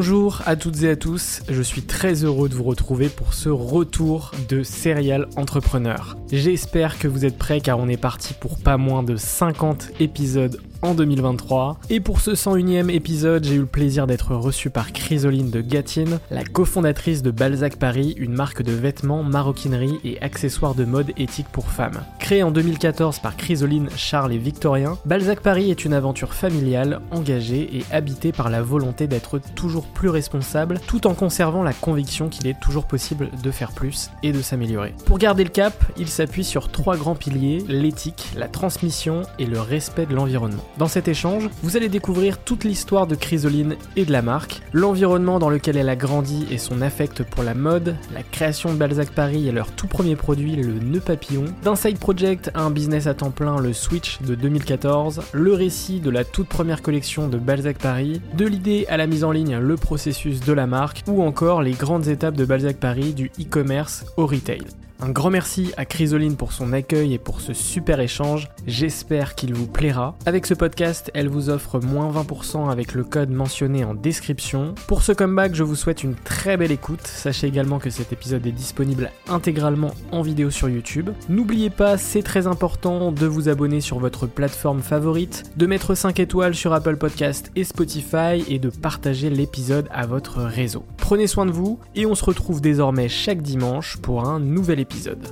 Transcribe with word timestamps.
Bonjour 0.00 0.40
à 0.46 0.56
toutes 0.56 0.82
et 0.82 0.88
à 0.88 0.96
tous, 0.96 1.42
je 1.50 1.60
suis 1.60 1.82
très 1.82 2.24
heureux 2.24 2.48
de 2.48 2.54
vous 2.54 2.64
retrouver 2.64 3.10
pour 3.10 3.34
ce 3.34 3.50
retour 3.50 4.32
de 4.48 4.62
Serial 4.62 5.28
Entrepreneur. 5.36 6.16
J'espère 6.32 6.98
que 6.98 7.06
vous 7.06 7.26
êtes 7.26 7.36
prêts 7.36 7.60
car 7.60 7.78
on 7.78 7.86
est 7.86 7.98
parti 7.98 8.32
pour 8.32 8.58
pas 8.58 8.78
moins 8.78 9.02
de 9.02 9.16
50 9.16 9.90
épisodes 10.00 10.58
en 10.82 10.94
2023. 10.94 11.78
Et 11.90 12.00
pour 12.00 12.20
ce 12.20 12.32
101e 12.32 12.90
épisode, 12.90 13.44
j'ai 13.44 13.54
eu 13.54 13.60
le 13.60 13.66
plaisir 13.66 14.06
d'être 14.06 14.34
reçu 14.34 14.70
par 14.70 14.92
Chrysoline 14.92 15.50
de 15.50 15.60
Gatine, 15.60 16.18
la 16.30 16.44
cofondatrice 16.44 17.22
de 17.22 17.30
Balzac 17.30 17.76
Paris, 17.76 18.14
une 18.16 18.34
marque 18.34 18.62
de 18.62 18.72
vêtements, 18.72 19.22
maroquinerie 19.22 20.00
et 20.04 20.20
accessoires 20.22 20.74
de 20.74 20.84
mode 20.84 21.12
éthique 21.16 21.48
pour 21.52 21.68
femmes. 21.68 22.02
Créée 22.18 22.42
en 22.42 22.50
2014 22.50 23.18
par 23.18 23.36
Chrysoline, 23.36 23.88
Charles 23.96 24.32
et 24.32 24.38
Victorien, 24.38 24.98
Balzac 25.04 25.40
Paris 25.40 25.70
est 25.70 25.84
une 25.84 25.92
aventure 25.92 26.34
familiale, 26.34 27.00
engagée 27.10 27.76
et 27.76 27.84
habitée 27.90 28.32
par 28.32 28.50
la 28.50 28.62
volonté 28.62 29.06
d'être 29.06 29.40
toujours 29.54 29.86
plus 29.86 30.08
responsable, 30.08 30.80
tout 30.86 31.06
en 31.06 31.14
conservant 31.14 31.62
la 31.62 31.72
conviction 31.72 32.28
qu'il 32.28 32.46
est 32.46 32.58
toujours 32.60 32.86
possible 32.86 33.30
de 33.42 33.50
faire 33.50 33.72
plus 33.72 34.10
et 34.22 34.32
de 34.32 34.42
s'améliorer. 34.42 34.94
Pour 35.06 35.18
garder 35.18 35.44
le 35.44 35.50
cap, 35.50 35.74
il 35.96 36.08
s'appuie 36.08 36.44
sur 36.44 36.70
trois 36.70 36.96
grands 36.96 37.14
piliers, 37.14 37.64
l'éthique, 37.68 38.28
la 38.36 38.48
transmission 38.48 39.22
et 39.38 39.46
le 39.46 39.60
respect 39.60 40.06
de 40.06 40.14
l'environnement. 40.14 40.64
Dans 40.80 40.88
cet 40.88 41.08
échange, 41.08 41.50
vous 41.62 41.76
allez 41.76 41.90
découvrir 41.90 42.38
toute 42.38 42.64
l'histoire 42.64 43.06
de 43.06 43.14
Chrysoline 43.14 43.76
et 43.96 44.06
de 44.06 44.12
la 44.12 44.22
marque, 44.22 44.62
l'environnement 44.72 45.38
dans 45.38 45.50
lequel 45.50 45.76
elle 45.76 45.90
a 45.90 45.94
grandi 45.94 46.46
et 46.50 46.56
son 46.56 46.80
affect 46.80 47.22
pour 47.22 47.42
la 47.42 47.52
mode, 47.52 47.96
la 48.14 48.22
création 48.22 48.72
de 48.72 48.78
Balzac 48.78 49.10
Paris 49.10 49.46
et 49.46 49.52
leur 49.52 49.72
tout 49.72 49.88
premier 49.88 50.16
produit, 50.16 50.56
le 50.56 50.78
nœud 50.78 51.00
papillon, 51.00 51.44
d'un 51.62 51.76
side 51.76 51.98
project 51.98 52.50
à 52.54 52.62
un 52.62 52.70
business 52.70 53.06
à 53.06 53.12
temps 53.12 53.30
plein, 53.30 53.60
le 53.60 53.74
Switch 53.74 54.22
de 54.22 54.34
2014, 54.34 55.20
le 55.32 55.52
récit 55.52 56.00
de 56.00 56.08
la 56.08 56.24
toute 56.24 56.48
première 56.48 56.80
collection 56.80 57.28
de 57.28 57.36
Balzac 57.36 57.76
Paris, 57.76 58.22
de 58.38 58.46
l'idée 58.46 58.86
à 58.88 58.96
la 58.96 59.06
mise 59.06 59.22
en 59.22 59.32
ligne, 59.32 59.58
le 59.58 59.76
processus 59.76 60.40
de 60.40 60.52
la 60.54 60.66
marque, 60.66 61.02
ou 61.06 61.22
encore 61.22 61.60
les 61.60 61.72
grandes 61.72 62.08
étapes 62.08 62.36
de 62.36 62.46
Balzac 62.46 62.78
Paris 62.78 63.12
du 63.12 63.30
e-commerce 63.38 64.06
au 64.16 64.26
retail. 64.26 64.62
Un 65.02 65.08
grand 65.08 65.30
merci 65.30 65.72
à 65.78 65.86
Chrysoline 65.86 66.36
pour 66.36 66.52
son 66.52 66.74
accueil 66.74 67.14
et 67.14 67.18
pour 67.18 67.40
ce 67.40 67.54
super 67.54 68.00
échange. 68.00 68.48
J'espère 68.66 69.34
qu'il 69.34 69.54
vous 69.54 69.66
plaira. 69.66 70.14
Avec 70.26 70.44
ce 70.44 70.52
podcast, 70.52 71.10
elle 71.14 71.30
vous 71.30 71.48
offre 71.48 71.80
moins 71.80 72.12
20% 72.12 72.70
avec 72.70 72.92
le 72.92 73.02
code 73.02 73.30
mentionné 73.30 73.82
en 73.82 73.94
description. 73.94 74.74
Pour 74.88 75.02
ce 75.02 75.12
comeback, 75.12 75.54
je 75.54 75.62
vous 75.62 75.74
souhaite 75.74 76.04
une 76.04 76.14
très 76.14 76.58
belle 76.58 76.70
écoute. 76.70 77.06
Sachez 77.06 77.46
également 77.46 77.78
que 77.78 77.88
cet 77.88 78.12
épisode 78.12 78.46
est 78.46 78.52
disponible 78.52 79.10
intégralement 79.26 79.94
en 80.12 80.20
vidéo 80.20 80.50
sur 80.50 80.68
YouTube. 80.68 81.08
N'oubliez 81.30 81.70
pas, 81.70 81.96
c'est 81.96 82.22
très 82.22 82.46
important 82.46 83.10
de 83.10 83.26
vous 83.26 83.48
abonner 83.48 83.80
sur 83.80 84.00
votre 84.00 84.26
plateforme 84.26 84.82
favorite, 84.82 85.44
de 85.56 85.64
mettre 85.64 85.94
5 85.94 86.20
étoiles 86.20 86.54
sur 86.54 86.74
Apple 86.74 86.96
Podcast 86.96 87.50
et 87.56 87.64
Spotify 87.64 88.44
et 88.48 88.58
de 88.58 88.68
partager 88.68 89.30
l'épisode 89.30 89.88
à 89.92 90.06
votre 90.06 90.42
réseau. 90.42 90.84
Prenez 90.98 91.26
soin 91.26 91.46
de 91.46 91.52
vous 91.52 91.78
et 91.94 92.04
on 92.04 92.14
se 92.14 92.24
retrouve 92.24 92.60
désormais 92.60 93.08
chaque 93.08 93.40
dimanche 93.40 93.96
pour 93.96 94.28
un 94.28 94.40
nouvel 94.40 94.78
épisode 94.78 94.89
épisode. 94.90 95.26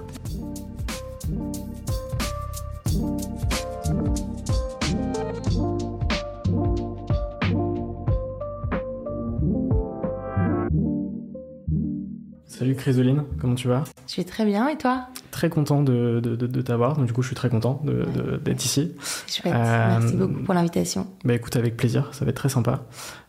Salut 12.47 12.75
Chrysoline, 12.75 13.25
comment 13.41 13.55
tu 13.55 13.69
vas? 13.69 13.85
Je 14.09 14.17
vais 14.17 14.25
très 14.25 14.45
bien 14.45 14.69
et 14.69 14.77
toi? 14.77 15.07
Très 15.31 15.49
content 15.49 15.83
de, 15.83 16.21
de, 16.21 16.35
de, 16.35 16.63
t'avoir, 16.63 16.97
donc 16.97 17.07
du 17.07 17.13
coup 17.13 17.23
je 17.23 17.29
suis 17.29 17.37
très 17.37 17.51
content 17.51 17.81
d'être 18.45 18.65
ici. 18.65 18.97
Chouette, 19.29 19.55
euh, 19.55 19.99
merci 20.01 20.17
beaucoup 20.17 20.43
pour 20.43 20.55
l'invitation. 20.55 21.07
Bah 21.25 21.35
écoute, 21.35 21.55
avec 21.55 21.77
plaisir, 21.77 22.09
ça 22.13 22.25
va 22.25 22.31
être 22.31 22.37
très 22.37 22.49
sympa. 22.49 22.87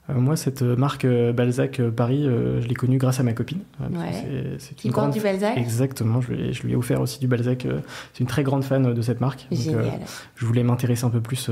Euh, 0.09 0.19
moi, 0.19 0.35
cette 0.35 0.61
marque 0.61 1.05
euh, 1.05 1.33
Balzac 1.33 1.79
euh, 1.79 1.91
Paris, 1.91 2.23
je 2.23 2.67
l'ai 2.67 2.75
connue 2.75 2.97
grâce 2.97 3.19
à 3.19 3.23
ma 3.23 3.33
copine. 3.33 3.59
Ouais. 3.79 4.57
C'est, 4.59 4.75
Qui 4.75 4.89
grande... 4.89 5.11
du 5.11 5.19
Balzac? 5.19 5.57
Exactement, 5.57 6.21
je 6.21 6.31
lui, 6.31 6.41
ai, 6.41 6.53
je 6.53 6.63
lui, 6.63 6.73
ai, 6.73 6.75
offert 6.75 7.01
aussi 7.01 7.19
du 7.19 7.27
Balzac. 7.27 7.67
C'est 8.13 8.19
une 8.19 8.27
très 8.27 8.43
grande 8.43 8.63
fan 8.63 8.93
de 8.93 9.01
cette 9.01 9.21
marque. 9.21 9.47
Génial. 9.51 9.99
je 10.35 10.45
voulais 10.45 10.63
m'intéresser 10.63 11.05
un 11.05 11.09
peu 11.09 11.21
plus 11.21 11.49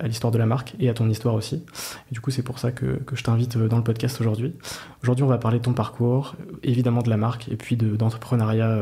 à 0.00 0.06
l'histoire 0.06 0.30
de 0.30 0.38
la 0.38 0.46
marque 0.46 0.74
et 0.80 0.88
à 0.88 0.94
ton 0.94 1.08
histoire 1.08 1.34
aussi. 1.34 1.64
Et 2.10 2.14
du 2.14 2.20
coup, 2.20 2.30
c'est 2.30 2.42
pour 2.42 2.58
ça 2.58 2.72
que, 2.72 2.96
que 3.06 3.16
je 3.16 3.24
t'invite 3.24 3.56
dans 3.58 3.76
le 3.76 3.84
podcast 3.84 4.20
aujourd'hui. 4.20 4.54
Aujourd'hui, 5.02 5.24
on 5.24 5.28
va 5.28 5.38
parler 5.38 5.58
de 5.58 5.64
ton 5.64 5.72
parcours, 5.72 6.36
évidemment 6.62 7.02
de 7.02 7.10
la 7.10 7.16
marque 7.16 7.48
et 7.48 7.56
puis 7.56 7.76
de, 7.76 7.96
d'entrepreneuriat 7.96 8.78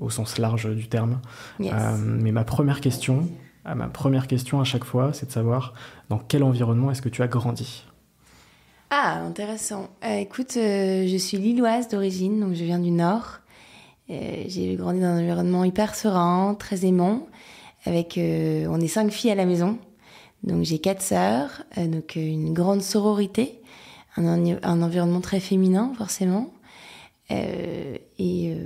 au 0.00 0.10
sens 0.10 0.38
large 0.38 0.68
du 0.74 0.88
terme. 0.88 1.20
Yes. 1.60 1.72
mais 2.02 2.32
ma 2.32 2.44
première 2.44 2.80
question, 2.80 3.28
ma 3.64 3.86
première 3.88 4.26
question 4.26 4.60
à 4.60 4.64
chaque 4.64 4.84
fois, 4.84 5.12
c'est 5.12 5.26
de 5.26 5.32
savoir 5.32 5.74
dans 6.08 6.18
quel 6.18 6.42
environnement 6.42 6.90
est-ce 6.90 7.02
que 7.02 7.08
tu 7.08 7.22
as 7.22 7.28
grandi? 7.28 7.84
Ah, 8.90 9.20
intéressant. 9.26 9.88
Euh, 10.04 10.18
écoute, 10.18 10.56
euh, 10.56 11.06
je 11.08 11.16
suis 11.16 11.38
lilloise 11.38 11.88
d'origine, 11.88 12.40
donc 12.40 12.54
je 12.54 12.64
viens 12.64 12.78
du 12.78 12.90
Nord. 12.90 13.40
Euh, 14.10 14.44
j'ai 14.46 14.74
grandi 14.76 15.00
dans 15.00 15.06
un 15.06 15.20
environnement 15.20 15.64
hyper 15.64 15.94
serein, 15.94 16.54
très 16.58 16.84
aimant. 16.84 17.26
Avec, 17.86 18.18
on 18.18 18.80
est 18.80 18.88
cinq 18.88 19.10
filles 19.10 19.32
à 19.32 19.34
la 19.34 19.44
maison, 19.44 19.76
donc 20.42 20.64
j'ai 20.64 20.78
quatre 20.78 21.02
sœurs, 21.02 21.64
donc 21.76 22.16
une 22.16 22.54
grande 22.54 22.80
sororité, 22.80 23.60
un, 24.16 24.56
un, 24.62 24.80
environnement 24.80 25.20
très 25.20 25.38
féminin 25.38 25.92
forcément. 25.98 26.50
et 27.28 28.56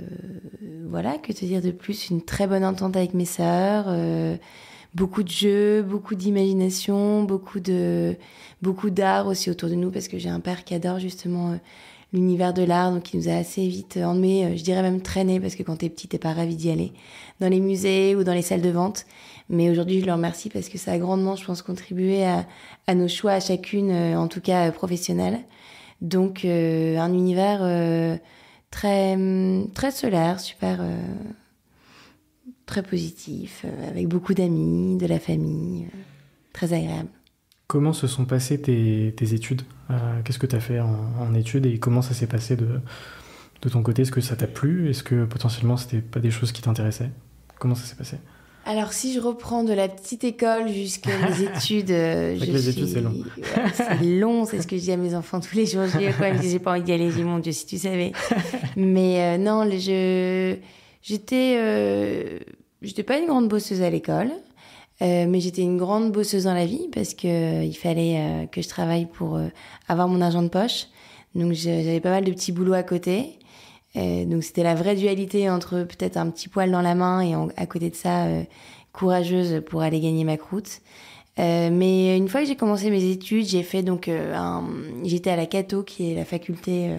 voilà, 0.87 1.17
que 1.17 1.33
te 1.33 1.43
dire 1.43 1.61
de 1.61 1.71
plus? 1.71 2.11
Une 2.11 2.21
très 2.21 2.47
bonne 2.47 2.63
entente 2.63 2.95
avec 2.95 3.13
mes 3.13 3.25
sœurs 3.25 3.87
beaucoup 4.95 5.23
de 5.23 5.29
jeux, 5.29 5.81
beaucoup 5.83 6.15
d'imagination, 6.15 7.23
beaucoup 7.23 7.59
de 7.59 8.15
beaucoup 8.61 8.89
d'art 8.89 9.27
aussi 9.27 9.49
autour 9.49 9.69
de 9.69 9.75
nous 9.75 9.91
parce 9.91 10.07
que 10.07 10.17
j'ai 10.17 10.29
un 10.29 10.39
père 10.39 10.63
qui 10.63 10.73
adore 10.73 10.99
justement 10.99 11.51
euh, 11.51 11.55
l'univers 12.11 12.53
de 12.53 12.63
l'art, 12.63 12.91
donc 12.91 13.03
qui 13.03 13.17
nous 13.17 13.29
a 13.29 13.33
assez 13.33 13.67
vite 13.67 13.97
emmenés, 13.97 14.57
je 14.57 14.63
dirais 14.63 14.81
même 14.81 15.01
traîné, 15.01 15.39
parce 15.39 15.55
que 15.55 15.63
quand 15.63 15.77
t'es 15.77 15.89
petit, 15.89 16.07
t'es 16.07 16.17
pas 16.17 16.33
ravi 16.33 16.55
d'y 16.55 16.71
aller, 16.71 16.91
dans 17.39 17.49
les 17.49 17.59
musées 17.59 18.15
ou 18.15 18.23
dans 18.23 18.33
les 18.33 18.41
salles 18.41 18.63
de 18.63 18.69
vente. 18.69 19.05
Mais 19.49 19.69
aujourd'hui, 19.69 20.01
je 20.01 20.05
leur 20.05 20.15
remercie 20.15 20.49
parce 20.49 20.69
que 20.69 20.77
ça 20.77 20.91
a 20.93 20.97
grandement, 20.97 21.35
je 21.35 21.45
pense, 21.45 21.61
contribué 21.61 22.25
à, 22.25 22.47
à 22.87 22.95
nos 22.95 23.07
choix 23.07 23.33
à 23.33 23.39
chacune, 23.39 23.91
en 23.91 24.27
tout 24.27 24.41
cas 24.41 24.71
professionnels. 24.71 25.39
Donc, 26.01 26.45
un 26.45 27.13
univers 27.13 27.59
très, 28.71 29.17
très 29.73 29.91
solaire, 29.91 30.39
super, 30.39 30.81
très 32.69 32.83
positif, 32.83 33.65
avec 33.87 34.07
beaucoup 34.07 34.35
d'amis, 34.35 34.97
de 34.97 35.07
la 35.07 35.19
famille, 35.19 35.87
très 36.53 36.71
agréable. 36.71 37.09
Comment 37.69 37.93
se 37.93 38.07
sont 38.07 38.25
passées 38.25 38.59
tes, 38.61 39.33
études 39.33 39.61
euh, 39.91 40.21
Qu'est-ce 40.23 40.39
que 40.39 40.47
tu 40.47 40.55
as 40.55 40.59
fait 40.59 40.79
en, 40.79 41.33
études 41.35 41.65
et 41.65 41.77
comment 41.77 42.01
ça 42.01 42.13
s'est 42.13 42.27
passé 42.27 42.55
de, 42.55 42.79
de 43.61 43.69
ton 43.69 43.83
côté? 43.83 44.03
Est-ce 44.03 44.11
que 44.11 44.21
ça 44.21 44.35
t'a 44.35 44.47
plu? 44.47 44.89
Est-ce 44.89 45.03
que 45.03 45.25
potentiellement 45.25 45.77
c'était 45.77 46.01
pas 46.01 46.19
des 46.19 46.31
choses 46.31 46.51
qui 46.51 46.61
t'intéressaient? 46.61 47.11
Comment 47.59 47.75
ça 47.75 47.85
s'est 47.85 47.95
passé? 47.95 48.17
Alors, 48.65 48.93
si 48.93 49.13
je 49.13 49.19
reprends 49.19 49.63
de 49.63 49.73
la 49.73 49.87
petite 49.87 50.23
école 50.23 50.67
jusqu'à 50.69 51.11
mes 51.17 51.43
études, 51.57 51.91
euh, 51.91 52.35
je 52.39 52.45
les 52.45 52.69
études, 52.69 52.87
c'est 52.87 53.01
long. 53.01 53.13
c'est 53.73 54.03
long, 54.03 54.45
c'est 54.45 54.61
ce 54.61 54.67
que 54.67 54.75
je 54.75 54.81
dis 54.81 54.91
à 54.91 54.97
mes 54.97 55.15
enfants 55.15 55.39
tous 55.39 55.55
les 55.55 55.65
jours. 55.65 55.85
Je 55.85 55.97
dis, 55.97 56.05
quoi, 56.17 56.35
j'ai 56.41 56.59
pas 56.59 56.71
envie 56.71 56.83
d'y 56.83 56.91
aller. 56.91 57.09
Je 57.09 57.15
dis, 57.17 57.23
mon 57.23 57.39
Dieu, 57.39 57.51
si 57.51 57.65
tu 57.65 57.77
savais. 57.77 58.11
Mais 58.75 59.21
euh, 59.21 59.37
non, 59.37 59.69
je, 59.69 60.55
j'étais, 61.01 61.55
j'étais 62.81 63.03
pas 63.03 63.17
une 63.17 63.27
grande 63.27 63.47
bosseuse 63.47 63.81
à 63.81 63.89
l'école. 63.89 64.31
Euh, 65.01 65.25
mais 65.27 65.39
j'étais 65.39 65.61
une 65.61 65.77
grande 65.77 66.11
bosseuse 66.11 66.43
dans 66.43 66.53
la 66.53 66.65
vie 66.65 66.89
parce 66.93 67.13
que 67.13 67.27
euh, 67.27 67.63
il 67.63 67.75
fallait 67.75 68.17
euh, 68.17 68.45
que 68.47 68.61
je 68.61 68.67
travaille 68.67 69.05
pour 69.05 69.39
avoir 69.87 70.07
mon 70.07 70.21
argent 70.21 70.43
de 70.43 70.49
poche. 70.49 70.87
Donc 71.35 71.53
j'avais 71.53 72.01
pas 72.01 72.09
mal 72.09 72.25
de 72.25 72.31
petits 72.31 72.51
boulots 72.51 72.73
à 72.73 72.83
côté. 72.83 73.37
donc 73.95 74.43
c'était 74.43 74.63
la 74.63 74.73
vraie 74.73 74.95
dualité 74.95 75.49
entre 75.49 75.83
peut-être 75.83 76.17
un 76.17 76.29
petit 76.31 76.49
poil 76.49 76.71
dans 76.71 76.81
la 76.81 76.95
main 76.95 77.21
et 77.21 77.35
à 77.55 77.65
côté 77.67 77.91
de 77.91 77.95
ça 77.95 78.25
courageuse 78.93 79.61
pour 79.69 79.83
aller 79.83 79.99
gagner 79.99 80.23
ma 80.23 80.37
croûte. 80.37 80.81
mais 81.37 82.17
une 82.17 82.27
fois 82.27 82.41
que 82.41 82.47
j'ai 82.47 82.55
commencé 82.55 82.89
mes 82.89 83.11
études, 83.11 83.45
j'ai 83.45 83.61
fait 83.61 83.83
donc 83.83 84.07
un... 84.07 84.63
j'étais 85.03 85.29
à 85.29 85.35
la 85.35 85.45
Cato 85.45 85.83
qui 85.83 86.11
est 86.11 86.15
la 86.15 86.25
faculté 86.25 86.89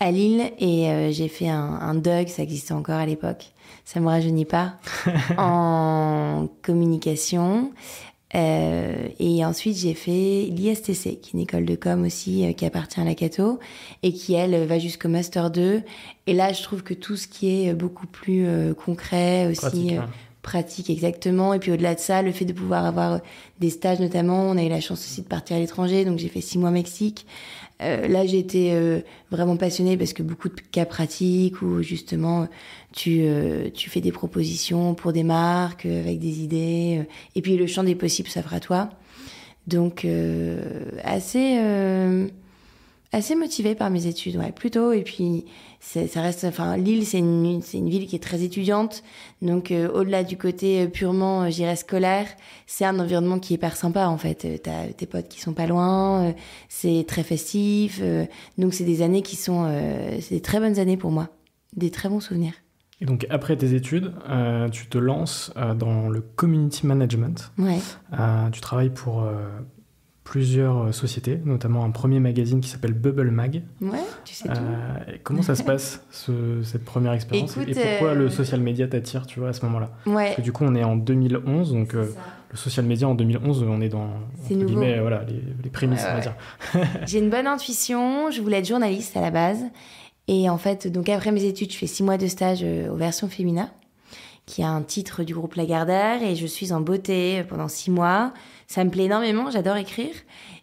à 0.00 0.10
Lille 0.10 0.50
et 0.58 1.12
j'ai 1.12 1.28
fait 1.28 1.48
un, 1.48 1.78
un 1.80 1.94
DUG, 1.94 2.26
ça 2.26 2.42
existait 2.42 2.74
encore 2.74 2.96
à 2.96 3.06
l'époque 3.06 3.52
ça 3.88 4.00
me 4.00 4.06
rajeunit 4.08 4.44
pas, 4.44 4.74
en 5.38 6.46
communication. 6.62 7.72
Euh, 8.34 9.08
et 9.18 9.42
ensuite, 9.46 9.78
j'ai 9.78 9.94
fait 9.94 10.50
l'ISTC, 10.50 11.18
qui 11.22 11.30
est 11.30 11.32
une 11.32 11.40
école 11.40 11.64
de 11.64 11.74
com 11.74 12.04
aussi, 12.04 12.44
euh, 12.44 12.52
qui 12.52 12.66
appartient 12.66 13.00
à 13.00 13.04
la 13.04 13.14
Cato, 13.14 13.58
et 14.02 14.12
qui, 14.12 14.34
elle, 14.34 14.66
va 14.66 14.78
jusqu'au 14.78 15.08
Master 15.08 15.50
2. 15.50 15.80
Et 16.26 16.34
là, 16.34 16.52
je 16.52 16.62
trouve 16.62 16.82
que 16.82 16.92
tout 16.92 17.16
ce 17.16 17.26
qui 17.26 17.64
est 17.64 17.72
beaucoup 17.72 18.06
plus 18.06 18.46
euh, 18.46 18.74
concret, 18.74 19.46
aussi 19.46 19.60
pratique, 19.60 19.92
hein. 19.92 20.10
Pratique, 20.48 20.88
exactement. 20.88 21.52
Et 21.52 21.58
puis 21.58 21.70
au-delà 21.70 21.94
de 21.94 22.00
ça, 22.00 22.22
le 22.22 22.32
fait 22.32 22.46
de 22.46 22.54
pouvoir 22.54 22.86
avoir 22.86 23.20
des 23.60 23.68
stages, 23.68 24.00
notamment, 24.00 24.44
on 24.48 24.56
a 24.56 24.64
eu 24.64 24.70
la 24.70 24.80
chance 24.80 25.00
aussi 25.00 25.20
de 25.20 25.26
partir 25.26 25.56
à 25.56 25.60
l'étranger, 25.60 26.06
donc 26.06 26.18
j'ai 26.18 26.28
fait 26.28 26.40
six 26.40 26.56
mois 26.58 26.70
au 26.70 26.72
Mexique. 26.72 27.26
Euh, 27.82 28.08
là, 28.08 28.24
j'étais 28.24 28.70
euh, 28.72 29.00
vraiment 29.30 29.58
passionnée 29.58 29.98
parce 29.98 30.14
que 30.14 30.22
beaucoup 30.22 30.48
de 30.48 30.54
cas 30.72 30.86
pratiques 30.86 31.60
où 31.60 31.82
justement 31.82 32.48
tu, 32.92 33.20
euh, 33.20 33.68
tu 33.74 33.90
fais 33.90 34.00
des 34.00 34.10
propositions 34.10 34.94
pour 34.94 35.12
des 35.12 35.22
marques 35.22 35.84
avec 35.84 36.18
des 36.18 36.40
idées. 36.42 37.06
et 37.36 37.42
puis 37.42 37.58
le 37.58 37.66
champ 37.66 37.84
des 37.84 37.94
possibles 37.94 38.30
s'offre 38.30 38.54
à 38.54 38.60
toi. 38.60 38.88
Donc 39.66 40.06
assez 41.04 41.58
assez 43.12 43.34
motivée 43.34 43.74
par 43.74 43.90
mes 43.90 44.06
études, 44.06 44.36
ouais, 44.36 44.52
plutôt. 44.52 44.92
Et 44.92 45.02
puis, 45.02 45.44
ça 45.80 46.22
reste, 46.22 46.44
enfin, 46.44 46.76
Lille, 46.76 47.06
c'est 47.06 47.18
une, 47.18 47.62
c'est 47.62 47.78
une 47.78 47.88
ville 47.88 48.06
qui 48.06 48.16
est 48.16 48.22
très 48.22 48.42
étudiante. 48.42 49.02
Donc, 49.42 49.70
euh, 49.70 49.88
au-delà 49.88 50.24
du 50.24 50.36
côté 50.36 50.82
euh, 50.82 50.86
purement, 50.88 51.42
euh, 51.42 51.50
j'irais 51.50 51.76
scolaire, 51.76 52.26
c'est 52.66 52.84
un 52.84 52.98
environnement 52.98 53.38
qui 53.38 53.54
est 53.54 53.56
hyper 53.56 53.76
sympa, 53.76 54.06
en 54.08 54.18
fait. 54.18 54.60
T'as 54.62 54.88
tes 54.88 55.06
potes 55.06 55.28
qui 55.28 55.40
sont 55.40 55.52
pas 55.52 55.66
loin, 55.66 56.34
c'est 56.68 57.04
très 57.06 57.22
festif. 57.22 58.02
donc, 58.58 58.74
c'est 58.74 58.84
des 58.84 59.02
années 59.02 59.22
qui 59.22 59.36
sont, 59.36 59.70
c'est 60.20 60.34
des 60.34 60.40
très 60.40 60.60
bonnes 60.60 60.78
années 60.78 60.96
pour 60.96 61.10
moi. 61.10 61.28
Des 61.76 61.90
très 61.90 62.08
bons 62.08 62.20
souvenirs. 62.20 62.54
Et 63.00 63.04
donc, 63.04 63.26
après 63.30 63.56
tes 63.56 63.74
études, 63.74 64.12
tu 64.72 64.86
te 64.88 64.98
lances 64.98 65.52
dans 65.76 66.08
le 66.08 66.20
community 66.20 66.86
management. 66.86 67.52
Ouais. 67.58 67.78
tu 68.52 68.60
travailles 68.60 68.90
pour 68.90 69.24
plusieurs 70.28 70.76
euh, 70.76 70.92
sociétés, 70.92 71.40
notamment 71.46 71.86
un 71.86 71.90
premier 71.90 72.20
magazine 72.20 72.60
qui 72.60 72.68
s'appelle 72.68 72.92
Bubble 72.92 73.30
Mag. 73.30 73.62
Ouais, 73.80 73.98
tu 74.26 74.34
sais 74.34 74.46
tout. 74.46 74.54
Euh, 74.54 75.16
comment 75.22 75.40
ça 75.40 75.54
se 75.54 75.62
passe, 75.62 76.04
cette 76.10 76.84
première 76.84 77.14
expérience 77.14 77.56
Et 77.56 77.72
pourquoi 77.72 78.12
le 78.12 78.26
euh, 78.26 78.30
social 78.30 78.60
media 78.60 78.86
t'attire, 78.86 79.26
tu 79.26 79.40
vois, 79.40 79.48
à 79.48 79.52
ce 79.54 79.64
moment-là? 79.64 79.90
Ouais. 80.04 80.26
Parce 80.26 80.36
que 80.36 80.42
du 80.42 80.52
coup, 80.52 80.64
on 80.64 80.74
est 80.74 80.84
en 80.84 80.96
2011, 80.96 81.72
donc 81.72 81.94
le 81.94 82.12
social 82.56 82.84
media 82.84 83.08
en 83.08 83.14
2011, 83.14 83.64
on 83.66 83.80
est 83.80 83.88
dans 83.88 84.10
guillemets, 84.50 85.00
voilà, 85.00 85.24
les, 85.64 85.70
prémices, 85.70 86.04
on 86.10 86.16
va 86.16 86.20
dire. 86.20 86.34
J'ai 87.06 87.20
une 87.20 87.30
bonne 87.30 87.46
intuition, 87.46 88.30
je 88.30 88.42
voulais 88.42 88.58
être 88.58 88.68
journaliste 88.68 89.16
à 89.16 89.22
la 89.22 89.30
base. 89.30 89.64
Et 90.26 90.50
en 90.50 90.58
fait, 90.58 90.88
donc 90.88 91.08
après 91.08 91.32
mes 91.32 91.44
études, 91.44 91.72
je 91.72 91.78
fais 91.78 91.86
six 91.86 92.02
mois 92.02 92.18
de 92.18 92.26
stage 92.26 92.62
aux 92.62 92.96
versions 92.96 93.28
féminin 93.28 93.70
qui 94.44 94.62
a 94.62 94.68
un 94.68 94.80
titre 94.82 95.24
du 95.24 95.34
groupe 95.34 95.54
Lagardère, 95.54 96.22
et 96.22 96.34
je 96.34 96.46
suis 96.46 96.72
en 96.72 96.80
beauté 96.80 97.44
pendant 97.48 97.68
six 97.68 97.90
mois. 97.90 98.32
Ça 98.68 98.84
me 98.84 98.90
plaît 98.90 99.04
énormément, 99.04 99.50
j'adore 99.50 99.78
écrire. 99.78 100.14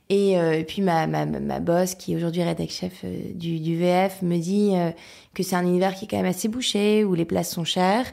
Et, 0.10 0.38
euh, 0.38 0.64
puis 0.64 0.84
ma, 0.84 1.08
ma, 1.08 1.26
ma 1.26 1.60
boss, 1.60 1.96
qui 1.96 2.14
est 2.14 2.16
aujourd'hui 2.16 2.44
rédac 2.44 2.70
chef 2.70 3.02
euh, 3.04 3.18
du, 3.34 3.60
du, 3.60 3.76
VF, 3.76 4.22
me 4.22 4.38
dit 4.38 4.74
euh, 4.76 4.92
que 5.34 5.42
c'est 5.42 5.56
un 5.56 5.64
univers 5.64 5.96
qui 5.96 6.06
est 6.06 6.08
quand 6.08 6.18
même 6.18 6.28
assez 6.28 6.48
bouché, 6.48 7.04
où 7.04 7.16
les 7.16 7.26
places 7.26 7.52
sont 7.52 7.64
chères. 7.64 8.06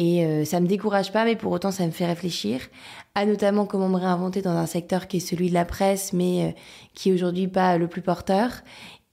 Et 0.00 0.44
ça 0.44 0.60
me 0.60 0.68
décourage 0.68 1.10
pas, 1.10 1.24
mais 1.24 1.34
pour 1.34 1.50
autant 1.50 1.72
ça 1.72 1.84
me 1.84 1.90
fait 1.90 2.06
réfléchir 2.06 2.60
à 3.16 3.26
notamment 3.26 3.66
comment 3.66 3.88
me 3.88 3.96
réinventer 3.96 4.42
dans 4.42 4.52
un 4.52 4.66
secteur 4.66 5.08
qui 5.08 5.16
est 5.16 5.20
celui 5.20 5.48
de 5.48 5.54
la 5.54 5.64
presse, 5.64 6.12
mais 6.12 6.54
qui 6.94 7.10
est 7.10 7.12
aujourd'hui 7.12 7.48
pas 7.48 7.78
le 7.78 7.88
plus 7.88 8.00
porteur. 8.00 8.52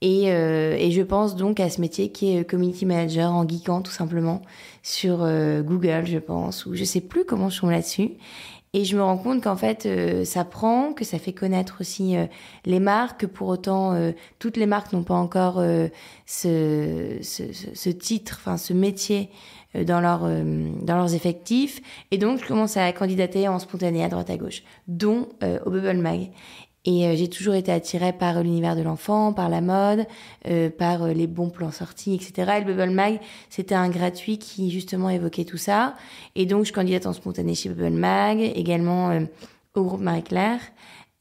Et, 0.02 0.26
et, 0.26 0.92
je 0.92 1.02
pense 1.02 1.36
donc 1.36 1.60
à 1.60 1.72
ce 1.72 1.82
métier 1.82 2.12
qui 2.12 2.38
est 2.38 2.48
community 2.48 2.86
manager 2.86 3.32
en 3.32 3.48
geekant 3.48 3.82
tout 3.82 3.92
simplement 3.92 4.44
sur 4.84 5.28
Google, 5.64 6.06
je 6.06 6.20
pense, 6.20 6.68
ou 6.68 6.76
je 6.76 6.84
sais 6.84 7.02
plus 7.02 7.26
comment 7.26 7.50
je 7.50 7.62
tombe 7.62 7.72
là-dessus. 7.72 8.12
Et 8.76 8.84
je 8.84 8.98
me 8.98 9.02
rends 9.02 9.18
compte 9.18 9.42
qu'en 9.42 9.56
fait, 9.56 9.86
euh, 9.86 10.26
ça 10.26 10.44
prend, 10.44 10.92
que 10.92 11.06
ça 11.06 11.18
fait 11.18 11.32
connaître 11.32 11.78
aussi 11.80 12.18
euh, 12.18 12.26
les 12.66 12.82
marques, 12.82 13.22
que 13.22 13.26
pour 13.26 13.48
autant, 13.48 13.94
euh, 13.94 14.12
toutes 14.38 14.58
les 14.58 14.66
marques 14.66 14.92
n'ont 14.92 15.06
pas 15.06 15.14
encore 15.14 15.64
ce, 16.26 17.18
ce, 17.22 17.90
titre, 17.90 18.38
enfin 18.42 18.58
ce 18.58 18.74
métier 18.74 19.30
dans, 19.82 20.02
leur, 20.02 20.24
dans 20.24 20.98
leurs 20.98 21.16
effectifs. 21.16 21.82
Et 22.12 22.18
donc, 22.18 22.42
je 22.42 22.46
commence 22.46 22.76
à 22.76 22.92
candidater 22.92 23.48
en 23.48 23.60
spontané 23.60 24.04
à 24.04 24.10
droite 24.10 24.30
à 24.30 24.36
gauche, 24.36 24.64
dont 24.90 25.30
au 25.66 25.70
Bubble 25.70 26.02
Mag. 26.02 26.32
Et 26.86 27.08
euh, 27.08 27.16
j'ai 27.16 27.28
toujours 27.28 27.56
été 27.56 27.72
attirée 27.72 28.14
par 28.14 28.42
l'univers 28.42 28.76
de 28.76 28.84
l'enfant, 28.84 29.34
par 29.34 29.50
la 29.50 29.62
mode, 29.62 30.06
euh, 30.48 30.70
par 30.70 31.04
euh, 31.04 31.14
les 31.14 31.28
bons 31.28 31.50
plans 31.50 31.72
sortis, 31.72 32.14
etc. 32.14 32.54
Et 32.58 32.60
le 32.64 32.74
Bubble 32.74 32.92
Mag, 32.92 33.20
c'était 33.50 33.76
un 33.76 33.90
gratuit 33.90 34.38
qui 34.38 34.70
justement 34.70 35.10
évoquait 35.10 35.46
tout 35.46 35.58
ça. 35.58 35.96
Et 36.36 36.46
donc 36.46 36.66
je 36.66 36.74
candidate 36.74 37.08
en 37.08 37.14
spontané 37.14 37.56
chez 37.56 37.70
Bubble 37.70 37.98
Mag, 37.98 38.40
également 38.40 39.20
au 39.74 39.84
groupe 39.84 40.02
Marie-Claire. 40.02 40.60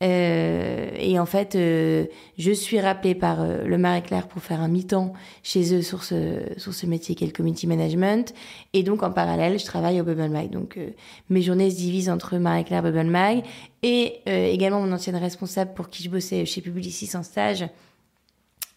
Euh, 0.04 0.90
et 0.98 1.18
en 1.18 1.26
fait, 1.26 1.54
euh, 1.54 2.06
je 2.36 2.52
suis 2.52 2.78
rappelée 2.78 3.14
par 3.14 3.40
euh, 3.40 3.64
le 3.64 3.78
Marie-Claire 3.78 4.28
pour 4.28 4.42
faire 4.42 4.60
un 4.60 4.68
mi-temps 4.68 5.14
chez 5.42 5.74
eux 5.74 5.82
sur 5.82 6.04
ce, 6.04 6.42
sur 6.58 6.74
ce 6.74 6.86
métier 6.86 7.14
qu'est 7.14 7.26
le 7.26 7.32
community 7.32 7.66
management. 7.66 8.34
Et 8.74 8.82
donc, 8.82 9.02
en 9.02 9.10
parallèle, 9.10 9.58
je 9.58 9.64
travaille 9.64 10.00
au 10.00 10.04
Bubble 10.04 10.28
Mag. 10.28 10.50
Donc, 10.50 10.78
mes 11.30 11.42
journées 11.42 11.70
se 11.70 11.76
divisent 11.76 12.10
entre 12.10 12.36
Marie-Claire 12.36 12.82
Bubble 12.82 13.10
Mag 13.10 13.44
et 13.82 14.20
également 14.26 14.80
mon 14.80 14.92
ancienne 14.92 15.16
responsable 15.16 15.72
pour 15.74 15.88
qui 15.88 16.02
je 16.02 16.10
bossais 16.10 16.44
chez 16.46 16.60
Publicis 16.60 17.10
en 17.14 17.22
stage 17.22 17.66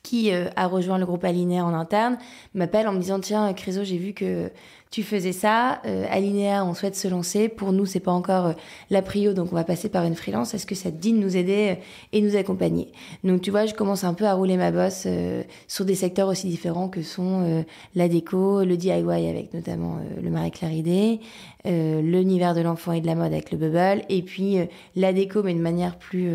qui 0.03 0.31
a 0.31 0.67
rejoint 0.67 0.97
le 0.97 1.05
groupe 1.05 1.25
Alinea 1.25 1.65
en 1.65 1.73
interne, 1.73 2.17
m'appelle 2.53 2.87
en 2.87 2.93
me 2.93 2.99
disant 2.99 3.19
Tiens, 3.19 3.53
Criso, 3.53 3.83
j'ai 3.83 3.97
vu 3.97 4.13
que 4.13 4.49
tu 4.89 5.03
faisais 5.03 5.33
ça, 5.33 5.81
euh, 5.85 6.05
Alinéa, 6.09 6.63
on 6.65 6.73
souhaite 6.73 6.95
se 6.95 7.07
lancer. 7.07 7.49
Pour 7.49 7.73
nous, 7.73 7.85
c'est 7.85 7.99
pas 7.99 8.11
encore 8.11 8.47
euh, 8.47 8.53
la 8.89 9.01
prio, 9.01 9.33
donc 9.33 9.49
on 9.51 9.55
va 9.55 9.65
passer 9.65 9.89
par 9.89 10.05
une 10.05 10.15
freelance. 10.15 10.53
Est-ce 10.53 10.65
que 10.65 10.75
ça 10.75 10.91
te 10.91 10.95
dit 10.95 11.11
de 11.11 11.17
nous 11.17 11.35
aider 11.35 11.75
euh, 11.77 11.83
et 12.13 12.21
nous 12.21 12.37
accompagner? 12.37 12.91
Donc 13.23 13.41
tu 13.41 13.51
vois, 13.51 13.65
je 13.65 13.73
commence 13.73 14.05
un 14.05 14.13
peu 14.13 14.25
à 14.25 14.33
rouler 14.33 14.55
ma 14.55 14.71
bosse 14.71 15.03
euh, 15.05 15.43
sur 15.67 15.83
des 15.83 15.95
secteurs 15.95 16.29
aussi 16.29 16.47
différents 16.47 16.87
que 16.87 17.01
sont 17.01 17.65
la 17.95 18.07
déco, 18.07 18.63
le 18.63 18.77
DIY 18.77 18.91
avec 18.91 19.53
notamment 19.53 19.99
le 20.21 20.29
Marie 20.29 20.51
Claire 20.51 20.71
Idée, 20.71 21.19
l'univers 21.65 22.55
de 22.55 22.61
l'enfant 22.61 22.91
et 22.93 23.01
de 23.01 23.07
la 23.07 23.15
mode 23.15 23.33
avec 23.33 23.51
le 23.51 23.57
Bubble, 23.57 24.03
et 24.09 24.21
puis 24.21 24.57
la 24.95 25.13
déco 25.13 25.43
mais 25.43 25.53
de 25.53 25.59
manière 25.59 25.97
plus 25.97 26.29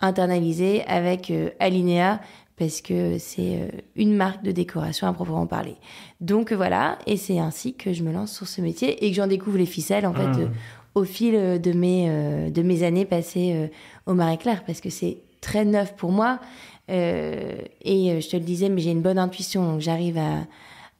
internalisée 0.00 0.84
avec 0.86 1.32
Alinéa 1.58 2.20
parce 2.56 2.80
que 2.80 3.18
c'est 3.18 3.60
euh, 3.60 3.68
une 3.96 4.14
marque 4.14 4.42
de 4.42 4.50
décoration 4.50 5.06
à 5.06 5.12
proprement 5.12 5.46
parler. 5.46 5.76
Donc 6.20 6.52
voilà, 6.52 6.98
et 7.06 7.16
c'est 7.16 7.38
ainsi 7.38 7.74
que 7.74 7.92
je 7.92 8.02
me 8.02 8.12
lance 8.12 8.32
sur 8.34 8.48
ce 8.48 8.60
métier 8.60 9.04
et 9.04 9.10
que 9.10 9.16
j'en 9.16 9.26
découvre 9.26 9.58
les 9.58 9.66
ficelles 9.66 10.06
en 10.06 10.14
fait 10.14 10.22
ah. 10.24 10.38
euh, 10.38 10.48
au 10.94 11.04
fil 11.04 11.34
euh, 11.34 11.58
de 11.58 11.72
mes 11.72 12.50
de 12.50 12.62
mes 12.62 12.82
années 12.82 13.04
passées 13.04 13.70
au 14.06 14.14
Marais 14.14 14.38
Claire 14.38 14.64
parce 14.64 14.80
que 14.80 14.90
c'est 14.90 15.18
très 15.40 15.64
neuf 15.64 15.94
pour 15.96 16.12
moi. 16.12 16.40
et 16.88 18.20
je 18.20 18.28
te 18.28 18.36
le 18.36 18.42
disais, 18.42 18.68
mais 18.68 18.80
j'ai 18.80 18.90
une 18.90 19.02
bonne 19.02 19.18
intuition, 19.18 19.64
donc 19.70 19.80
j'arrive 19.80 20.18
à, 20.18 20.46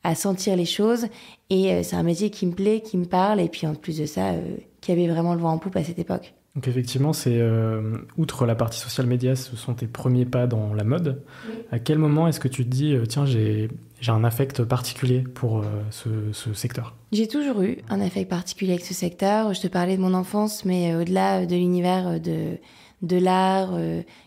à 0.04 0.14
sentir 0.14 0.56
les 0.56 0.66
choses. 0.66 1.06
Et 1.48 1.82
c'est 1.82 1.96
un 1.96 2.02
métier 2.02 2.30
qui 2.30 2.46
me 2.46 2.52
plaît, 2.52 2.80
qui 2.80 2.98
me 2.98 3.06
parle, 3.06 3.40
et 3.40 3.48
puis 3.48 3.66
en 3.66 3.74
plus 3.74 3.98
de 3.98 4.06
ça, 4.06 4.32
qui 4.80 4.92
avait 4.92 5.08
vraiment 5.08 5.34
le 5.34 5.40
vent 5.40 5.52
en 5.52 5.58
poupe 5.58 5.76
à 5.76 5.84
cette 5.84 5.98
époque. 5.98 6.35
Donc 6.56 6.68
effectivement, 6.68 7.12
c'est 7.12 7.38
euh, 7.38 7.98
outre 8.16 8.46
la 8.46 8.54
partie 8.54 8.80
social 8.80 9.06
media, 9.06 9.36
ce 9.36 9.54
sont 9.56 9.74
tes 9.74 9.86
premiers 9.86 10.24
pas 10.24 10.46
dans 10.46 10.72
la 10.72 10.84
mode. 10.84 11.22
À 11.70 11.78
quel 11.78 11.98
moment 11.98 12.28
est-ce 12.28 12.40
que 12.40 12.48
tu 12.48 12.64
te 12.64 12.70
dis 12.70 12.94
euh, 12.94 13.04
tiens 13.04 13.26
j'ai 13.26 13.68
un 14.08 14.24
affect 14.24 14.64
particulier 14.64 15.20
pour 15.20 15.58
euh, 15.58 16.32
ce, 16.32 16.54
secteur? 16.54 16.94
J'ai 17.12 17.28
toujours 17.28 17.60
eu 17.60 17.78
un 17.90 18.00
affect 18.00 18.30
particulier 18.30 18.72
avec 18.72 18.86
ce 18.86 18.94
secteur. 18.94 19.52
Je 19.52 19.60
te 19.60 19.68
parlais 19.68 19.98
de 19.98 20.02
mon 20.02 20.14
enfance, 20.14 20.64
mais 20.64 20.94
au-delà 20.94 21.44
de 21.44 21.54
l'univers 21.54 22.18
de 22.20 22.56
de 23.02 23.18
l'art 23.18 23.78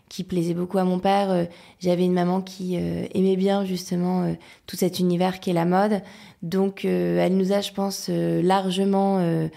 qui 0.09 0.23
plaisait 0.23 0.53
beaucoup 0.53 0.77
à 0.77 0.83
mon 0.83 0.99
père, 0.99 1.47
j'avais 1.79 2.05
une 2.05 2.13
maman 2.13 2.39
qui 2.39 2.75
aimait 2.75 3.35
bien 3.35 3.65
justement 3.65 4.35
tout 4.67 4.75
cet 4.75 4.99
univers 4.99 5.39
qui 5.39 5.49
est 5.49 5.53
la 5.53 5.65
mode. 5.65 6.03
Donc 6.43 6.85
elle 6.85 7.35
nous 7.35 7.51
a, 7.51 7.61
je 7.61 7.73
pense, 7.73 8.09
largement 8.09 9.49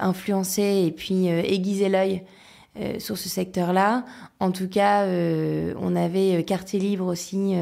influencer 0.00 0.84
et 0.86 0.90
puis 0.90 1.30
euh, 1.30 1.42
aiguiser 1.42 1.88
l'œil 1.88 2.22
euh, 2.78 2.98
sur 2.98 3.16
ce 3.18 3.28
secteur-là. 3.28 4.04
En 4.40 4.50
tout 4.50 4.68
cas, 4.68 5.06
on 5.06 5.96
avait 5.96 6.42
carte 6.44 6.72
libre 6.72 7.06
aussi 7.06 7.54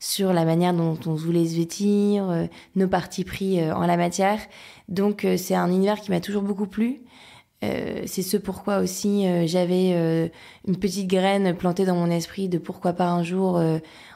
sur 0.00 0.32
la 0.32 0.44
manière 0.44 0.74
dont 0.74 0.98
on 1.06 1.14
voulait 1.14 1.46
se 1.46 1.56
vêtir, 1.56 2.48
nos 2.74 2.88
partis 2.88 3.24
pris 3.24 3.62
en 3.72 3.86
la 3.86 3.96
matière. 3.96 4.40
Donc 4.88 5.26
c'est 5.36 5.54
un 5.54 5.70
univers 5.70 6.00
qui 6.00 6.10
m'a 6.10 6.20
toujours 6.20 6.42
beaucoup 6.42 6.66
plu. 6.66 7.02
c'est 7.62 8.22
ce 8.22 8.36
pourquoi 8.36 8.78
aussi 8.78 9.26
j'avais 9.46 10.30
une 10.66 10.76
petite 10.76 11.06
graine 11.06 11.54
plantée 11.54 11.84
dans 11.84 11.94
mon 11.94 12.10
esprit 12.10 12.48
de 12.48 12.58
pourquoi 12.58 12.94
pas 12.94 13.10
un 13.10 13.22
jour 13.22 13.62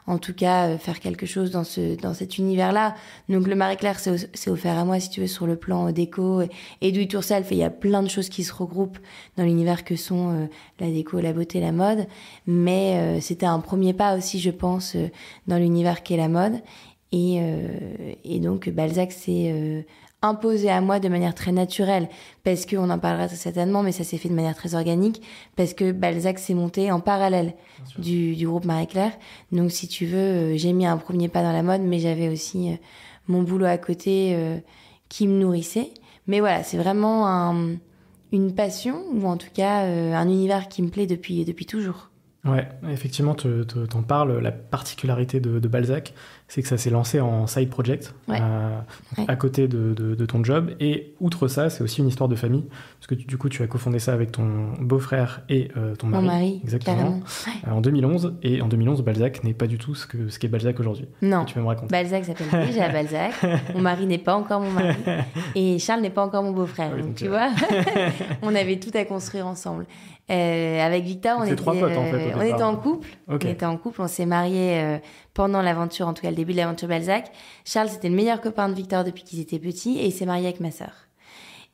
en 0.09 0.19
tout 0.19 0.33
cas 0.33 0.69
euh, 0.69 0.79
faire 0.79 0.99
quelque 0.99 1.27
chose 1.27 1.51
dans 1.51 1.65
ce 1.65 1.95
dans 2.01 2.15
cet 2.15 2.39
univers-là. 2.39 2.95
Donc 3.29 3.47
le 3.47 3.55
Marie 3.55 3.77
Claire 3.77 4.01
c'est 4.01 4.51
offert 4.51 4.79
à 4.79 4.85
moi 4.85 4.99
si 4.99 5.11
tu 5.11 5.21
veux 5.21 5.27
sur 5.27 5.47
le 5.47 5.55
plan 5.55 5.89
euh, 5.89 5.93
déco 5.93 6.41
et, 6.81 6.93
do. 6.93 7.01
Et 7.01 7.45
il 7.51 7.57
y 7.57 7.63
a 7.63 7.71
plein 7.71 8.03
de 8.03 8.09
choses 8.09 8.29
qui 8.29 8.43
se 8.43 8.53
regroupent 8.53 8.99
dans 9.37 9.45
l'univers 9.45 9.85
que 9.85 9.97
sont 9.97 10.33
euh, 10.33 10.47
la 10.81 10.91
déco, 10.91 11.21
la 11.21 11.33
beauté, 11.33 11.61
la 11.61 11.73
mode. 11.73 12.07
Mais 12.47 13.21
c'était 13.21 13.47
un 13.47 13.61
premier 13.61 13.93
pas 13.93 14.17
aussi, 14.17 14.41
je 14.41 14.51
pense, 14.51 14.97
dans 15.47 15.59
l'univers 15.59 16.03
qu'est 16.03 16.17
la 16.17 16.29
mode. 16.29 16.55
Et, 17.13 17.41
et 18.25 18.41
donc 18.41 18.69
Balzac 18.71 19.13
c'est 19.13 19.85
imposé 20.23 20.69
à 20.69 20.81
moi 20.81 20.99
de 20.99 21.09
manière 21.09 21.35
très 21.35 21.53
naturelle, 21.53 22.09
parce 22.43 22.67
qu'on 22.67 22.91
en 22.91 22.99
parlera 22.99 23.29
certainement, 23.29 23.83
mais 23.83 23.93
ça 23.93 24.05
s'est 24.05 24.19
fait 24.19 24.29
de 24.29 24.35
manière 24.35 24.57
très 24.57 24.75
organique, 24.75 25.23
parce 25.57 25.75
que 25.75 25.93
Balzac 25.93 26.39
s'est 26.39 26.55
monté 26.55 26.91
en 26.91 27.01
parallèle 27.01 27.55
du, 27.99 28.35
du, 28.35 28.47
groupe 28.47 28.65
Marie-Claire. 28.65 29.13
Donc 29.53 29.71
si 29.71 29.87
tu 29.87 30.07
veux, 30.07 30.19
euh, 30.19 30.57
j'ai 30.57 30.73
mis 30.73 30.87
un 30.87 30.97
premier 30.97 31.29
pas 31.29 31.43
dans 31.43 31.53
la 31.53 31.63
mode, 31.63 31.83
mais 31.83 32.01
j'avais 32.01 32.29
aussi 32.29 32.73
euh, 32.73 32.77
mon 33.29 33.43
boulot 33.43 33.67
à 33.67 33.79
côté 33.79 34.35
euh, 34.35 34.59
qui 35.09 35.29
me 35.29 35.39
nourrissait. 35.39 35.91
Mais 36.27 36.41
voilà, 36.41 36.65
c'est 36.65 36.79
vraiment 36.79 37.29
un, 37.29 37.77
une 38.33 38.55
passion, 38.55 39.05
ou 39.13 39.27
en 39.27 39.37
tout 39.37 39.51
cas 39.55 39.83
un 39.85 40.29
univers 40.29 40.69
qui 40.69 40.83
me 40.83 40.89
plaît 40.89 41.07
depuis, 41.07 41.45
depuis 41.45 41.65
toujours. 41.65 42.11
Ouais, 42.45 42.69
effectivement, 42.91 43.35
tu 43.35 43.49
en 43.95 44.03
parles. 44.03 44.39
La 44.39 44.53
particularité 44.53 45.41
de, 45.41 45.59
de 45.59 45.69
Balzac, 45.69 46.15
c'est 46.49 46.63
que 46.63 46.69
ça 46.69 46.79
s'est 46.79 46.91
lancé 46.91 47.21
en 47.21 47.47
side 47.47 47.69
project 47.69 48.15
euh, 48.31 48.81
à 49.29 49.37
côté 49.37 49.69
de, 49.69 49.93
de, 49.93 50.27
ton 50.27 50.43
job. 50.43 50.71
Et 50.81 51.15
outre 51.21 51.47
ça, 51.47 51.69
c'est 51.69 51.85
aussi 51.85 52.01
une 52.01 52.09
histoire 52.09 52.29
de 52.29 52.37
famille, 52.37 52.65
parce 52.99 53.07
que 53.07 53.15
du 53.15 53.39
coup, 53.39 53.49
tu 53.49 53.63
as 53.63 53.69
cofondé 53.69 54.01
ça 54.01 54.13
avec 54.13 54.33
ton 54.33 54.73
beau-frère 54.81 55.43
et 55.49 55.69
euh, 55.77 55.95
ton 55.95 56.09
mari. 56.09 56.25
Mon 56.25 56.33
mari, 56.33 56.61
exactement. 56.65 57.21
Euh, 57.47 57.71
en 57.71 57.81
2011. 57.81 58.35
Et 58.43 58.61
en 58.61 58.67
2011, 58.67 59.03
Balzac 59.03 59.45
n'est 59.45 59.55
pas 59.55 59.69
du 59.69 59.79
tout 59.79 59.95
ce 59.95 60.05
que 60.05 60.29
ce 60.29 60.41
qu'est 60.41 60.49
Balzac 60.49 60.81
aujourd'hui. 60.81 61.07
Non. 61.23 61.45
Tu 61.45 61.55
peux 61.55 61.61
me 61.61 61.67
raconter. 61.67 61.93
Balzac 61.93 62.25
s'appelle 62.25 62.67
déjà 62.67 62.89
Balzac. 62.93 63.35
mon 63.73 63.83
mari 63.83 64.07
n'est 64.07 64.19
pas 64.19 64.35
encore 64.35 64.61
mon 64.61 64.73
mari. 64.73 64.97
Et 65.55 65.79
Charles 65.79 66.01
n'est 66.01 66.11
pas 66.11 66.25
encore 66.25 66.43
mon 66.43 66.51
beau-frère. 66.51 66.97
donc, 66.97 67.15
tu 67.15 67.29
vois, 67.29 67.51
on 68.43 68.53
avait 68.53 68.81
tout 68.81 68.91
à 68.95 69.05
construire 69.05 69.47
ensemble. 69.47 69.87
Euh, 70.31 70.85
avec 70.85 71.05
Victor, 71.05 71.39
on 71.41 71.45
était, 71.45 71.55
trois 71.55 71.75
potes, 71.75 71.97
en 71.97 72.05
fait, 72.05 72.35
on 72.35 72.43
était 72.43 72.63
en 72.63 72.77
couple. 72.77 73.09
On 73.29 73.39
était 73.39 73.65
en 73.65 73.77
couple. 73.77 74.03
On 74.03 74.09
s'est 74.09 74.27
mariés 74.27 74.99
pendant 75.35 75.63
l'aventure, 75.63 76.09
en 76.09 76.15
tout 76.15 76.23
cas 76.23 76.31
le 76.31 76.37
début 76.37 76.51
de 76.53 76.59
l'aventure 76.59 76.89
Balzac. 76.89 77.31
Charles, 77.65 77.91
c'était 77.91 78.09
le 78.09 78.17
meilleur 78.17 78.41
copain 78.41 78.69
de 78.69 78.75
Victor 78.75 79.05
depuis 79.05 79.23
qu'ils 79.23 79.39
étaient 79.39 79.61
petits 79.61 79.99
et 79.99 80.07
il 80.07 80.13
s'est 80.13 80.27
marié 80.27 80.47
avec 80.49 80.59
ma 80.59 80.73
sœur. 80.73 81.08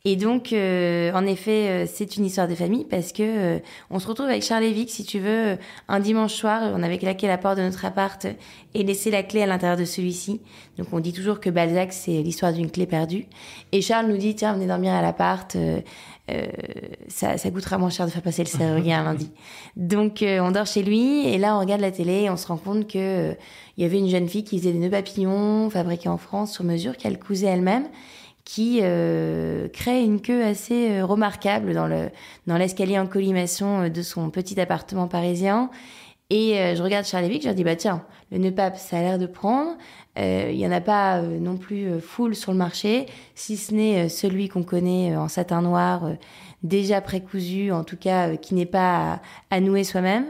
Et 0.07 0.17
donc, 0.17 0.53
euh, 0.53 1.11
en 1.15 1.25
effet, 1.25 1.69
euh, 1.69 1.87
c'est 1.91 2.19
une 2.19 2.27
histoire 2.27 2.47
de 2.47 2.55
famille 2.55 2.85
parce 2.85 3.11
que 3.11 3.23
euh, 3.23 3.59
on 3.89 3.99
se 3.99 4.07
retrouve 4.07 4.27
avec 4.27 4.43
Charles 4.43 4.65
Vic, 4.65 4.91
si 4.91 5.03
tu 5.03 5.19
veux, 5.19 5.57
un 5.89 5.99
dimanche 5.99 6.35
soir, 6.35 6.61
on 6.75 6.83
avait 6.83 6.99
claqué 6.99 7.27
la 7.27 7.39
porte 7.39 7.57
de 7.57 7.63
notre 7.63 7.87
appart 7.87 8.27
et 8.75 8.83
laissé 8.83 9.11
la 9.11 9.23
clé 9.23 9.41
à 9.41 9.47
l'intérieur 9.47 9.79
de 9.79 9.87
celui-ci. 9.87 10.43
Donc, 10.77 10.89
on 10.93 11.01
dit 11.01 11.15
toujours 11.15 11.41
que 11.41 11.49
Balzac, 11.49 11.95
c'est 11.95 12.21
l'histoire 12.21 12.53
d'une 12.53 12.71
clé 12.71 12.85
perdue. 12.85 13.25
Et 13.73 13.81
Charles 13.81 14.09
nous 14.09 14.19
dit, 14.19 14.35
tiens, 14.35 14.53
venez 14.53 14.67
dormir 14.67 14.93
à 14.93 15.01
l'appart. 15.01 15.57
ça, 17.09 17.39
ça 17.39 17.51
coûtera 17.51 17.79
moins 17.79 17.89
cher 17.89 18.05
de 18.05 18.11
faire 18.11 18.21
passer 18.21 18.45
le 18.45 18.49
serrurier 18.49 18.93
un 18.93 19.05
lundi. 19.05 19.31
Donc, 19.77 20.23
on 20.23 20.51
dort 20.51 20.67
chez 20.67 20.83
lui 20.83 21.27
et 21.29 21.39
là, 21.39 21.57
on 21.57 21.61
regarde 21.61 21.81
la 21.81 21.93
télé 21.93 22.25
et 22.25 22.31
on 22.31 22.37
se 22.37 22.47
rend 22.47 22.59
compte 22.59 22.87
que 22.87 23.35
il 23.79 23.83
y 23.83 23.87
avait 23.87 23.99
une 23.99 24.09
jeune 24.11 24.29
fille 24.29 24.45
qui 24.45 24.59
faisait 24.59 24.73
des 24.73 24.79
nœuds 24.79 24.91
papillons 24.91 25.71
fabriqués 25.71 26.11
en 26.11 26.19
France 26.19 26.53
sur 26.53 26.63
mesure 26.63 26.97
qu'elle 26.99 27.19
cousait 27.19 27.47
elle-même 27.47 27.87
qui 28.45 28.81
euh, 28.83 29.69
crée 29.69 30.03
une 30.03 30.21
queue 30.21 30.45
assez 30.45 30.91
euh, 30.91 31.07
remarquable 31.07 31.73
dans 31.73 31.87
le 31.87 32.11
dans 32.47 32.59
l'escalier 32.59 32.99
en 32.99 33.07
collimation 33.07 33.83
euh, 33.83 33.89
de 33.89 34.03
son 34.03 34.31
petit 34.31 34.61
appartement 34.61 35.09
parisien. 35.09 35.71
Et 36.31 36.55
je 36.75 36.83
regarde 36.83 37.05
Charlie 37.05 37.39
je 37.39 37.47
leur 37.47 37.55
dis 37.55 37.65
bah 37.65 37.77
tiens, 37.77 38.03
le 38.33 38.39
nœud 38.39 38.51
pape, 38.51 38.79
ça 38.79 38.97
a 38.97 39.03
l'air 39.03 39.19
de 39.19 39.27
prendre. 39.27 39.77
Il 40.17 40.57
y 40.57 40.67
en 40.67 40.73
a 40.73 40.81
pas 40.81 41.21
non 41.21 41.59
plus 41.59 42.01
full 42.01 42.35
sur 42.35 42.51
le 42.51 42.59
marché, 42.59 43.07
si 43.35 43.59
ce 43.59 43.75
n'est 43.75 44.09
celui 44.09 44.49
qu'on 44.49 44.63
connaît 44.63 45.15
en 45.15 45.29
satin 45.29 45.61
noir, 45.61 46.09
déjà 46.63 47.03
précousu, 47.03 47.73
en 47.73 47.85
tout 47.85 47.99
cas 47.99 48.37
qui 48.37 48.55
n'est 48.55 48.65
pas 48.67 49.21
à, 49.51 49.61
nouer 49.61 49.85
soi-même. 49.85 50.25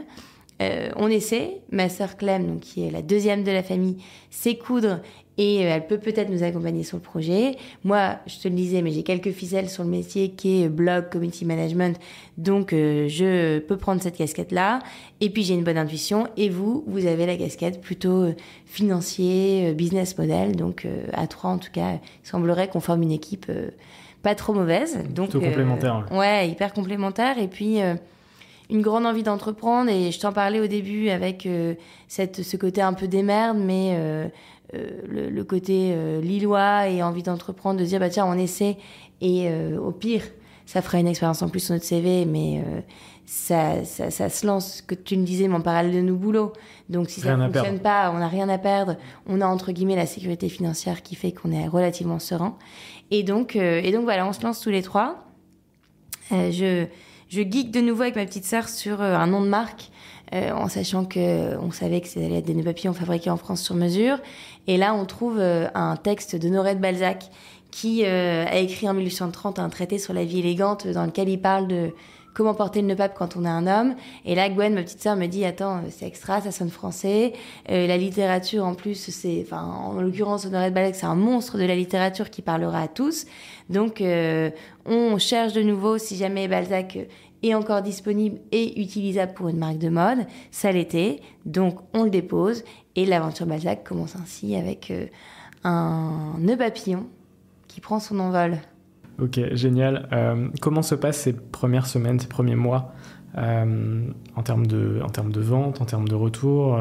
on 0.59 1.07
essaie. 1.07 1.61
Ma 1.71 1.87
sœur 1.87 2.17
Clem, 2.17 2.45
donc, 2.45 2.59
qui 2.59 2.85
est 2.85 2.91
la 2.91 3.01
deuxième 3.01 3.45
de 3.45 3.51
la 3.51 3.63
famille, 3.63 4.03
sait 4.29 4.57
coudre 4.57 4.99
et 5.37 5.65
euh, 5.65 5.75
elle 5.75 5.87
peut 5.87 5.97
peut-être 5.97 6.29
nous 6.29 6.43
accompagner 6.43 6.83
sur 6.83 6.97
le 6.97 7.03
projet. 7.03 7.57
Moi, 7.83 8.15
je 8.25 8.39
te 8.39 8.47
le 8.47 8.55
disais, 8.55 8.81
mais 8.81 8.91
j'ai 8.91 9.03
quelques 9.03 9.31
ficelles 9.31 9.69
sur 9.69 9.83
le 9.83 9.89
métier 9.89 10.29
qui 10.29 10.63
est 10.63 10.69
blog, 10.69 11.09
community 11.09 11.45
management, 11.45 11.99
donc 12.37 12.73
euh, 12.73 13.07
je 13.09 13.59
peux 13.59 13.77
prendre 13.77 14.01
cette 14.01 14.17
casquette-là. 14.17 14.79
Et 15.21 15.29
puis 15.29 15.43
j'ai 15.43 15.53
une 15.53 15.63
bonne 15.63 15.77
intuition. 15.77 16.27
Et 16.37 16.49
vous, 16.49 16.83
vous 16.87 17.05
avez 17.05 17.25
la 17.25 17.35
casquette 17.37 17.81
plutôt 17.81 18.23
euh, 18.23 18.35
financier, 18.65 19.73
business 19.73 20.17
model. 20.17 20.55
Donc 20.55 20.87
à 21.13 21.27
trois, 21.27 21.51
en 21.51 21.57
tout 21.57 21.71
cas, 21.71 21.93
il 21.93 22.27
semblerait 22.27 22.67
qu'on 22.67 22.81
forme 22.81 23.03
une 23.03 23.11
équipe 23.11 23.51
pas 24.21 24.35
trop 24.35 24.53
mauvaise. 24.53 24.97
Donc 25.09 25.29
plutôt 25.29 25.45
complémentaire. 25.45 26.05
Ouais, 26.11 26.49
hyper 26.49 26.73
complémentaire. 26.73 27.37
Et 27.37 27.47
puis 27.47 27.77
une 28.69 28.81
grande 28.81 29.05
envie 29.05 29.23
d'entreprendre 29.23 29.89
et 29.91 30.11
je 30.11 30.19
t'en 30.19 30.33
parlais 30.33 30.59
au 30.59 30.67
début 30.67 31.09
avec 31.09 31.47
cette 32.07 32.41
ce 32.41 32.57
côté 32.57 32.81
un 32.81 32.93
peu 32.93 33.07
démerde 33.07 33.57
mais 33.59 33.95
euh, 34.73 35.29
le, 35.29 35.43
côté 35.43 35.91
euh, 35.93 36.19
lillois 36.21 36.87
et 36.87 37.03
envie 37.03 37.21
d'entreprendre, 37.21 37.79
de 37.79 37.85
dire 37.85 37.99
bah 37.99 38.09
tiens 38.09 38.25
on 38.25 38.33
essaie 38.33 38.77
et 39.21 39.47
euh, 39.47 39.77
au 39.77 39.91
pire 39.91 40.23
ça 40.65 40.81
ferait 40.81 40.99
une 40.99 41.07
expérience 41.07 41.43
en 41.43 41.49
plus 41.49 41.59
sur 41.59 41.75
notre 41.75 41.85
CV, 41.85 42.25
mais 42.25 42.63
ça, 43.27 43.85
ça, 43.85 44.09
ça, 44.09 44.29
se 44.29 44.47
lance, 44.47 44.81
que 44.81 44.95
tu 44.95 45.15
me 45.15 45.23
disais, 45.23 45.47
mais 45.47 45.53
en 45.53 45.61
parallèle 45.61 45.93
de 45.93 46.01
nos 46.01 46.15
boulots. 46.15 46.53
Donc 46.89 47.11
si 47.11 47.21
ça 47.21 47.37
ne 47.37 47.45
fonctionne 47.45 47.79
pas, 47.79 48.11
on 48.11 48.17
n'a 48.17 48.27
rien 48.27 48.49
à 48.49 48.57
perdre. 48.57 48.95
On 49.27 49.41
a 49.41 49.45
entre 49.45 49.71
guillemets 49.71 49.95
la 49.95 50.07
sécurité 50.07 50.49
financière 50.49 51.03
qui 51.03 51.13
fait 51.13 51.31
qu'on 51.31 51.51
est 51.51 51.67
relativement 51.67 52.17
serein. 52.17 52.57
Et 53.11 53.21
donc, 53.21 53.55
et 53.55 53.91
donc 53.91 54.05
voilà, 54.05 54.27
on 54.27 54.33
se 54.33 54.41
lance 54.41 54.59
tous 54.59 54.71
les 54.71 54.81
trois. 54.81 55.27
je, 56.31 56.87
je 57.29 57.41
geek 57.41 57.69
de 57.69 57.81
nouveau 57.81 58.01
avec 58.01 58.15
ma 58.15 58.25
petite 58.25 58.45
sœur 58.45 58.67
sur 58.67 59.03
un 59.03 59.27
nom 59.27 59.41
de 59.41 59.47
marque 59.47 59.91
euh, 60.33 60.51
en 60.51 60.67
sachant 60.67 61.05
que 61.05 61.57
on 61.57 61.71
savait 61.71 62.01
que 62.01 62.07
c'était 62.07 62.41
des 62.41 62.53
nœuds 62.53 62.63
papillons 62.63 62.93
fabriqués 62.93 63.29
en 63.29 63.37
France 63.37 63.61
sur 63.61 63.75
mesure. 63.75 64.17
Et 64.67 64.77
là, 64.77 64.95
on 64.95 65.05
trouve 65.05 65.37
euh, 65.39 65.67
un 65.75 65.95
texte 65.95 66.35
de 66.35 66.49
de 66.49 66.79
Balzac 66.79 67.29
qui 67.69 68.03
euh, 68.05 68.45
a 68.45 68.57
écrit 68.57 68.89
en 68.89 68.93
1830 68.93 69.59
un 69.59 69.69
traité 69.69 69.99
sur 69.99 70.13
la 70.13 70.23
vie 70.23 70.39
élégante 70.39 70.87
dans 70.87 71.05
lequel 71.05 71.29
il 71.29 71.39
parle 71.39 71.67
de 71.67 71.91
comment 72.33 72.53
porter 72.53 72.81
le 72.81 72.87
nœud 72.87 72.95
pape 72.95 73.13
quand 73.15 73.37
on 73.37 73.45
est 73.45 73.49
un 73.49 73.67
homme. 73.67 73.95
Et 74.25 74.33
là, 74.35 74.49
Gwen, 74.49 74.73
ma 74.73 74.83
petite 74.83 75.01
sœur, 75.01 75.15
me 75.15 75.27
dit 75.27 75.45
attends, 75.45 75.81
c'est 75.89 76.07
extra, 76.07 76.41
ça 76.41 76.51
sonne 76.51 76.69
français. 76.69 77.33
la 77.69 77.95
littérature, 77.95 78.65
en 78.65 78.73
plus, 78.73 78.95
c'est, 78.95 79.45
enfin, 79.45 79.63
en 79.63 80.01
l'occurrence, 80.01 80.45
Honoré 80.45 80.69
de 80.69 80.75
Balzac, 80.75 80.95
c'est 80.95 81.05
un 81.05 81.15
monstre 81.15 81.57
de 81.57 81.63
la 81.63 81.75
littérature 81.75 82.29
qui 82.29 82.41
parlera 82.41 82.81
à 82.81 82.87
tous. 82.89 83.25
Donc, 83.69 84.03
on 84.85 85.17
cherche 85.17 85.53
de 85.53 85.61
nouveau 85.61 85.97
si 85.97 86.17
jamais 86.17 86.49
Balzac 86.49 86.97
est 87.43 87.53
encore 87.53 87.81
disponible 87.81 88.39
et 88.51 88.81
utilisable 88.81 89.33
pour 89.33 89.49
une 89.49 89.57
marque 89.57 89.77
de 89.77 89.89
mode. 89.89 90.19
Ça 90.51 90.71
l'était, 90.71 91.21
donc 91.45 91.79
on 91.93 92.03
le 92.03 92.09
dépose 92.09 92.63
et 92.95 93.05
l'aventure 93.05 93.45
Balzac 93.45 93.83
commence 93.83 94.15
ainsi 94.15 94.55
avec 94.55 94.91
euh, 94.91 95.05
un 95.63 96.35
nœud 96.39 96.57
papillon 96.57 97.07
qui 97.67 97.81
prend 97.81 97.99
son 97.99 98.19
envol. 98.19 98.57
Ok, 99.21 99.39
génial. 99.53 100.09
Euh, 100.11 100.49
comment 100.61 100.81
se 100.81 100.95
passent 100.95 101.21
ces 101.21 101.33
premières 101.33 101.87
semaines, 101.87 102.19
ces 102.19 102.27
premiers 102.27 102.55
mois 102.55 102.93
en, 103.37 104.43
termes 104.43 104.65
de, 104.65 105.01
en 105.03 105.09
termes 105.09 105.33
de 105.33 105.41
vente, 105.41 105.81
en 105.81 105.85
termes 105.85 106.07
de 106.07 106.15
retour 106.15 106.79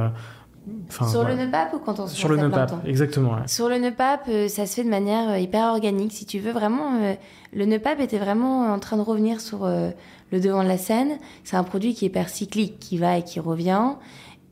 sur 0.90 1.24
le 1.24 1.34
NEPAP 1.34 1.74
ou 1.74 1.78
quand 1.78 2.00
on 2.00 2.06
se 2.06 2.16
Sur 2.16 2.28
le 2.28 2.36
NEPAP, 2.36 2.86
exactement. 2.86 3.36
Sur 3.46 3.68
le 3.68 3.78
NEPAP, 3.78 4.30
ça 4.48 4.66
se 4.66 4.74
fait 4.74 4.84
de 4.84 4.88
manière 4.88 5.38
hyper 5.38 5.68
organique. 5.68 6.12
Si 6.12 6.26
tu 6.26 6.38
veux 6.38 6.52
vraiment, 6.52 7.16
le 7.52 7.64
NEPAP 7.64 8.00
était 8.00 8.18
vraiment 8.18 8.72
en 8.72 8.78
train 8.78 8.96
de 8.96 9.02
revenir 9.02 9.40
sur 9.40 9.66
le 9.66 10.40
devant 10.40 10.62
de 10.62 10.68
la 10.68 10.78
scène. 10.78 11.18
C'est 11.44 11.56
un 11.56 11.64
produit 11.64 11.94
qui 11.94 12.04
est 12.04 12.08
hyper 12.08 12.28
cyclique, 12.28 12.78
qui 12.78 12.98
va 12.98 13.18
et 13.18 13.22
qui 13.22 13.40
revient. 13.40 13.92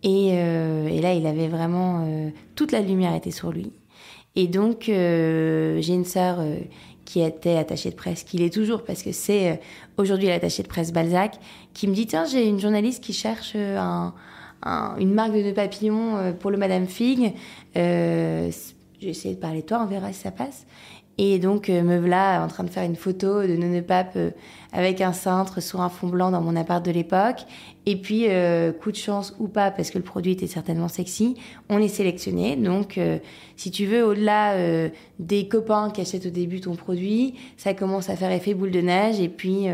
Et, 0.03 0.29
et 0.29 1.01
là, 1.01 1.15
il 1.15 1.27
avait 1.27 1.49
vraiment 1.49 2.07
toute 2.55 2.73
la 2.73 2.81
lumière 2.81 3.15
était 3.15 3.31
sur 3.31 3.53
lui. 3.53 3.73
Et 4.35 4.47
donc, 4.47 4.89
euh, 4.89 5.81
j'ai 5.81 5.95
une 5.95 6.05
sœur 6.05 6.37
euh, 6.41 6.57
qui 7.05 7.21
était 7.21 7.57
attachée 7.57 7.91
de 7.91 7.95
presse, 7.95 8.23
qui 8.23 8.39
l'est 8.39 8.53
toujours, 8.53 8.83
parce 8.85 9.03
que 9.03 9.13
c'est 9.13 9.51
euh, 9.51 9.57
aujourd'hui 9.99 10.29
l'attachée 10.29 10.63
de 10.63 10.69
presse 10.69 10.93
Balzac, 10.93 11.39
qui 11.75 11.87
me 11.87 11.95
dit 11.95 12.07
Tiens, 12.07 12.25
j'ai 12.25 12.47
une 12.47 12.59
journaliste 12.59 13.05
qui 13.05 13.13
cherche 13.13 13.55
un, 13.57 14.15
une 14.65 15.13
marque 15.13 15.33
de 15.33 15.43
nœuds 15.43 15.55
papillons 15.55 16.35
pour 16.39 16.51
le 16.51 16.57
Madame 16.57 16.87
Fig. 16.87 17.35
j'ai 17.75 18.51
essayé 19.01 19.35
de 19.35 19.41
parler 19.41 19.63
de 19.63 19.67
toi, 19.67 19.81
on 19.83 19.87
verra 19.87 20.13
si 20.13 20.21
ça 20.21 20.31
passe. 20.31 20.67
Et 21.19 21.39
donc, 21.39 21.69
me 21.69 21.99
voilà 21.99 22.43
en 22.43 22.49
train 22.49 22.65
de 22.65 22.71
faire 22.71 22.85
une 22.85 22.97
photo 22.97 23.43
de 23.43 23.55
nœuds 23.55 23.83
pape 23.83 24.17
avec 24.73 25.03
un 25.03 25.13
cintre 25.13 25.61
sur 25.61 25.83
un 25.83 25.91
fond 25.91 26.09
blanc 26.09 26.31
dans 26.31 26.41
mon 26.41 26.57
appart 26.57 26.85
de 26.85 26.91
l'époque. 26.91 27.45
Et 27.85 27.97
puis, 27.97 28.27
euh, 28.29 28.73
coup 28.73 28.91
de 28.91 28.97
chance 28.97 29.35
ou 29.39 29.49
pas, 29.49 29.71
parce 29.71 29.91
que 29.91 29.99
le 29.99 30.05
produit 30.05 30.33
était 30.33 30.47
certainement 30.47 30.89
sexy, 30.89 31.37
on 31.69 31.79
est 31.79 31.89
sélectionné. 31.89 32.57
Donc, 32.57 32.97
euh, 32.97 33.19
si 33.57 33.71
tu 33.71 33.87
veux, 33.87 34.05
au-delà 34.05 34.53
euh, 34.53 34.89
des 35.19 35.47
copains 35.47 35.91
qui 35.91 36.01
achètent 36.01 36.27
au 36.27 36.31
début 36.31 36.61
ton 36.61 36.75
produit, 36.75 37.35
ça 37.57 37.75
commence 37.75 38.09
à 38.09 38.17
faire 38.17 38.31
effet 38.31 38.55
boule 38.55 38.71
de 38.71 38.81
neige. 38.81 39.21
Et 39.21 39.29
puis, 39.29 39.67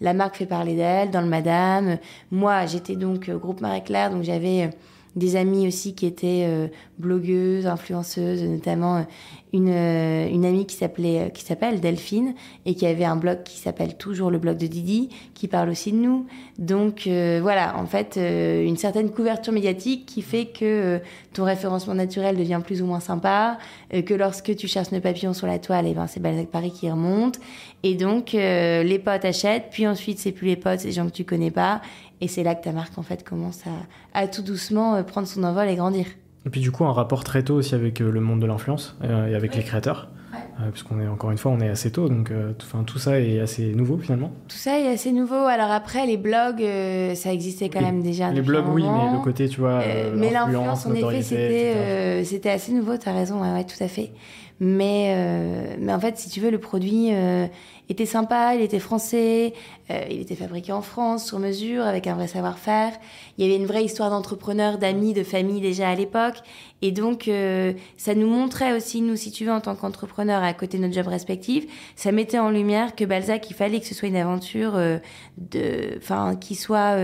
la 0.00 0.12
marque 0.12 0.36
fait 0.36 0.46
parler 0.46 0.74
d'elle 0.74 1.10
dans 1.10 1.22
le 1.22 1.28
Madame. 1.28 1.98
Moi, 2.30 2.66
j'étais 2.66 2.96
donc 2.96 3.30
groupe 3.30 3.60
Marie-Claire, 3.60 4.10
donc 4.10 4.22
j'avais 4.22 4.70
des 5.16 5.36
amies 5.36 5.66
aussi 5.66 5.94
qui 5.94 6.06
étaient 6.06 6.70
blogueuses, 6.98 7.66
influenceuses, 7.66 8.42
notamment 8.42 9.04
une, 9.52 9.68
euh, 9.68 10.28
une 10.28 10.44
amie 10.44 10.66
qui 10.66 10.76
s'appelait 10.76 11.26
euh, 11.26 11.28
qui 11.28 11.44
s'appelle 11.44 11.80
Delphine 11.80 12.34
et 12.64 12.74
qui 12.74 12.86
avait 12.86 13.04
un 13.04 13.16
blog 13.16 13.42
qui 13.42 13.58
s'appelle 13.58 13.96
toujours 13.96 14.30
le 14.30 14.38
blog 14.38 14.56
de 14.56 14.66
Didi 14.66 15.10
qui 15.34 15.46
parle 15.46 15.68
aussi 15.68 15.92
de 15.92 15.98
nous. 15.98 16.26
Donc 16.58 17.06
euh, 17.06 17.40
voilà 17.42 17.76
en 17.76 17.86
fait 17.86 18.16
une 18.16 18.76
certaine 18.76 19.10
couverture 19.10 19.52
médiatique 19.52 20.06
qui 20.06 20.22
fait 20.22 20.46
que 20.46 21.00
ton 21.32 21.44
référencement 21.44 21.94
naturel 21.94 22.36
devient 22.36 22.60
plus 22.64 22.82
ou 22.82 22.86
moins 22.86 23.00
sympa 23.00 23.58
que 23.90 24.14
lorsque 24.14 24.54
tu 24.56 24.68
cherches 24.68 24.92
nos 24.92 25.00
papillons 25.00 25.34
sur 25.34 25.46
la 25.46 25.58
toile 25.58 25.86
et 25.86 25.90
eh 25.90 25.94
ben 25.94 26.06
c'est 26.06 26.20
Balzac 26.20 26.48
Paris 26.48 26.72
qui 26.72 26.90
remonte. 26.90 27.38
Et 27.82 27.94
donc 27.94 28.32
les 28.32 29.00
potes 29.04 29.24
achètent 29.24 29.68
puis 29.70 29.86
ensuite 29.86 30.18
c'est 30.18 30.32
plus 30.32 30.46
les 30.46 30.56
potes 30.56 30.80
c'est 30.80 30.88
les 30.88 30.92
gens 30.92 31.06
que 31.06 31.12
tu 31.12 31.24
connais 31.24 31.50
pas 31.50 31.80
et 32.22 32.28
c'est 32.28 32.42
là 32.42 32.54
que 32.54 32.64
ta 32.64 32.72
marque 32.72 32.96
en 32.96 33.02
fait 33.02 33.22
commence 33.22 33.60
à, 33.66 34.18
à 34.18 34.28
tout 34.28 34.42
doucement 34.42 35.02
prendre 35.04 35.26
son 35.28 35.44
envol 35.44 35.68
et 35.68 35.76
grandir 35.76 36.06
et 36.46 36.50
puis 36.50 36.60
du 36.60 36.70
coup, 36.70 36.84
un 36.84 36.92
rapport 36.92 37.24
très 37.24 37.42
tôt 37.42 37.54
aussi 37.54 37.74
avec 37.74 38.00
euh, 38.00 38.10
le 38.10 38.20
monde 38.20 38.40
de 38.40 38.46
l'influence 38.46 38.96
euh, 39.04 39.28
et 39.28 39.34
avec 39.34 39.54
les 39.54 39.62
créateurs. 39.62 40.08
Euh, 40.60 40.70
puisqu'on 40.70 41.00
est 41.00 41.08
encore 41.08 41.30
une 41.30 41.38
fois, 41.38 41.50
on 41.52 41.60
est 41.60 41.68
assez 41.68 41.90
tôt, 41.90 42.08
donc 42.08 42.30
enfin, 42.60 42.84
tout 42.84 42.98
ça 42.98 43.18
est 43.20 43.40
assez 43.40 43.72
nouveau 43.74 43.98
finalement. 43.98 44.30
Tout 44.48 44.56
ça 44.56 44.78
est 44.78 44.88
assez 44.88 45.12
nouveau. 45.12 45.34
Alors 45.34 45.70
après, 45.70 46.06
les 46.06 46.16
blogs, 46.16 46.62
ça 47.14 47.32
existait 47.32 47.68
quand 47.68 47.80
même 47.80 48.02
déjà. 48.02 48.30
Les 48.30 48.42
blogs, 48.42 48.68
oui, 48.68 48.82
mais 48.82 49.12
le 49.12 49.22
côté, 49.22 49.48
tu 49.48 49.60
vois, 49.60 49.82
mais 50.14 50.30
l'influence, 50.30 50.86
en 50.86 50.94
effet, 50.94 51.22
c'était 51.22 52.24
c'était 52.24 52.50
assez 52.50 52.72
nouveau. 52.72 52.96
T'as 52.96 53.12
raison, 53.12 53.40
ouais, 53.40 53.64
tout 53.64 53.82
à 53.82 53.88
fait. 53.88 54.10
Mais 54.60 55.76
mais 55.80 55.92
en 55.92 56.00
fait, 56.00 56.18
si 56.18 56.28
tu 56.28 56.40
veux, 56.40 56.50
le 56.50 56.58
produit 56.58 57.12
était 57.92 58.06
sympa, 58.06 58.54
il 58.54 58.62
était 58.62 58.78
français, 58.78 59.54
euh, 59.90 60.04
il 60.10 60.20
était 60.20 60.34
fabriqué 60.34 60.72
en 60.72 60.82
France, 60.82 61.26
sur 61.26 61.38
mesure, 61.38 61.84
avec 61.84 62.06
un 62.06 62.14
vrai 62.14 62.26
savoir-faire. 62.26 62.92
Il 63.36 63.44
y 63.44 63.48
avait 63.48 63.56
une 63.56 63.66
vraie 63.66 63.84
histoire 63.84 64.10
d'entrepreneurs, 64.10 64.78
d'amis, 64.78 65.12
de 65.12 65.22
famille 65.22 65.60
déjà 65.60 65.88
à 65.88 65.94
l'époque. 65.94 66.38
Et 66.82 66.90
donc, 66.90 67.28
euh, 67.28 67.72
ça 67.96 68.14
nous 68.14 68.26
montrait 68.26 68.76
aussi, 68.76 69.00
nous, 69.00 69.16
si 69.16 69.30
tu 69.30 69.44
veux, 69.44 69.52
en 69.52 69.60
tant 69.60 69.76
qu'entrepreneurs, 69.76 70.42
à 70.42 70.52
côté 70.52 70.78
de 70.78 70.82
notre 70.82 70.94
job 70.94 71.06
respectif, 71.06 71.64
ça 71.94 72.10
mettait 72.10 72.40
en 72.40 72.50
lumière 72.50 72.96
que 72.96 73.04
Balzac, 73.04 73.48
il 73.48 73.54
fallait 73.54 73.80
que 73.80 73.86
ce 73.86 73.94
soit 73.94 74.08
une 74.08 74.16
aventure 74.16 74.72
euh, 74.74 74.98
enfin, 75.96 76.34
qui 76.34 76.56
soit 76.56 76.96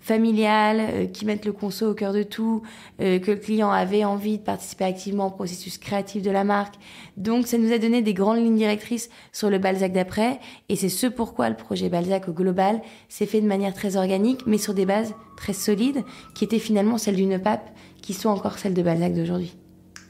familiale, 0.00 1.10
qui 1.12 1.24
mette 1.24 1.44
le 1.44 1.52
conso 1.52 1.90
au 1.90 1.94
cœur 1.94 2.12
de 2.12 2.24
tout, 2.24 2.62
que 2.98 3.30
le 3.30 3.36
client 3.36 3.70
avait 3.70 4.04
envie 4.04 4.38
de 4.38 4.42
participer 4.42 4.84
activement 4.84 5.28
au 5.28 5.30
processus 5.30 5.78
créatif 5.78 6.22
de 6.22 6.30
la 6.30 6.42
marque. 6.42 6.74
Donc, 7.16 7.46
ça 7.46 7.56
nous 7.58 7.72
a 7.72 7.78
donné 7.78 8.02
des 8.02 8.14
grandes 8.14 8.38
lignes 8.38 8.56
directrices 8.56 9.10
sur 9.32 9.48
le 9.48 9.58
Balzac 9.58 9.92
d'après. 9.92 10.40
Et 10.68 10.76
c'est 10.76 10.88
ce 10.88 11.06
pourquoi 11.06 11.48
le 11.48 11.56
projet 11.56 11.88
Balzac 11.88 12.28
au 12.28 12.32
global 12.32 12.80
s'est 13.08 13.26
fait 13.26 13.40
de 13.40 13.46
manière 13.46 13.74
très 13.74 13.96
organique, 13.96 14.40
mais 14.46 14.58
sur 14.58 14.74
des 14.74 14.86
bases 14.86 15.14
très 15.36 15.52
solides, 15.52 16.04
qui 16.34 16.44
étaient 16.44 16.58
finalement 16.58 16.98
celles 16.98 17.16
d'une 17.16 17.38
pape, 17.38 17.70
qui 18.00 18.14
sont 18.14 18.28
encore 18.28 18.58
celles 18.58 18.74
de 18.74 18.82
Balzac 18.82 19.14
d'aujourd'hui. 19.14 19.56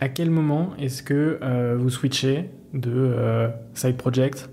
À 0.00 0.08
quel 0.08 0.30
moment 0.30 0.70
est-ce 0.78 1.02
que 1.02 1.38
euh, 1.42 1.76
vous 1.78 1.90
switchez 1.90 2.48
de 2.72 2.90
euh, 2.90 3.48
side 3.74 3.98
project 3.98 4.48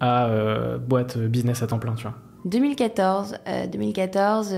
à 0.00 0.26
euh, 0.28 0.78
boîte 0.78 1.18
business 1.18 1.62
à 1.62 1.66
temps 1.66 1.78
plein, 1.78 1.94
tu 1.94 2.04
vois? 2.04 2.14
2014, 2.46 3.36
2014 3.70 4.54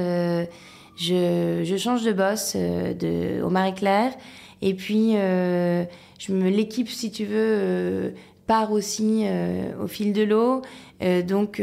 je, 0.95 1.63
je, 1.65 1.77
change 1.77 2.05
de 2.05 2.13
boss 2.13 2.55
de, 2.55 3.43
au 3.43 3.51
Marie-Claire. 3.51 4.13
Et 4.61 4.75
puis, 4.75 5.15
je 5.15 6.33
me 6.33 6.49
l'équipe, 6.49 6.89
si 6.89 7.11
tu 7.11 7.25
veux, 7.25 8.15
part 8.47 8.71
aussi 8.71 9.25
au 9.83 9.89
fil 9.89 10.13
de 10.13 10.23
l'eau. 10.23 10.63
donc, 11.27 11.61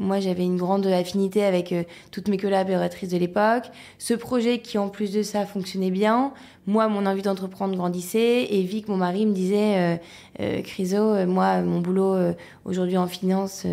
moi, 0.00 0.18
j'avais 0.18 0.44
une 0.44 0.56
grande 0.56 0.86
affinité 0.86 1.44
avec 1.44 1.72
euh, 1.72 1.84
toutes 2.10 2.28
mes 2.28 2.38
collaboratrices 2.38 3.10
de 3.10 3.18
l'époque. 3.18 3.64
Ce 3.98 4.14
projet 4.14 4.60
qui, 4.60 4.78
en 4.78 4.88
plus 4.88 5.12
de 5.12 5.22
ça, 5.22 5.44
fonctionnait 5.44 5.90
bien. 5.90 6.32
Moi, 6.66 6.88
mon 6.88 7.04
envie 7.04 7.20
d'entreprendre 7.20 7.76
grandissait. 7.76 8.46
Et 8.50 8.62
Vic, 8.62 8.88
mon 8.88 8.96
mari, 8.96 9.26
me 9.26 9.34
disait, 9.34 9.76
euh, 9.76 9.96
euh 10.40 10.62
Criso, 10.62 10.96
euh, 10.96 11.26
moi, 11.26 11.60
mon 11.60 11.80
boulot 11.80 12.16
aujourd'hui 12.64 12.96
en 12.96 13.06
finance, 13.06 13.66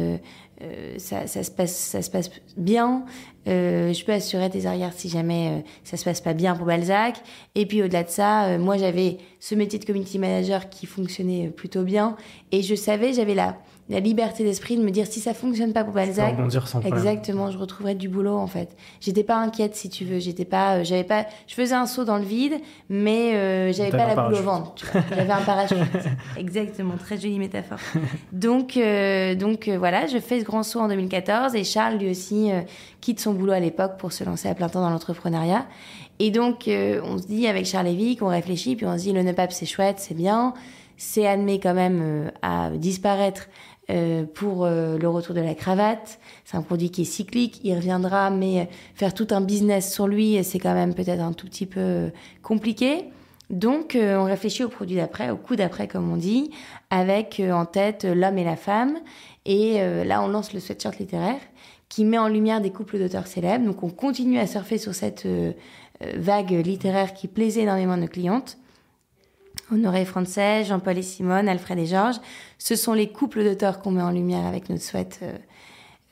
ça, 0.97 1.27
ça, 1.27 1.43
se 1.43 1.51
passe, 1.51 1.75
ça 1.75 2.01
se 2.01 2.09
passe 2.09 2.29
bien. 2.57 3.05
je 3.45 4.03
peux 4.03 4.11
assurer 4.11 4.49
tes 4.49 4.65
arrières 4.65 4.91
si 4.93 5.07
jamais 5.07 5.63
ça 5.85 5.95
se 5.95 6.03
passe 6.03 6.19
pas 6.19 6.33
bien 6.33 6.55
pour 6.55 6.65
Balzac. 6.65 7.21
Et 7.55 7.65
puis 7.65 7.83
au-delà 7.83 8.03
de 8.03 8.09
ça, 8.09 8.57
moi 8.57 8.77
j'avais 8.77 9.17
ce 9.39 9.55
métier 9.55 9.77
de 9.77 9.85
community 9.85 10.17
manager 10.17 10.69
qui 10.69 10.87
fonctionnait 10.87 11.49
plutôt 11.49 11.83
bien 11.83 12.17
et 12.51 12.63
je 12.63 12.73
savais, 12.73 13.13
j'avais 13.13 13.35
la 13.35 13.55
la 13.89 14.01
liberté 14.01 14.43
d'esprit 14.43 14.75
de 14.77 14.83
me 14.83 14.91
dire 14.91 15.07
si 15.07 15.21
ça 15.21 15.33
fonctionne 15.33 15.71
pas 15.71 15.83
pour 15.85 15.93
Balzac, 15.93 16.35
exactement, 16.83 17.51
je 17.51 17.57
retrouverai 17.57 17.95
du 17.95 18.09
boulot 18.09 18.35
en 18.35 18.47
fait. 18.47 18.75
J'étais 18.99 19.23
pas 19.23 19.37
inquiète 19.37 19.75
si 19.75 19.89
tu 19.89 20.03
veux, 20.03 20.19
j'étais 20.19 20.43
pas, 20.43 20.77
euh, 20.77 20.83
j'avais 20.83 21.05
pas, 21.05 21.25
je 21.47 21.53
faisais 21.53 21.73
un 21.73 21.85
saut 21.85 22.03
dans 22.03 22.17
le 22.17 22.25
vide, 22.25 22.55
mais 22.89 23.35
euh, 23.35 23.71
j'avais 23.71 23.91
pas 23.91 24.13
la 24.13 24.15
boule 24.15 24.35
au 24.35 24.43
ventre. 24.43 24.85
J'avais 25.09 25.31
un 25.31 25.41
parachute. 25.41 25.77
exactement, 26.37 26.95
très 26.97 27.17
jolie 27.17 27.39
métaphore. 27.39 27.79
Donc, 28.33 28.75
euh, 28.75 29.35
donc 29.35 29.69
voilà, 29.69 30.05
je 30.07 30.17
fais 30.17 30.41
ce 30.41 30.45
grand 30.45 30.63
saut 30.63 30.81
en 30.81 30.89
2014 30.89 31.55
et 31.55 31.63
Charles 31.63 31.97
lui 31.97 32.09
aussi 32.09 32.49
quitte 32.99 33.21
son 33.21 33.33
boulot 33.33 33.53
à 33.53 33.59
l'époque 33.59 33.97
pour 33.97 34.11
se 34.11 34.23
lancer 34.25 34.49
à 34.49 34.55
plein 34.55 34.67
temps 34.67 34.81
dans 34.81 34.89
l'entrepreneuriat. 34.89 35.65
Et 36.19 36.31
donc 36.31 36.63
on 36.67 37.17
se 37.17 37.27
dit 37.27 37.47
avec 37.47 37.65
Charles 37.65 37.85
Lévy 37.85 38.17
qu'on 38.17 38.27
réfléchit 38.27 38.75
puis 38.75 38.85
on 38.85 38.97
se 38.97 39.03
dit 39.03 39.13
le 39.13 39.21
NEPAP 39.21 39.53
c'est 39.53 39.65
chouette, 39.65 39.99
c'est 39.99 40.15
bien 40.15 40.53
c'est 40.97 41.27
admis 41.27 41.59
quand 41.59 41.75
même 41.75 42.31
à 42.41 42.71
disparaître 42.71 43.47
euh, 43.89 44.25
pour 44.25 44.65
euh, 44.65 44.97
le 44.97 45.07
retour 45.07 45.33
de 45.33 45.39
la 45.39 45.55
cravate. 45.55 46.19
C'est 46.43 46.57
un 46.57 46.61
produit 46.61 46.91
qui 46.91 47.03
est 47.03 47.05
cyclique, 47.05 47.61
il 47.63 47.73
reviendra, 47.73 48.29
mais 48.29 48.67
faire 48.95 49.13
tout 49.13 49.27
un 49.31 49.39
business 49.39 49.93
sur 49.93 50.07
lui, 50.07 50.43
c'est 50.43 50.59
quand 50.59 50.73
même 50.73 50.93
peut-être 50.93 51.21
un 51.21 51.31
tout 51.31 51.47
petit 51.47 51.65
peu 51.65 52.11
compliqué. 52.43 53.05
Donc, 53.49 53.95
euh, 53.95 54.17
on 54.17 54.25
réfléchit 54.25 54.65
au 54.65 54.67
produit 54.67 54.97
d'après, 54.97 55.29
au 55.29 55.37
coup 55.37 55.55
d'après, 55.55 55.87
comme 55.87 56.11
on 56.11 56.17
dit, 56.17 56.51
avec 56.89 57.41
en 57.49 57.65
tête 57.65 58.03
l'homme 58.03 58.37
et 58.37 58.43
la 58.43 58.57
femme. 58.57 58.97
Et 59.45 59.79
là, 60.03 60.21
on 60.21 60.27
lance 60.27 60.51
le 60.51 60.59
sweatshirt 60.59 60.99
littéraire 60.99 61.39
qui 61.87 62.03
met 62.03 62.17
en 62.17 62.27
lumière 62.27 62.59
des 62.59 62.71
couples 62.71 62.99
d'auteurs 62.99 63.27
célèbres. 63.27 63.65
Donc, 63.65 63.83
on 63.83 63.89
continue 63.89 64.39
à 64.39 64.47
surfer 64.47 64.77
sur 64.77 64.93
cette 64.93 65.25
vague 66.01 66.51
littéraire 66.51 67.13
qui 67.13 67.29
plaisait 67.29 67.61
énormément 67.61 67.93
à 67.93 67.97
nos 67.97 68.07
clientes. 68.07 68.57
Honoré 69.71 70.05
Français, 70.05 70.63
Jean-Paul 70.63 70.97
et 70.97 71.01
Simone, 71.01 71.49
Alfred 71.49 71.77
et 71.77 71.85
Georges. 71.85 72.17
Ce 72.57 72.75
sont 72.75 72.93
les 72.93 73.09
couples 73.09 73.43
d'auteurs 73.43 73.79
qu'on 73.79 73.91
met 73.91 74.01
en 74.01 74.11
lumière 74.11 74.45
avec 74.45 74.69
notre 74.69 74.81
souhait 74.81 75.09
euh, 75.23 75.33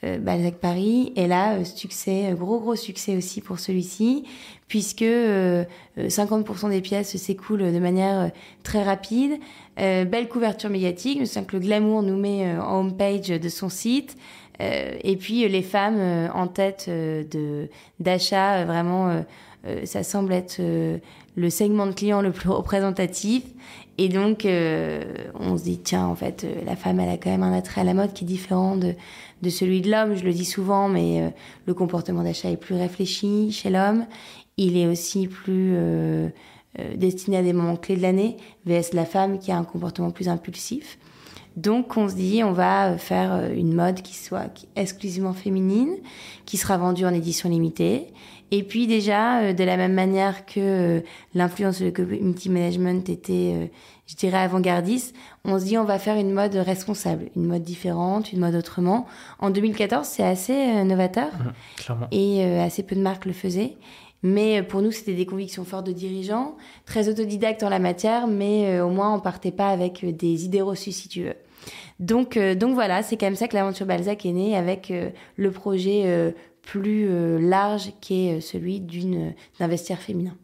euh, 0.03 0.17
Balzac 0.17 0.55
Paris. 0.55 1.13
Et 1.15 1.25
là, 1.25 1.53
euh, 1.53 1.63
succès, 1.63 2.35
gros 2.37 2.59
gros 2.59 2.75
succès 2.75 3.15
aussi 3.15 3.39
pour 3.39 3.59
celui-ci, 3.59 4.25
puisque 4.67 5.05
50% 5.05 6.69
des 6.69 6.81
pièces 6.81 7.15
s'écoulent 7.15 7.71
de 7.71 7.79
manière 7.79 8.31
très 8.63 8.83
rapide. 8.83 9.39
belle 9.77 10.27
couverture 10.27 10.69
médiatique, 10.69 11.19
je 11.21 11.25
sens 11.25 11.45
que 11.47 11.55
le 11.55 11.61
glamour 11.61 12.03
nous 12.03 12.17
met 12.17 12.57
en 12.57 12.81
homepage 12.81 13.27
de 13.27 13.49
son 13.49 13.69
site. 13.69 14.17
et 14.59 15.17
puis 15.17 15.47
les 15.47 15.61
femmes 15.61 16.29
en 16.33 16.47
tête 16.47 16.89
de 16.89 17.69
d'achat 17.99 18.65
vraiment 18.65 19.23
ça 19.83 20.03
semble 20.03 20.33
être 20.33 20.59
le 21.35 21.49
segment 21.49 21.85
de 21.85 21.91
clients 21.91 22.21
le 22.21 22.31
plus 22.31 22.49
représentatif. 22.49 23.43
Et 23.97 24.09
donc, 24.09 24.45
on 24.45 25.57
se 25.57 25.63
dit, 25.63 25.79
tiens, 25.79 26.05
en 26.05 26.15
fait, 26.15 26.45
la 26.65 26.75
femme, 26.75 26.99
elle 26.99 27.09
a 27.09 27.17
quand 27.17 27.29
même 27.29 27.43
un 27.43 27.53
attrait 27.53 27.81
à 27.81 27.83
la 27.83 27.93
mode 27.93 28.13
qui 28.13 28.23
est 28.25 28.27
différent 28.27 28.75
de, 28.75 28.93
de 29.41 29.49
celui 29.49 29.81
de 29.81 29.89
l'homme. 29.89 30.15
Je 30.15 30.23
le 30.23 30.33
dis 30.33 30.45
souvent, 30.45 30.89
mais 30.89 31.33
le 31.65 31.73
comportement 31.73 32.23
d'achat 32.23 32.49
est 32.49 32.57
plus 32.57 32.75
réfléchi 32.75 33.51
chez 33.51 33.69
l'homme. 33.69 34.05
Il 34.57 34.75
est 34.77 34.87
aussi 34.87 35.27
plus 35.27 35.77
destiné 36.95 37.37
à 37.37 37.43
des 37.43 37.53
moments 37.53 37.77
clés 37.77 37.95
de 37.95 38.01
l'année, 38.01 38.35
vs 38.65 38.93
la 38.93 39.05
femme 39.05 39.39
qui 39.39 39.51
a 39.51 39.57
un 39.57 39.63
comportement 39.63 40.11
plus 40.11 40.27
impulsif. 40.27 40.97
Donc 41.55 41.95
on 41.95 42.09
se 42.09 42.15
dit 42.15 42.43
on 42.43 42.51
va 42.51 42.97
faire 42.97 43.49
une 43.53 43.73
mode 43.73 44.01
qui 44.01 44.13
soit 44.13 44.51
exclusivement 44.75 45.31
féminine, 45.31 45.95
qui 46.45 46.57
sera 46.57 46.77
vendue 46.77 47.05
en 47.05 47.13
édition 47.13 47.49
limitée. 47.49 48.07
Et 48.51 48.63
puis 48.63 48.87
déjà, 48.87 49.39
euh, 49.39 49.53
de 49.53 49.63
la 49.63 49.77
même 49.77 49.93
manière 49.93 50.45
que 50.45 50.59
euh, 50.59 51.01
l'influence 51.33 51.81
de 51.81 51.89
community 51.89 52.49
management 52.49 53.09
était, 53.09 53.53
euh, 53.55 53.65
je 54.07 54.15
dirais, 54.15 54.37
avant-gardiste, 54.37 55.15
on 55.43 55.59
se 55.59 55.65
dit 55.65 55.77
on 55.77 55.83
va 55.83 55.99
faire 55.99 56.15
une 56.17 56.31
mode 56.31 56.55
responsable, 56.55 57.29
une 57.35 57.45
mode 57.45 57.63
différente, 57.63 58.31
une 58.31 58.39
mode 58.39 58.55
autrement. 58.55 59.07
En 59.39 59.49
2014, 59.49 60.07
c'est 60.07 60.23
assez 60.23 60.83
novateur 60.83 61.31
mmh, 61.89 61.93
et 62.11 62.59
assez 62.59 62.83
peu 62.83 62.95
de 62.95 63.01
marques 63.01 63.25
le 63.25 63.33
faisaient. 63.33 63.77
Mais 64.23 64.63
pour 64.63 64.81
nous, 64.81 64.91
c'était 64.91 65.13
des 65.13 65.25
convictions 65.25 65.65
fortes 65.65 65.85
de 65.85 65.91
dirigeants, 65.91 66.55
très 66.85 67.09
autodidactes 67.09 67.61
en 67.61 67.69
la 67.69 67.79
matière, 67.79 68.25
mais 68.27 68.79
au 68.79 68.89
moins 68.89 69.13
on 69.13 69.19
partait 69.19 69.51
pas 69.51 69.69
avec 69.69 70.03
des 70.17 70.45
idées 70.45 70.61
reçues, 70.61 70.91
si 70.91 71.07
tu 71.09 71.23
veux. 71.23 71.35
Donc, 71.99 72.35
euh, 72.35 72.55
donc 72.55 72.73
voilà, 72.73 73.03
c'est 73.03 73.17
comme 73.17 73.35
ça 73.35 73.47
que 73.47 73.55
l'aventure 73.55 73.85
Balzac 73.85 74.25
est 74.25 74.31
née 74.31 74.55
avec 74.55 74.91
euh, 74.91 75.09
le 75.37 75.51
projet 75.51 76.03
euh, 76.05 76.31
plus 76.65 77.07
large 77.39 77.91
qui 78.01 78.27
est 78.27 78.41
celui 78.41 78.79
d'une 78.79 79.33
d'un 79.59 79.67
vestiaire 79.67 79.99
féminin. 79.99 80.35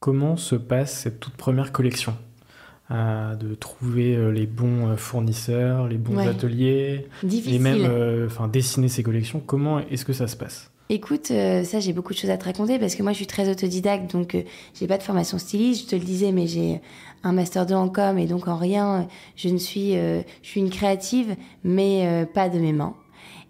Comment 0.00 0.36
se 0.36 0.56
passe 0.56 0.92
cette 0.92 1.20
toute 1.20 1.34
première 1.34 1.72
collection? 1.72 2.16
De 2.90 3.54
trouver 3.54 4.30
les 4.32 4.46
bons 4.46 4.96
fournisseurs, 4.98 5.88
les 5.88 5.96
bons 5.96 6.18
ateliers, 6.18 7.06
Difficile. 7.22 7.54
et 7.54 7.58
même 7.58 8.26
enfin 8.26 8.48
dessiner 8.48 8.88
ces 8.88 9.02
collections. 9.02 9.40
Comment 9.40 9.78
est-ce 9.78 10.04
que 10.04 10.12
ça 10.12 10.26
se 10.26 10.36
passe? 10.36 10.70
Écoute, 10.90 11.28
ça 11.28 11.80
j'ai 11.80 11.94
beaucoup 11.94 12.12
de 12.12 12.18
choses 12.18 12.28
à 12.28 12.36
te 12.36 12.44
raconter 12.44 12.78
parce 12.78 12.94
que 12.94 13.02
moi 13.02 13.12
je 13.12 13.16
suis 13.16 13.26
très 13.26 13.48
autodidacte, 13.48 14.12
donc 14.12 14.36
j'ai 14.78 14.86
pas 14.86 14.98
de 14.98 15.02
formation 15.02 15.38
styliste, 15.38 15.84
je 15.84 15.90
te 15.92 15.96
le 15.96 16.04
disais, 16.04 16.32
mais 16.32 16.46
j'ai 16.46 16.82
un 17.22 17.32
master 17.32 17.64
2 17.64 17.74
en 17.74 17.88
com 17.88 18.18
et 18.18 18.26
donc 18.26 18.48
en 18.48 18.56
rien, 18.56 19.08
je 19.36 19.48
ne 19.48 19.58
suis, 19.58 19.96
euh, 19.96 20.20
je 20.42 20.48
suis 20.48 20.60
une 20.60 20.70
créative, 20.70 21.36
mais 21.64 22.06
euh, 22.06 22.26
pas 22.26 22.48
de 22.50 22.58
mes 22.58 22.72
mains. 22.72 22.94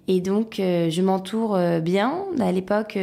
Et 0.09 0.21
donc, 0.21 0.59
euh, 0.59 0.91
je 0.91 1.03
m'entoure 1.03 1.59
bien. 1.81 2.25
À 2.41 2.53
l'époque, 2.53 2.99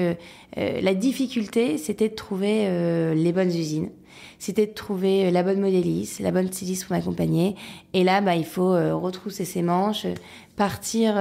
la 0.55 0.93
difficulté, 0.93 1.77
c'était 1.77 2.09
de 2.09 2.15
trouver 2.15 3.13
les 3.15 3.31
bonnes 3.31 3.49
usines. 3.49 3.89
C'était 4.37 4.67
de 4.67 4.73
trouver 4.73 5.31
la 5.31 5.43
bonne 5.43 5.59
modéliste, 5.59 6.19
la 6.19 6.31
bonne 6.31 6.47
styliste 6.51 6.85
pour 6.85 6.95
m'accompagner. 6.95 7.55
Et 7.93 8.03
là, 8.03 8.21
bah, 8.21 8.35
il 8.35 8.45
faut 8.45 8.71
retrousser 8.99 9.45
ses 9.45 9.61
manches, 9.61 10.05
partir 10.55 11.15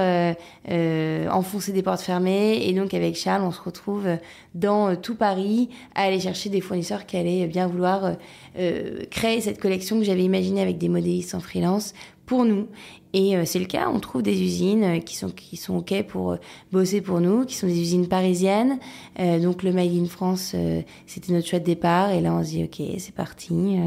enfoncer 1.31 1.71
des 1.71 1.83
portes 1.83 2.01
fermées. 2.01 2.67
Et 2.67 2.73
donc, 2.73 2.93
avec 2.93 3.15
Charles, 3.15 3.43
on 3.43 3.51
se 3.51 3.61
retrouve 3.61 4.07
dans 4.55 4.95
tout 4.95 5.15
Paris 5.15 5.69
à 5.95 6.03
aller 6.03 6.19
chercher 6.19 6.49
des 6.49 6.61
fournisseurs 6.61 7.05
qui 7.05 7.17
allaient 7.17 7.47
bien 7.47 7.67
vouloir 7.67 8.15
euh, 8.57 9.05
créer 9.11 9.41
cette 9.41 9.59
collection 9.59 9.99
que 9.99 10.03
j'avais 10.03 10.23
imaginée 10.23 10.61
avec 10.61 10.77
des 10.77 10.89
modélistes 10.89 11.35
en 11.35 11.39
freelance 11.39 11.93
pour 12.29 12.45
nous. 12.45 12.67
Et 13.11 13.35
euh, 13.35 13.41
c'est 13.43 13.57
le 13.57 13.65
cas, 13.65 13.89
on 13.91 13.99
trouve 13.99 14.21
des 14.21 14.39
usines 14.39 14.83
euh, 14.83 14.99
qui 14.99 15.15
sont 15.15 15.29
qui 15.29 15.57
sont 15.57 15.77
ok 15.77 16.03
pour 16.03 16.37
bosser 16.71 17.01
pour 17.01 17.21
nous, 17.21 17.43
qui 17.43 17.55
sont 17.55 17.65
des 17.65 17.81
usines 17.81 18.07
parisiennes. 18.07 18.77
donc 19.41 19.63
le 19.63 19.73
Made 19.73 19.91
in 19.91 20.05
France, 20.05 20.55
c'était 21.07 21.33
notre 21.33 21.47
choix 21.47 21.57
de 21.57 21.65
départ. 21.65 22.11
Et 22.11 22.21
là, 22.21 22.31
on 22.33 22.43
se 22.43 22.49
dit 22.49 22.63
ok, 22.63 22.85
c'est 22.99 23.15
parti. 23.15 23.77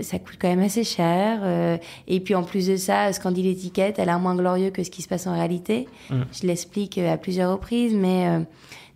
ça 0.00 0.18
coûte 0.18 0.38
quand 0.40 0.48
même 0.48 0.60
assez 0.60 0.84
cher. 0.84 1.78
et 2.08 2.20
puis 2.20 2.34
en 2.34 2.44
plus 2.44 2.66
de 2.66 2.76
ça, 2.76 3.12
ce 3.12 3.20
qu'en 3.20 3.30
dit 3.30 3.42
l'étiquette, 3.42 3.98
elle 3.98 4.08
a 4.08 4.18
moins 4.18 4.34
glorieux 4.34 4.70
que 4.70 4.82
ce 4.82 4.90
qui 4.90 5.02
se 5.02 5.08
passe 5.08 5.26
en 5.26 5.34
réalité. 5.34 5.86
Mmh. 6.08 6.22
Je 6.32 6.46
l'explique 6.46 6.96
à 6.96 7.18
plusieurs 7.18 7.52
reprises, 7.52 7.94
mais 7.94 8.42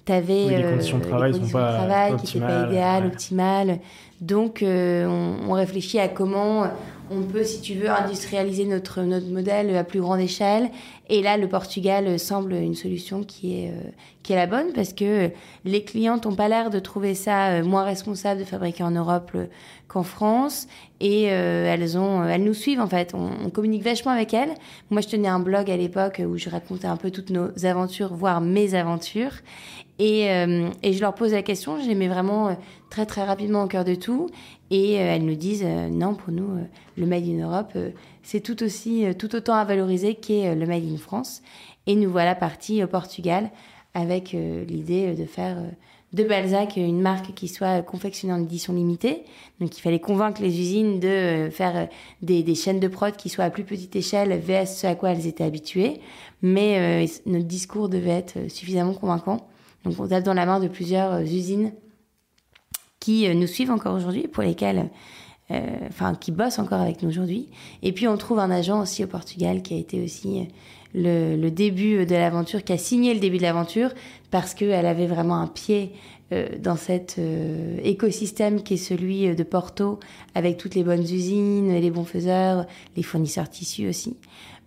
tu 0.06 0.12
avais 0.12 0.56
les 0.56 0.62
conditions 0.62 0.98
de 0.98 1.04
travail, 1.04 1.32
qui 1.32 2.38
n'étaient 2.38 2.46
pas 2.46 2.66
idéales, 2.66 3.06
optimales. 3.06 3.78
Donc, 4.20 4.62
euh, 4.62 5.06
on, 5.06 5.52
réfléchit 5.52 5.98
à 5.98 6.08
comment 6.08 6.64
on 7.10 7.22
peut, 7.22 7.44
si 7.44 7.60
tu 7.60 7.74
veux, 7.74 7.90
industrialiser 7.90 8.64
notre, 8.64 9.02
notre 9.02 9.28
modèle 9.28 9.74
à 9.76 9.84
plus 9.84 10.00
grande 10.00 10.20
échelle. 10.20 10.70
Et 11.08 11.22
là, 11.22 11.36
le 11.36 11.48
Portugal 11.48 12.18
semble 12.18 12.54
une 12.54 12.74
solution 12.74 13.22
qui 13.22 13.60
est, 13.60 13.70
euh, 13.70 13.90
qui 14.22 14.32
est 14.32 14.36
la 14.36 14.46
bonne 14.46 14.72
parce 14.74 14.92
que 14.92 15.30
les 15.64 15.84
clientes 15.84 16.26
n'ont 16.26 16.34
pas 16.34 16.48
l'air 16.48 16.70
de 16.70 16.78
trouver 16.78 17.14
ça 17.14 17.48
euh, 17.48 17.64
moins 17.64 17.84
responsable 17.84 18.40
de 18.40 18.44
fabriquer 18.44 18.82
en 18.82 18.90
Europe 18.90 19.32
qu'en 19.88 20.02
France. 20.02 20.66
Et 20.98 21.24
elles, 21.24 21.98
ont, 21.98 22.24
elles 22.24 22.42
nous 22.42 22.54
suivent, 22.54 22.80
en 22.80 22.86
fait. 22.86 23.12
On, 23.14 23.50
communique 23.50 23.82
vachement 23.82 24.12
avec 24.12 24.32
elles. 24.32 24.54
Moi, 24.88 25.02
je 25.02 25.08
tenais 25.08 25.28
un 25.28 25.40
blog 25.40 25.70
à 25.70 25.76
l'époque 25.76 26.22
où 26.26 26.38
je 26.38 26.48
racontais 26.48 26.86
un 26.86 26.96
peu 26.96 27.10
toutes 27.10 27.28
nos 27.28 27.50
aventures, 27.66 28.14
voire 28.14 28.40
mes 28.40 28.74
aventures. 28.74 29.32
Et, 29.98 30.30
euh, 30.30 30.68
et, 30.82 30.92
je 30.92 31.00
leur 31.00 31.14
pose 31.14 31.32
la 31.32 31.42
question, 31.42 31.80
je 31.80 31.88
les 31.88 31.94
mets 31.94 32.08
vraiment 32.08 32.48
euh, 32.48 32.54
très 32.90 33.06
très 33.06 33.24
rapidement 33.24 33.62
au 33.64 33.66
cœur 33.66 33.84
de 33.84 33.94
tout. 33.94 34.28
Et 34.70 34.98
euh, 34.98 35.14
elles 35.14 35.24
nous 35.24 35.36
disent 35.36 35.64
non, 35.64 36.14
pour 36.14 36.32
nous, 36.32 36.58
le 36.96 37.06
Made 37.06 37.24
in 37.26 37.44
Europe, 37.44 37.72
c'est 38.22 38.40
tout 38.40 38.62
aussi, 38.62 39.06
tout 39.18 39.34
autant 39.34 39.54
à 39.54 39.64
valoriser 39.64 40.14
qu'est 40.14 40.54
le 40.54 40.66
Made 40.66 40.84
in 40.84 40.98
France. 40.98 41.42
Et 41.86 41.94
nous 41.94 42.10
voilà 42.10 42.34
partis 42.34 42.82
au 42.82 42.86
Portugal 42.88 43.50
avec 43.94 44.32
l'idée 44.32 45.14
de 45.14 45.24
faire 45.24 45.56
de 46.12 46.24
Balzac 46.24 46.76
une 46.76 47.00
marque 47.00 47.32
qui 47.34 47.48
soit 47.48 47.82
confectionnée 47.82 48.34
en 48.34 48.42
édition 48.42 48.74
limitée. 48.74 49.22
Donc 49.60 49.78
il 49.78 49.80
fallait 49.80 50.00
convaincre 50.00 50.42
les 50.42 50.60
usines 50.60 51.00
de 51.00 51.48
faire 51.50 51.88
des, 52.22 52.42
des 52.42 52.54
chaînes 52.54 52.80
de 52.80 52.88
prod 52.88 53.16
qui 53.16 53.28
soient 53.28 53.44
à 53.44 53.50
plus 53.50 53.64
petite 53.64 53.94
échelle 53.96 54.38
vers 54.38 54.66
ce 54.66 54.86
à 54.86 54.94
quoi 54.94 55.12
elles 55.12 55.26
étaient 55.26 55.44
habituées. 55.44 56.00
Mais 56.42 57.06
notre 57.24 57.46
discours 57.46 57.88
devait 57.88 58.10
être 58.10 58.50
suffisamment 58.50 58.94
convaincant 58.94 59.46
donc 59.86 60.00
on 60.00 60.08
tape 60.08 60.24
dans 60.24 60.34
la 60.34 60.46
main 60.46 60.58
de 60.58 60.66
plusieurs 60.66 61.12
euh, 61.12 61.22
usines 61.22 61.72
qui 62.98 63.28
euh, 63.28 63.34
nous 63.34 63.46
suivent 63.46 63.70
encore 63.70 63.94
aujourd'hui, 63.94 64.26
pour 64.26 64.42
lesquelles, 64.42 64.90
euh, 65.52 65.60
enfin, 65.88 66.14
qui 66.16 66.32
bossent 66.32 66.58
encore 66.58 66.80
avec 66.80 67.02
nous 67.02 67.08
aujourd'hui. 67.08 67.48
Et 67.84 67.92
puis 67.92 68.08
on 68.08 68.16
trouve 68.16 68.40
un 68.40 68.50
agent 68.50 68.80
aussi 68.80 69.04
au 69.04 69.06
Portugal 69.06 69.62
qui 69.62 69.74
a 69.74 69.76
été 69.76 70.02
aussi 70.02 70.48
le, 70.92 71.48
début 71.50 72.04
de 72.04 72.14
l'aventure, 72.14 72.64
qui 72.64 72.72
a 72.72 72.78
signé 72.78 73.14
le 73.14 73.20
début 73.20 73.36
de 73.36 73.42
l'aventure 73.42 73.90
parce 74.32 74.54
qu'elle 74.54 74.86
avait 74.86 75.06
vraiment 75.06 75.36
un 75.36 75.46
pied 75.46 75.92
dans 76.60 76.74
cet 76.74 77.20
écosystème 77.84 78.64
qui 78.64 78.74
est 78.74 78.78
celui 78.78 79.32
de 79.36 79.42
Porto, 79.44 80.00
avec 80.34 80.56
toutes 80.56 80.74
les 80.74 80.82
bonnes 80.82 81.02
usines, 81.02 81.72
les 81.72 81.90
bons 81.92 82.04
faiseurs, 82.04 82.66
les 82.96 83.04
fournisseurs 83.04 83.48
tissus 83.48 83.86
aussi. 83.86 84.16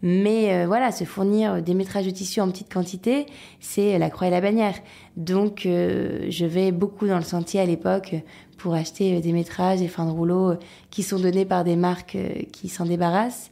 Mais 0.02 0.54
euh, 0.54 0.66
voilà, 0.66 0.92
se 0.92 1.04
fournir 1.04 1.62
des 1.62 1.74
métrages 1.74 2.06
de 2.06 2.12
tissu 2.12 2.40
en 2.40 2.50
petite 2.50 2.72
quantité, 2.72 3.26
c'est 3.60 3.98
la 3.98 4.10
croix 4.10 4.28
et 4.28 4.32
la 4.32 4.42
bannière. 4.42 4.76
Donc 5.18 5.66
euh, 5.66 6.28
je 6.30 6.46
vais 6.46 6.72
beaucoup 6.72 7.08
dans 7.08 7.18
le 7.18 7.24
sentier 7.24 7.60
à 7.60 7.66
l'époque 7.66 8.16
pour 8.58 8.74
acheter 8.74 9.18
euh, 9.18 9.20
des 9.20 9.34
métrages, 9.34 9.80
des 9.80 9.90
fins 9.90 10.06
de 10.06 10.12
rouleau 10.12 10.54
qui 10.90 11.04
sont 11.04 11.20
donnés 11.20 11.46
par 11.46 11.64
des 11.64 11.76
marques 11.76 12.18
qui 12.54 12.70
s'en 12.70 12.86
débarrassent. 12.86 13.52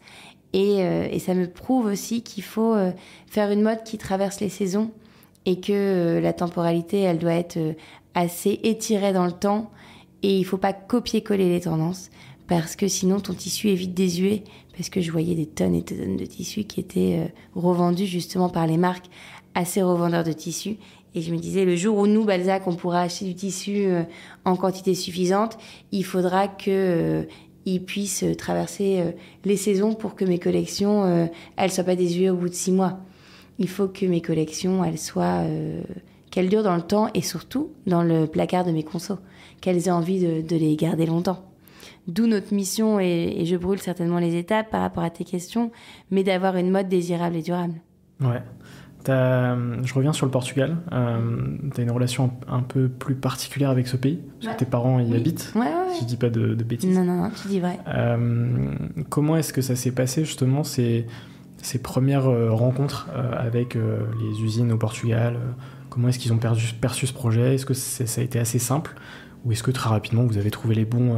Et, 0.54 0.78
et, 0.78 1.20
ça 1.20 1.34
me 1.34 1.46
prouve 1.46 1.88
aussi 1.88 2.24
qu'il 2.24 2.42
faut 2.42 2.74
faire 3.28 3.52
une 3.52 3.62
mode 3.62 3.84
qui 3.84 3.98
traverse 3.98 4.40
les 4.40 4.48
saisons 4.48 4.92
et 5.46 5.60
que 5.60 6.20
la 6.24 6.32
temporalité, 6.32 7.02
elle 7.02 7.20
doit 7.20 7.34
être 7.34 7.60
assez 8.16 8.62
étirée 8.64 9.12
dans 9.12 9.26
le 9.26 9.34
temps 9.34 9.70
et 10.24 10.40
il 10.40 10.46
faut 10.46 10.58
pas 10.58 10.72
copier-coller 10.72 11.50
les 11.50 11.62
tendances 11.62 12.10
parce 12.48 12.76
que 12.76 12.88
sinon 12.88 13.20
ton 13.20 13.34
tissu 13.34 13.70
est 13.70 13.76
vite 13.76 13.94
désuet, 13.94 14.44
parce 14.76 14.90
que 14.90 15.02
je 15.02 15.12
voyais 15.12 15.36
des 15.36 15.46
tonnes 15.46 15.76
et 15.76 15.82
des 15.82 15.96
tonnes 15.96 16.18
de 16.18 16.26
tissus 16.26 16.64
qui 16.64 16.80
étaient 16.80 17.20
euh, 17.20 17.28
revendus 17.56 18.06
justement 18.06 18.50
par 18.50 18.68
les 18.68 18.78
marques 18.78 19.08
à 19.54 19.66
ces 19.66 19.82
revendeurs 19.82 20.24
de 20.24 20.32
tissus. 20.32 20.78
Et 21.16 21.22
je 21.22 21.32
me 21.34 21.38
disais, 21.38 21.66
le 21.66 21.76
jour 21.76 21.98
où 21.98 22.06
nous, 22.06 22.24
Balzac, 22.24 22.68
on 22.68 22.76
pourra 22.76 23.02
acheter 23.02 23.26
du 23.26 23.36
tissu 23.36 23.86
euh, 23.86 24.04
en 24.46 24.56
quantité 24.56 24.94
suffisante, 24.94 25.58
il 25.92 26.06
faudra 26.06 26.48
que 26.48 26.70
euh, 26.70 27.24
il 27.66 27.84
puisse 27.84 28.24
traverser 28.38 29.04
les 29.44 29.58
saisons 29.58 29.94
pour 29.94 30.16
que 30.16 30.24
mes 30.24 30.40
collections, 30.40 31.30
elles 31.58 31.70
soient 31.70 31.84
pas 31.84 31.98
désuées 31.98 32.30
au 32.30 32.38
bout 32.38 32.48
de 32.48 32.54
six 32.54 32.72
mois. 32.72 33.00
Il 33.60 33.68
faut 33.68 33.90
que 33.90 34.06
mes 34.06 34.22
collections, 34.22 34.86
elles 34.86 34.98
soient, 34.98 35.44
qu'elles 36.32 36.48
durent 36.48 36.64
dans 36.64 36.78
le 36.78 36.82
temps 36.82 37.10
et 37.14 37.22
surtout 37.22 37.72
dans 37.86 38.04
le 38.04 38.26
placard 38.26 38.64
de 38.64 38.72
mes 38.72 38.84
consos, 38.84 39.18
qu'elles 39.60 39.90
aient 39.90 39.92
envie 39.92 40.22
de 40.22 40.56
les 40.56 40.78
garder 40.78 41.06
longtemps. 41.06 41.47
D'où 42.08 42.26
notre 42.26 42.54
mission, 42.54 43.00
et, 43.00 43.43
je 43.46 43.56
brûle 43.58 43.80
certainement 43.80 44.20
les 44.20 44.36
étapes 44.36 44.70
par 44.70 44.82
rapport 44.82 45.04
à 45.04 45.10
tes 45.10 45.26
questions, 45.26 45.72
mais 46.10 46.24
d'avoir 46.24 46.56
une 46.56 46.72
mode 46.72 46.88
désirable 46.88 47.36
et 47.36 47.41
durable. 47.41 47.74
Ouais. 48.22 48.41
Je 49.06 49.93
reviens 49.93 50.12
sur 50.12 50.26
le 50.26 50.32
Portugal. 50.32 50.78
Euh, 50.91 51.58
tu 51.74 51.80
as 51.80 51.84
une 51.84 51.91
relation 51.91 52.32
un 52.48 52.62
peu 52.62 52.89
plus 52.89 53.15
particulière 53.15 53.70
avec 53.70 53.88
ce 53.88 53.96
pays, 53.96 54.20
parce 54.41 54.54
que 54.54 54.60
tes 54.60 54.65
parents 54.65 55.00
y 55.00 55.15
habitent. 55.15 55.52
Ouais, 55.56 55.62
ouais, 55.62 55.93
Si 55.93 56.02
je 56.02 56.06
dis 56.06 56.17
pas 56.17 56.30
de, 56.30 56.56
bêtises. 56.56 56.96
Non, 56.96 57.06
non, 57.06 57.24
non, 57.24 57.30
tu 57.30 57.48
dis 57.48 57.60
vrai. 57.60 57.80
Euh, 57.88 58.74
comment 59.10 59.38
est-ce 59.38 59.54
que 59.54 59.62
ça 59.62 59.76
s'est 59.76 59.91
passé 59.91 60.26
justement 60.26 60.63
C'est 60.63 61.06
ces 61.62 61.82
premières 61.82 62.30
rencontres 62.54 63.10
avec 63.34 63.76
les 63.76 64.43
usines 64.43 64.72
au 64.72 64.78
Portugal? 64.78 65.38
Comment 65.89 66.10
est-ce 66.10 66.20
qu'ils 66.20 66.34
ont 66.34 66.38
perçu, 66.38 67.08
ce 67.08 67.13
projet? 67.13 67.56
Est-ce 67.56 67.65
que 67.65 67.74
ça 67.74 68.22
a 68.22 68.24
été 68.24 68.39
assez 68.39 68.60
simple? 68.60 68.96
Ou 69.45 69.52
est-ce 69.52 69.63
que 69.63 69.71
très 69.71 69.89
rapidement 69.89 70.23
vous 70.26 70.38
avez 70.38 70.52
trouvé 70.52 70.76
les 70.76 70.86
bons, 70.86 71.17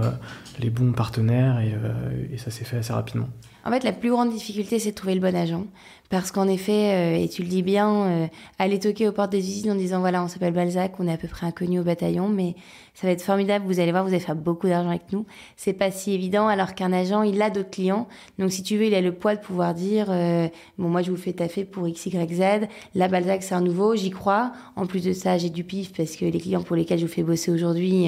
les 0.59 0.69
bons 0.69 0.91
partenaires 0.91 1.59
et 1.59 2.37
ça 2.37 2.51
s'est 2.51 2.65
fait 2.65 2.77
assez 2.77 2.93
rapidement? 2.93 3.29
En 3.65 3.71
fait, 3.71 3.83
la 3.83 3.91
plus 3.91 4.09
grande 4.09 4.31
difficulté, 4.31 4.79
c'est 4.79 4.91
de 4.91 4.95
trouver 4.95 5.15
le 5.15 5.21
bon 5.21 5.35
agent. 5.35 5.65
Parce 6.09 6.31
qu'en 6.31 6.47
effet, 6.47 6.91
euh, 6.93 7.23
et 7.23 7.29
tu 7.29 7.43
le 7.43 7.47
dis 7.47 7.61
bien, 7.61 7.93
euh, 7.93 8.27
aller 8.57 8.79
toquer 8.79 9.07
aux 9.07 9.11
portes 9.11 9.31
des 9.31 9.47
usines 9.47 9.71
en 9.71 9.75
disant 9.75 9.99
voilà, 9.99 10.23
on 10.23 10.27
s'appelle 10.27 10.53
Balzac, 10.53 10.93
on 10.97 11.07
est 11.07 11.13
à 11.13 11.17
peu 11.17 11.27
près 11.27 11.45
inconnu 11.45 11.79
au 11.79 11.83
bataillon, 11.83 12.29
mais 12.29 12.55
ça 12.95 13.05
va 13.05 13.13
être 13.13 13.21
formidable, 13.21 13.65
vous 13.67 13.79
allez 13.79 13.91
voir, 13.91 14.03
vous 14.03 14.09
allez 14.09 14.19
faire 14.19 14.35
beaucoup 14.35 14.67
d'argent 14.67 14.89
avec 14.89 15.11
nous. 15.11 15.27
C'est 15.55 15.73
pas 15.73 15.91
si 15.91 16.11
évident, 16.11 16.47
alors 16.47 16.73
qu'un 16.73 16.91
agent, 16.93 17.21
il 17.21 17.39
a 17.43 17.51
d'autres 17.51 17.69
clients. 17.69 18.07
Donc, 18.39 18.51
si 18.51 18.63
tu 18.63 18.75
veux, 18.75 18.85
il 18.85 18.95
a 18.95 19.01
le 19.01 19.13
poids 19.13 19.35
de 19.35 19.39
pouvoir 19.39 19.75
dire 19.75 20.07
euh, 20.09 20.47
bon, 20.79 20.89
moi, 20.89 21.03
je 21.03 21.11
vous 21.11 21.17
fais 21.17 21.31
taffer 21.31 21.63
pour 21.63 21.87
X, 21.87 22.07
Y, 22.07 22.33
Z. 22.33 22.67
Là, 22.95 23.07
Balzac, 23.07 23.43
c'est 23.43 23.53
un 23.53 23.61
nouveau, 23.61 23.95
j'y 23.95 24.09
crois. 24.09 24.51
En 24.75 24.87
plus 24.87 25.03
de 25.03 25.13
ça, 25.13 25.37
j'ai 25.37 25.51
du 25.51 25.63
pif 25.63 25.93
parce 25.93 26.15
que 26.15 26.25
les 26.25 26.39
clients 26.39 26.63
pour 26.63 26.75
lesquels 26.75 26.97
je 26.97 27.05
vous 27.05 27.11
fais 27.11 27.23
bosser 27.23 27.51
aujourd'hui, 27.51 28.07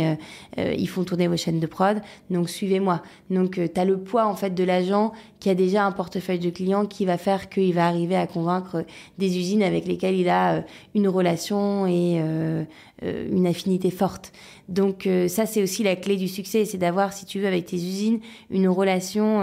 ils 0.58 0.90
font 0.90 1.04
tourner 1.04 1.28
vos 1.28 1.38
chaînes 1.38 1.60
de 1.60 1.68
prod. 1.68 2.02
Donc, 2.32 2.50
suivez-moi. 2.50 3.02
Donc, 3.30 3.60
tu 3.74 3.80
as 3.80 3.86
le 3.86 3.98
poids, 3.98 4.26
en 4.26 4.36
fait, 4.36 4.56
de 4.56 4.64
l'agent 4.64 5.14
qui 5.40 5.50
a 5.50 5.56
déjà 5.56 5.86
un 5.86 5.92
portefeuille 5.92 6.40
de 6.40 6.50
clients 6.50 6.86
qui 6.86 7.06
va 7.06 7.18
faire 7.18 7.50
qu'il 7.50 7.74
va 7.74 7.91
arriver 7.92 8.16
à 8.16 8.28
convaincre 8.28 8.86
des 9.18 9.38
usines 9.38 9.64
avec 9.64 9.86
lesquelles 9.86 10.16
il 10.16 10.30
a 10.30 10.56
euh, 10.56 10.62
une 10.96 11.08
relation 11.08 11.86
et 11.86 12.20
euh, 12.20 12.64
euh, 13.04 13.28
une 13.32 13.48
affinité 13.48 13.92
forte. 13.92 14.32
Donc 14.70 15.08
ça, 15.28 15.46
c'est 15.46 15.62
aussi 15.62 15.84
la 15.84 15.98
clé 15.98 16.16
du 16.16 16.30
succès, 16.30 16.64
c'est 16.64 16.78
d'avoir, 16.78 17.12
si 17.12 17.26
tu 17.26 17.40
veux, 17.40 17.48
avec 17.48 17.66
tes 17.66 17.76
usines, 17.76 18.20
une 18.50 18.70
relation 18.70 19.42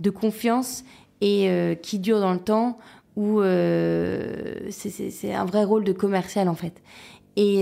de 0.00 0.10
confiance 0.10 0.84
et 1.20 1.76
qui 1.80 2.00
dure 2.00 2.18
dans 2.18 2.32
le 2.32 2.40
temps, 2.40 2.76
où 3.14 3.40
c'est 4.70 5.32
un 5.32 5.44
vrai 5.44 5.62
rôle 5.62 5.84
de 5.84 5.92
commercial 5.92 6.48
en 6.48 6.56
fait. 6.56 6.82
Et, 7.36 7.60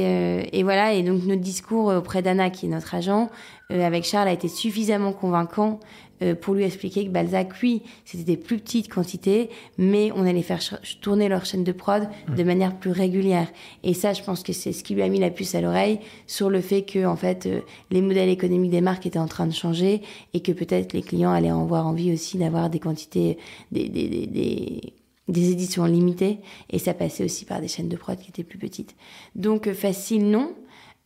et, 0.52 0.62
voilà, 0.62 0.94
et 0.94 1.02
donc 1.02 1.24
notre 1.24 1.42
discours 1.42 1.88
auprès 1.88 2.22
d'Anna, 2.22 2.48
qui 2.48 2.64
est 2.64 2.70
notre 2.70 2.94
agent, 2.94 3.28
avec 3.68 4.04
Charles, 4.04 4.28
a 4.28 4.32
été 4.32 4.48
suffisamment 4.48 5.12
convaincant 5.12 5.80
euh, 6.22 6.34
pour 6.34 6.54
lui 6.54 6.64
expliquer 6.64 7.04
que 7.04 7.10
Balzac, 7.10 7.50
oui, 7.62 7.82
c'était 8.04 8.24
des 8.24 8.36
plus 8.36 8.58
petites 8.58 8.88
quantités, 8.88 9.50
mais 9.76 10.10
on 10.14 10.26
allait 10.26 10.42
faire 10.42 10.60
tourner 11.00 11.28
leur 11.28 11.44
chaîne 11.44 11.64
de 11.64 11.72
prod 11.72 12.08
de 12.34 12.42
manière 12.42 12.76
plus 12.78 12.90
régulière. 12.90 13.48
Et 13.82 13.94
ça, 13.94 14.12
je 14.12 14.22
pense 14.22 14.42
que 14.42 14.52
c'est 14.52 14.72
ce 14.72 14.82
qui 14.82 14.94
lui 14.94 15.02
a 15.02 15.08
mis 15.08 15.18
la 15.18 15.30
puce 15.30 15.54
à 15.54 15.60
l'oreille 15.60 16.00
sur 16.26 16.48
le 16.48 16.60
fait 16.60 16.82
que, 16.82 17.04
en 17.04 17.16
fait, 17.16 17.46
euh, 17.46 17.60
les 17.90 18.00
modèles 18.00 18.30
économiques 18.30 18.70
des 18.70 18.80
marques 18.80 19.06
étaient 19.06 19.18
en 19.18 19.28
train 19.28 19.46
de 19.46 19.52
changer 19.52 20.02
et 20.32 20.40
que 20.40 20.52
peut-être 20.52 20.92
les 20.92 21.02
clients 21.02 21.32
allaient 21.32 21.52
en 21.52 21.62
avoir 21.62 21.86
envie 21.86 22.12
aussi 22.12 22.38
d'avoir 22.38 22.70
des 22.70 22.78
quantités, 22.78 23.36
des, 23.72 23.88
des, 23.88 24.26
des, 24.26 24.92
des 25.28 25.50
éditions 25.50 25.84
limitées 25.84 26.38
et 26.70 26.78
ça 26.78 26.94
passait 26.94 27.24
aussi 27.24 27.44
par 27.44 27.60
des 27.60 27.68
chaînes 27.68 27.88
de 27.88 27.96
prod 27.96 28.18
qui 28.18 28.30
étaient 28.30 28.44
plus 28.44 28.58
petites. 28.58 28.94
Donc 29.34 29.66
euh, 29.66 29.74
facile 29.74 30.30
non, 30.30 30.54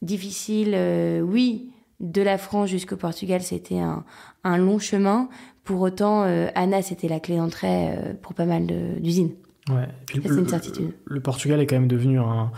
difficile 0.02 0.76
oui, 1.24 1.70
de 2.00 2.22
la 2.22 2.38
France 2.38 2.68
jusqu'au 2.70 2.96
Portugal, 2.96 3.42
c'était 3.42 3.78
un, 3.78 4.56
long 4.56 4.78
chemin. 4.78 5.28
Pour 5.64 5.82
autant, 5.82 6.24
euh, 6.24 6.48
Anna, 6.54 6.82
c'était 6.82 7.08
la 7.08 7.20
clé 7.20 7.36
d'entrée 7.36 7.90
euh, 7.90 8.14
pour 8.20 8.34
pas 8.34 8.46
mal 8.46 8.66
d'usines. 9.00 9.32
Ouais, 9.68 9.86
c'est 10.10 10.26
une 10.26 10.48
certitude. 10.48 10.92
Le, 11.04 11.20
Portugal 11.20 11.60
est 11.60 11.66
quand 11.66 11.76
même 11.76 11.86
devenu 11.86 12.18
un, 12.18 12.50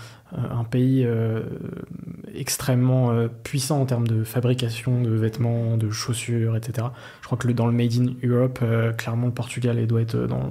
pays 0.70 1.04
euh, 1.04 1.42
extrêmement 2.34 3.28
puissant 3.42 3.82
en 3.82 3.84
termes 3.84 4.06
de 4.06 4.24
fabrication 4.24 5.02
de 5.02 5.10
vêtements, 5.10 5.76
de 5.76 5.90
chaussures, 5.90 6.56
etc. 6.56 6.86
Je 7.20 7.26
crois 7.26 7.36
que 7.36 7.48
dans 7.48 7.66
le 7.66 7.72
Made 7.72 7.92
in 7.94 8.26
Europe, 8.26 8.60
clairement, 8.96 9.26
le 9.26 9.32
Portugal 9.34 9.84
doit 9.86 10.00
être 10.00 10.16
dans 10.16 10.48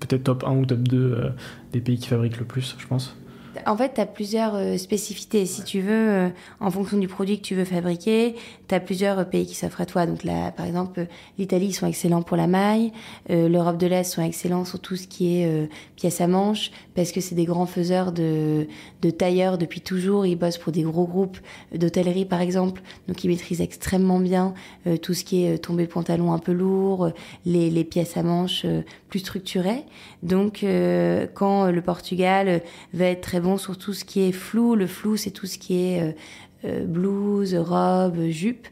peut-être 0.00 0.24
top 0.24 0.44
1 0.44 0.56
ou 0.56 0.66
top 0.66 0.80
2 0.80 1.32
des 1.72 1.80
pays 1.80 1.96
qui 1.96 2.08
fabriquent 2.08 2.40
le 2.40 2.44
plus, 2.44 2.76
je 2.76 2.86
pense. 2.86 3.16
En 3.66 3.76
fait, 3.76 3.94
tu 3.94 4.00
as 4.00 4.06
plusieurs 4.06 4.54
euh, 4.54 4.76
spécificités. 4.76 5.46
Si 5.46 5.62
tu 5.62 5.80
veux, 5.80 6.10
euh, 6.10 6.28
en 6.60 6.70
fonction 6.70 6.98
du 6.98 7.08
produit 7.08 7.38
que 7.38 7.44
tu 7.44 7.54
veux 7.54 7.64
fabriquer, 7.64 8.34
tu 8.68 8.74
as 8.74 8.80
plusieurs 8.80 9.18
euh, 9.18 9.24
pays 9.24 9.46
qui 9.46 9.54
s'offrent 9.54 9.80
à 9.80 9.86
toi. 9.86 10.06
Donc 10.06 10.24
là, 10.24 10.50
par 10.52 10.66
exemple, 10.66 11.06
l'Italie, 11.38 11.66
ils 11.66 11.72
sont 11.72 11.86
excellents 11.86 12.22
pour 12.22 12.36
la 12.36 12.46
maille. 12.46 12.92
L'Europe 13.28 13.78
de 13.78 13.86
l'Est 13.86 14.04
sont 14.04 14.22
excellents 14.22 14.64
sur 14.64 14.80
tout 14.80 14.96
ce 14.96 15.06
qui 15.06 15.36
est 15.36 15.68
pièces 15.96 16.20
à 16.20 16.26
manches, 16.26 16.70
parce 16.94 17.12
que 17.12 17.20
c'est 17.20 17.34
des 17.34 17.44
grands 17.44 17.66
faiseurs 17.66 18.12
de, 18.12 18.66
de 19.02 19.10
tailleurs 19.10 19.58
depuis 19.58 19.80
toujours. 19.80 20.24
Ils 20.26 20.36
bossent 20.36 20.58
pour 20.58 20.72
des 20.72 20.82
gros 20.82 21.06
groupes 21.06 21.38
d'hôtellerie, 21.74 22.24
par 22.24 22.40
exemple. 22.40 22.82
Donc 23.08 23.22
ils 23.24 23.28
maîtrisent 23.28 23.60
extrêmement 23.60 24.20
bien 24.20 24.54
tout 25.02 25.14
ce 25.14 25.24
qui 25.24 25.44
est 25.44 25.58
tombé 25.58 25.86
pantalon 25.86 26.32
un 26.32 26.38
peu 26.38 26.52
lourd, 26.52 27.10
les, 27.44 27.70
les 27.70 27.84
pièces 27.84 28.16
à 28.16 28.22
manches 28.22 28.64
plus 29.08 29.18
structurées. 29.20 29.84
Donc 30.22 30.64
quand 31.34 31.70
le 31.70 31.82
Portugal 31.82 32.62
va 32.94 33.06
être 33.06 33.20
très 33.20 33.40
bon 33.40 33.56
sur 33.56 33.78
tout 33.78 33.92
ce 33.92 34.04
qui 34.04 34.20
est 34.20 34.32
flou. 34.32 34.74
Le 34.74 34.86
flou, 34.86 35.16
c'est 35.16 35.30
tout 35.30 35.46
ce 35.46 35.58
qui 35.58 35.74
est 35.74 36.02
euh, 36.02 36.12
euh, 36.64 36.84
blouse, 36.84 37.54
robe, 37.54 38.28
jupe. 38.28 38.68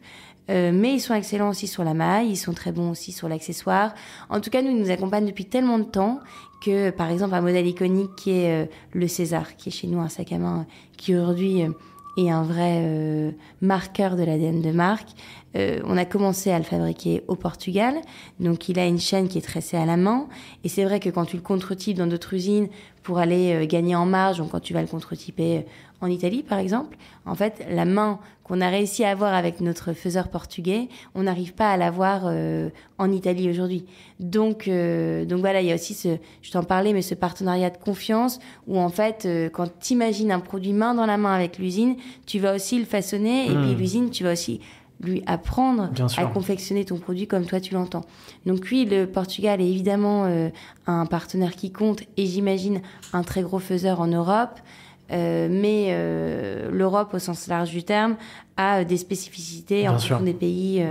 Euh, 0.50 0.72
mais 0.74 0.94
ils 0.94 1.00
sont 1.00 1.14
excellents 1.14 1.50
aussi 1.50 1.68
sur 1.68 1.84
la 1.84 1.94
maille, 1.94 2.30
ils 2.30 2.36
sont 2.36 2.52
très 2.52 2.72
bons 2.72 2.90
aussi 2.90 3.12
sur 3.12 3.28
l'accessoire. 3.28 3.94
En 4.30 4.40
tout 4.40 4.50
cas, 4.50 4.62
nous, 4.62 4.70
ils 4.70 4.80
nous 4.80 4.90
accompagnent 4.90 5.26
depuis 5.26 5.44
tellement 5.44 5.78
de 5.78 5.84
temps 5.84 6.18
que, 6.60 6.90
par 6.90 7.10
exemple, 7.10 7.34
un 7.34 7.40
modèle 7.40 7.66
iconique 7.66 8.14
qui 8.16 8.32
est 8.32 8.68
le 8.92 9.08
César, 9.08 9.56
qui 9.56 9.70
est 9.70 9.72
chez 9.72 9.86
nous 9.86 10.00
un 10.00 10.08
sac 10.08 10.32
à 10.32 10.38
main, 10.38 10.66
qui 10.96 11.14
aujourd'hui 11.14 11.62
est 12.16 12.30
un 12.30 12.42
vrai 12.42 13.34
marqueur 13.62 14.16
de 14.16 14.24
l'ADN 14.24 14.60
de 14.60 14.70
marque. 14.70 15.08
on 15.54 15.96
a 15.96 16.04
commencé 16.04 16.50
à 16.50 16.58
le 16.58 16.64
fabriquer 16.64 17.22
au 17.28 17.34
Portugal, 17.34 17.94
donc 18.40 18.68
il 18.68 18.78
a 18.78 18.86
une 18.86 18.98
chaîne 18.98 19.28
qui 19.28 19.38
est 19.38 19.42
tressée 19.42 19.78
à 19.78 19.86
la 19.86 19.96
main. 19.96 20.26
Et 20.64 20.68
c'est 20.68 20.84
vrai 20.84 21.00
que 21.00 21.08
quand 21.08 21.24
tu 21.24 21.36
le 21.36 21.42
contre-types 21.42 21.96
dans 21.96 22.06
d'autres 22.06 22.34
usines, 22.34 22.68
pour 23.02 23.18
aller 23.18 23.52
euh, 23.52 23.66
gagner 23.66 23.94
en 23.96 24.06
marge, 24.06 24.38
donc 24.38 24.50
quand 24.50 24.60
tu 24.60 24.74
vas 24.74 24.82
le 24.82 24.88
contre-typer 24.88 25.58
euh, 25.58 25.62
en 26.00 26.06
Italie 26.08 26.42
par 26.42 26.58
exemple, 26.58 26.96
en 27.26 27.34
fait, 27.34 27.64
la 27.70 27.84
main 27.84 28.18
qu'on 28.42 28.60
a 28.60 28.68
réussi 28.68 29.04
à 29.04 29.10
avoir 29.10 29.34
avec 29.34 29.60
notre 29.60 29.92
faiseur 29.92 30.28
portugais, 30.28 30.88
on 31.14 31.22
n'arrive 31.22 31.54
pas 31.54 31.70
à 31.70 31.76
l'avoir 31.76 32.22
euh, 32.24 32.70
en 32.98 33.12
Italie 33.12 33.48
aujourd'hui. 33.48 33.84
Donc, 34.18 34.68
donc 34.68 35.40
voilà, 35.40 35.60
il 35.60 35.68
y 35.68 35.72
a 35.72 35.76
aussi 35.76 35.94
ce, 35.94 36.16
je 36.42 36.50
t'en 36.50 36.64
parlais, 36.64 36.92
mais 36.92 37.02
ce 37.02 37.14
partenariat 37.14 37.70
de 37.70 37.76
confiance 37.76 38.40
où 38.66 38.78
en 38.78 38.88
fait, 38.88 39.28
quand 39.52 39.68
tu 39.78 39.92
imagines 39.92 40.32
un 40.32 40.40
produit 40.40 40.72
main 40.72 40.94
dans 40.94 41.06
la 41.06 41.16
main 41.16 41.32
avec 41.32 41.58
l'usine, 41.58 41.96
tu 42.26 42.40
vas 42.40 42.54
aussi 42.54 42.78
le 42.78 42.84
façonner 42.84 43.44
et 43.44 43.54
puis 43.54 43.74
mmh. 43.74 43.78
l'usine, 43.78 44.10
tu 44.10 44.24
vas 44.24 44.32
aussi 44.32 44.60
lui 45.02 45.22
apprendre 45.26 45.90
à 46.16 46.26
confectionner 46.26 46.84
ton 46.84 46.98
produit 46.98 47.26
comme 47.26 47.46
toi 47.46 47.60
tu 47.60 47.74
l'entends. 47.74 48.04
Donc 48.46 48.66
oui, 48.70 48.84
le 48.84 49.06
Portugal 49.06 49.60
est 49.60 49.68
évidemment 49.68 50.24
euh, 50.26 50.50
un 50.86 51.06
partenaire 51.06 51.56
qui 51.56 51.72
compte 51.72 52.02
et 52.16 52.26
j'imagine 52.26 52.82
un 53.12 53.22
très 53.22 53.42
gros 53.42 53.58
faiseur 53.58 54.00
en 54.00 54.06
Europe. 54.06 54.60
Euh, 55.12 55.48
mais 55.50 55.88
euh, 55.90 56.70
l'Europe, 56.70 57.14
au 57.14 57.18
sens 57.18 57.46
large 57.46 57.70
du 57.70 57.82
terme, 57.82 58.16
a 58.56 58.84
des 58.84 58.96
spécificités 58.96 59.88
en 59.88 59.92
fonction 59.92 60.20
des 60.20 60.34
pays 60.34 60.84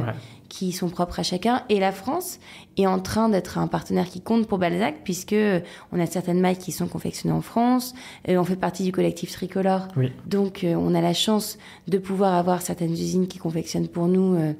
qui 0.49 0.71
sont 0.71 0.89
propres 0.89 1.19
à 1.19 1.23
chacun. 1.23 1.63
Et 1.69 1.79
la 1.79 1.91
France 1.91 2.39
est 2.75 2.87
en 2.87 2.99
train 2.99 3.29
d'être 3.29 3.57
un 3.57 3.67
partenaire 3.67 4.09
qui 4.09 4.19
compte 4.19 4.47
pour 4.47 4.57
Balzac, 4.57 5.03
puisque 5.03 5.35
on 5.91 5.99
a 5.99 6.05
certaines 6.05 6.41
mailles 6.41 6.57
qui 6.57 6.71
sont 6.71 6.87
confectionnées 6.87 7.33
en 7.33 7.41
France. 7.41 7.93
Euh, 8.27 8.37
on 8.37 8.43
fait 8.43 8.55
partie 8.55 8.83
du 8.83 8.91
collectif 8.91 9.31
tricolore. 9.31 9.87
Donc, 10.25 10.63
euh, 10.63 10.73
on 10.75 10.93
a 10.95 11.01
la 11.01 11.13
chance 11.13 11.57
de 11.87 11.97
pouvoir 11.97 12.33
avoir 12.33 12.61
certaines 12.61 12.91
usines 12.91 13.27
qui 13.27 13.37
confectionnent 13.37 13.87
pour 13.87 14.07
nous. 14.07 14.35
Euh, 14.35 14.53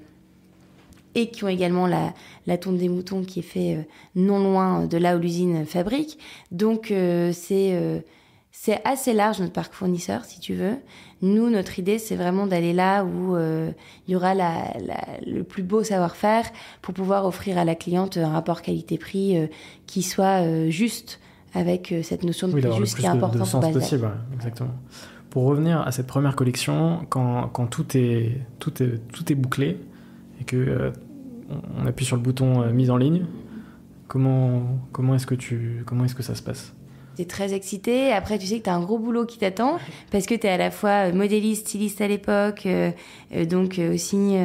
et 1.16 1.32
qui 1.32 1.44
ont 1.44 1.48
également 1.48 1.88
la, 1.88 2.14
la 2.46 2.60
tonte 2.60 2.78
des 2.78 2.88
moutons 2.88 3.24
qui 3.24 3.40
est 3.40 3.42
fait 3.42 3.88
non 4.16 4.38
loin 4.38 4.86
de 4.86 4.96
là 4.96 5.18
où 5.18 5.20
l'usine 5.20 5.66
fabrique. 5.66 6.20
Donc 6.52 6.94
c'est 7.34 8.04
c'est 8.62 8.82
assez 8.86 9.14
large 9.14 9.40
notre 9.40 9.54
parc 9.54 9.72
fournisseur, 9.72 10.26
si 10.26 10.42
tu 10.42 10.54
veux. 10.54 10.76
Nous, 11.22 11.50
notre 11.50 11.80
idée, 11.80 11.98
c'est 11.98 12.18
vraiment 12.18 12.46
d'aller 12.46 12.74
là 12.74 13.06
où 13.06 13.38
euh, 13.38 13.72
il 14.06 14.12
y 14.12 14.16
aura 14.18 14.34
la, 14.34 14.74
le 15.26 15.44
plus 15.44 15.64
beau 15.64 15.82
savoir-faire 15.82 16.44
pour 16.82 16.94
pouvoir 16.94 17.26
offrir 17.26 17.58
à 17.58 17.64
la 17.64 17.76
cliente 17.76 18.18
un 18.18 18.28
rapport 18.28 18.62
qualité-prix 18.62 19.38
euh, 19.38 19.48
qui 19.88 20.04
soit 20.04 20.44
euh, 20.44 20.70
juste 20.70 21.22
avec 21.54 21.96
cette 22.04 22.26
notion 22.26 22.50
de 22.50 22.60
prix 22.60 22.78
juste 22.80 22.98
qui 22.98 23.06
est 23.06 23.08
importante 23.08 23.50
pour 23.50 23.72
possible, 23.72 24.12
exactement. 24.34 24.76
Pour 25.30 25.46
revenir 25.46 25.80
à 25.80 25.94
cette 25.94 26.08
première 26.08 26.36
collection, 26.36 27.06
quand, 27.08 27.48
quand 27.48 27.68
tout, 27.68 27.96
est, 27.96 28.42
tout, 28.60 28.84
est, 28.84 29.00
tout 29.14 29.32
est 29.32 29.36
bouclé 29.36 29.78
et 30.42 30.44
que 30.44 30.92
on 31.78 31.86
appuie 31.86 32.06
sur 32.06 32.18
le 32.18 32.22
bouton 32.22 32.70
mise 32.74 32.92
en 32.92 32.98
ligne, 32.98 33.26
comment, 34.10 34.82
comment 34.92 35.16
est-ce 35.16 35.28
que, 35.28 35.36
tu, 35.36 35.84
comment 35.86 36.04
est-ce 36.04 36.16
que 36.16 36.24
ça 36.24 36.36
se 36.36 36.44
passe? 36.44 36.74
Très 37.26 37.54
excité. 37.54 38.12
Après, 38.12 38.38
tu 38.38 38.46
sais 38.46 38.60
que 38.60 38.64
tu 38.64 38.70
as 38.70 38.76
un 38.76 38.82
gros 38.82 38.98
boulot 38.98 39.26
qui 39.26 39.38
t'attend 39.38 39.78
parce 40.12 40.26
que 40.26 40.36
tu 40.36 40.48
es 40.48 40.50
à 40.50 40.58
la 40.58 40.72
fois 40.72 41.10
euh, 41.10 41.14
modéliste, 41.14 41.68
styliste 41.68 42.02
à 42.02 42.08
l'époque, 42.08 42.66
euh, 42.66 42.92
euh, 43.36 43.46
donc 43.46 43.80
aussi 43.94 44.36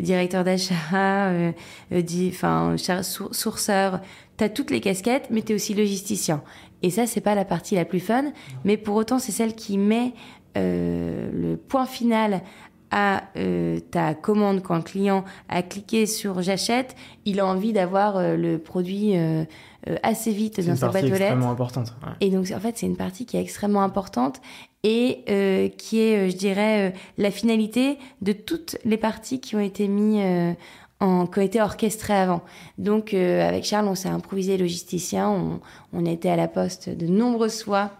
directeur 0.00 0.44
d'achat, 0.44 1.30
enfin 2.28 2.76
sourceur. 3.02 4.00
Tu 4.36 4.44
as 4.44 4.48
toutes 4.48 4.70
les 4.70 4.80
casquettes, 4.80 5.28
mais 5.30 5.42
tu 5.42 5.52
es 5.52 5.54
aussi 5.54 5.74
logisticien. 5.74 6.42
Et 6.82 6.90
ça, 6.90 7.06
c'est 7.06 7.20
pas 7.20 7.34
la 7.34 7.44
partie 7.44 7.76
la 7.76 7.84
plus 7.84 8.00
fun, 8.00 8.24
mais 8.64 8.76
pour 8.76 8.96
autant, 8.96 9.18
c'est 9.18 9.32
celle 9.32 9.54
qui 9.54 9.78
met 9.78 10.12
le 10.56 11.56
point 11.56 11.86
final 11.86 12.42
à 12.96 13.24
euh, 13.36 13.80
ta 13.90 14.14
commande, 14.14 14.62
quand 14.62 14.76
le 14.76 14.82
client 14.82 15.24
a 15.48 15.64
cliqué 15.64 16.06
sur 16.06 16.42
j'achète, 16.42 16.94
il 17.24 17.40
a 17.40 17.46
envie 17.46 17.72
d'avoir 17.72 18.16
euh, 18.16 18.36
le 18.36 18.58
produit 18.58 19.16
euh, 19.16 19.44
assez 20.04 20.30
vite 20.30 20.64
dans 20.64 20.76
sa 20.76 20.90
boîte 20.90 21.02
aux 21.02 21.06
lettres. 21.08 21.16
C'est 21.16 21.24
extrêmement 21.24 21.50
importante. 21.50 21.92
Et 22.20 22.30
donc 22.30 22.52
en 22.54 22.60
fait 22.60 22.78
c'est 22.78 22.86
une 22.86 22.96
partie 22.96 23.26
qui 23.26 23.36
est 23.36 23.40
extrêmement 23.40 23.82
importante 23.82 24.40
et 24.84 25.72
qui 25.76 25.98
est, 25.98 26.30
je 26.30 26.36
dirais, 26.36 26.92
la 27.18 27.30
finalité 27.30 27.98
de 28.20 28.32
toutes 28.32 28.76
les 28.84 28.98
parties 28.98 29.40
qui 29.40 29.56
ont 29.56 29.60
été 29.60 29.88
mises 29.88 30.54
en, 31.00 31.26
qui 31.26 31.38
ont 31.38 31.42
été 31.42 31.60
orchestrées 31.62 32.14
avant. 32.14 32.42
Donc 32.76 33.14
avec 33.14 33.64
Charles, 33.64 33.88
on 33.88 33.94
s'est 33.94 34.10
improvisé 34.10 34.58
logisticien, 34.58 35.30
on, 35.30 35.60
on 35.94 36.04
était 36.04 36.28
à 36.28 36.36
la 36.36 36.48
poste 36.48 36.90
de 36.90 37.06
nombreuses 37.06 37.62
fois 37.62 37.92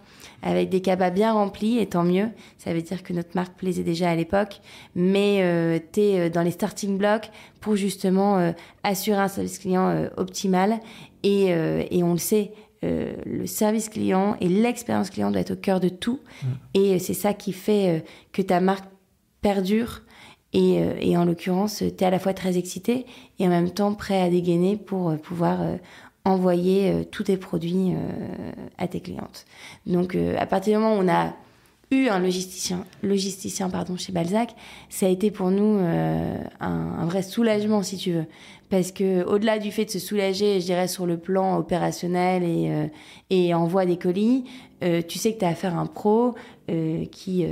avec 0.44 0.68
des 0.68 0.83
cabas 0.83 1.11
bien 1.11 1.33
remplis, 1.33 1.78
et 1.78 1.87
tant 1.87 2.04
mieux. 2.04 2.28
Ça 2.59 2.72
veut 2.74 2.83
dire 2.83 3.02
que 3.02 3.14
notre 3.14 3.30
marque 3.35 3.57
plaisait 3.57 3.83
déjà 3.83 4.11
à 4.11 4.14
l'époque, 4.14 4.61
mais 4.94 5.38
euh, 5.40 5.78
tu 5.92 6.00
es 6.00 6.20
euh, 6.20 6.30
dans 6.30 6.42
les 6.42 6.50
starting 6.50 6.98
blocks 6.98 7.30
pour 7.61 7.76
justement 7.76 8.38
euh, 8.38 8.52
assurer 8.83 9.16
un 9.16 9.28
service 9.28 9.59
client 9.59 9.88
euh, 9.88 10.09
optimal. 10.18 10.80
Et, 11.22 11.46
et, 11.46 12.02
on 12.02 12.12
le 12.12 12.18
sait, 12.18 12.52
le 12.83 13.46
service 13.46 13.88
client 13.88 14.37
et 14.42 14.48
l'expérience 14.48 15.09
client 15.09 15.30
doit 15.30 15.40
être 15.40 15.52
au 15.52 15.57
cœur 15.57 15.80
de 15.80 15.88
tout. 15.88 16.20
Mm. 16.42 16.46
Et 16.74 16.98
c'est 16.98 17.14
ça 17.14 17.33
qui 17.33 17.54
fait 17.54 18.04
que 18.33 18.42
ta 18.42 18.61
marque 18.61 18.85
perdure. 19.40 20.02
Et, 20.52 20.83
et 21.00 21.16
en 21.16 21.24
l'occurrence, 21.24 21.78
tu 21.78 21.85
es 21.85 22.04
à 22.04 22.11
la 22.11 22.18
fois 22.18 22.35
très 22.35 22.59
excité 22.59 23.07
et 23.38 23.46
en 23.46 23.48
même 23.48 23.70
temps 23.70 23.94
prêt 23.94 24.20
à 24.20 24.28
dégainer 24.28 24.76
pour 24.76 25.16
pouvoir 25.16 25.61
envoyer 26.25 26.91
euh, 26.91 27.05
tous 27.05 27.25
tes 27.25 27.37
produits 27.37 27.93
euh, 27.93 28.53
à 28.79 28.89
tes 28.89 29.01
clientes. 29.01 29.45
Donc, 29.87 30.15
euh, 30.15 30.37
à 30.39 30.47
partir 30.47 30.79
du 30.79 30.83
moment 30.83 30.97
où 30.97 31.05
on 31.05 31.09
a 31.09 31.35
eu 31.91 32.09
un 32.09 32.19
logisticien, 32.19 32.85
logisticien 33.03 33.69
pardon, 33.69 33.97
chez 33.97 34.11
Balzac, 34.11 34.55
ça 34.89 35.07
a 35.07 35.09
été 35.09 35.31
pour 35.31 35.51
nous 35.51 35.79
un, 35.79 37.07
vrai 37.07 37.23
soulagement, 37.23 37.83
si 37.83 37.99
tu 37.99 38.13
veux. 38.13 38.25
Parce 38.71 38.91
que 38.91 39.23
au-delà 39.25 39.59
du 39.59 39.71
fait 39.71 39.85
de 39.85 39.91
se 39.91 39.99
soulager, 39.99 40.61
je 40.61 40.65
dirais, 40.65 40.89
sur 40.89 41.07
le 41.07 41.19
plan 41.19 41.57
opérationnel 41.57 42.43
et, 42.43 42.89
et 43.31 43.55
envoi 43.55 43.87
des 43.87 43.99
colis, 43.99 44.45
tu 44.81 45.19
sais 45.19 45.35
que 45.35 45.39
tu 45.39 45.45
as 45.45 45.49
affaire 45.49 45.77
à 45.77 45.83
un 45.83 45.87
pro 45.87 46.35
qui, 47.13 47.47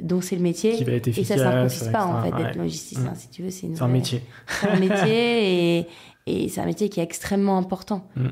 dont 0.00 0.22
c'est 0.22 0.36
le 0.36 0.42
métier. 0.42 0.72
Qui 0.72 0.84
va 0.84 0.92
être 0.92 1.08
efficace, 1.08 1.30
et 1.32 1.38
ça 1.38 1.44
ne 1.44 1.50
s'improvise 1.50 1.88
pas, 1.92 2.06
en 2.06 2.22
fait, 2.22 2.42
d'être 2.42 2.56
logisticien, 2.56 3.10
mmh. 3.10 3.16
si 3.16 3.28
tu 3.28 3.42
veux. 3.42 3.50
C'est 3.50 3.82
un 3.82 3.88
métier. 3.88 4.22
C'est 4.46 4.68
un 4.68 4.78
métier 4.78 5.78
et, 5.80 5.86
et 6.26 6.48
c'est 6.48 6.60
un 6.60 6.66
métier 6.66 6.88
qui 6.88 7.00
est 7.00 7.02
extrêmement 7.02 7.58
important. 7.58 8.06
Mm. 8.16 8.28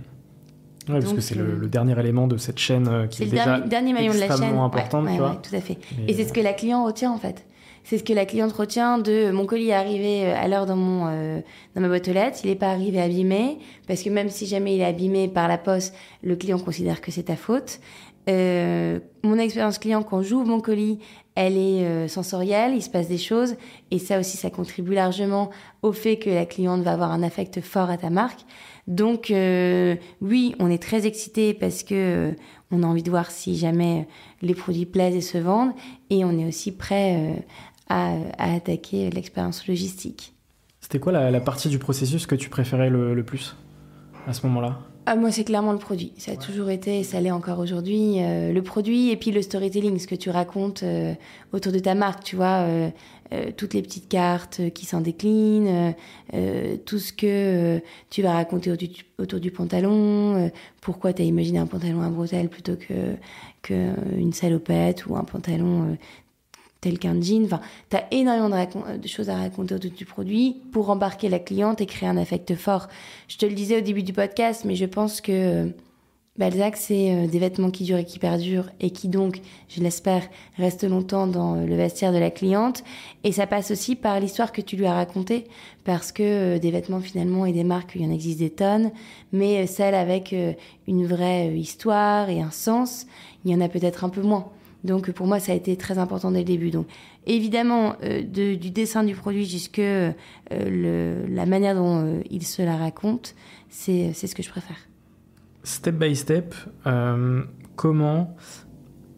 Oui, 0.89 0.99
parce 1.01 1.13
que 1.13 1.21
c'est 1.21 1.35
le, 1.37 1.69
dernier 1.69 1.99
élément 1.99 2.27
de 2.27 2.37
cette 2.37 2.59
chaîne 2.59 2.89
euh, 2.89 3.07
qui 3.07 3.23
est, 3.23 3.27
le 3.27 3.31
déjà 3.33 3.61
dernier, 3.61 3.93
maillon 3.93 4.13
de 4.13 4.19
la 4.19 4.37
chaîne. 4.37 4.57
importante, 4.57 5.07
tu 5.09 5.19
vois. 5.19 5.41
tout 5.43 5.55
à 5.55 5.61
fait. 5.61 5.79
Et, 6.09 6.15
c'est 6.15 6.25
ce 6.25 6.33
que 6.33 6.41
la 6.41 6.53
cliente 6.53 6.87
retient 6.87 7.13
en 7.13 7.19
fait. 7.19 7.47
C'est 7.85 7.99
ce 7.99 8.05
que 8.05 8.13
la 8.13 8.27
cliente 8.27 8.53
retient 8.53 8.99
de 8.99 9.31
mon 9.31 9.47
colis 9.47 9.69
est 9.69 9.75
arrivé 9.75 10.27
euh, 10.27 10.35
à 10.37 10.49
l'heure 10.49 10.67
dans 10.67 10.77
mon 10.77 11.07
euh, 11.09 11.41
dans 11.75 11.81
ma 11.81 11.89
boîte 11.89 12.09
aux 12.09 12.13
lettres, 12.13 12.39
il 12.45 12.51
n'est 12.51 12.57
pas 12.57 12.71
arrivé 12.71 13.01
abîmé 13.01 13.59
parce 13.87 14.03
que 14.03 14.11
même 14.11 14.29
si 14.29 14.47
jamais 14.47 14.75
il 14.75 14.81
est 14.81 14.87
abîmé 14.87 15.29
par 15.29 15.49
la 15.49 15.59
poste, 15.59 15.95
le 16.23 16.35
client 16.35 16.59
considère 16.59 17.01
que 17.01 17.11
c'est 17.11 17.25
ta 17.25 17.37
faute. 17.37 17.81
Euh, 18.29 19.01
mon 19.25 19.39
expérience 19.39 19.79
client 19.79 20.03
quand 20.03 20.23
j'ouvre 20.23 20.47
mon 20.47 20.61
colis, 20.61 20.99
elle 21.35 21.57
est 21.57 21.85
euh, 21.85 22.09
sensorielle, 22.09 22.75
il 22.75 22.83
se 22.83 22.91
passe 22.91 23.09
des 23.09 23.19
choses 23.19 23.55
et 23.91 23.99
ça 23.99 24.21
aussi 24.21 24.37
ça 24.37 24.51
contribue 24.51 24.95
largement 24.95 25.51
au 25.83 25.93
fait 25.93 26.19
que 26.19 26.29
la 26.29 26.45
cliente 26.45 26.83
va 26.83 26.93
avoir 26.93 27.13
un 27.13 27.23
affect 27.23 27.61
fort 27.61 27.89
à 27.89 27.97
ta 27.97 28.11
marque. 28.11 28.41
Donc 28.87 29.31
euh, 29.31 29.97
oui, 30.21 30.55
on 30.59 30.71
est 30.71 30.83
très 30.83 31.07
excité 31.07 31.55
parce 31.55 31.83
que 31.83 32.35
on 32.71 32.83
a 32.83 32.87
envie 32.87 33.03
de 33.03 33.11
voir 33.11 33.31
si 33.31 33.57
jamais 33.57 34.07
les 34.43 34.55
produits 34.55 34.87
plaisent 34.87 35.17
et 35.17 35.21
se 35.21 35.39
vendent 35.39 35.73
et 36.11 36.25
on 36.25 36.39
est 36.39 36.47
aussi 36.47 36.73
prêt 36.73 37.45
à, 37.89 38.15
attaquer 38.39 39.11
l'expérience 39.11 39.67
logistique. 39.67 40.35
C'était 40.81 41.01
quoi 41.01 41.13
la, 41.13 41.41
partie 41.41 41.69
du 41.69 41.79
processus 41.79 42.27
que 42.27 42.35
tu 42.35 42.49
préférais 42.49 42.91
le 42.91 43.23
plus 43.25 43.57
à 44.27 44.33
ce 44.33 44.47
moment-là? 44.47 44.79
Ah, 45.07 45.17
moi, 45.17 45.33
c'est 45.33 45.45
clairement 45.45 45.73
le 45.73 45.79
produit. 45.79 46.13
Ça 46.19 46.33
a 46.33 46.37
toujours 46.37 46.71
été, 46.71 47.01
et 47.01 47.05
ça 47.05 47.21
l'est 47.21 47.31
encore 47.31 47.59
aujourd'hui, 47.59 48.17
euh, 48.19 48.53
le 48.53 48.63
produit 48.63 49.11
et 49.11 49.17
puis 49.17 49.31
le 49.31 49.41
storytelling, 49.41 49.99
ce 49.99 50.07
que 50.07 50.15
tu 50.15 50.29
racontes 50.31 50.83
euh, 50.83 51.15
autour 51.53 51.73
de 51.73 51.79
ta 51.79 51.95
marque, 51.95 52.23
tu 52.23 52.37
vois, 52.37 52.67
euh, 52.67 52.91
toutes 53.57 53.75
les 53.75 53.83
petites 53.83 54.09
cartes 54.09 54.61
qui 54.75 54.87
s'en 54.87 55.01
déclinent, 55.01 55.95
tout 56.85 56.99
ce 56.99 57.13
que 57.13 57.81
tu 58.11 58.23
vas 58.23 58.33
raconter 58.33 58.73
autour 59.19 59.39
du, 59.39 59.51
pantalon, 59.53 60.51
pourquoi 60.81 61.13
tu 61.13 61.23
as 61.23 61.25
imaginé 61.25 61.61
un 61.61 61.67
pantalon 61.67 62.03
à 62.03 62.11
bretelles 62.11 62.49
plutôt 62.49 62.75
que 62.75 63.15
qu'une 63.63 64.33
salopette 64.33 65.07
ou 65.07 65.17
un 65.17 65.23
pantalon 65.23 65.97
tel 66.81 66.99
qu'un 66.99 67.21
jean. 67.21 67.45
Enfin, 67.45 67.61
tu 67.91 67.97
as 67.97 68.07
énormément 68.11 68.49
de, 68.49 69.09
choses 69.09 69.29
à 69.29 69.37
raconter 69.37 69.75
autour 69.75 69.91
du 69.91 70.05
produit 70.05 70.57
pour 70.73 70.91
embarquer 70.91 71.29
la 71.29 71.39
cliente 71.39 71.81
et 71.81 71.87
créer 71.87 72.09
un 72.09 72.17
affect 72.17 72.55
fort. 72.55 72.89
Je 73.29 73.37
te 73.37 73.47
le 73.47 73.55
disais 73.55 73.79
au 73.79 73.81
début 73.83 74.03
du 74.03 74.13
podcast, 74.13 74.65
mais 74.65 74.77
je 74.77 74.87
pense 74.87 75.21
que 75.21 75.33
euh, 75.33 75.67
Balzac, 76.39 76.77
c'est 76.77 77.13
euh, 77.13 77.27
des 77.27 77.39
vêtements 77.39 77.71
qui 77.71 77.85
durent 77.85 77.99
et 77.99 78.05
qui 78.05 78.19
perdurent 78.19 78.71
et 78.81 78.91
qui 78.91 79.09
donc, 79.09 79.43
je 79.69 79.83
l'espère, 79.83 80.23
restent 80.57 80.89
longtemps 80.89 81.27
dans 81.27 81.57
euh, 81.57 81.67
le 81.67 81.77
vestiaire 81.77 82.13
de 82.13 82.19
la 82.19 82.31
cliente. 82.31 82.83
Et 83.25 83.33
ça 83.33 83.47
passe 83.47 83.71
aussi 83.71 83.95
par 83.95 84.19
l'histoire 84.19 84.53
que 84.53 84.63
tu 84.63 84.77
lui 84.77 84.87
as 84.87 84.95
racontée, 84.95 85.45
parce 85.85 86.13
que 86.13 86.57
des 86.57 86.71
vêtements 86.71 87.01
finalement 87.01 87.45
et 87.45 87.53
des 87.53 87.65
marques, 87.65 87.93
il 87.95 88.03
y 88.03 88.07
en 88.07 88.13
existe 88.13 88.39
des 88.39 88.51
tonnes, 88.51 88.91
mais 89.33 89.67
celles 89.67 89.95
avec 89.95 90.35
une 90.89 91.07
vraie 91.07 91.49
histoire 91.59 92.31
et 92.31 92.41
un 92.41 92.51
sens, 92.51 93.07
il 93.45 93.51
y 93.51 93.55
en 93.55 93.61
a 93.61 93.69
peut-être 93.69 94.05
un 94.05 94.09
peu 94.09 94.23
moins. 94.23 94.51
Donc 94.85 95.11
pour 95.13 95.27
moi, 95.27 95.41
ça 95.41 95.53
a 95.53 95.55
été 95.55 95.77
très 95.77 95.99
important 95.99 96.31
dès 96.31 96.39
le 96.39 96.45
début. 96.45 96.71
Donc 96.71 96.87
évidemment, 97.27 97.97
euh, 98.03 98.23
du 98.23 98.71
dessin 98.71 99.05
du 99.05 99.15
produit 99.15 99.45
jusque 99.45 99.79
euh, 99.79 100.13
la 100.51 101.47
manière 101.47 101.75
dont 101.75 102.05
euh, 102.05 102.21
il 102.31 102.45
se 102.45 102.63
la 102.63 102.77
raconte, 102.77 103.35
c'est 103.69 104.13
ce 104.13 104.35
que 104.35 104.43
je 104.43 104.51
préfère. 104.51 104.77
Step 105.63 105.97
by 105.97 106.17
step, 106.17 106.55
comment 107.77 108.35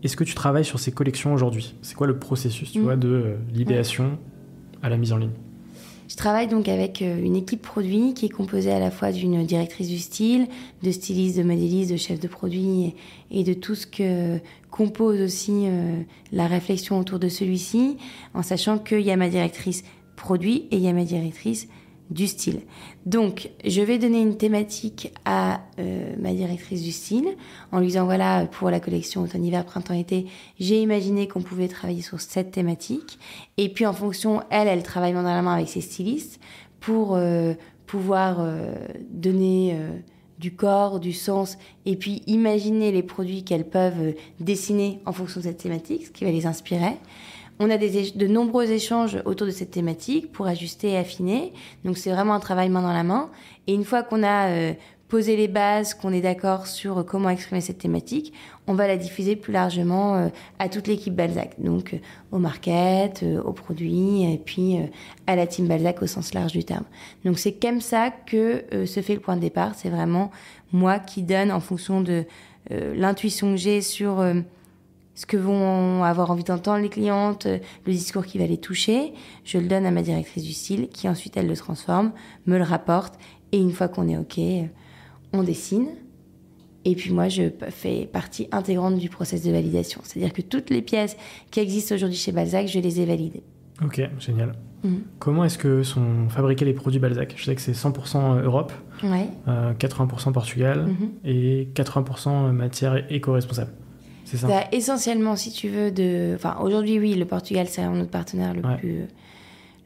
est-ce 0.03 0.17
que 0.17 0.25
tu 0.25 0.35
travailles 0.35 0.65
sur 0.65 0.81
ces 0.81 0.91
collections 0.91 1.33
aujourd'hui? 1.33 1.77
C'est 1.83 1.95
quoi 1.95 2.09
le 2.09 2.19
processus, 2.19 2.73
tu 2.73 2.81
mmh. 2.81 2.83
vois, 2.83 2.97
de 2.97 3.37
l'idéation 3.53 4.19
à 4.83 4.89
la 4.89 4.97
mise 4.97 5.13
en 5.13 5.19
ligne? 5.19 5.31
Je 6.13 6.17
travaille 6.19 6.47
donc 6.47 6.69
avec 6.69 7.01
euh, 7.01 7.25
une 7.25 7.37
équipe 7.37 7.63
produit 7.63 8.13
qui 8.13 8.27
est 8.27 8.29
composée 8.29 8.71
à 8.71 8.79
la 8.79 8.91
fois 8.91 9.13
d'une 9.13 9.47
directrice 9.47 9.89
du 9.89 9.99
style, 9.99 10.47
de 10.83 10.91
styliste, 10.91 11.39
de 11.39 11.43
modéliste, 11.43 11.91
de 11.91 11.97
chef 11.97 12.21
de 12.21 12.29
produit 12.29 12.95
et 13.31 13.45
de 13.45 13.55
tout 13.55 13.75
ce 13.75 13.87
que 13.87 14.39
compose 14.71 15.23
aussi 15.23 15.65
euh, 15.65 16.03
la 16.31 16.47
réflexion 16.49 16.99
autour 16.99 17.19
de 17.19 17.31
celui-ci, 17.31 17.97
en 18.35 18.43
sachant 18.43 18.77
qu'il 18.77 19.01
y 19.01 19.11
a 19.11 19.17
ma 19.17 19.31
directrice 19.31 19.85
produit 20.15 20.67
et 20.71 20.77
il 20.77 20.83
y 20.83 20.89
a 20.89 20.93
ma 20.93 21.05
directrice 21.05 21.67
du 22.13 22.27
style. 22.27 22.61
Donc, 23.07 23.51
je 23.65 23.81
vais 23.81 23.99
donner 23.99 24.21
une 24.21 24.37
thématique 24.37 25.13
à 25.25 25.63
euh, 25.79 26.15
ma 26.19 26.33
directrice 26.33 26.83
du 26.83 26.93
style 26.93 27.27
en 27.73 27.81
lui 27.81 27.89
disant 27.89 28.05
voilà, 28.05 28.47
pour 28.47 28.71
la 28.71 28.81
collection 28.81 29.23
automne-hiver, 29.23 29.65
printemps-été, 29.65 30.27
j'ai 30.61 30.81
imaginé 30.81 31.27
qu'on 31.27 31.41
pouvait 31.41 31.69
travailler 31.69 32.03
sur 32.03 32.21
cette 32.21 32.51
thématique. 32.51 33.19
Et 33.57 33.69
puis, 33.71 33.87
en 33.87 33.93
fonction, 33.93 34.43
elle, 34.51 34.69
elle 34.69 34.83
travaille 34.83 35.15
main 35.15 35.23
dans 35.23 35.35
la 35.35 35.43
main 35.43 35.55
avec 35.55 35.69
ses 35.69 35.81
stylistes 35.81 36.39
pour 36.81 37.15
euh, 37.15 37.55
pouvoir 37.87 38.37
euh, 38.41 38.75
donner 39.11 39.77
du 40.39 40.55
corps, 40.55 41.01
du 41.01 41.13
sens, 41.13 41.57
et 41.87 41.97
puis 41.97 42.23
imaginer 42.27 42.91
les 42.91 43.03
produits 43.03 43.45
qu'elles 43.45 43.69
peuvent 43.69 44.15
dessiner 44.41 45.01
en 45.07 45.13
fonction 45.13 45.41
de 45.41 45.47
cette 45.47 45.59
thématique, 45.59 46.07
ce 46.07 46.11
qui 46.11 46.25
va 46.25 46.31
les 46.31 46.47
inspirer. 46.47 46.97
On 47.65 47.71
a 47.71 47.79
de 47.79 48.27
nombreux 48.27 48.73
échanges 48.73 49.23
autour 49.25 49.47
de 49.47 49.53
cette 49.53 49.71
thématique 49.71 50.33
pour 50.33 50.49
ajuster 50.49 50.91
et 50.91 50.97
affiner. 50.97 51.53
Donc 51.85 51.97
c'est 51.97 52.11
vraiment 52.11 52.35
un 52.35 52.41
travail 52.41 52.69
main 52.69 52.83
dans 52.83 52.93
la 52.93 53.05
main. 53.05 53.31
Et 53.69 53.75
une 53.75 53.85
fois 53.85 54.03
qu'on 54.03 54.25
a 54.25 54.49
euh, 54.49 54.73
posé 55.07 55.37
les 55.37 55.47
bases, 55.47 55.95
qu'on 55.95 56.13
est 56.13 56.23
d'accord 56.23 56.67
sur 56.67 57.07
comment 57.07 57.31
exprimer 57.31 57.61
cette 57.61 57.79
thématique, 57.79 58.33
on 58.67 58.75
va 58.75 58.89
la 58.89 58.97
diffuser 58.97 59.37
plus 59.37 59.53
largement 59.53 60.17
euh, 60.17 60.29
à 60.59 60.69
toute 60.69 60.89
l'équipe 60.89 61.15
Balzac. 61.15 61.55
Donc 61.61 61.95
euh, 61.95 61.99
au 62.33 62.39
market, 62.39 63.25
aux 63.45 63.53
produits, 63.53 64.25
et 64.25 64.39
puis 64.45 64.79
à 65.29 65.37
la 65.37 65.47
team 65.47 65.69
Balzac 65.69 66.03
au 66.03 66.09
sens 66.09 66.35
large 66.35 66.51
du 66.51 66.65
terme. 66.65 66.85
Donc 67.25 67.39
c'est 67.39 67.53
comme 67.53 67.81
ça 67.81 68.11
que 68.11 68.65
se 68.87 69.01
fait 69.03 69.15
le 69.15 69.21
point 69.21 69.37
de 69.37 69.41
départ. 69.41 69.77
C'est 69.77 69.91
vraiment 69.91 70.33
moi 70.73 70.99
qui 70.99 71.23
donne 71.23 71.53
en 71.53 71.61
fonction 71.61 72.01
de 72.01 72.25
l'intuition 72.71 73.53
que 73.53 73.57
j'ai 73.57 73.83
sur 73.83 74.21
ce 75.15 75.27
que 75.27 75.37
vont 75.37 76.03
avoir 76.05 76.31
envie 76.31 76.45
d'entendre 76.45 76.83
les 76.83 76.89
clientes, 76.89 77.47
euh, 77.47 77.59
le 77.87 77.93
discours 77.93 78.25
qui 78.25 78.39
va 78.39 78.47
les 78.47 78.57
toucher. 78.57 79.13
Je 79.45 79.59
le 79.59 79.69
donne 79.69 79.85
à 79.85 79.91
ma 79.91 80.03
directrice 80.03 80.43
du 80.43 80.53
style, 80.53 80.89
qui 80.89 81.09
ensuite 81.09 81.37
elle 81.37 81.49
le 81.49 81.57
transforme, 81.57 82.13
me 82.47 82.57
le 82.57 82.65
rapporte, 82.65 83.15
et 83.53 83.59
une 83.59 83.73
fois 83.73 83.89
qu'on 83.89 84.09
est 84.09 84.17
ok, 84.17 84.39
euh, 84.39 84.65
on 85.33 85.43
dessine. 85.43 85.89
Et 86.85 86.97
puis 86.97 87.13
moi, 87.13 87.29
je 87.29 87.45
fais 87.69 88.09
partie 88.13 88.49
intégrante 88.51 88.99
du 88.99 89.09
process 89.09 89.45
de 89.45 89.53
validation. 89.53 90.01
C'est-à-dire 90.03 90.33
que 90.33 90.43
toutes 90.43 90.71
les 90.71 90.83
pièces 90.83 91.17
qui 91.51 91.61
existent 91.61 91.95
aujourd'hui 91.95 92.17
chez 92.17 92.33
Balzac, 92.33 92.67
je 92.67 92.81
les 92.81 93.01
ai 93.01 93.07
validées. 93.07 93.45
Ok, 93.85 94.01
génial. 94.19 94.55
Mhm. 94.83 95.03
Comment 95.21 95.45
est-ce 95.45 95.59
que 95.59 95.85
sont 95.85 96.29
fabriqués 96.29 96.65
les 96.65 96.73
produits 96.73 96.99
Balzac? 96.99 97.35
Je 97.37 97.45
sais 97.45 97.55
que 97.55 97.61
c'est 97.61 97.73
100% 97.73 98.43
Europe, 98.43 98.73
ouais. 99.05 99.29
80% 99.47 100.29
euh, 100.29 100.33
Portugal 100.33 100.87
mhm. 100.87 101.11
et 101.25 101.69
80% 101.75 102.51
matière 102.51 103.05
éco-responsable. 103.13 103.71
C'est 104.33 104.47
ça. 104.47 104.65
essentiellement, 104.73 105.37
si 105.37 105.53
tu 105.53 105.69
veux, 105.69 105.91
de. 105.91 106.33
Enfin, 106.35 106.57
aujourd'hui, 106.61 106.99
oui, 106.99 107.15
le 107.15 107.27
Portugal, 107.27 107.67
c'est 107.69 107.87
notre 107.87 108.11
partenaire 108.11 108.55
le 108.55 108.63
plus 108.79 109.07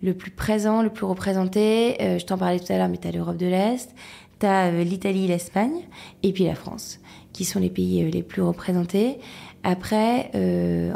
le 0.02 0.14
plus 0.14 0.30
présent, 0.30 0.82
le 0.82 0.90
plus 0.90 1.04
représenté. 1.04 2.00
Euh, 2.00 2.18
je 2.18 2.26
t'en 2.26 2.38
parlais 2.38 2.60
tout 2.60 2.72
à 2.72 2.78
l'heure, 2.78 2.88
mais 2.88 2.98
tu 2.98 3.08
as 3.08 3.12
l'Europe 3.12 3.36
de 3.36 3.46
l'Est, 3.46 3.94
tu 4.40 4.46
as 4.46 4.66
euh, 4.66 4.84
l'Italie, 4.84 5.26
l'Espagne, 5.26 5.82
et 6.22 6.32
puis 6.32 6.44
la 6.44 6.54
France, 6.54 7.00
qui 7.32 7.44
sont 7.44 7.60
les 7.60 7.70
pays 7.70 8.02
euh, 8.02 8.10
les 8.10 8.22
plus 8.22 8.42
représentés. 8.42 9.18
Après, 9.62 10.30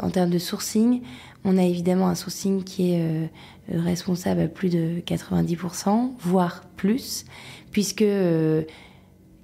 en 0.01 0.09
termes 0.11 0.29
de 0.29 0.37
sourcing, 0.37 1.01
on 1.43 1.57
a 1.57 1.63
évidemment 1.63 2.07
un 2.07 2.15
sourcing 2.15 2.63
qui 2.63 2.93
est 2.93 3.29
responsable 3.67 4.39
à 4.39 4.47
plus 4.47 4.69
de 4.69 5.01
90%, 5.05 6.11
voire 6.21 6.63
plus, 6.77 7.25
puisque 7.71 8.05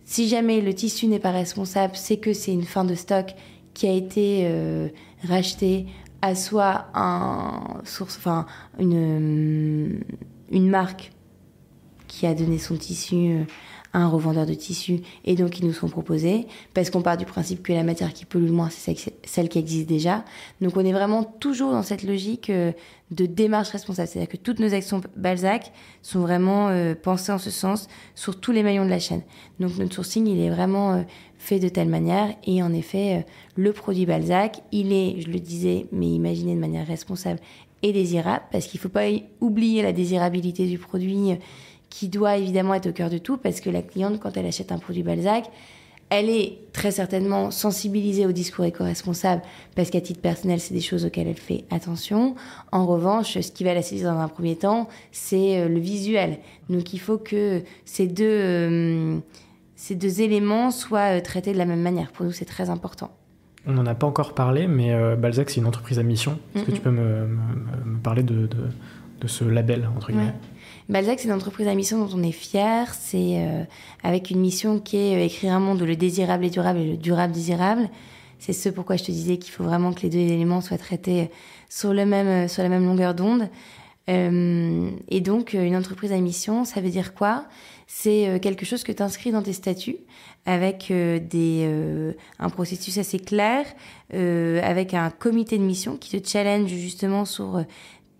si 0.05 0.29
jamais 0.29 0.61
le 0.61 0.73
tissu 0.73 1.07
n'est 1.07 1.19
pas 1.19 1.31
responsable, 1.31 1.97
c'est 1.97 2.15
que 2.15 2.31
c'est 2.31 2.53
une 2.53 2.63
fin 2.63 2.85
de 2.85 2.95
stock 2.95 3.35
qui 3.77 3.87
a 3.87 3.91
été 3.91 4.51
rachetée 5.27 5.85
à 6.21 6.33
soit 6.33 6.87
une 8.79 10.01
marque 10.51 11.11
qui 12.07 12.25
a 12.25 12.33
donné 12.33 12.57
son 12.57 12.75
tissu 12.75 13.15
euh, 13.15 13.43
à 13.93 13.99
un 13.99 14.07
revendeur 14.07 14.45
de 14.45 14.53
tissu 14.53 14.99
et 15.23 15.35
donc 15.35 15.59
ils 15.59 15.65
nous 15.65 15.73
sont 15.73 15.87
proposés 15.87 16.47
parce 16.73 16.89
qu'on 16.89 17.01
part 17.01 17.17
du 17.17 17.25
principe 17.25 17.63
que 17.63 17.71
la 17.71 17.83
matière 17.83 18.13
qui 18.13 18.25
pollue 18.25 18.45
le 18.45 18.51
moins 18.51 18.69
c'est 18.69 18.95
celle 19.23 19.49
qui 19.49 19.59
existe 19.59 19.87
déjà. 19.87 20.25
Donc 20.61 20.75
on 20.77 20.85
est 20.85 20.91
vraiment 20.91 21.23
toujours 21.23 21.71
dans 21.71 21.83
cette 21.83 22.03
logique 22.03 22.49
euh, 22.49 22.71
de 23.11 23.25
démarche 23.25 23.69
responsable, 23.69 24.07
c'est-à-dire 24.07 24.29
que 24.29 24.37
toutes 24.37 24.59
nos 24.59 24.73
actions 24.73 25.01
Balzac 25.15 25.71
sont 26.01 26.19
vraiment 26.19 26.67
euh, 26.69 26.95
pensées 26.95 27.31
en 27.31 27.37
ce 27.37 27.49
sens 27.49 27.87
sur 28.15 28.39
tous 28.39 28.51
les 28.51 28.63
maillons 28.63 28.85
de 28.85 28.89
la 28.89 28.99
chaîne. 28.99 29.21
Donc 29.59 29.77
notre 29.77 29.95
sourcing 29.95 30.27
il 30.27 30.39
est 30.41 30.49
vraiment 30.49 31.05
fait 31.37 31.59
de 31.59 31.69
telle 31.69 31.89
manière. 31.89 32.35
Et 32.45 32.61
en 32.63 32.73
effet, 32.73 33.17
euh, 33.17 33.31
le 33.55 33.73
produit 33.73 34.05
Balzac, 34.05 34.61
il 34.71 34.93
est, 34.93 35.21
je 35.21 35.29
le 35.29 35.39
disais, 35.39 35.85
mais 35.91 36.07
imaginé 36.07 36.55
de 36.55 36.59
manière 36.59 36.87
responsable 36.87 37.39
et 37.83 37.93
désirable, 37.93 38.43
parce 38.51 38.67
qu'il 38.67 38.79
ne 38.79 38.83
faut 38.83 38.89
pas 38.89 39.05
oublier 39.39 39.83
la 39.83 39.93
désirabilité 39.93 40.65
du 40.65 40.77
produit 40.77 41.31
euh, 41.31 41.35
qui 41.89 42.07
doit 42.09 42.37
évidemment 42.37 42.73
être 42.73 42.89
au 42.89 42.93
cœur 42.93 43.09
de 43.09 43.17
tout, 43.17 43.37
parce 43.37 43.61
que 43.61 43.69
la 43.69 43.81
cliente, 43.81 44.19
quand 44.19 44.35
elle 44.35 44.45
achète 44.45 44.71
un 44.71 44.79
produit 44.79 45.03
Balzac, 45.03 45.49
elle 46.09 46.29
est 46.29 46.59
très 46.71 46.91
certainement 46.91 47.51
sensibilisée 47.51 48.25
au 48.25 48.31
discours 48.31 48.63
éco-responsable 48.63 49.41
parce 49.75 49.89
qu'à 49.89 49.99
titre 49.99 50.21
personnel, 50.21 50.59
c'est 50.59 50.73
des 50.73 50.81
choses 50.81 51.05
auxquelles 51.05 51.27
elle 51.27 51.35
fait 51.35 51.65
attention. 51.69 52.35
En 52.71 52.85
revanche, 52.85 53.39
ce 53.39 53.51
qui 53.51 53.65
va 53.65 53.73
la 53.73 53.81
saisir 53.81 54.13
dans 54.13 54.19
un 54.19 54.29
premier 54.29 54.55
temps, 54.55 54.87
c'est 55.11 55.59
euh, 55.59 55.67
le 55.67 55.79
visuel. 55.79 56.39
Donc 56.69 56.93
il 56.93 56.99
faut 56.99 57.17
que 57.17 57.61
ces 57.83 58.07
deux, 58.07 59.21
ces 59.77 59.93
deux 59.95 60.21
éléments 60.21 60.71
soient 60.71 61.17
euh, 61.17 61.21
traités 61.21 61.53
de 61.53 61.57
la 61.57 61.65
même 61.65 61.81
manière. 61.81 62.11
Pour 62.11 62.25
nous, 62.25 62.31
c'est 62.33 62.45
très 62.45 62.69
important. 62.69 63.11
On 63.67 63.73
n'en 63.73 63.85
a 63.85 63.93
pas 63.93 64.07
encore 64.07 64.33
parlé, 64.33 64.67
mais 64.67 64.91
euh, 64.91 65.15
Balzac, 65.15 65.49
c'est 65.51 65.61
une 65.61 65.67
entreprise 65.67 65.99
à 65.99 66.03
mission. 66.03 66.39
Est-ce 66.55 66.63
que 66.63 66.71
tu 66.71 66.81
peux 66.81 66.89
me, 66.89 67.27
parler 68.03 68.23
de, 68.23 68.49
de, 69.21 69.27
ce 69.27 69.43
label, 69.45 69.87
entre 69.95 70.11
guillemets? 70.11 70.33
Balzac, 70.89 71.19
c'est 71.19 71.27
une 71.27 71.33
entreprise 71.33 71.67
à 71.67 71.75
mission 71.75 72.03
dont 72.03 72.09
on 72.17 72.23
est 72.23 72.31
fier. 72.31 72.91
C'est 72.95 73.39
euh, 73.39 73.63
avec 74.03 74.31
une 74.31 74.39
mission 74.39 74.79
qui 74.79 74.97
est 74.97 75.25
écrire 75.25 75.53
un 75.53 75.59
monde 75.59 75.81
où 75.81 75.85
le 75.85 75.95
désirable 75.95 76.45
est 76.45 76.49
durable 76.49 76.79
et 76.79 76.91
le 76.91 76.97
durable 76.97 77.33
désirable. 77.33 77.87
C'est 78.39 78.53
ce 78.53 78.69
pourquoi 78.69 78.95
je 78.95 79.03
te 79.03 79.11
disais 79.11 79.37
qu'il 79.37 79.51
faut 79.51 79.63
vraiment 79.63 79.93
que 79.93 80.01
les 80.01 80.09
deux 80.09 80.17
éléments 80.17 80.61
soient 80.61 80.77
traités 80.77 81.29
sur, 81.69 81.93
le 81.93 82.05
même, 82.05 82.47
sur 82.47 82.63
la 82.63 82.69
même 82.69 82.85
longueur 82.85 83.13
d'onde. 83.13 83.49
et 84.07 85.21
donc, 85.21 85.53
une 85.53 85.75
entreprise 85.75 86.13
à 86.13 86.17
mission, 86.17 86.63
ça 86.63 86.79
veut 86.79 86.89
dire 86.89 87.13
quoi? 87.13 87.45
C'est 87.87 88.27
euh, 88.27 88.37
quelque 88.37 88.65
chose 88.65 88.83
que 88.83 88.91
tu 88.91 89.01
inscris 89.01 89.31
dans 89.31 89.41
tes 89.41 89.53
statuts 89.53 89.97
avec 90.45 90.91
euh, 90.91 91.19
des, 91.19 91.63
euh, 91.65 92.11
un 92.37 92.49
processus 92.49 92.97
assez 92.97 93.17
clair, 93.17 93.65
avec 94.11 94.93
un 94.93 95.09
comité 95.09 95.57
de 95.57 95.63
mission 95.63 95.97
qui 95.97 96.19
te 96.19 96.29
challenge 96.29 96.69
justement 96.69 97.25
sur 97.25 97.65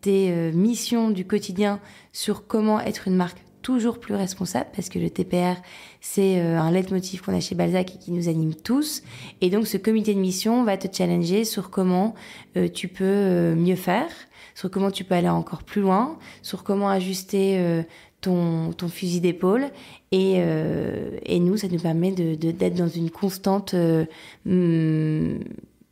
tes 0.02 0.52
missions 0.52 1.10
du 1.10 1.26
quotidien, 1.26 1.80
sur 2.12 2.46
comment 2.46 2.82
être 2.82 3.08
une 3.08 3.16
marque 3.16 3.38
toujours 3.62 4.00
plus 4.00 4.16
responsable 4.16 4.68
parce 4.76 4.90
que 4.90 5.00
le 5.00 5.10
TPR 5.10 5.56
c'est 6.02 6.40
un 6.40 6.72
leitmotiv 6.72 7.22
qu'on 7.22 7.36
a 7.36 7.40
chez 7.40 7.56
Balzac 7.56 7.96
et 7.96 7.98
qui 7.98 8.12
nous 8.12 8.28
anime 8.28 8.54
tous. 8.54 9.02
Et 9.40 9.50
donc 9.50 9.66
ce 9.66 9.78
comité 9.78 10.14
de 10.14 10.20
mission 10.20 10.66
va 10.66 10.76
te 10.76 10.94
challenger 10.94 11.46
sur 11.46 11.70
comment 11.70 12.14
tu 12.74 12.90
peux 12.90 13.56
mieux 13.56 13.78
faire 13.78 14.10
sur 14.56 14.72
comment 14.72 14.90
tu 14.90 15.04
peux 15.04 15.14
aller 15.14 15.30
encore 15.30 15.64
plus 15.64 15.82
loin 15.82 16.18
sur 16.42 16.64
comment 16.64 16.90
ajuster 16.90 17.86
ton, 18.22 18.74
fusil 18.90 19.22
d'épaule. 19.22 19.68
Euh, 20.14 21.18
et, 21.26 21.40
nous, 21.40 21.58
ça 21.58 21.68
nous 21.68 21.80
permet 21.80 22.12
d'être 22.12 22.40
de, 22.40 22.52
d'être 22.52 22.76
dans 22.76 22.88
une 22.88 23.10
constante 23.10 23.74
euh, 23.74 24.06
hmm, 24.46 25.40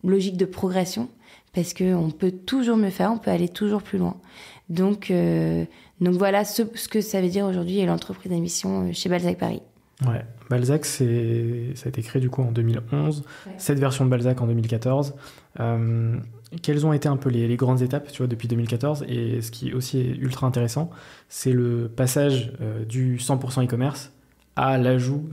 logique 0.03 0.37
de 0.37 0.45
progression 0.45 1.09
parce 1.53 1.73
qu'on 1.73 2.11
peut 2.11 2.31
toujours 2.31 2.75
mieux 2.75 2.89
faire, 2.89 3.11
on 3.11 3.17
peut 3.17 3.31
aller 3.31 3.47
toujours 3.47 3.81
plus 3.81 3.97
loin. 3.97 4.17
Donc, 4.69 5.09
euh, 5.09 5.63
donc 6.01 6.15
voilà 6.15 6.43
ce, 6.43 6.63
que 6.63 6.99
ça 6.99 7.21
veut 7.21 7.29
dire 7.29 7.45
aujourd'hui 7.45 7.85
l'entreprise 7.85 8.29
d'émission 8.29 8.91
chez 8.91 9.07
Balzac 9.07 9.37
Paris. 9.37 9.61
Ouais, 10.05 10.25
Balzac, 10.49 10.83
ça 10.83 11.05
a 11.05 11.87
été 11.87 12.01
créé 12.01 12.21
du 12.21 12.29
coup 12.29 12.41
en 12.41 12.51
2011, 12.51 13.23
cette 13.57 13.79
version 13.79 14.03
de 14.03 14.09
Balzac 14.09 14.41
en 14.41 14.47
2014 14.47 15.13
quelles 16.61 16.85
ont 16.85 16.93
été 16.93 17.07
un 17.07 17.17
peu 17.17 17.29
les, 17.29 17.55
grandes 17.55 17.81
étapes 17.81 18.11
tu 18.11 18.19
vois, 18.19 18.27
depuis 18.27 18.47
2014 18.47 19.05
Et 19.07 19.41
ce 19.41 19.51
qui 19.51 19.73
aussi 19.73 19.99
est 19.99 20.15
ultra 20.15 20.47
intéressant, 20.47 20.89
c'est 21.29 21.51
le 21.51 21.91
passage 21.93 22.51
euh, 22.61 22.83
du 22.85 23.17
100% 23.17 23.65
e-commerce 23.65 24.11
à 24.55 24.77
l'ajout 24.77 25.23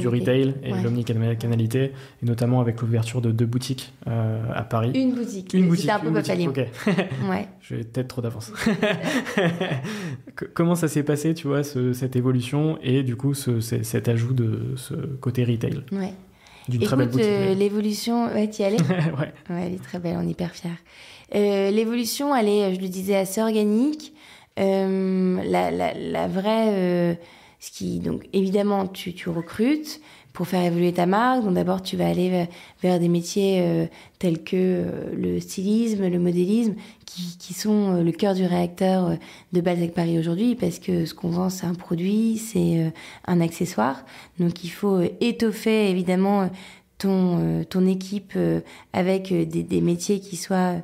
du 0.00 0.06
retail 0.06 0.54
et 0.62 0.70
l'omnicanalité, 0.70 1.92
et 2.22 2.26
notamment 2.26 2.60
avec 2.60 2.80
l'ouverture 2.80 3.20
de 3.20 3.32
deux 3.32 3.46
boutiques 3.46 3.92
euh, 4.06 4.40
à 4.54 4.62
Paris. 4.62 4.92
Une 4.94 5.14
boutique. 5.14 5.52
Une 5.52 5.68
boutique. 5.68 5.90
un 5.90 5.98
peu 5.98 6.10
boutique. 6.10 6.48
Ok. 6.48 6.56
ouais. 6.56 7.48
J'ai 7.60 7.78
peut-être 7.78 8.08
trop 8.08 8.22
d'avance. 8.22 8.52
Comment 10.54 10.76
ça 10.76 10.86
s'est 10.86 11.02
passé, 11.02 11.34
tu 11.34 11.48
vois, 11.48 11.64
cette 11.64 12.14
évolution 12.14 12.78
et 12.82 13.02
du 13.02 13.16
coup 13.16 13.34
ce, 13.34 13.60
cet 13.60 14.08
ajout 14.08 14.32
de 14.32 14.74
ce 14.76 14.94
côté 14.94 15.44
retail? 15.44 15.82
Ouais. 15.90 16.12
Écoute, 16.68 17.16
euh, 17.18 17.54
l'évolution, 17.54 18.26
ouais, 18.26 18.46
y 18.46 18.62
allais 18.62 18.76
ouais. 19.18 19.32
ouais. 19.50 19.66
Elle 19.66 19.74
est 19.74 19.82
très 19.82 19.98
belle, 19.98 20.16
on 20.18 20.26
est 20.26 20.30
hyper 20.30 20.54
fiers. 20.54 20.70
Euh, 21.34 21.70
l'évolution, 21.70 22.34
elle 22.34 22.48
est, 22.48 22.74
je 22.74 22.80
le 22.80 22.88
disais, 22.88 23.16
assez 23.16 23.40
organique. 23.40 24.12
Euh, 24.58 25.42
la, 25.44 25.70
la, 25.70 25.94
la, 25.94 26.28
vraie, 26.28 26.68
euh, 26.68 27.14
ce 27.58 27.70
qui, 27.70 28.00
donc 28.00 28.28
évidemment, 28.32 28.86
tu, 28.86 29.14
tu 29.14 29.30
recrutes 29.30 30.00
pour 30.32 30.48
faire 30.48 30.62
évoluer 30.62 30.92
ta 30.92 31.06
marque. 31.06 31.44
Donc 31.44 31.54
d'abord, 31.54 31.82
tu 31.82 31.96
vas 31.96 32.08
aller 32.08 32.48
vers 32.82 32.98
des 32.98 33.08
métiers 33.08 33.60
euh, 33.62 33.86
tels 34.18 34.42
que 34.42 34.56
euh, 34.56 35.14
le 35.14 35.40
stylisme, 35.40 36.08
le 36.08 36.18
modélisme, 36.18 36.74
qui, 37.04 37.52
sont 37.52 37.96
euh, 37.96 38.02
le 38.02 38.12
cœur 38.12 38.34
du 38.34 38.46
réacteur 38.46 39.18
de 39.52 39.60
Balzac 39.60 39.92
Paris 39.92 40.18
aujourd'hui, 40.18 40.54
parce 40.54 40.78
que 40.78 41.04
ce 41.04 41.12
qu'on 41.12 41.28
vend, 41.28 41.50
c'est 41.50 41.66
un 41.66 41.74
produit, 41.74 42.38
c'est 42.38 42.92
un 43.26 43.40
accessoire. 43.40 44.04
Donc 44.38 44.64
il 44.64 44.70
faut 44.70 45.00
étoffer 45.20 45.90
évidemment 45.90 46.50
ton, 46.96 47.64
ton 47.68 47.86
équipe 47.86 48.38
avec 48.94 49.32
des, 49.32 49.80
métiers 49.82 50.20
qui 50.20 50.36
soient 50.36 50.76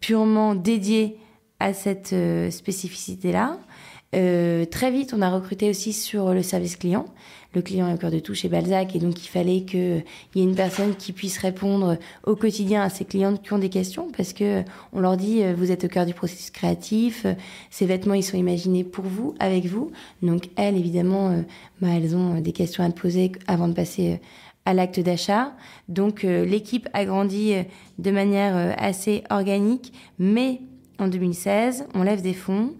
purement 0.00 0.56
dédiés 0.56 1.18
à 1.60 1.72
cette 1.74 2.14
spécificité-là. 2.50 3.58
Très 4.10 4.90
vite, 4.90 5.14
on 5.14 5.22
a 5.22 5.30
recruté 5.30 5.70
aussi 5.70 5.92
sur 5.92 6.34
le 6.34 6.42
service 6.42 6.76
client. 6.76 7.06
Le 7.54 7.62
client 7.62 7.88
est 7.88 7.94
au 7.94 7.96
cœur 7.96 8.10
de 8.10 8.18
tout 8.18 8.34
chez 8.34 8.48
Balzac 8.48 8.96
et 8.96 8.98
donc 8.98 9.24
il 9.24 9.28
fallait 9.28 9.60
qu'il 9.60 10.02
y 10.34 10.40
ait 10.40 10.44
une 10.44 10.56
personne 10.56 10.96
qui 10.96 11.12
puisse 11.12 11.38
répondre 11.38 11.98
au 12.24 12.34
quotidien 12.34 12.82
à 12.82 12.88
ses 12.88 13.04
clientes 13.04 13.42
qui 13.42 13.52
ont 13.52 13.58
des 13.58 13.68
questions 13.68 14.08
parce 14.16 14.32
que 14.32 14.62
on 14.92 14.98
leur 14.98 15.16
dit 15.16 15.42
euh, 15.44 15.54
vous 15.56 15.70
êtes 15.70 15.84
au 15.84 15.88
cœur 15.88 16.04
du 16.04 16.14
processus 16.14 16.50
créatif, 16.50 17.26
euh, 17.26 17.34
ces 17.70 17.86
vêtements 17.86 18.14
ils 18.14 18.24
sont 18.24 18.36
imaginés 18.36 18.82
pour 18.82 19.04
vous, 19.04 19.36
avec 19.38 19.66
vous. 19.66 19.92
Donc 20.22 20.48
elles 20.56 20.76
évidemment, 20.76 21.44
bah, 21.80 21.88
elles 21.94 22.16
ont 22.16 22.40
des 22.40 22.52
questions 22.52 22.82
à 22.82 22.90
te 22.90 23.00
poser 23.00 23.30
avant 23.46 23.68
de 23.68 23.74
passer 23.74 24.20
à 24.64 24.74
l'acte 24.74 24.98
d'achat. 24.98 25.52
Donc 25.88 26.22
l'équipe 26.22 26.88
a 26.92 27.04
grandi 27.04 27.54
de 27.98 28.10
manière 28.10 28.74
assez 28.78 29.22
organique, 29.30 29.92
mais 30.18 30.60
en 30.98 31.08
2016, 31.08 31.86
on 31.94 32.02
lève 32.02 32.22
des 32.22 32.34
fonds 32.34 32.72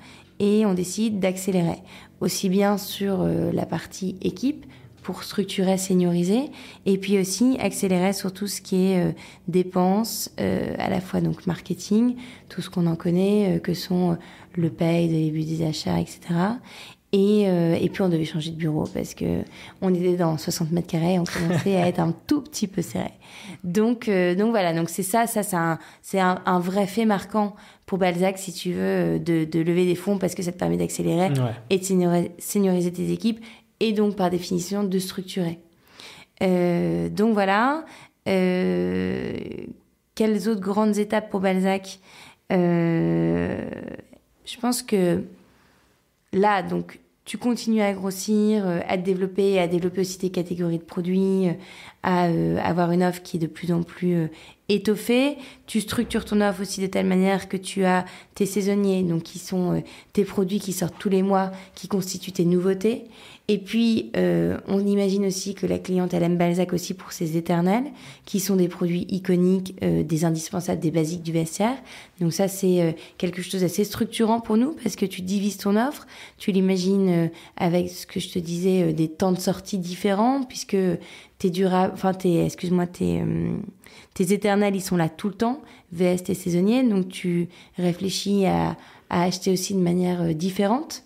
et 0.45 0.66
on 0.66 0.74
décide 0.74 1.20
d'accélérer, 1.20 1.78
aussi 2.20 2.51
bien 2.51 2.76
sur 2.76 3.22
euh, 3.22 3.51
la 3.51 3.64
partie 3.64 4.16
équipe 4.20 4.66
pour 5.03 5.22
structurer, 5.22 5.78
senioriser, 5.78 6.51
et 6.84 6.99
puis 6.99 7.18
aussi 7.18 7.57
accélérer 7.61 8.12
sur 8.12 8.32
tout 8.32 8.47
ce 8.47 8.61
qui 8.61 8.76
est 8.76 9.07
euh, 9.07 9.12
dépenses, 9.49 10.30
euh, 10.40 10.74
à 10.78 10.90
la 10.90 11.01
fois 11.01 11.22
donc 11.22 11.47
marketing, 11.47 12.16
tout 12.51 12.61
ce 12.61 12.68
qu'on 12.68 12.86
en 12.86 12.95
connaît, 12.95 13.59
que 13.62 13.72
sont 13.72 14.18
le 14.55 14.68
paye, 14.68 15.09
de 15.09 15.14
début 15.14 15.45
des 15.45 15.64
achats, 15.64 15.99
etc. 15.99 16.20
Et, 17.16 17.88
puis 17.92 18.03
on 18.03 18.09
devait 18.09 18.24
changer 18.24 18.51
de 18.51 18.57
bureau 18.57 18.84
parce 18.92 19.14
que 19.14 19.42
on 19.80 19.95
était 19.95 20.16
dans 20.16 20.36
60 20.36 20.72
mètres 20.72 20.88
carrés, 20.88 21.18
on 21.18 21.24
commençait 21.24 21.76
à 21.76 21.86
être 21.86 22.01
un 22.01 22.12
tout 22.26 22.42
petit 22.42 22.66
peu 22.66 22.82
serré. 22.82 23.12
Donc, 23.62 24.07
voilà, 24.07 24.74
donc 24.74 24.90
c'est 24.90 25.05
ça, 25.05 25.26
ça 25.26 25.78
c'est 26.03 26.18
un, 26.18 26.59
vrai 26.59 26.86
fait 26.86 27.05
marquant 27.05 27.55
pour 27.87 27.99
Balzac, 27.99 28.39
si 28.39 28.53
tu 28.53 28.72
veux, 28.72 29.18
de, 29.18 29.45
de, 29.45 29.61
lever 29.61 29.85
des 29.85 29.95
fonds 29.95 30.18
parce 30.18 30.35
que 30.35 30.43
ça 30.43 30.53
te 30.53 30.59
permet 30.59 30.76
d'accélérer 30.76 31.30
et 31.70 31.78
de 31.78 31.85
senioriser, 32.39 32.93
tes 32.93 33.12
équipes 33.12 33.45
et 33.80 33.93
donc 33.93 34.16
par 34.16 34.30
définition 34.30 34.85
de 34.85 34.99
structurer. 34.99 35.59
Euh, 36.43 37.09
donc 37.09 37.35
voilà. 37.35 37.85
Euh, 38.26 39.35
quelles 40.14 40.49
autres 40.49 40.61
grandes 40.61 40.99
étapes 40.99 41.30
pour 41.30 41.41
Balzac? 41.41 41.99
Je 42.51 43.66
pense 44.61 44.82
que 44.82 45.24
là, 46.32 46.62
donc, 46.62 47.01
tu 47.25 47.39
continues 47.39 47.81
à 47.81 47.93
grossir, 47.93 48.66
à 48.87 48.99
te 48.99 49.03
développer, 49.03 49.59
à 49.59 49.66
développer 49.66 50.03
aussi 50.03 50.18
tes 50.18 50.31
catégories 50.31 50.79
de 50.79 50.85
produits, 50.85 51.49
à 52.03 52.25
avoir 52.62 52.91
une 52.91 53.03
offre 53.03 53.22
qui 53.22 53.39
est 53.39 53.41
de 53.41 53.47
plus 53.47 53.72
en 53.72 53.83
plus 53.83 54.29
étoffé. 54.68 55.37
Tu 55.66 55.81
structures 55.81 56.25
ton 56.25 56.41
offre 56.41 56.62
aussi 56.62 56.81
de 56.81 56.87
telle 56.87 57.07
manière 57.07 57.49
que 57.49 57.57
tu 57.57 57.85
as 57.85 58.05
tes 58.35 58.47
saisonniers, 58.47 59.03
donc 59.03 59.22
qui 59.22 59.39
sont 59.39 59.75
euh, 59.75 59.81
tes 60.12 60.25
produits 60.25 60.61
qui 60.61 60.72
sortent 60.72 60.99
tous 60.99 61.09
les 61.09 61.22
mois, 61.22 61.51
qui 61.75 61.89
constituent 61.89 62.33
tes 62.33 62.45
nouveautés. 62.45 63.05
Et 63.49 63.59
puis, 63.59 64.11
euh, 64.16 64.59
on 64.66 64.86
imagine 64.86 65.26
aussi 65.26 65.55
que 65.55 65.66
la 65.66 65.78
cliente, 65.78 66.14
elle 66.14 66.22
aime 66.22 66.38
Balzac 66.38 66.72
aussi 66.72 66.95
pour 66.95 67.12
ses 67.12 67.36
éternels, 67.36 67.84
qui 68.24 68.40
sont 68.40 68.57
des 68.57 68.68
produits 68.68 69.07
iconiques, 69.11 69.76
euh, 69.82 70.03
des 70.03 70.24
indispensables, 70.24 70.80
des 70.80 70.90
basiques 70.90 71.22
du 71.22 71.32
vestiaire. 71.32 71.76
Donc 72.20 72.32
ça, 72.32 72.49
c'est 72.49 72.97
quelque 73.18 73.42
chose 73.42 73.61
d'assez 73.61 73.84
structurant 73.84 74.40
pour 74.40 74.57
nous, 74.57 74.72
parce 74.82 74.97
que 74.97 75.05
tu 75.05 75.20
divises 75.20 75.59
ton 75.59 75.76
offre, 75.76 76.07
tu 76.38 76.53
l'imagines 76.53 77.30
avec 77.57 77.90
ce 77.90 78.07
que 78.07 78.18
je 78.18 78.30
te 78.30 78.38
disais, 78.38 78.95
des 78.95 79.09
temps 79.09 79.32
de 79.32 79.40
sortie 79.40 79.78
différents, 79.78 80.42
puisque 80.45 80.76
t'es 81.38 81.51
durable, 81.51 81.92
enfin, 81.92 82.14
t'es, 82.14 82.47
excuse-moi, 82.47 82.86
t'es 82.86 83.22
tes 84.14 84.32
éternels, 84.32 84.76
ils 84.76 84.82
sont 84.82 84.97
là 84.97 85.09
tout 85.09 85.28
le 85.28 85.34
temps. 85.34 85.61
VS, 85.92 86.24
tes 86.24 86.34
saisonniers. 86.34 86.82
Donc, 86.82 87.09
tu 87.09 87.49
réfléchis 87.76 88.47
à, 88.47 88.76
acheter 89.11 89.53
aussi 89.53 89.74
de 89.74 89.80
manière 89.80 90.22
euh, 90.22 90.32
différente. 90.32 91.04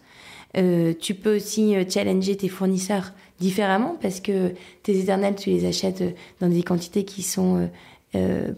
Euh, 0.57 0.95
tu 0.99 1.15
peux 1.15 1.37
aussi 1.37 1.77
euh, 1.77 1.85
challenger 1.89 2.37
tes 2.37 2.49
fournisseurs 2.49 3.13
différemment 3.39 3.97
parce 4.01 4.21
que 4.21 4.55
tes 4.83 4.99
éternels, 4.99 5.37
tu 5.37 5.51
les 5.51 5.67
achètes 5.67 6.03
dans 6.41 6.49
des 6.49 6.63
quantités 6.63 7.05
qui 7.05 7.23
sont 7.23 7.71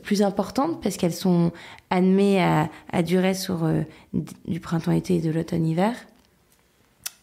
plus 0.02 0.22
importantes 0.22 0.80
parce 0.80 0.96
qu'elles 0.96 1.12
sont 1.12 1.52
admises 1.90 2.40
à, 2.92 3.02
durer 3.02 3.34
sur 3.34 3.68
du 4.14 4.60
printemps-été 4.60 5.16
et 5.16 5.20
de 5.20 5.30
l'automne-hiver. 5.30 5.92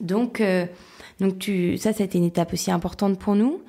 Donc, 0.02 0.44
donc 1.20 1.40
tu, 1.40 1.78
ça, 1.78 1.90
été 1.90 2.20
une 2.20 2.26
étape 2.26 2.54
aussi 2.54 2.70
importante 2.70 3.18
pour 3.18 3.34
nous. 3.34 3.62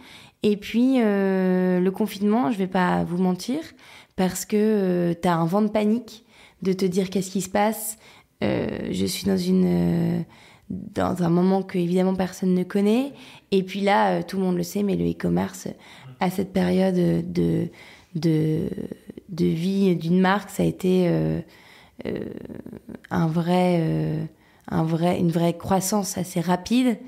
Et 0.42 0.56
puis, 0.56 0.96
euh, 0.98 1.80
le 1.80 1.90
confinement, 1.90 2.50
je 2.52 2.58
vais 2.58 2.68
pas 2.68 3.04
vous 3.04 3.18
mentir, 3.18 3.58
parce 4.16 4.44
que 4.44 4.56
euh, 4.56 5.14
tu 5.20 5.28
as 5.28 5.34
un 5.34 5.46
vent 5.46 5.62
de 5.62 5.68
panique 5.68 6.24
de 6.62 6.72
te 6.72 6.84
dire 6.84 7.10
qu'est-ce 7.10 7.30
qui 7.30 7.42
se 7.42 7.48
passe. 7.48 7.98
Euh, 8.44 8.88
je 8.90 9.06
suis 9.06 9.26
dans 9.26 9.36
une 9.36 10.24
dans 10.70 11.22
un 11.22 11.30
moment 11.30 11.62
que 11.62 11.78
évidemment 11.78 12.14
personne 12.14 12.54
ne 12.54 12.62
connaît. 12.62 13.12
Et 13.50 13.62
puis 13.62 13.80
là, 13.80 14.22
tout 14.22 14.36
le 14.36 14.44
monde 14.44 14.56
le 14.56 14.62
sait, 14.62 14.82
mais 14.82 14.96
le 14.96 15.10
e-commerce, 15.10 15.68
à 16.20 16.30
cette 16.30 16.52
période 16.52 16.94
de, 16.94 17.68
de, 18.14 18.68
vie 19.30 19.96
d'une 19.96 20.20
marque, 20.20 20.50
ça 20.50 20.62
a 20.62 20.66
été 20.66 21.08
un 23.10 23.26
vrai, 23.26 24.28
un 24.68 24.82
vrai, 24.84 25.18
une 25.18 25.30
vraie 25.30 25.56
croissance 25.56 26.18
assez 26.18 26.40
rapide. 26.40 26.98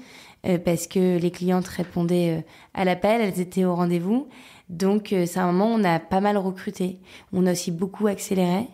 Euh, 0.46 0.58
parce 0.58 0.86
que 0.86 1.18
les 1.18 1.30
clientes 1.30 1.68
répondaient 1.68 2.38
euh, 2.38 2.42
à 2.72 2.84
l'appel, 2.84 3.20
elles 3.20 3.40
étaient 3.40 3.64
au 3.64 3.74
rendez-vous. 3.74 4.28
Donc, 4.70 5.12
euh, 5.12 5.26
c'est 5.26 5.38
un 5.38 5.52
moment 5.52 5.74
où 5.74 5.78
on 5.78 5.84
a 5.84 5.98
pas 5.98 6.20
mal 6.20 6.38
recruté. 6.38 6.98
On 7.32 7.46
a 7.46 7.52
aussi 7.52 7.70
beaucoup 7.70 8.06
accéléré. 8.06 8.66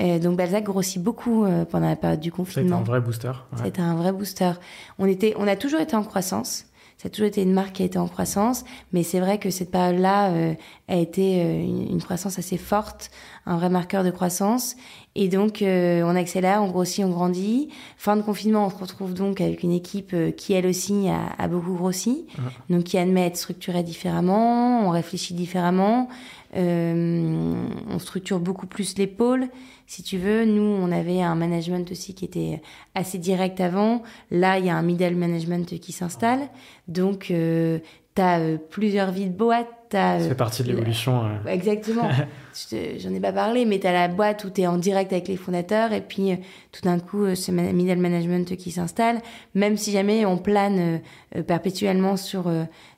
Donc 0.00 0.36
Balzac 0.36 0.64
grossit 0.64 1.02
beaucoup 1.02 1.44
pendant 1.70 1.88
la 1.88 1.96
période 1.96 2.20
du 2.20 2.32
confinement. 2.32 2.78
C'était 2.78 2.90
un 2.90 2.92
vrai 2.92 3.00
booster. 3.00 3.32
C'était 3.62 3.82
un 3.82 3.94
vrai 3.94 4.12
booster. 4.12 4.52
On 4.98 5.06
était, 5.06 5.34
on 5.36 5.46
a 5.46 5.56
toujours 5.56 5.80
été 5.80 5.94
en 5.96 6.04
croissance. 6.04 6.64
Ça 7.00 7.06
a 7.06 7.10
toujours 7.10 7.28
été 7.28 7.40
une 7.40 7.54
marque 7.54 7.76
qui 7.76 7.82
a 7.82 7.86
été 7.86 7.98
en 7.98 8.08
croissance, 8.08 8.62
mais 8.92 9.02
c'est 9.04 9.20
vrai 9.20 9.38
que 9.38 9.48
cette 9.48 9.70
période-là 9.70 10.32
euh, 10.32 10.54
a 10.86 10.96
été 10.96 11.40
euh, 11.42 11.62
une, 11.62 12.02
croissance 12.02 12.38
assez 12.38 12.58
forte, 12.58 13.10
un 13.46 13.56
vrai 13.56 13.70
marqueur 13.70 14.04
de 14.04 14.10
croissance. 14.10 14.76
Et 15.14 15.28
donc, 15.28 15.62
euh, 15.62 16.02
on 16.04 16.14
accélère, 16.14 16.62
on 16.62 16.68
grossit, 16.68 17.02
on 17.02 17.08
grandit. 17.08 17.70
Fin 17.96 18.18
de 18.18 18.20
confinement, 18.20 18.66
on 18.66 18.68
se 18.68 18.76
retrouve 18.76 19.14
donc 19.14 19.40
avec 19.40 19.62
une 19.62 19.72
équipe 19.72 20.14
qui, 20.36 20.52
elle 20.52 20.66
aussi, 20.66 21.08
a, 21.08 21.48
beaucoup 21.48 21.72
grossi. 21.72 22.26
Donc, 22.68 22.84
qui 22.84 22.98
admet 22.98 23.28
être 23.28 23.38
structurée 23.38 23.82
différemment, 23.82 24.86
on 24.86 24.90
réfléchit 24.90 25.32
différemment, 25.32 26.06
on 26.54 27.98
structure 27.98 28.40
beaucoup 28.40 28.66
plus 28.66 28.96
les 28.98 29.06
pôles 29.06 29.48
si 29.90 30.04
tu 30.04 30.18
veux. 30.18 30.44
Nous, 30.44 30.62
on 30.62 30.92
avait 30.92 31.20
un 31.20 31.34
management 31.34 31.90
aussi 31.90 32.14
qui 32.14 32.24
était 32.24 32.62
assez 32.94 33.18
direct 33.18 33.60
avant. 33.60 34.04
Là, 34.30 34.60
il 34.60 34.66
y 34.66 34.70
a 34.70 34.76
un 34.76 34.82
middle 34.82 35.16
management 35.16 35.66
qui 35.80 35.90
s'installe. 35.90 36.42
Donc, 36.86 37.32
euh, 37.32 37.80
tu 38.14 38.22
as 38.22 38.38
euh, 38.38 38.56
plusieurs 38.56 39.10
vies 39.10 39.26
de 39.26 39.36
boîte. 39.36 39.66
Ça 39.90 40.20
fait 40.20 40.36
partie 40.36 40.62
de 40.62 40.68
l'évolution. 40.68 41.24
Exactement. 41.48 42.08
J'en 42.98 43.12
ai 43.12 43.18
pas 43.18 43.32
parlé, 43.32 43.64
mais 43.64 43.80
tu 43.80 43.88
as 43.88 43.92
la 43.92 44.06
boîte 44.06 44.44
où 44.44 44.50
tu 44.50 44.60
es 44.60 44.68
en 44.68 44.78
direct 44.78 45.12
avec 45.12 45.26
les 45.26 45.36
fondateurs 45.36 45.92
et 45.92 46.02
puis 46.02 46.30
euh, 46.30 46.36
tout 46.70 46.82
d'un 46.82 47.00
coup, 47.00 47.34
ce 47.34 47.50
middle 47.50 47.98
management 47.98 48.56
qui 48.56 48.70
s'installe. 48.70 49.20
Même 49.56 49.76
si 49.76 49.90
jamais 49.90 50.24
on 50.24 50.38
plane 50.38 51.00
perpétuellement 51.48 52.16
sur, 52.16 52.48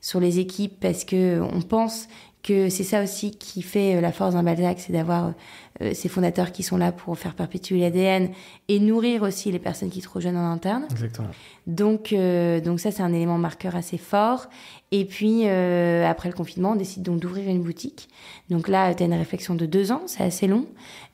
sur 0.03 0.20
les 0.20 0.38
équipes 0.38 0.78
parce 0.78 1.07
que 1.07 1.40
on 1.40 1.62
pense 1.62 2.09
que 2.43 2.68
c'est 2.68 2.84
ça 2.84 3.03
aussi 3.03 3.30
qui 3.30 3.62
fait 3.62 4.01
la 4.01 4.12
force 4.12 4.34
d'un 4.34 4.43
Balzac, 4.43 4.80
c'est 4.80 4.93
d'avoir 4.93 5.32
euh, 5.80 5.93
ces 5.95 6.09
fondateurs 6.09 6.53
qui 6.53 6.62
sont 6.62 6.76
là 6.76 6.93
pour 6.93 7.18
faire 7.18 7.34
perpétuer 7.34 7.80
l'ADN 7.80 8.28
et 8.68 8.78
nourrir 8.78 9.22
aussi 9.22 9.51
les 9.51 9.59
personnes 9.59 9.88
qui 9.88 10.01
se 10.03 10.09
rejoignent 10.09 10.36
en 10.36 10.53
interne. 10.53 10.84
Exactement. 10.90 11.28
Donc, 11.66 12.12
euh, 12.12 12.61
donc 12.61 12.78
ça, 12.78 12.90
c'est 12.90 13.03
un 13.03 13.12
élément 13.12 13.38
marqueur 13.38 13.74
assez 13.74 13.97
fort. 13.97 14.49
Et 14.90 15.07
puis, 15.07 15.43
euh, 15.47 16.07
après 16.07 16.28
le 16.28 16.34
confinement, 16.34 16.72
on 16.72 16.76
décide 16.76 17.03
donc 17.03 17.20
d'ouvrir 17.20 17.49
une 17.49 17.62
boutique. 17.62 18.09
Donc 18.51 18.68
là, 18.68 18.95
tu 18.95 19.03
as 19.03 19.07
une 19.07 19.14
réflexion 19.14 19.55
de 19.55 19.64
deux 19.64 19.93
ans, 19.93 20.03
c'est 20.07 20.22
assez 20.22 20.47
long, 20.47 20.66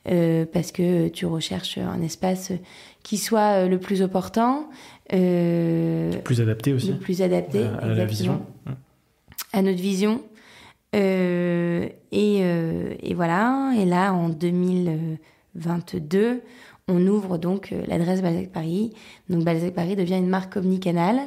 parce 0.03 0.71
que 0.71 1.07
tu 1.07 1.25
recherches 1.25 1.77
un 1.77 2.01
espace 2.01 2.51
qui 3.03 3.17
soit 3.17 3.65
le 3.67 3.79
plus 3.79 4.01
opportun. 4.01 4.65
le 5.11 6.19
plus 6.23 6.41
adapté 6.41 6.73
aussi. 6.73 6.91
Le 6.91 6.97
plus 6.97 7.21
adapté, 7.21 7.63
à, 7.63 7.77
à 7.77 7.87
la 7.87 8.05
vision. 8.05 8.41
À 9.53 9.61
notre 9.61 9.81
vision. 9.81 10.21
Euh, 10.95 11.87
et, 12.11 12.39
euh, 12.41 12.95
et, 13.01 13.13
voilà, 13.13 13.73
et 13.77 13.85
là, 13.85 14.11
en 14.13 14.29
2022, 14.29 16.41
on 16.87 17.05
ouvre 17.05 17.37
donc 17.37 17.71
euh, 17.71 17.83
l'adresse 17.87 18.23
Balzac 18.23 18.49
Paris. 18.49 18.93
Donc 19.29 19.43
Balzac 19.43 19.73
Paris 19.73 19.95
devient 19.95 20.17
une 20.17 20.29
marque 20.29 20.57
omnicanal. 20.57 21.19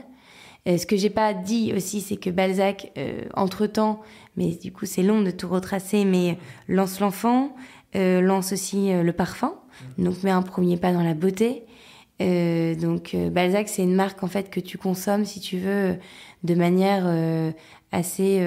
ce 0.67 0.85
que 0.87 0.97
j'ai 0.97 1.11
pas 1.11 1.35
dit 1.35 1.73
aussi, 1.77 2.01
c'est 2.01 2.17
que 2.17 2.31
Balzac, 2.31 2.93
entre-temps, 3.35 4.01
mais 4.37 4.51
du 4.51 4.73
coup 4.73 4.87
c'est 4.87 5.03
long 5.03 5.23
de 5.23 5.31
tout 5.31 5.49
retracer, 5.49 6.05
mais 6.05 6.39
lance 6.69 7.01
l'enfant, 7.01 7.55
lance 7.95 8.53
aussi 8.53 8.93
le 8.93 9.13
parfum, 9.13 9.55
donc 9.99 10.23
met 10.23 10.31
un 10.31 10.43
premier 10.43 10.77
pas 10.77 10.93
dans 10.93 11.03
la 11.03 11.15
beauté. 11.15 11.65
donc 12.21 13.17
Balzac, 13.33 13.69
c'est 13.69 13.83
une 13.83 13.97
marque 13.97 14.23
en 14.23 14.29
fait 14.29 14.51
que 14.51 14.61
tu 14.61 14.79
consommes, 14.79 15.25
si 15.25 15.41
tu 15.41 15.59
veux, 15.59 15.97
de 16.45 16.55
manière 16.55 17.07
assez 17.91 18.41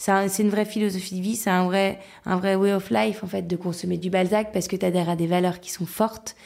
c'est 0.00 0.42
une 0.42 0.48
vraie 0.48 0.64
philosophie 0.64 1.16
de 1.16 1.20
vie, 1.20 1.36
c'est 1.36 1.50
un 1.50 1.64
vrai, 1.64 1.98
un 2.24 2.36
vrai 2.36 2.54
way 2.54 2.72
of 2.72 2.88
life, 2.88 3.22
en 3.22 3.26
fait, 3.26 3.46
de 3.46 3.54
consommer 3.54 3.98
du 3.98 4.08
Balzac 4.08 4.50
parce 4.50 4.66
que 4.66 4.74
tu 4.74 4.86
adhères 4.86 5.10
à 5.10 5.16
des 5.16 5.26
valeurs 5.26 5.60
qui 5.60 5.70
sont 5.70 5.84
fortes. 5.84 6.36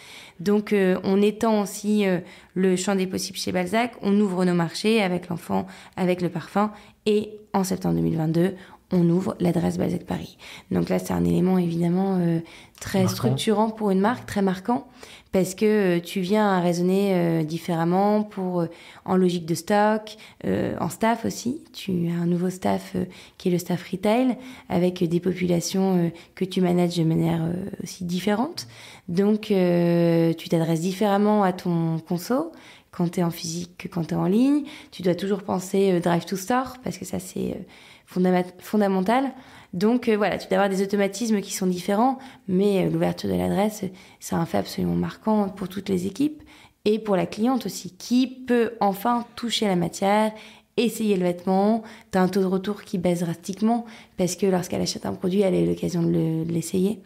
Donc, 0.41 0.73
euh, 0.73 0.99
on 1.05 1.23
étend 1.23 1.63
aussi 1.63 2.05
euh, 2.05 2.19
le 2.55 2.75
champ 2.75 2.97
des 2.97 3.07
possibles 3.07 3.39
chez 3.39 3.53
Balzac, 3.53 3.93
on 4.03 4.19
ouvre 4.19 4.45
nos 4.45 4.55
marchés 4.55 5.01
avec 5.01 5.29
l'enfant, 5.29 5.69
avec 5.97 6.21
le 6.21 6.31
parfum, 6.31 6.73
et 7.07 7.39
en 7.53 7.63
septembre 7.63 7.95
2022, 7.95 8.57
on 8.95 9.09
ouvre 9.11 9.37
l'adresse 9.41 9.77
Balzac 9.77 10.05
Paris. 10.05 10.39
Donc 10.71 10.89
là, 10.89 10.99
c'est 10.99 11.13
un 11.13 11.25
élément 11.25 11.59
évidemment 11.59 12.19
euh, 12.21 12.41
très 12.81 13.07
structurant 13.09 13.71
pour 13.71 13.91
une 13.91 14.01
marque, 14.01 14.27
très 14.27 14.43
marquant, 14.43 14.87
parce 15.33 15.55
que 15.55 15.99
euh, 15.99 16.01
tu 16.01 16.21
viens 16.21 16.49
à 16.49 16.61
raisonner 16.61 17.13
euh, 17.15 17.43
différemment 17.43 18.23
pour 18.23 18.67
en 19.05 19.17
logique 19.17 19.47
de 19.47 19.55
stock, 19.55 20.17
en 20.45 20.89
staff 20.89 21.25
aussi. 21.25 21.63
Tu 21.73 22.09
as 22.09 22.23
un 22.23 22.27
nouveau 22.27 22.51
staff 22.51 22.97
qui 23.37 23.49
est 23.49 23.53
le 23.53 23.59
staff 23.59 23.91
retail, 23.91 24.37
avec 24.69 25.03
des 25.03 25.21
populations 25.21 26.11
que 26.35 26.45
tu 26.45 26.61
manages 26.61 26.97
de 26.97 27.05
manière 27.05 27.43
aussi 27.83 28.05
différente. 28.05 28.67
Donc, 29.09 29.43
tu 29.43 30.49
t'adresses 30.49 30.81
différemment 30.81 31.43
à 31.43 31.53
ton 31.53 31.99
conso 31.99 32.53
quand 32.91 33.11
tu 33.11 33.21
es 33.21 33.23
en 33.23 33.31
physique 33.31 33.77
que 33.77 33.89
quand 33.89 34.05
tu 34.05 34.15
es 34.15 34.17
en 34.17 34.27
ligne. 34.27 34.63
Tu 34.91 35.03
dois 35.03 35.15
toujours 35.15 35.43
penser 35.43 36.01
drive 36.01 36.25
to 36.25 36.37
store, 36.37 36.77
parce 36.83 36.97
que 36.97 37.05
ça, 37.05 37.19
c'est 37.19 37.59
fondamentale. 38.07 39.33
Donc 39.75 40.09
euh, 40.09 40.17
voilà, 40.17 40.39
tu 40.39 40.47
dois 40.49 40.59
avoir 40.59 40.71
des 40.71 40.83
automatismes 40.83 41.41
qui 41.41 41.53
sont 41.53 41.67
différents, 41.67 42.19
mais 42.47 42.85
euh, 42.87 42.91
l'ouverture 42.91 43.29
de 43.29 43.35
l'adresse, 43.35 43.85
c'est 44.21 44.35
un 44.37 44.47
fait 44.47 44.59
absolument 44.59 44.95
marquant 44.95 45.49
pour 45.49 45.69
toutes 45.69 45.89
les 45.89 46.07
équipes 46.07 46.43
et 46.85 46.99
pour 46.99 47.17
la 47.17 47.27
cliente 47.27 47.67
aussi, 47.67 47.91
qui 47.97 48.27
peut 48.27 48.73
enfin 48.81 49.25
toucher 49.35 49.67
la 49.67 49.75
matière, 49.75 50.33
essayer 50.77 51.17
le 51.17 51.25
vêtement. 51.25 51.83
Tu 52.13 52.19
as 52.19 52.23
un 52.23 52.29
taux 52.29 52.41
de 52.41 52.47
retour 52.47 52.83
qui 52.83 52.99
baisse 52.99 53.21
drastiquement 53.21 53.85
parce 54.17 54.37
que 54.37 54.47
lorsqu'elle 54.47 54.83
achète 54.83 55.07
un 55.07 55.15
produit, 55.15 55.41
elle 55.41 55.55
a 55.55 55.67
l'occasion 55.67 56.03
de 56.03 56.45
l'essayer. 56.49 57.01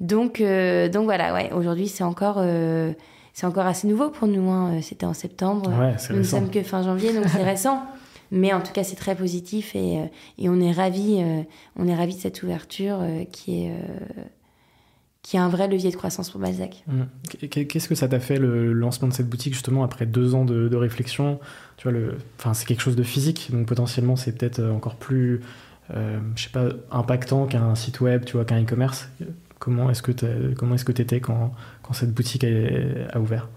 donc, 0.00 0.40
euh, 0.40 0.88
donc 0.88 1.04
voilà, 1.04 1.32
ouais, 1.34 1.52
aujourd'hui 1.52 1.86
c'est 1.86 2.04
encore 2.04 2.42
c'est 3.32 3.46
encore 3.46 3.66
assez 3.66 3.86
nouveau 3.86 4.10
pour 4.10 4.26
nous. 4.26 4.50
Hein. 4.50 4.80
C'était 4.82 5.06
en 5.06 5.14
septembre. 5.14 5.70
nous 6.10 6.16
ne 6.16 6.22
sommes 6.24 6.50
que 6.50 6.64
fin 6.64 6.82
janvier, 6.82 7.12
donc 7.12 7.26
c'est 7.28 7.42
récent. 7.44 7.84
Mais 8.30 8.52
en 8.52 8.60
tout 8.60 8.72
cas, 8.72 8.84
c'est 8.84 8.96
très 8.96 9.14
positif 9.16 9.74
et, 9.74 9.98
euh, 9.98 10.06
on 10.38 10.60
est 10.60 10.72
ravis, 10.72 11.22
euh, 11.22 11.42
on 11.76 11.86
est 11.86 11.94
ravis 11.94 12.14
de 12.14 12.20
cette 12.20 12.42
ouverture 12.42 12.98
euh, 13.00 13.24
qui 13.24 13.64
est 13.64 13.72
qui 15.22 15.36
est 15.36 15.40
un 15.40 15.48
vrai 15.48 15.68
levier 15.68 15.90
de 15.90 15.96
croissance 15.96 16.30
pour 16.30 16.40
Balzac. 16.40 16.84
Mmh. 16.86 17.48
Qu'est-ce 17.48 17.86
que 17.86 17.94
ça 17.94 18.08
t'a 18.08 18.20
fait 18.20 18.38
le 18.38 18.72
lancement 18.72 19.08
de 19.08 19.12
cette 19.12 19.28
boutique 19.28 19.52
justement 19.52 19.84
après 19.84 20.06
deux 20.06 20.34
ans 20.34 20.46
de, 20.46 20.74
réflexion? 20.74 21.38
Tu 21.76 21.90
vois, 21.90 22.00
enfin, 22.38 22.54
c'est 22.54 22.64
quelque 22.64 22.80
chose 22.80 22.96
de 22.96 23.02
physique, 23.02 23.50
donc 23.52 23.66
potentiellement 23.66 24.16
c'est 24.16 24.32
peut-être 24.32 24.62
encore 24.62 24.94
plus, 24.94 25.42
euh, 25.94 26.18
je 26.34 26.44
sais 26.44 26.50
pas, 26.50 26.68
impactant 26.90 27.46
qu'un 27.46 27.74
site 27.74 28.00
web, 28.00 28.24
tu 28.24 28.34
vois, 28.34 28.46
qu'un 28.46 28.62
e-commerce. 28.62 29.10
Comment 29.58 29.90
est-ce 29.90 30.02
que 30.02 30.12
comment 30.54 30.76
est-ce 30.76 30.84
que 30.86 30.92
t'étais 30.92 31.20
quand, 31.20 31.52
quand 31.82 31.92
cette 31.92 32.14
boutique 32.14 32.44
a 32.44 33.20
ouvert? 33.20 33.48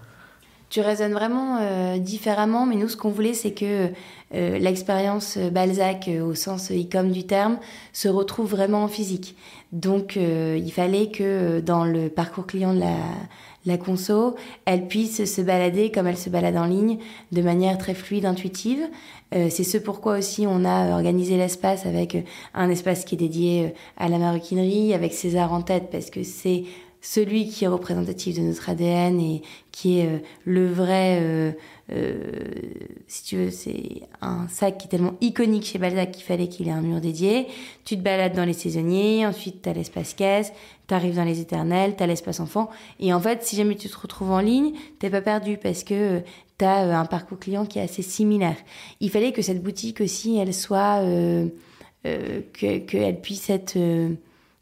Tu 0.71 0.79
raisonnes 0.79 1.11
vraiment 1.11 1.57
euh, 1.59 1.97
différemment, 1.97 2.65
mais 2.65 2.75
nous, 2.75 2.87
ce 2.87 2.95
qu'on 2.95 3.09
voulait, 3.09 3.33
c'est 3.33 3.51
que 3.51 3.89
euh, 4.33 4.57
l'expérience 4.57 5.37
Balzac, 5.37 6.07
euh, 6.07 6.23
au 6.23 6.33
sens 6.33 6.71
e-com 6.71 7.11
du 7.11 7.25
terme, 7.25 7.59
se 7.91 8.07
retrouve 8.07 8.51
vraiment 8.51 8.83
en 8.83 8.87
physique. 8.87 9.35
Donc, 9.73 10.17
il 10.17 10.71
fallait 10.73 11.07
que 11.07 11.61
dans 11.61 11.85
le 11.85 12.09
parcours 12.09 12.45
client 12.45 12.73
de 12.73 12.81
la, 12.81 12.97
la 13.65 13.77
conso, 13.77 14.35
elle 14.65 14.87
puisse 14.87 15.23
se 15.23 15.41
balader 15.41 15.91
comme 15.91 16.07
elle 16.07 16.17
se 16.17 16.29
balade 16.29 16.57
en 16.57 16.65
ligne, 16.65 16.97
de 17.31 17.41
manière 17.41 17.77
très 17.77 17.93
fluide, 17.93 18.25
intuitive. 18.25 18.81
c'est 19.31 19.63
ce 19.63 19.77
pourquoi 19.77 20.17
aussi 20.17 20.45
on 20.45 20.65
a 20.65 20.93
organisé 20.93 21.37
l'espace 21.37 21.85
avec 21.85 22.17
un 22.53 22.69
espace 22.69 23.05
qui 23.05 23.15
est 23.15 23.17
dédié 23.17 23.73
à 23.95 24.09
la 24.09 24.17
maroquinerie, 24.17 24.93
avec 24.93 25.13
César 25.13 25.53
en 25.53 25.61
tête, 25.61 25.87
parce 25.89 26.09
que 26.09 26.23
c'est 26.23 26.65
celui 27.01 27.49
qui 27.49 27.65
est 27.65 27.67
représentatif 27.67 28.37
de 28.37 28.41
notre 28.41 28.69
ADN 28.69 29.19
et 29.19 29.41
qui 29.71 29.99
est 29.99 30.05
euh, 30.05 30.19
le 30.45 30.71
vrai, 30.71 31.17
euh, 31.19 31.51
euh, 31.91 32.31
si 33.07 33.23
tu 33.23 33.37
veux, 33.37 33.49
c'est 33.49 34.03
un 34.21 34.47
sac 34.47 34.77
qui 34.77 34.85
est 34.85 34.89
tellement 34.89 35.15
iconique 35.19 35.65
chez 35.65 35.79
Balzac 35.79 36.11
qu'il 36.11 36.23
fallait 36.23 36.47
qu'il 36.47 36.67
ait 36.67 36.71
un 36.71 36.81
mur 36.81 37.01
dédié. 37.01 37.47
Tu 37.85 37.97
te 37.97 38.01
balades 38.01 38.35
dans 38.35 38.45
les 38.45 38.53
saisonniers, 38.53 39.25
ensuite 39.25 39.63
tu 39.63 39.69
as 39.69 39.73
l'espace 39.73 40.13
caisse, 40.13 40.53
tu 40.87 40.93
arrives 40.93 41.15
dans 41.15 41.23
les 41.23 41.41
éternels, 41.41 41.95
tu 41.97 42.03
as 42.03 42.07
l'espace 42.07 42.39
enfant. 42.39 42.69
Et 42.99 43.11
en 43.13 43.19
fait, 43.19 43.43
si 43.43 43.55
jamais 43.55 43.75
tu 43.75 43.89
te 43.89 43.97
retrouves 43.97 44.31
en 44.31 44.39
ligne, 44.39 44.73
t'es 44.99 45.09
pas 45.09 45.21
perdu 45.21 45.57
parce 45.57 45.83
que 45.83 46.21
tu 46.59 46.65
as 46.65 46.99
un 46.99 47.05
parcours 47.05 47.39
client 47.39 47.65
qui 47.65 47.79
est 47.79 47.83
assez 47.83 48.03
similaire. 48.03 48.57
Il 48.99 49.09
fallait 49.09 49.31
que 49.31 49.41
cette 49.41 49.63
boutique 49.63 50.01
aussi, 50.01 50.37
elle 50.37 50.53
soit, 50.53 51.03
qu'elle 52.03 53.21
puisse 53.21 53.49
être 53.49 53.75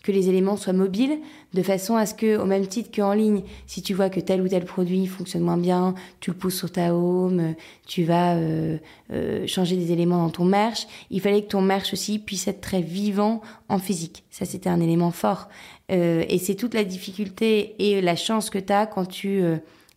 que 0.04 0.12
les 0.12 0.30
éléments 0.30 0.56
soient 0.56 0.74
mobiles, 0.74 1.20
de 1.54 1.62
façon 1.62 1.96
à 1.96 2.06
ce 2.06 2.14
que, 2.14 2.38
au 2.38 2.46
même 2.46 2.66
titre 2.68 2.90
qu'en 2.96 3.14
ligne, 3.14 3.44
si 3.68 3.82
tu 3.82 3.94
vois 3.94 4.10
que 4.10 4.20
tel 4.20 4.42
ou 4.42 4.48
tel 4.48 4.64
produit 4.64 5.06
fonctionne 5.08 5.44
moins 5.44 5.58
bien, 5.58 5.94
tu 6.20 6.32
le 6.32 6.38
pousses 6.38 6.58
sur 6.58 6.72
ta 6.72 6.94
home, 6.94 7.56
tu 7.86 8.04
vas 8.04 8.36
euh, 8.36 8.78
euh, 9.12 9.46
changer 9.46 9.76
des 9.76 9.92
éléments 9.92 10.24
dans 10.24 10.30
ton 10.30 10.46
merch, 10.46 10.88
il 11.10 11.20
fallait 11.20 11.42
que 11.42 11.50
ton 11.50 11.62
merch 11.62 11.92
aussi 11.92 12.20
puisse 12.20 12.48
être 12.48 12.62
très 12.62 12.82
vivant 12.82 13.42
en 13.68 13.78
physique. 13.78 14.24
Ça, 14.30 14.46
c'était 14.46 14.70
un 14.70 14.80
élément 14.80 15.12
fort. 15.12 15.50
Euh, 15.92 16.24
et 16.30 16.38
c'est 16.38 16.56
toute 16.56 16.76
la 16.76 16.84
difficulté 16.86 17.76
et 17.80 18.00
la 18.00 18.16
chance 18.16 18.50
que 18.50 18.60
tu 18.60 18.72
as 18.72 18.86
quand 18.86 19.06
tu 19.06 19.44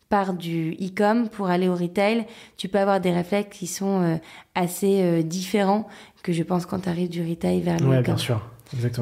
pars 0.09 0.35
du 0.35 0.73
e-com 0.81 1.29
pour 1.29 1.47
aller 1.47 1.69
au 1.69 1.77
retail. 1.77 2.27
Tu 2.57 2.69
peux 2.69 2.79
avoir 2.79 3.01
des 3.01 3.13
réflexes 3.13 3.57
qui 3.57 3.67
sont 3.67 4.19
assez 4.55 5.23
différents 5.23 5.87
que 6.23 6.33
je 6.33 6.43
pense 6.43 6.67
quand 6.67 6.81
tu 6.81 6.89
arrives 6.89 7.09
du 7.09 7.27
retail 7.27 7.61
vers 7.61 7.79
le 7.79 7.87
ouais, 7.87 8.03
bien 8.03 8.17
sûr. 8.17 8.52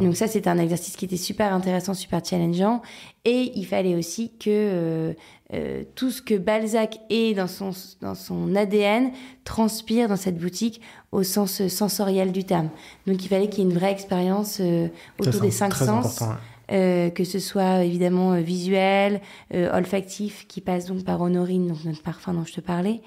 Donc 0.00 0.16
ça, 0.16 0.26
c'était 0.26 0.50
un 0.50 0.58
exercice 0.58 0.96
qui 0.96 1.04
était 1.04 1.16
super 1.16 1.52
intéressant, 1.52 1.94
super 1.94 2.24
challengeant. 2.24 2.82
Et 3.24 3.52
il 3.54 3.66
fallait 3.66 3.94
aussi 3.94 4.32
que 4.38 4.48
euh, 4.48 5.12
euh, 5.52 5.82
tout 5.94 6.10
ce 6.10 6.22
que 6.22 6.34
Balzac 6.34 6.98
est 7.10 7.34
dans 7.34 7.46
son, 7.46 7.72
dans 8.00 8.14
son 8.14 8.54
ADN 8.54 9.10
transpire 9.44 10.08
dans 10.08 10.16
cette 10.16 10.38
boutique 10.38 10.80
au 11.12 11.22
sens 11.22 11.66
sensoriel 11.68 12.32
du 12.32 12.44
terme. 12.44 12.70
Donc 13.06 13.24
il 13.24 13.28
fallait 13.28 13.48
qu'il 13.48 13.64
y 13.64 13.66
ait 13.66 13.70
une 13.70 13.76
vraie 13.76 13.92
expérience 13.92 14.58
euh, 14.60 14.88
autour 15.18 15.40
des 15.40 15.50
cinq 15.50 15.74
sens. 15.74 16.22
Que 16.70 17.24
ce 17.24 17.38
soit 17.38 17.84
évidemment 17.84 18.40
visuel, 18.40 19.20
olfactif, 19.52 20.46
qui 20.46 20.60
passe 20.60 20.86
donc 20.86 21.04
par 21.04 21.20
Honorine, 21.20 21.68
donc 21.68 21.84
notre 21.84 22.02
parfum 22.02 22.34
dont 22.34 22.44
je 22.44 22.54
te 22.54 22.60
parlais, 22.60 23.00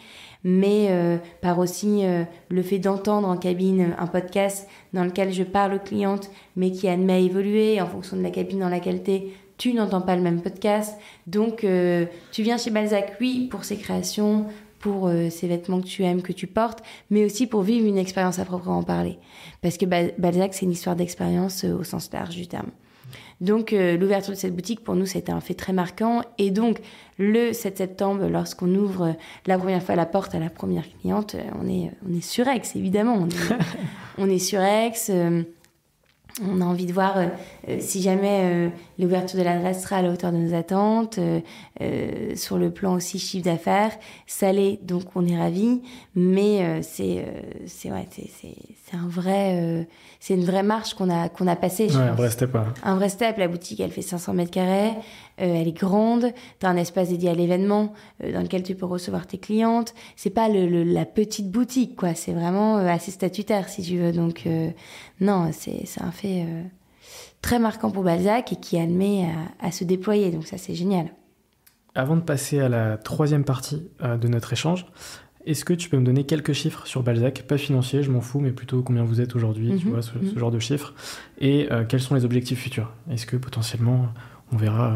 mais 0.43 0.87
euh, 0.89 1.17
par 1.41 1.59
aussi 1.59 2.05
euh, 2.05 2.23
le 2.49 2.61
fait 2.61 2.79
d'entendre 2.79 3.27
en 3.27 3.37
cabine 3.37 3.95
un 3.97 4.07
podcast 4.07 4.67
dans 4.93 5.03
lequel 5.03 5.31
je 5.33 5.43
parle 5.43 5.75
aux 5.75 5.79
clientes, 5.79 6.29
mais 6.55 6.71
qui 6.71 6.87
admet 6.87 7.13
à 7.13 7.19
évoluer 7.19 7.81
en 7.81 7.87
fonction 7.87 8.17
de 8.17 8.21
la 8.21 8.31
cabine 8.31 8.59
dans 8.59 8.69
laquelle 8.69 9.03
tu 9.03 9.11
es. 9.11 9.27
Tu 9.57 9.73
n'entends 9.73 10.01
pas 10.01 10.15
le 10.15 10.21
même 10.21 10.41
podcast. 10.41 10.97
Donc, 11.27 11.63
euh, 11.63 12.05
tu 12.31 12.41
viens 12.41 12.57
chez 12.57 12.71
Balzac, 12.71 13.13
oui, 13.21 13.47
pour 13.49 13.63
ses 13.63 13.77
créations, 13.77 14.47
pour 14.79 15.09
ces 15.29 15.47
vêtements 15.47 15.79
que 15.79 15.87
tu 15.87 16.03
aimes, 16.03 16.21
que 16.21 16.33
tu 16.33 16.45
portes, 16.45 16.83
mais 17.09 17.23
aussi 17.23 17.47
pour 17.47 17.61
vivre 17.61 17.87
une 17.87 17.97
expérience 17.97 18.39
à 18.39 18.43
proprement 18.43 18.83
parler. 18.83 19.17
Parce 19.61 19.77
que 19.77 19.85
Balzac, 19.85 20.53
c'est 20.53 20.65
une 20.65 20.73
histoire 20.73 20.97
d'expérience 20.97 21.63
au 21.63 21.85
sens 21.85 22.11
large 22.11 22.35
du 22.35 22.47
terme. 22.47 22.69
Donc 23.41 23.73
euh, 23.73 23.97
l'ouverture 23.97 24.33
de 24.33 24.37
cette 24.37 24.55
boutique 24.55 24.83
pour 24.83 24.95
nous 24.95 25.05
c'était 25.05 25.31
un 25.31 25.41
fait 25.41 25.53
très 25.53 25.73
marquant. 25.73 26.21
Et 26.37 26.51
donc 26.51 26.79
le 27.17 27.53
7 27.53 27.77
septembre 27.77 28.27
lorsqu'on 28.27 28.73
ouvre 28.73 29.15
la 29.45 29.57
première 29.57 29.83
fois 29.83 29.95
la 29.95 30.05
porte 30.05 30.33
à 30.35 30.39
la 30.39 30.49
première 30.49 30.85
cliente, 30.99 31.35
euh, 31.35 31.41
on 31.61 31.67
est 31.67 31.91
on 32.07 32.13
est 32.13 32.21
sur 32.21 32.47
Aix 32.47 32.61
évidemment, 32.75 33.15
on 33.15 33.27
est, 33.27 33.55
on 34.17 34.29
est 34.29 34.39
sur 34.39 34.61
Aix 34.61 34.93
euh, 35.09 35.43
on 36.41 36.61
a 36.61 36.65
envie 36.65 36.87
de 36.87 36.93
voir 36.93 37.15
si 37.79 38.01
jamais 38.01 38.71
l'ouverture 38.99 39.39
de 39.39 39.43
l'adresse 39.43 39.83
sera 39.83 39.97
à 39.97 40.01
la 40.01 40.11
hauteur 40.11 40.31
de 40.31 40.37
nos 40.37 40.53
attentes, 40.53 41.19
sur 42.35 42.57
le 42.57 42.71
plan 42.71 42.95
aussi 42.95 43.19
chiffre 43.19 43.45
d'affaires, 43.45 43.91
salé, 44.27 44.79
donc 44.83 45.03
on 45.15 45.25
est 45.25 45.37
ravis, 45.37 45.81
mais 46.15 46.81
c'est 46.81 47.25
c'est 47.65 47.91
ouais, 47.91 48.07
c'est 48.11 48.97
un 48.97 49.07
vrai 49.07 49.87
c'est 50.25 50.35
une 50.35 50.45
vraie 50.45 50.63
marche 50.63 50.93
qu'on 50.93 51.09
a, 51.09 51.27
qu'on 51.27 51.47
a 51.47 51.57
passée. 51.57 51.87
Ouais, 51.87 52.01
un 52.01 52.13
vrai 52.13 52.29
step. 52.29 52.55
Un 52.83 52.95
vrai 52.95 53.09
step. 53.09 53.37
La 53.37 53.49
boutique, 53.49 53.81
elle 53.81 53.91
fait 53.91 54.01
500 54.01 54.33
mètres 54.33 54.51
carrés. 54.51 54.91
Euh, 55.41 55.55
elle 55.59 55.67
est 55.67 55.77
grande. 55.77 56.31
Tu 56.61 56.65
as 56.65 56.69
un 56.69 56.77
espace 56.77 57.09
dédié 57.09 57.29
à 57.29 57.33
l'événement 57.33 57.91
euh, 58.23 58.31
dans 58.31 58.39
lequel 58.39 58.63
tu 58.63 58.73
peux 58.73 58.85
recevoir 58.85 59.27
tes 59.27 59.37
clientes. 59.37 59.93
C'est 60.15 60.29
pas 60.29 60.47
le, 60.47 60.85
la 60.85 61.03
petite 61.03 61.51
boutique, 61.51 61.97
quoi. 61.97 62.15
C'est 62.15 62.31
vraiment 62.31 62.77
euh, 62.77 62.87
assez 62.87 63.11
statutaire, 63.11 63.67
si 63.67 63.81
tu 63.81 63.97
veux. 63.97 64.13
Donc, 64.13 64.47
non, 65.19 65.49
c'est 65.51 65.83
un 65.99 66.11
fait 66.11 66.45
très 67.41 67.59
marquant 67.59 67.91
pour 67.91 68.03
Balzac 68.03 68.53
et 68.53 68.55
qui 68.55 68.77
admet 68.77 69.25
à, 69.61 69.67
à 69.67 69.71
se 69.71 69.83
déployer. 69.83 70.31
Donc, 70.31 70.47
ça, 70.47 70.57
c'est 70.57 70.75
génial. 70.75 71.07
Avant 71.95 72.15
de 72.15 72.21
passer 72.21 72.59
à 72.59 72.69
la 72.69 72.97
troisième 72.97 73.43
partie 73.43 73.87
de 74.01 74.27
notre 74.27 74.51
échange, 74.51 74.87
est-ce 75.45 75.65
que 75.65 75.73
tu 75.73 75.89
peux 75.89 75.97
me 75.97 76.05
donner 76.05 76.23
quelques 76.23 76.53
chiffres 76.53 76.87
sur 76.87 77.03
Balzac? 77.03 77.43
Pas 77.47 77.57
financiers, 77.57 78.01
je 78.03 78.11
m'en 78.11 78.21
fous, 78.21 78.39
mais 78.39 78.51
plutôt 78.51 78.81
combien 78.81 79.03
vous 79.03 79.19
êtes 79.19 79.35
aujourd'hui, 79.35 79.75
tu 79.77 79.85
mhm, 79.85 79.93
vois, 79.93 80.01
ce, 80.01 80.17
mhm. 80.17 80.37
genre 80.37 80.51
de 80.51 80.59
chiffres. 80.59 80.93
Et 81.39 81.67
euh, 81.71 81.83
quels 81.83 81.99
sont 81.99 82.15
les 82.15 82.23
objectifs 82.23 82.59
futurs? 82.59 82.91
Est-ce 83.11 83.25
que 83.25 83.35
potentiellement 83.35 84.07
on 84.51 84.57
verra 84.57 84.95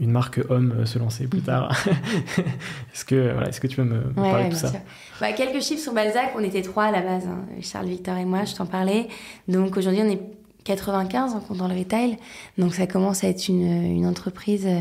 une 0.00 0.10
marque 0.10 0.40
homme 0.50 0.84
se 0.84 0.98
lancer 0.98 1.26
plus 1.26 1.40
mhm. 1.40 1.46
tard? 1.46 1.72
Est-ce 2.92 3.06
que, 3.06 3.32
voilà, 3.32 3.48
est 3.48 3.58
que 3.58 3.66
tu 3.66 3.76
peux 3.76 3.84
me, 3.84 4.12
parler 4.12 4.48
de 4.48 4.50
tout 4.50 4.56
ça? 4.56 4.72
bah, 5.20 5.32
Quelques 5.32 5.62
chiffres 5.62 5.82
sur 5.82 5.94
Balzac, 5.94 6.32
on 6.36 6.44
était 6.44 6.62
trois 6.62 6.84
à 6.84 6.90
la 6.90 7.00
base, 7.00 7.26
hein. 7.26 7.46
Charles, 7.62 7.86
Victor 7.86 8.18
et 8.18 8.26
moi, 8.26 8.44
je 8.44 8.54
t'en 8.54 8.66
parlais. 8.66 9.08
Donc 9.48 9.76
aujourd'hui 9.78 10.02
on 10.04 10.10
est 10.10 10.20
95 10.64 11.34
en 11.34 11.40
comptant 11.40 11.68
le 11.68 11.76
retail. 11.78 12.16
Donc 12.58 12.74
ça 12.74 12.86
commence 12.86 13.24
à 13.24 13.28
être 13.28 13.48
une, 13.48 13.84
une 13.84 14.06
entreprise 14.06 14.66
euh, 14.66 14.80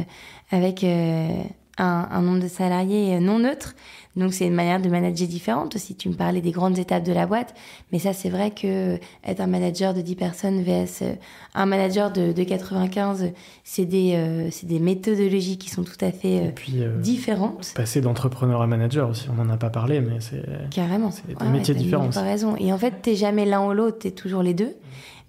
avec 0.52 0.84
euh, 0.84 1.30
un, 1.78 2.08
un, 2.12 2.22
nombre 2.22 2.42
de 2.42 2.48
salariés 2.48 3.20
non 3.20 3.40
neutre. 3.40 3.76
Donc 4.16 4.34
c'est 4.34 4.46
une 4.46 4.54
manière 4.54 4.82
de 4.82 4.90
manager 4.90 5.28
différente 5.28 5.76
aussi. 5.76 5.96
Tu 5.96 6.10
me 6.10 6.16
parlais 6.16 6.42
des 6.42 6.52
grandes 6.52 6.78
étapes 6.78 7.04
de 7.04 7.14
la 7.14 7.26
boîte, 7.26 7.54
mais 7.92 8.00
ça 8.00 8.14
c'est 8.14 8.30
vrai 8.30 8.52
que 8.52 9.00
être 9.24 9.40
un 9.40 9.48
manager 9.48 9.94
de 9.94 10.02
10 10.02 10.16
personnes 10.16 10.62
vs 10.62 10.86
euh, 11.02 11.14
un 11.54 11.66
manager 11.66 12.12
de, 12.12 12.32
de 12.32 12.44
95, 12.44 13.32
c'est 13.64 13.86
des, 13.86 14.14
euh, 14.16 14.80
méthodologies 14.80 15.58
qui 15.58 15.70
sont 15.70 15.84
tout 15.84 15.98
à 16.02 16.12
fait 16.12 16.48
euh, 16.48 16.52
puis, 16.54 16.84
différentes. 16.98 17.74
Passer 17.76 18.02
d'entrepreneur 18.02 18.62
à 18.62 18.68
manager 18.68 19.10
aussi, 19.10 19.28
on 19.30 19.42
n'en 19.42 19.52
a 19.52 19.58
pas 19.58 19.70
parlé, 19.70 20.02
mais 20.02 20.20
c'est... 20.20 20.44
Carrément. 20.70 21.12
C'est 21.12 21.38
des 21.38 21.50
métiers 21.50 21.76
différents. 21.76 22.10
Tu 22.10 22.20
raison. 22.20 22.56
Et 22.58 22.72
en 22.72 22.78
fait, 22.78 23.02
t'es 23.02 23.16
jamais 23.16 23.46
l'un 23.46 23.66
ou 23.66 23.74
l'autre, 23.74 24.00
t'es 24.00 24.12
toujours 24.12 24.44
les 24.44 24.54
deux. 24.54 24.76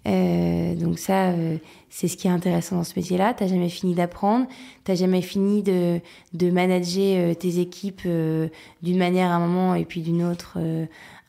Euh, 0.07 0.75
donc 0.75 0.99
ça, 0.99 1.31
euh, 1.31 1.59
c'est 1.89 2.09
ce 2.09 2.17
qui 2.17 2.27
est 2.27 2.31
intéressant 2.31 2.77
dans 2.77 2.85
ce 2.85 2.95
métier-là. 2.97 3.35
T'as 3.35 3.47
jamais 3.47 3.69
fini 3.69 3.95
d'apprendre, 3.95 4.47
t'as 4.85 4.95
jamais 4.95 5.23
fini 5.23 5.63
de, 5.63 6.01
de 6.33 6.51
manager 6.51 7.31
euh, 7.31 7.35
tes 7.35 7.61
équipes 7.61 8.07
d'une 8.83 8.99
manière 8.99 9.31
à 9.31 9.35
un 9.35 9.47
moment 9.47 9.75
et 9.75 9.85
puis 9.85 10.01
d'une 10.01 10.25
autre 10.25 10.59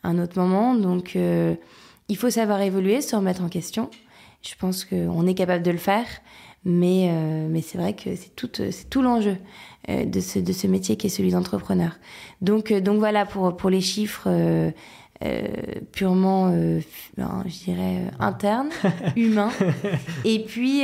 à 0.03 0.09
un 0.09 0.19
autre 0.19 0.39
moment. 0.39 0.75
Donc 0.75 1.15
il 1.15 2.17
faut 2.17 2.29
savoir 2.29 2.61
évoluer, 2.61 3.01
se 3.01 3.15
remettre 3.15 3.43
en 3.43 3.49
question. 3.49 3.89
Je 4.41 4.55
pense 4.59 4.83
qu'on 4.83 5.25
est 5.27 5.35
capable 5.35 5.63
de 5.63 5.71
le 5.71 5.77
faire, 5.77 6.05
mais, 6.65 7.09
mais 7.49 7.61
c'est 7.61 7.77
vrai 7.77 7.93
que 7.93 8.15
c'est 8.15 8.35
tout, 8.35 8.49
c'est 8.53 8.89
tout 8.89 9.01
l'enjeu 9.01 9.37
de, 9.87 10.19
ce, 10.19 10.39
de 10.39 10.51
ce 10.51 10.67
métier 10.67 10.97
qui 10.97 11.07
est 11.07 11.09
celui 11.09 11.31
d'entrepreneur. 11.31 11.97
Donc, 12.41 12.73
donc 12.73 12.99
voilà 12.99 13.25
pour, 13.25 13.55
pour 13.55 13.69
les 13.69 13.81
chiffres. 13.81 14.27
Euh, 15.23 15.45
purement, 15.93 16.49
euh, 16.51 16.81
ben, 17.17 17.43
je 17.45 17.63
dirais, 17.63 17.97
euh, 17.99 18.09
interne, 18.19 18.69
humain. 19.15 19.51
Et 20.25 20.43
puis, 20.43 20.83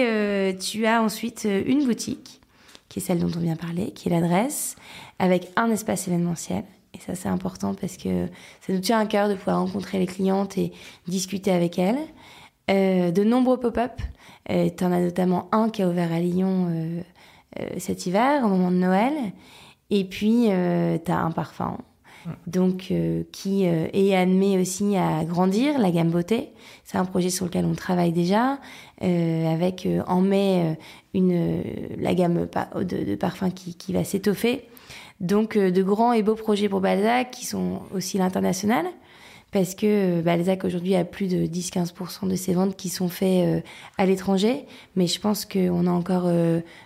tu 0.59 0.85
as 0.85 1.01
ensuite 1.01 1.47
une 1.65 1.85
boutique, 1.85 2.41
qui 2.87 2.99
est 2.99 3.01
celle 3.01 3.19
dont 3.19 3.31
on 3.35 3.41
vient 3.41 3.55
parler, 3.55 3.91
qui 3.91 4.07
est 4.07 4.11
l'adresse, 4.11 4.75
avec 5.17 5.49
un 5.55 5.69
espace 5.71 6.07
événementiel. 6.07 6.63
Et 6.93 6.99
ça, 6.99 7.15
c'est 7.15 7.29
important 7.29 7.73
parce 7.75 7.97
que 7.97 8.27
ça 8.61 8.73
nous 8.73 8.79
tient 8.79 8.99
à 8.99 9.05
cœur 9.05 9.29
de 9.29 9.35
pouvoir 9.35 9.59
rencontrer 9.59 9.99
les 9.99 10.07
clientes 10.07 10.57
et 10.57 10.71
discuter 11.07 11.51
avec 11.51 11.77
elles. 11.77 11.99
de 12.67 13.23
nombreux 13.23 13.59
pop-up. 13.59 14.01
tu 14.47 14.83
en 14.83 14.91
as 14.91 14.99
notamment 14.99 15.49
un 15.51 15.69
qui 15.69 15.83
a 15.83 15.89
ouvert 15.89 16.11
à 16.11 16.19
Lyon 16.19 17.03
cet 17.77 18.05
hiver, 18.05 18.43
au 18.43 18.47
moment 18.47 18.71
de 18.71 18.77
Noël. 18.77 19.13
Et 19.91 20.03
puis, 20.05 20.45
tu 20.47 21.11
as 21.11 21.19
un 21.19 21.31
parfum 21.31 21.77
donc 22.47 22.87
euh, 22.91 23.23
qui 23.31 23.67
euh, 23.67 23.87
est 23.93 24.15
admis 24.15 24.57
aussi 24.57 24.95
à 24.97 25.23
grandir 25.23 25.79
la 25.79 25.91
gamme 25.91 26.09
beauté. 26.09 26.49
C'est 26.83 26.97
un 26.97 27.05
projet 27.05 27.29
sur 27.29 27.45
lequel 27.45 27.65
on 27.65 27.75
travaille 27.75 28.11
déjà, 28.11 28.59
euh, 29.03 29.53
avec 29.53 29.87
en 30.07 30.21
mai 30.21 30.77
une 31.13 31.63
la 31.97 32.13
gamme 32.13 32.47
de, 32.75 33.03
de 33.03 33.15
parfums 33.15 33.51
qui, 33.53 33.75
qui 33.75 33.93
va 33.93 34.03
s'étoffer. 34.03 34.65
Donc 35.19 35.57
de 35.57 35.83
grands 35.83 36.13
et 36.13 36.23
beaux 36.23 36.35
projets 36.35 36.69
pour 36.69 36.79
Balzac 36.79 37.31
qui 37.31 37.45
sont 37.45 37.81
aussi 37.93 38.17
l'international 38.17 38.85
parce 39.51 39.75
que 39.75 40.21
Balzac 40.21 40.63
aujourd'hui 40.63 40.95
a 40.95 41.03
plus 41.03 41.27
de 41.27 41.45
10-15% 41.45 42.27
de 42.29 42.35
ses 42.35 42.53
ventes 42.53 42.75
qui 42.75 42.89
sont 42.89 43.09
faites 43.09 43.63
à 43.97 44.05
l'étranger, 44.05 44.65
mais 44.95 45.07
je 45.07 45.19
pense 45.19 45.45
qu'on 45.45 45.87
a 45.87 45.91
encore 45.91 46.29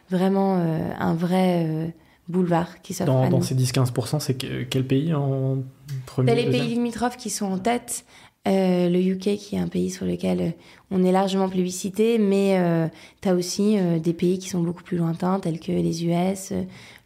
vraiment 0.10 0.56
un 0.56 1.14
vrai 1.14 1.94
boulevard 2.28 2.82
qui 2.82 2.94
s'offre 2.94 3.12
dans, 3.12 3.24
à 3.24 3.30
dans 3.30 3.38
nous. 3.40 3.44
ces 3.44 3.56
10-15%, 3.56 4.20
c'est 4.20 4.36
quel 4.36 4.86
pays 4.86 5.14
en 5.14 5.58
premier 6.06 6.32
T'as 6.32 6.42
les 6.42 6.50
pays 6.50 6.70
limitrophes 6.70 7.18
qui 7.18 7.30
sont 7.30 7.46
en 7.46 7.58
tête. 7.58 8.06
Euh, 8.46 8.90
le 8.90 9.00
UK 9.00 9.38
qui 9.38 9.56
est 9.56 9.60
un 9.60 9.70
pays 9.70 9.90
sur 9.90 10.06
lequel 10.06 10.42
euh, 10.42 10.50
on 10.92 11.02
est 11.02 11.14
largement 11.14 11.48
plébiscité, 11.48 12.18
mais 12.18 12.58
euh, 12.58 12.88
tu 13.22 13.30
as 13.30 13.36
aussi 13.36 13.78
euh, 13.78 14.00
des 14.00 14.12
pays 14.12 14.38
qui 14.38 14.50
sont 14.50 14.62
beaucoup 14.62 14.84
plus 14.84 14.98
lointains, 14.98 15.40
tels 15.40 15.62
que 15.62 15.72
les 15.72 16.06
US, 16.06 16.52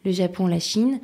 le 0.04 0.12
Japon, 0.12 0.48
la 0.48 0.60
Chine. 0.60 1.00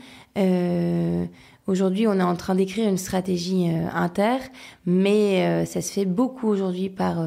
Aujourd'hui, 1.67 2.07
on 2.07 2.19
est 2.19 2.23
en 2.23 2.35
train 2.35 2.55
d'écrire 2.55 2.89
une 2.89 2.97
stratégie 2.97 3.69
inter, 3.93 4.37
mais 4.85 5.65
ça 5.65 5.81
se 5.81 5.93
fait 5.93 6.03
beaucoup 6.03 6.49
aujourd'hui 6.49 6.89
par 6.89 7.25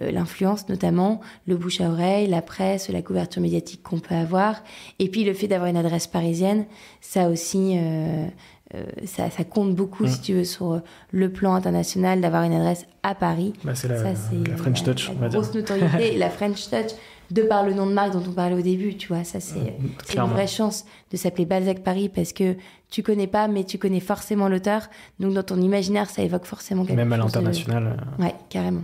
l'influence, 0.00 0.68
notamment 0.68 1.20
le 1.46 1.56
bouche 1.56 1.80
à 1.80 1.88
oreille, 1.88 2.26
la 2.26 2.42
presse, 2.42 2.88
la 2.88 3.02
couverture 3.02 3.40
médiatique 3.40 3.82
qu'on 3.82 4.00
peut 4.00 4.14
avoir, 4.14 4.62
et 4.98 5.08
puis 5.08 5.24
le 5.24 5.34
fait 5.34 5.46
d'avoir 5.48 5.70
une 5.70 5.76
adresse 5.76 6.06
parisienne, 6.06 6.66
ça 7.00 7.28
aussi 7.28 7.78
euh, 8.74 8.82
ça, 9.04 9.30
ça, 9.30 9.44
compte 9.44 9.74
beaucoup, 9.74 10.04
mmh. 10.04 10.08
si 10.08 10.20
tu 10.20 10.32
veux, 10.34 10.44
sur 10.44 10.80
le 11.10 11.32
plan 11.32 11.54
international, 11.54 12.20
d'avoir 12.20 12.42
une 12.42 12.54
adresse 12.54 12.86
à 13.02 13.14
Paris. 13.14 13.52
Bah, 13.62 13.74
c'est 13.74 13.88
la, 13.88 14.02
la, 14.02 14.14
French 14.56 14.84
la, 14.84 14.94
Touch, 14.94 15.08
la 15.08 15.14
on 15.14 15.18
va 15.18 15.28
grosse 15.28 15.50
dire. 15.50 15.60
notoriété, 15.60 16.16
la 16.18 16.30
French 16.30 16.70
Touch, 16.70 16.92
de 17.30 17.42
par 17.42 17.64
le 17.64 17.74
nom 17.74 17.86
de 17.86 17.92
marque 17.92 18.12
dont 18.12 18.22
on 18.26 18.32
parlait 18.32 18.56
au 18.56 18.62
début, 18.62 18.96
tu 18.96 19.08
vois, 19.08 19.22
ça 19.22 19.38
c'est 19.38 19.78
mmh, 19.78 20.16
une 20.16 20.30
vraie 20.30 20.46
chance 20.46 20.84
de 21.10 21.16
s'appeler 21.16 21.44
Balzac 21.44 21.82
Paris 21.84 22.08
parce 22.08 22.32
que 22.32 22.56
tu 22.90 23.02
connais 23.02 23.26
pas, 23.26 23.48
mais 23.48 23.64
tu 23.64 23.78
connais 23.78 24.00
forcément 24.00 24.48
l'auteur, 24.48 24.88
donc 25.20 25.34
dans 25.34 25.42
ton 25.42 25.60
imaginaire, 25.60 26.08
ça 26.10 26.22
évoque 26.22 26.44
forcément 26.44 26.84
quelque 26.84 26.96
Même 26.96 27.12
à 27.12 27.16
chose. 27.16 27.26
l'international. 27.26 28.04
De... 28.18 28.24
Ouais, 28.24 28.34
carrément. 28.48 28.82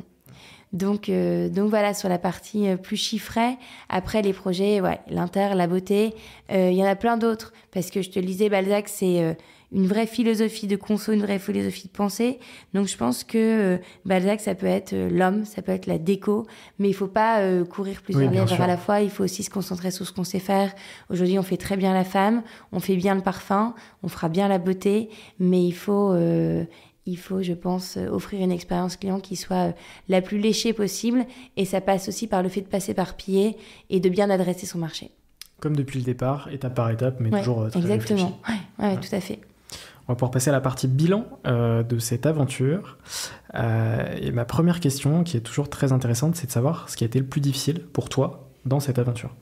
Donc, 0.72 1.08
euh, 1.08 1.48
donc 1.48 1.68
voilà, 1.68 1.94
sur 1.94 2.08
la 2.08 2.18
partie 2.18 2.68
euh, 2.68 2.76
plus 2.76 2.96
chiffrée. 2.96 3.56
Après, 3.88 4.22
les 4.22 4.32
projets, 4.32 4.80
ouais, 4.80 5.00
l'inter, 5.08 5.54
la 5.56 5.66
beauté, 5.66 6.14
il 6.48 6.56
euh, 6.56 6.70
y 6.70 6.82
en 6.82 6.86
a 6.86 6.94
plein 6.94 7.16
d'autres. 7.16 7.52
Parce 7.72 7.90
que 7.90 8.02
je 8.02 8.10
te 8.10 8.20
le 8.20 8.26
disais, 8.26 8.48
Balzac, 8.48 8.88
c'est 8.88 9.20
euh, 9.20 9.34
une 9.72 9.88
vraie 9.88 10.06
philosophie 10.06 10.68
de 10.68 10.76
conso, 10.76 11.12
une 11.12 11.22
vraie 11.22 11.40
philosophie 11.40 11.88
de 11.88 11.92
pensée. 11.92 12.38
Donc 12.72 12.86
je 12.86 12.96
pense 12.96 13.24
que 13.24 13.36
euh, 13.36 13.78
Balzac, 14.04 14.40
ça 14.40 14.54
peut 14.54 14.66
être 14.66 14.94
l'homme, 14.94 15.44
ça 15.44 15.60
peut 15.60 15.72
être 15.72 15.86
la 15.86 15.98
déco, 15.98 16.46
mais 16.78 16.88
il 16.88 16.94
faut 16.94 17.08
pas 17.08 17.40
courir 17.64 18.02
plusieurs 18.02 18.30
oui, 18.30 18.36
lèvres 18.36 18.60
à 18.60 18.66
la 18.68 18.76
fois. 18.76 19.00
Il 19.00 19.10
faut 19.10 19.24
aussi 19.24 19.42
se 19.42 19.50
concentrer 19.50 19.90
sur 19.90 20.06
ce 20.06 20.12
qu'on 20.12 20.24
sait 20.24 20.38
faire. 20.38 20.72
Aujourd'hui, 21.08 21.38
on 21.38 21.42
fait 21.42 21.56
très 21.56 21.76
bien 21.76 21.92
la 21.94 22.04
femme, 22.04 22.42
on 22.70 22.78
fait 22.78 22.96
bien 22.96 23.16
le 23.16 23.22
parfum, 23.22 23.74
on 24.04 24.08
fera 24.08 24.28
bien 24.28 24.46
la 24.46 24.58
beauté, 24.58 25.08
mais 25.40 25.64
il 25.64 25.74
faut 25.74 26.14
il 27.06 27.16
faut, 27.16 27.42
je 27.42 27.52
pense, 27.52 27.96
offrir 27.96 28.42
une 28.42 28.52
expérience 28.52 28.96
client 28.96 29.20
qui 29.20 29.36
soit 29.36 29.74
la 30.08 30.20
plus 30.20 30.38
léchée 30.38 30.72
possible. 30.72 31.24
Et 31.56 31.64
ça 31.64 31.80
passe 31.80 32.08
aussi 32.08 32.26
par 32.26 32.42
le 32.42 32.48
fait 32.48 32.60
de 32.60 32.68
passer 32.68 32.94
par 32.94 33.14
pied 33.14 33.56
et 33.88 34.00
de 34.00 34.08
bien 34.08 34.30
adresser 34.30 34.66
son 34.66 34.78
marché. 34.78 35.10
Comme 35.60 35.76
depuis 35.76 35.98
le 35.98 36.04
départ, 36.04 36.48
étape 36.52 36.74
par 36.74 36.90
étape, 36.90 37.16
mais 37.20 37.30
ouais, 37.30 37.40
toujours 37.40 37.68
très 37.68 37.80
Exactement, 37.80 38.40
réfléchi. 38.46 38.64
ouais, 38.78 38.86
ouais, 38.86 38.96
tout 38.96 39.14
à 39.14 39.20
fait. 39.20 39.40
On 40.08 40.12
va 40.12 40.16
pouvoir 40.16 40.30
passer 40.32 40.50
à 40.50 40.52
la 40.52 40.60
partie 40.60 40.88
bilan 40.88 41.24
euh, 41.46 41.82
de 41.82 41.98
cette 41.98 42.26
aventure. 42.26 42.98
Euh, 43.54 44.16
et 44.20 44.32
ma 44.32 44.44
première 44.44 44.80
question, 44.80 45.22
qui 45.22 45.36
est 45.36 45.40
toujours 45.40 45.70
très 45.70 45.92
intéressante, 45.92 46.34
c'est 46.34 46.46
de 46.48 46.52
savoir 46.52 46.88
ce 46.88 46.96
qui 46.96 47.04
a 47.04 47.06
été 47.06 47.18
le 47.18 47.26
plus 47.26 47.40
difficile 47.40 47.80
pour 47.80 48.08
toi 48.08 48.48
dans 48.64 48.80
cette 48.80 48.98
aventure. 48.98 49.34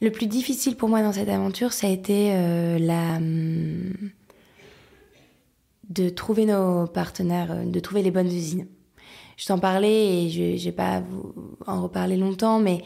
Le 0.00 0.10
plus 0.10 0.26
difficile 0.26 0.76
pour 0.76 0.88
moi 0.88 1.02
dans 1.02 1.12
cette 1.12 1.28
aventure, 1.28 1.72
ça 1.72 1.86
a 1.86 1.90
été 1.90 2.32
euh, 2.34 2.78
la... 2.78 3.18
De 5.88 6.08
trouver 6.08 6.46
nos 6.46 6.86
partenaires, 6.86 7.64
de 7.66 7.80
trouver 7.80 8.02
les 8.02 8.10
bonnes 8.10 8.26
usines. 8.26 8.66
Je 9.36 9.46
t'en 9.46 9.58
parlais 9.58 10.24
et 10.24 10.30
je 10.30 10.42
ne 10.42 10.58
vais 10.58 10.72
pas 10.72 11.00
vous 11.00 11.34
en 11.66 11.82
reparler 11.82 12.16
longtemps, 12.16 12.58
mais 12.60 12.82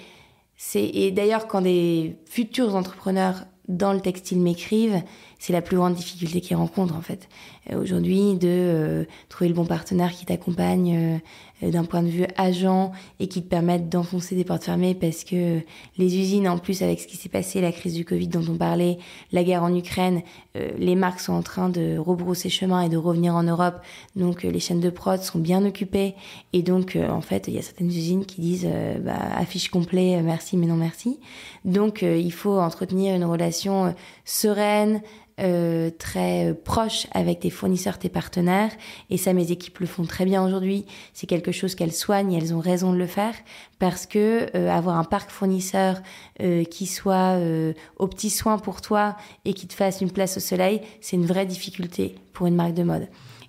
c'est 0.57 0.85
et 0.85 1.13
d'ailleurs 1.13 1.47
quand 1.47 1.61
des 1.61 2.17
futurs 2.25 2.75
entrepreneurs 2.75 3.45
dans 3.69 3.93
le 3.93 4.01
textile 4.01 4.41
m'écrivent, 4.41 5.03
c'est 5.39 5.53
la 5.53 5.61
plus 5.61 5.77
grande 5.77 5.95
difficulté 5.95 6.41
qu'ils 6.41 6.57
rencontrent 6.57 6.97
en 6.97 7.03
fait. 7.03 7.29
Aujourd'hui, 7.73 8.35
de 8.35 8.49
euh, 8.49 9.05
trouver 9.29 9.49
le 9.49 9.55
bon 9.55 9.67
partenaire 9.67 10.11
qui 10.13 10.25
t'accompagne 10.25 10.97
euh, 10.97 11.19
d'un 11.63 11.85
point 11.85 12.03
de 12.03 12.09
vue 12.09 12.27
agent 12.37 12.93
et 13.21 13.29
qui 13.29 13.43
te 13.43 13.49
permette 13.49 13.89
d'enfoncer 13.89 14.35
des 14.35 14.45
portes 14.45 14.65
fermées 14.65 14.95
parce 14.95 15.25
que 15.25 15.61
les 15.97 16.19
usines, 16.19 16.49
en 16.49 16.59
plus 16.59 16.83
avec 16.83 17.01
ce 17.01 17.07
qui 17.07 17.17
s'est 17.17 17.29
passé, 17.29 17.61
la 17.61 17.73
crise 17.73 17.95
du 17.95 18.05
Covid 18.05 18.29
dont 18.29 18.45
on 18.49 18.57
parlait, 18.57 18.99
la 19.33 19.45
guerre 19.45 19.63
en 19.63 19.75
Ukraine, 19.75 20.23
euh, 20.57 20.71
les 20.79 20.95
marques 20.95 21.21
sont 21.21 21.33
en 21.33 21.43
train 21.43 21.69
de 21.69 21.99
rebrousser 21.99 22.49
chemin 22.49 22.83
et 22.83 22.89
de 22.89 22.97
revenir 22.97 23.35
en 23.35 23.43
Europe. 23.43 23.81
Donc 24.17 24.43
les 24.43 24.61
chaînes 24.61 24.81
de 24.81 24.91
prod 24.91 25.21
sont 25.21 25.39
bien 25.39 25.65
occupées 25.65 26.15
et 26.53 26.63
donc 26.63 26.97
en 26.97 27.21
fait 27.21 27.49
il 27.49 27.55
y 27.55 27.59
a 27.59 27.63
certaines 27.63 27.89
usines 27.89 28.25
qui 28.25 28.41
disent 28.41 28.69
bah, 29.01 29.19
affiche 29.37 29.69
complet, 29.69 30.21
merci 30.23 30.57
mais 30.57 30.67
non 30.67 30.77
merci. 30.77 31.19
Donc 31.65 32.03
il 32.03 32.33
faut 32.33 32.59
entretenir 32.59 33.15
une 33.15 33.25
relation 33.25 33.95
sereine, 34.25 35.03
euh, 35.39 35.91
très 35.91 36.55
proche 36.65 37.07
avec 37.13 37.41
tes 37.41 37.51
fournisseurs, 37.51 37.99
tes 37.99 38.09
partenaires. 38.09 38.71
Et 39.11 39.17
ça, 39.17 39.33
mes 39.33 39.51
équipes 39.53 39.79
le 39.79 39.87
font 39.87 40.05
très 40.05 40.25
bien 40.25 40.45
aujourd'hui. 40.45 40.85
C'est 41.13 41.27
quelque 41.27 41.53
chose 41.53 41.75
qu'elles 41.75 41.93
soignent 41.93 42.33
et 42.33 42.39
elles 42.39 42.55
ont 42.55 42.61
raison 42.61 42.93
de 42.93 42.99
le 42.99 43.07
faire 43.07 43.35
parce 43.79 44.07
que 44.07 44.47
euh, 44.55 44.71
avoir 44.71 44.97
un 44.97 45.05
parc 45.05 45.31
fournisseur 45.31 46.01
euh, 46.41 46.65
qui 46.65 46.87
soit 46.87 47.37
euh, 47.37 47.73
aux 47.99 48.09
petits 48.09 48.31
soins 48.31 48.59
pour 48.59 48.81
toi 48.81 49.17
et 49.45 49.55
qui 49.55 49.67
te 49.67 49.75
fasse 49.75 50.01
une 50.01 50.11
place 50.11 50.37
au 50.37 50.41
soleil, 50.41 50.81
c'est 51.01 51.17
une 51.17 51.27
vraie 51.27 51.47
difficulté 51.47 52.17
pour 52.33 52.47
une 52.47 52.55
marque 52.55 52.75
de 52.75 52.83
mode. 52.83 53.09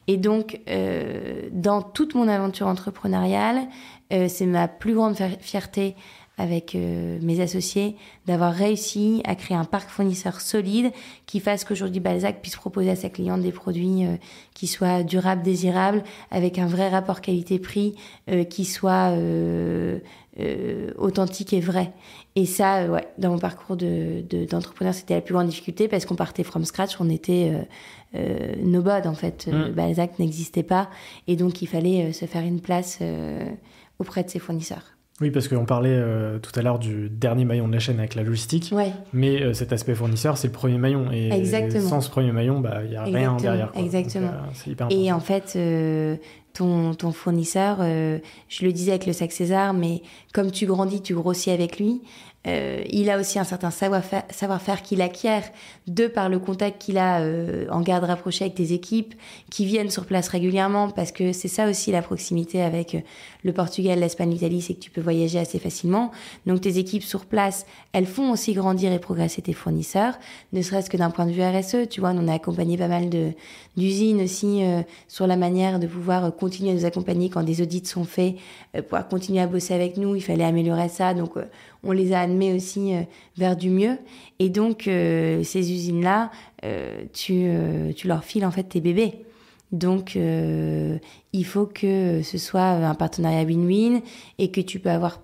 Et 0.10 0.18
donc, 0.18 0.60
euh, 0.68 1.50
dans 1.52 1.84
toute 1.84 2.16
mon 2.16 2.28
aventure 2.28 2.66
entrepreneuriale, 2.66 3.68
euh, 4.12 4.26
c'est 4.28 4.48
ma 4.48 4.68
plus 4.68 4.96
grande 4.96 5.16
fierté 5.40 5.96
avec 6.40 6.74
euh, 6.74 7.20
mes 7.22 7.42
associés 7.42 7.98
d'avoir 8.26 8.54
réussi 8.54 9.22
à 9.26 9.36
créer 9.36 9.58
un 9.58 9.66
parc 9.66 9.90
fournisseur 9.90 10.40
solide 10.40 10.92
qui 11.26 11.42
fasse 11.42 11.66
qu'aujourd'hui 11.66 12.00
Balzac 12.00 12.42
puisse 12.42 12.56
proposer 12.56 12.90
à 12.90 12.96
sa 12.96 13.10
cliente 13.10 13.42
des 13.42 13.52
produits 13.52 14.06
euh, 14.06 14.16
qui 14.56 14.66
soient 14.66 15.04
durables, 15.04 15.44
désirables, 15.44 16.02
avec 16.32 16.58
un 16.58 16.66
vrai 16.66 16.88
rapport 16.88 17.20
qualité-prix 17.20 17.96
euh, 18.32 18.46
qui 18.46 18.66
soit 18.66 19.14
authentique 20.98 21.52
et 21.52 21.60
vrai. 21.60 21.92
Et 22.38 22.46
ça, 22.46 22.86
ouais, 22.86 23.06
dans 23.18 23.32
mon 23.32 23.40
parcours 23.40 23.76
de, 23.76 24.24
de, 24.30 24.46
d'entrepreneur, 24.46 24.94
c'était 24.94 25.16
la 25.16 25.22
plus 25.22 25.34
grande 25.34 25.48
difficulté 25.48 25.90
parce 25.90 26.06
qu'on 26.06 26.16
partait 26.16 26.44
from 26.44 26.64
scratch, 26.64 27.02
on 27.02 27.10
était 27.10 27.52
euh, 28.16 28.56
nobody 28.64 29.10
en 29.10 29.16
fait. 29.16 29.48
Mmh. 29.48 29.72
Balzac 29.72 30.18
n'existait 30.18 30.64
pas 30.64 30.90
et 31.28 31.36
donc 31.36 31.62
il 31.62 31.68
fallait 31.68 32.14
se 32.14 32.26
faire 32.26 32.46
une 32.46 32.62
place 32.62 33.00
auprès 34.00 34.24
de 34.24 34.30
ses 34.30 34.40
fournisseurs. 34.40 34.99
Oui, 35.22 35.32
parce 35.32 35.48
qu'on 35.48 35.66
parlait 35.66 35.94
euh, 35.94 36.40
tout 36.40 36.58
à 36.58 36.62
l'heure 36.62 36.80
du 36.80 37.10
dernier 37.10 37.44
maillon 37.44 37.68
de 37.68 37.74
la 37.74 37.80
chaîne 37.80 38.00
avec 38.00 38.16
la 38.16 38.24
logistique. 38.24 38.70
Ouais. 38.72 38.94
Mais 39.12 39.42
euh, 39.42 39.54
cet 39.54 39.74
aspect 39.74 39.96
fournisseur, 39.96 40.38
c'est 40.38 40.48
le 40.48 40.54
premier 40.54 40.78
maillon. 40.78 41.12
Et 41.12 41.30
Exactement. 41.32 41.90
sans 41.90 42.02
ce 42.02 42.10
premier 42.10 42.32
maillon, 42.32 42.60
bah, 42.60 42.80
il 42.84 42.92
n'y 42.92 42.96
a 42.96 43.06
Exactement. 43.06 43.18
rien 43.18 43.36
derrière. 43.38 43.72
Quoi. 43.72 43.82
Exactement. 43.82 44.28
Donc, 44.28 44.36
euh, 44.36 44.52
c'est 44.54 44.72
hyper 44.72 44.88
et 44.90 45.12
en 45.12 45.20
fait, 45.20 45.54
euh, 45.56 46.16
ton, 46.54 46.94
ton 46.94 47.12
fournisseur, 47.12 47.80
je 47.82 48.66
le 48.66 48.72
disais 48.72 48.92
avec 48.92 49.06
le 49.06 49.14
sac 49.14 49.32
César, 49.32 49.74
mais 49.74 50.02
comme 50.34 50.52
tu 50.52 50.66
grandis, 50.66 51.02
tu 51.02 51.14
grossis 51.14 51.52
avec 51.52 51.80
lui. 51.80 52.02
Euh, 52.48 52.84
il 52.90 53.10
a 53.10 53.20
aussi 53.20 53.38
un 53.38 53.44
certain 53.44 53.70
savoir-faire 53.70 54.24
savoir 54.30 54.62
qu'il 54.82 55.02
acquiert 55.02 55.44
de 55.88 56.08
par 56.08 56.30
le 56.30 56.40
contact 56.40 56.82
qu'il 56.82 56.98
a 56.98 57.20
euh, 57.20 57.68
en 57.70 57.82
garde 57.82 58.06
rapprochée 58.06 58.46
avec 58.46 58.56
tes 58.56 58.72
équipes 58.72 59.14
qui 59.52 59.66
viennent 59.66 59.90
sur 59.90 60.06
place 60.06 60.30
régulièrement 60.30 60.90
parce 60.90 61.12
que 61.12 61.34
c'est 61.34 61.50
ça 61.50 61.70
aussi 61.70 61.92
la 61.92 62.02
proximité 62.02 62.62
avec 62.62 62.96
euh, 62.96 63.00
le 63.44 63.54
Portugal, 63.54 64.00
l'Espagne, 64.00 64.32
l'Italie, 64.32 64.62
c'est 64.62 64.74
que 64.74 64.80
tu 64.80 64.92
peux 64.92 65.02
voyager 65.02 65.40
assez 65.40 65.60
facilement. 65.60 66.12
Donc 66.46 66.62
tes 66.62 66.78
équipes 66.78 67.04
sur 67.04 67.26
place, 67.26 67.66
elles 67.94 68.06
font 68.06 68.32
aussi 68.32 68.54
grandir 68.54 68.92
et 68.92 69.00
progresser 69.00 69.42
tes 69.42 69.54
fournisseurs, 69.54 70.16
ne 70.54 70.62
serait-ce 70.62 70.90
que 70.90 70.98
d'un 70.98 71.10
point 71.10 71.26
de 71.26 71.32
vue 71.32 71.42
RSE. 71.42 71.90
Tu 71.90 72.00
vois, 72.00 72.12
on 72.16 72.28
a 72.28 72.34
accompagné 72.34 72.78
pas 72.78 72.88
mal 72.88 73.10
d'usines 73.78 74.22
aussi 74.22 74.64
euh, 74.64 74.82
sur 75.08 75.28
la 75.28 75.38
manière 75.38 75.80
de 75.80 75.88
pouvoir 75.88 76.36
continuer 76.36 76.72
à 76.72 76.74
nous 76.74 76.86
accompagner 76.86 77.30
quand 77.30 77.44
des 77.44 77.62
audits 77.62 77.86
sont 77.86 78.04
faits, 78.04 78.36
euh, 78.76 78.82
pouvoir 78.82 79.08
continuer 79.08 79.42
à 79.42 79.48
bosser 79.48 79.74
avec 79.74 79.98
nous. 79.98 80.16
Il 80.16 80.22
fallait 80.22 80.44
améliorer 80.44 80.90
ça, 80.90 81.14
donc 81.14 81.38
euh, 81.38 81.46
on 81.84 81.92
les 81.92 82.14
a 82.14 82.22
admis 82.22 82.54
aussi 82.54 82.96
euh, 82.96 83.02
vers 83.38 83.56
du 83.56 83.70
mieux. 83.70 83.98
Et 84.40 84.50
donc, 84.50 84.88
euh, 84.88 85.44
ces 85.44 85.72
usines-là, 85.72 86.32
euh, 86.66 87.04
tu, 87.14 87.50
tu 87.96 88.08
leur 88.08 88.24
files 88.24 88.46
en 88.46 88.52
fait 88.52 88.64
tes 88.64 88.82
bébés. 88.82 89.26
Donc, 89.72 90.18
il 91.34 91.46
faut 91.46 91.66
que 91.66 92.22
ce 92.24 92.38
soit 92.38 92.62
un 92.62 92.96
partenariat 92.96 93.44
win-win 93.44 94.02
et 94.38 94.52
que 94.52 94.62
tu 94.62 94.80
peux 94.80 94.90
avoir 94.90 95.20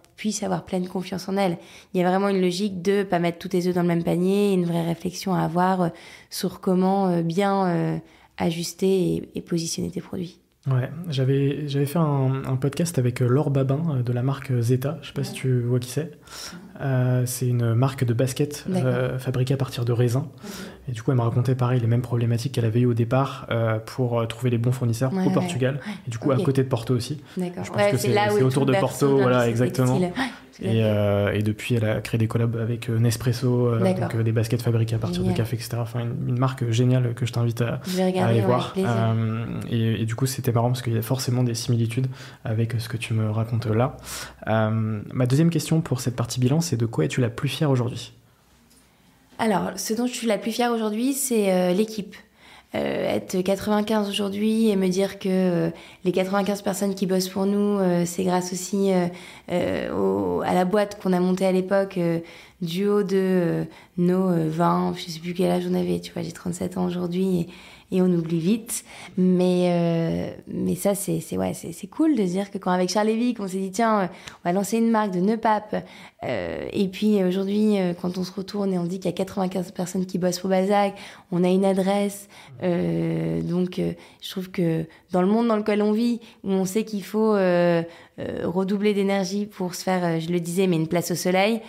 pleine 0.65 0.87
confiance 0.87 1.27
en 1.27 1.37
elle. 1.37 1.57
Il 1.93 2.01
y 2.01 2.03
a 2.03 2.09
vraiment 2.09 2.29
une 2.29 2.41
logique 2.41 2.81
de 2.81 3.03
pas 3.03 3.19
mettre 3.19 3.39
tous 3.39 3.49
tes 3.49 3.67
œufs 3.67 3.75
dans 3.75 3.81
le 3.81 3.87
même 3.87 4.03
panier, 4.03 4.53
une 4.53 4.65
vraie 4.65 4.85
réflexion 4.85 5.33
à 5.33 5.41
avoir 5.41 5.91
sur 6.29 6.61
comment 6.61 7.21
bien 7.21 8.01
ajuster 8.37 9.29
et 9.35 9.41
positionner 9.41 9.91
tes 9.91 10.01
produits. 10.01 10.39
Ouais, 10.67 10.89
j'avais, 11.09 11.67
j'avais 11.67 11.85
fait 11.85 11.99
un, 11.99 12.43
un, 12.45 12.55
podcast 12.55 12.97
avec 12.97 13.21
euh, 13.21 13.27
Laure 13.27 13.51
Babin 13.51 13.81
euh, 13.89 14.01
de 14.01 14.11
la 14.11 14.23
marque 14.23 14.51
Zeta, 14.61 14.97
je 15.03 15.07
sais 15.07 15.13
pas 15.13 15.23
si 15.23 15.33
tu 15.33 15.61
vois 15.61 15.79
qui 15.79 15.89
c'est. 15.89 16.11
Euh, 16.81 17.23
c'est 17.25 17.47
une 17.47 17.73
marque 17.73 18.03
de 18.03 18.13
basket 18.13 18.65
euh, 18.69 19.17
fabriquée 19.17 19.53
à 19.53 19.57
partir 19.57 19.85
de 19.85 19.93
raisins. 19.93 20.25
Et 20.89 20.91
du 20.91 21.01
coup, 21.01 21.11
elle 21.11 21.17
m'a 21.17 21.23
raconté 21.23 21.55
pareil 21.55 21.79
les 21.79 21.87
mêmes 21.87 22.01
problématiques 22.01 22.53
qu'elle 22.53 22.65
avait 22.65 22.81
eues 22.81 22.85
au 22.85 22.93
départ 22.93 23.47
euh, 23.49 23.79
pour 23.79 24.27
trouver 24.27 24.49
les 24.49 24.57
bons 24.57 24.71
fournisseurs 24.71 25.11
au 25.13 25.29
Portugal. 25.29 25.79
Et 26.07 26.09
du 26.09 26.17
coup, 26.17 26.31
à 26.31 26.37
côté 26.37 26.63
de 26.63 26.67
Porto 26.67 26.93
aussi. 26.93 27.21
D'accord. 27.37 27.63
Je 27.63 27.71
pense 27.71 27.91
que 27.91 27.97
c'est 27.97 28.43
autour 28.43 28.65
de 28.65 28.73
Porto, 28.73 29.17
voilà, 29.17 29.47
exactement. 29.47 29.99
Et, 30.61 30.83
euh, 30.83 31.33
et, 31.33 31.43
depuis, 31.43 31.75
elle 31.75 31.85
a 31.85 32.01
créé 32.01 32.17
des 32.17 32.27
collabs 32.27 32.55
avec 32.55 32.89
euh, 32.89 32.97
Nespresso, 32.97 33.67
euh, 33.67 33.93
donc 33.93 34.21
des 34.21 34.31
baskets 34.31 34.61
fabriquées 34.61 34.95
à 34.95 34.99
partir 34.99 35.23
de 35.23 35.31
café, 35.33 35.55
etc. 35.55 35.77
Enfin, 35.79 36.01
une, 36.01 36.37
marque 36.37 36.69
géniale 36.69 37.13
que 37.13 37.25
je 37.25 37.33
t'invite 37.33 37.61
à, 37.61 37.81
aller 38.21 38.41
voir. 38.41 38.73
Et, 39.69 40.01
et, 40.01 40.05
du 40.05 40.15
coup, 40.15 40.25
c'était 40.25 40.51
marrant 40.51 40.69
parce 40.69 40.81
qu'il 40.81 40.93
y 40.93 40.97
a 40.97 41.01
forcément 41.01 41.43
des 41.43 41.55
similitudes 41.55 42.07
avec 42.43 42.75
ce 42.79 42.87
que 42.87 42.97
tu 42.97 43.13
me 43.13 43.29
racontes 43.29 43.65
là. 43.65 43.97
ma 44.47 45.25
deuxième 45.25 45.49
question 45.49 45.81
pour 45.81 45.99
cette 45.99 46.15
partie 46.15 46.39
bilan, 46.39 46.61
c'est 46.61 46.77
de 46.77 46.85
quoi 46.85 47.05
es-tu 47.05 47.21
la 47.21 47.29
plus 47.29 47.49
fière 47.49 47.69
aujourd'hui? 47.69 48.13
Alors, 49.37 49.71
ce 49.75 49.93
dont 49.93 50.07
je 50.07 50.13
suis 50.13 50.27
la 50.27 50.37
plus 50.37 50.51
fière 50.51 50.71
aujourd'hui, 50.71 51.13
c'est 51.13 51.73
l'équipe. 51.73 52.15
Euh, 52.75 53.15
être 53.15 53.41
95 53.41 54.09
aujourd'hui 54.09 54.69
et 54.69 54.75
me 54.75 54.87
dire 54.87 55.19
que 55.19 55.29
euh, 55.29 55.69
les 56.03 56.11
95 56.11 56.61
personnes 56.61 56.95
qui 56.95 57.05
bossent 57.05 57.29
pour 57.29 57.45
nous, 57.45 57.79
euh, 57.79 58.03
c'est 58.05 58.23
grâce 58.23 58.51
aussi 58.51 58.91
à 58.91 60.53
la 60.53 60.65
boîte 60.65 61.01
qu'on 61.01 61.13
a 61.13 61.19
montée 61.19 61.45
à 61.45 61.51
l'époque 61.51 61.99
du 62.61 62.87
haut 62.87 63.03
de 63.03 63.65
nos 63.97 64.29
20, 64.29 64.95
je 64.97 65.11
sais 65.11 65.19
plus 65.19 65.33
quel 65.33 65.51
âge 65.51 65.65
on 65.69 65.73
avait, 65.73 65.99
tu 65.99 66.11
vois, 66.11 66.23
j'ai 66.23 66.31
37 66.31 66.77
ans 66.77 66.85
aujourd'hui 66.85 67.39
et, 67.41 67.47
et 67.91 68.01
on 68.01 68.05
oublie 68.05 68.39
vite. 68.39 68.83
Mais, 69.17 69.69
euh, 69.69 70.31
mais 70.47 70.75
ça, 70.75 70.95
c'est, 70.95 71.19
c'est, 71.19 71.37
ouais, 71.37 71.53
c'est, 71.53 71.71
c'est 71.71 71.87
cool 71.87 72.15
de 72.15 72.23
dire 72.23 72.51
que 72.51 72.57
quand 72.57 72.71
avec 72.71 72.89
Charles 72.89 73.07
Lévy, 73.07 73.35
on 73.39 73.47
s'est 73.47 73.57
dit, 73.57 73.71
tiens, 73.71 73.99
euh, 74.01 74.07
on 74.43 74.49
va 74.49 74.53
lancer 74.53 74.77
une 74.77 74.89
marque 74.89 75.11
de 75.11 75.19
nœuds 75.19 75.37
papes. 75.37 75.75
Euh, 76.23 76.67
et 76.73 76.87
puis 76.87 77.23
aujourd'hui, 77.23 77.79
euh, 77.79 77.93
quand 77.93 78.17
on 78.17 78.23
se 78.23 78.31
retourne 78.31 78.73
et 78.73 78.79
on 78.79 78.85
dit 78.85 78.99
qu'il 78.99 79.09
y 79.09 79.13
a 79.13 79.17
95 79.17 79.71
personnes 79.71 80.05
qui 80.05 80.17
bossent 80.17 80.39
pour 80.39 80.49
Balzac, 80.49 80.95
on 81.31 81.43
a 81.43 81.49
une 81.49 81.65
adresse. 81.65 82.27
Euh, 82.63 83.41
donc, 83.41 83.79
je 84.21 84.29
trouve 84.29 84.49
que 84.49 84.85
dans 85.11 85.21
le 85.21 85.27
monde 85.27 85.47
dans 85.47 85.57
lequel 85.57 85.81
on 85.81 85.91
vit, 85.91 86.19
où 86.43 86.51
on 86.51 86.65
sait 86.65 86.83
qu'il 86.83 87.03
faut 87.03 87.35
redoubler 88.43 88.93
d'énergie 88.93 89.45
pour 89.45 89.75
se 89.75 89.83
faire, 89.83 90.19
je 90.19 90.29
le 90.29 90.39
disais, 90.39 90.67
mais 90.67 90.77
une 90.77 90.87
place 90.87 91.11
au 91.11 91.15
soleil, 91.15 91.61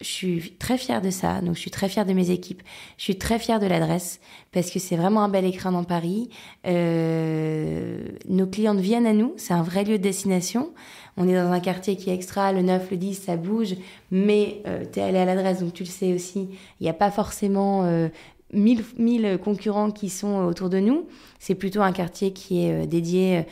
je 0.00 0.06
suis 0.06 0.52
très 0.58 0.78
fière 0.78 1.02
de 1.02 1.10
ça, 1.10 1.42
donc 1.42 1.56
je 1.56 1.60
suis 1.60 1.70
très 1.70 1.88
fière 1.88 2.06
de 2.06 2.14
mes 2.14 2.30
équipes. 2.30 2.62
Je 2.96 3.04
suis 3.04 3.18
très 3.18 3.38
fière 3.38 3.60
de 3.60 3.66
l'adresse 3.66 4.20
parce 4.50 4.70
que 4.70 4.78
c'est 4.78 4.96
vraiment 4.96 5.22
un 5.22 5.28
bel 5.28 5.44
écran 5.44 5.72
dans 5.72 5.84
Paris. 5.84 6.30
Euh, 6.66 7.98
nos 8.28 8.46
clientes 8.46 8.78
viennent 8.78 9.06
à 9.06 9.12
nous, 9.12 9.34
c'est 9.36 9.52
un 9.52 9.62
vrai 9.62 9.84
lieu 9.84 9.98
de 9.98 10.02
destination. 10.02 10.72
On 11.18 11.28
est 11.28 11.34
dans 11.34 11.52
un 11.52 11.60
quartier 11.60 11.96
qui 11.96 12.08
est 12.08 12.14
extra, 12.14 12.52
le 12.52 12.62
9, 12.62 12.90
le 12.90 12.96
10, 12.96 13.14
ça 13.14 13.36
bouge, 13.36 13.74
mais 14.10 14.62
euh, 14.66 14.84
tu 14.90 15.00
es 15.00 15.02
allé 15.02 15.18
à 15.18 15.26
l'adresse, 15.26 15.60
donc 15.60 15.74
tu 15.74 15.84
le 15.84 15.88
sais 15.88 16.14
aussi. 16.14 16.48
Il 16.80 16.84
n'y 16.84 16.88
a 16.88 16.94
pas 16.94 17.10
forcément 17.10 17.84
euh, 17.84 18.08
mille, 18.54 18.82
mille 18.96 19.38
concurrents 19.42 19.90
qui 19.90 20.08
sont 20.08 20.44
autour 20.46 20.70
de 20.70 20.78
nous. 20.78 21.08
C'est 21.38 21.54
plutôt 21.54 21.82
un 21.82 21.92
quartier 21.92 22.32
qui 22.32 22.64
est 22.64 22.84
euh, 22.84 22.86
dédié 22.86 23.44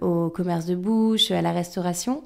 au 0.00 0.30
commerce 0.30 0.66
de 0.66 0.76
bouche, 0.76 1.32
à 1.32 1.42
la 1.42 1.50
restauration, 1.50 2.22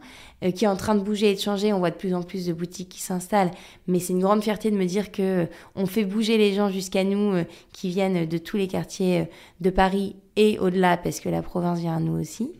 qui 0.53 0.65
est 0.65 0.69
en 0.69 0.77
train 0.77 0.95
de 0.95 1.01
bouger 1.01 1.31
et 1.31 1.35
de 1.35 1.41
changer. 1.41 1.73
On 1.73 1.79
voit 1.79 1.91
de 1.91 1.97
plus 1.97 2.15
en 2.15 2.23
plus 2.23 2.47
de 2.47 2.53
boutiques 2.53 2.89
qui 2.89 3.01
s'installent. 3.01 3.51
Mais 3.87 3.99
c'est 3.99 4.13
une 4.13 4.21
grande 4.21 4.43
fierté 4.43 4.71
de 4.71 4.77
me 4.77 4.85
dire 4.85 5.13
que 5.13 5.47
on 5.75 5.87
fait 5.87 6.05
bouger 6.05 6.39
les 6.39 6.55
gens 6.55 6.71
jusqu'à 6.71 7.05
nous 7.05 7.45
qui 7.73 7.89
viennent 7.89 8.27
de 8.27 8.39
tous 8.39 8.57
les 8.57 8.69
quartiers 8.69 9.29
de 9.61 9.71
Paris 9.71 10.17
et 10.37 10.59
au-delà, 10.59 10.97
parce 10.97 11.21
que 11.21 11.29
la 11.29 11.43
province 11.43 11.81
vient 11.81 11.97
à 11.97 12.01
nous 12.01 12.21
aussi. 12.21 12.53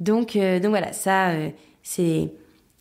Donc, 0.00 0.36
donc 0.36 0.70
voilà, 0.70 0.92
ça, 0.92 1.32
c'est 1.82 2.30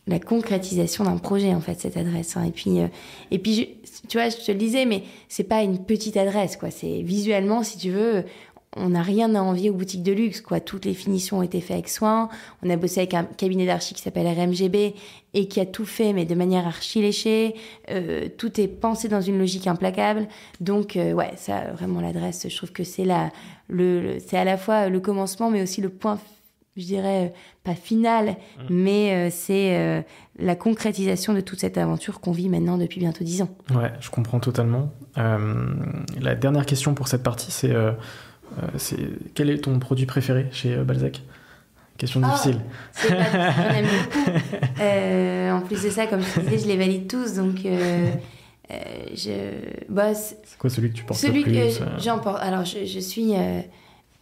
la 0.08 0.20
concrétisation 0.20 1.06
d'un 1.06 1.18
projet 1.18 1.54
en 1.54 1.62
fait 1.62 1.80
cette 1.80 1.96
adresse 1.96 2.36
hein. 2.36 2.44
et 2.44 2.52
puis 2.52 2.80
euh, 2.80 2.88
et 3.32 3.40
puis 3.40 3.78
tu 4.10 4.18
vois 4.18 4.30
je 4.30 4.38
te 4.38 4.52
le 4.52 4.58
disais 4.58 4.86
mais 4.86 5.04
c'est 5.30 5.46
pas 5.46 5.62
une 5.62 5.80
petite 5.80 6.18
adresse 6.18 6.58
quoi 6.58 6.72
c'est 6.72 7.02
visuellement 7.02 7.64
si 7.64 7.78
tu 7.78 7.90
veux 7.90 8.26
on 8.76 8.90
n'a 8.90 9.02
rien 9.02 9.36
à 9.36 9.42
envier 9.42 9.70
aux 9.70 9.74
boutiques 9.74 10.04
de 10.04 10.12
luxe 10.12 10.42
quoi 10.42 10.60
toutes 10.60 10.86
les 10.86 10.94
finitions 10.94 11.40
ont 11.40 11.42
été 11.42 11.62
faites 11.62 11.72
avec 11.72 11.90
soin 11.90 12.30
on 12.64 12.70
a 12.70 12.76
bossé 12.76 13.02
avec 13.02 13.14
un 13.14 13.24
cabinet 13.24 13.66
d'archi 13.66 13.94
qui 13.94 14.02
s'appelle 14.02 14.28
RMGB 14.28 14.96
et 15.34 15.48
qui 15.48 15.60
a 15.60 15.66
tout 15.66 15.86
fait 15.86 16.14
mais 16.14 16.26
de 16.26 16.36
manière 16.36 16.66
archi 16.68 17.02
léchée 17.02 17.56
euh, 17.90 18.28
tout 18.38 18.60
est 18.60 18.68
pensé 18.68 19.08
dans 19.08 19.22
une 19.22 19.38
logique 19.38 19.68
implacable 19.68 20.28
donc 20.60 20.96
euh, 20.96 21.14
ouais 21.14 21.34
ça 21.36 21.72
vraiment 21.74 22.02
l'adresse 22.02 22.48
je 22.50 22.56
trouve 22.56 22.72
que 22.72 22.84
c'est 22.84 23.06
la 23.06 23.32
le 23.68 24.18
c'est 24.26 24.38
à 24.38 24.44
la 24.44 24.58
fois 24.58 24.90
le 24.90 25.00
commencement 25.00 25.50
mais 25.50 25.62
aussi 25.62 25.82
le 25.82 25.90
point 25.90 26.20
je 26.76 26.86
dirais, 26.86 27.28
euh, 27.28 27.38
pas 27.64 27.76
finale, 27.76 28.30
mmh. 28.30 28.62
mais 28.72 29.14
euh, 29.14 29.30
c'est 29.32 30.04
la 30.40 30.56
concrétisation 30.56 31.36
de 31.36 31.40
toute 31.40 31.60
cette 31.60 31.78
aventure 31.78 32.20
qu'on 32.20 32.32
vit 32.32 32.50
maintenant 32.50 32.80
depuis 32.80 33.00
bientôt 33.00 33.24
dix 33.24 33.44
ans. 33.44 33.50
Ouais, 33.76 33.92
je 34.00 34.10
comprends 34.10 34.40
totalement. 34.40 34.92
la 35.16 36.34
dernière 36.34 36.66
question 36.66 36.96
pour 36.96 37.08
cette 37.08 37.22
partie, 37.22 37.52
c'est 37.52 37.72
c'est 38.78 38.98
quel 39.34 39.50
est 39.50 39.60
ton 39.60 39.80
produit 39.80 40.06
préféré 40.06 40.48
chez 40.52 40.76
Balzac? 40.78 41.22
Question 41.98 42.22
oh, 42.24 42.28
difficile. 42.28 42.60
Aime 43.10 43.86
beaucoup. 43.86 44.32
en 45.54 45.62
plus 45.62 45.84
de 45.84 45.90
ça, 45.90 46.08
comme 46.08 46.22
je 46.22 46.40
disais, 46.42 46.60
je 46.60 46.68
les 46.68 46.78
valide 46.78 47.08
tous, 47.08 47.36
donc 47.36 47.58
je 49.14 49.32
bosse. 49.90 50.36
C'est 50.44 50.58
quoi 50.58 50.70
celui 50.70 50.90
que 50.90 50.96
tu 50.96 51.04
portes 51.04 51.20
celui 51.20 51.44
le 51.44 51.52
plus 51.52 51.72
Celui 51.72 51.92
que 51.96 52.02
j'en 52.02 52.20
porte. 52.20 52.42
Alors, 52.42 52.66
je, 52.66 52.86
je 52.86 53.00
suis 53.00 53.34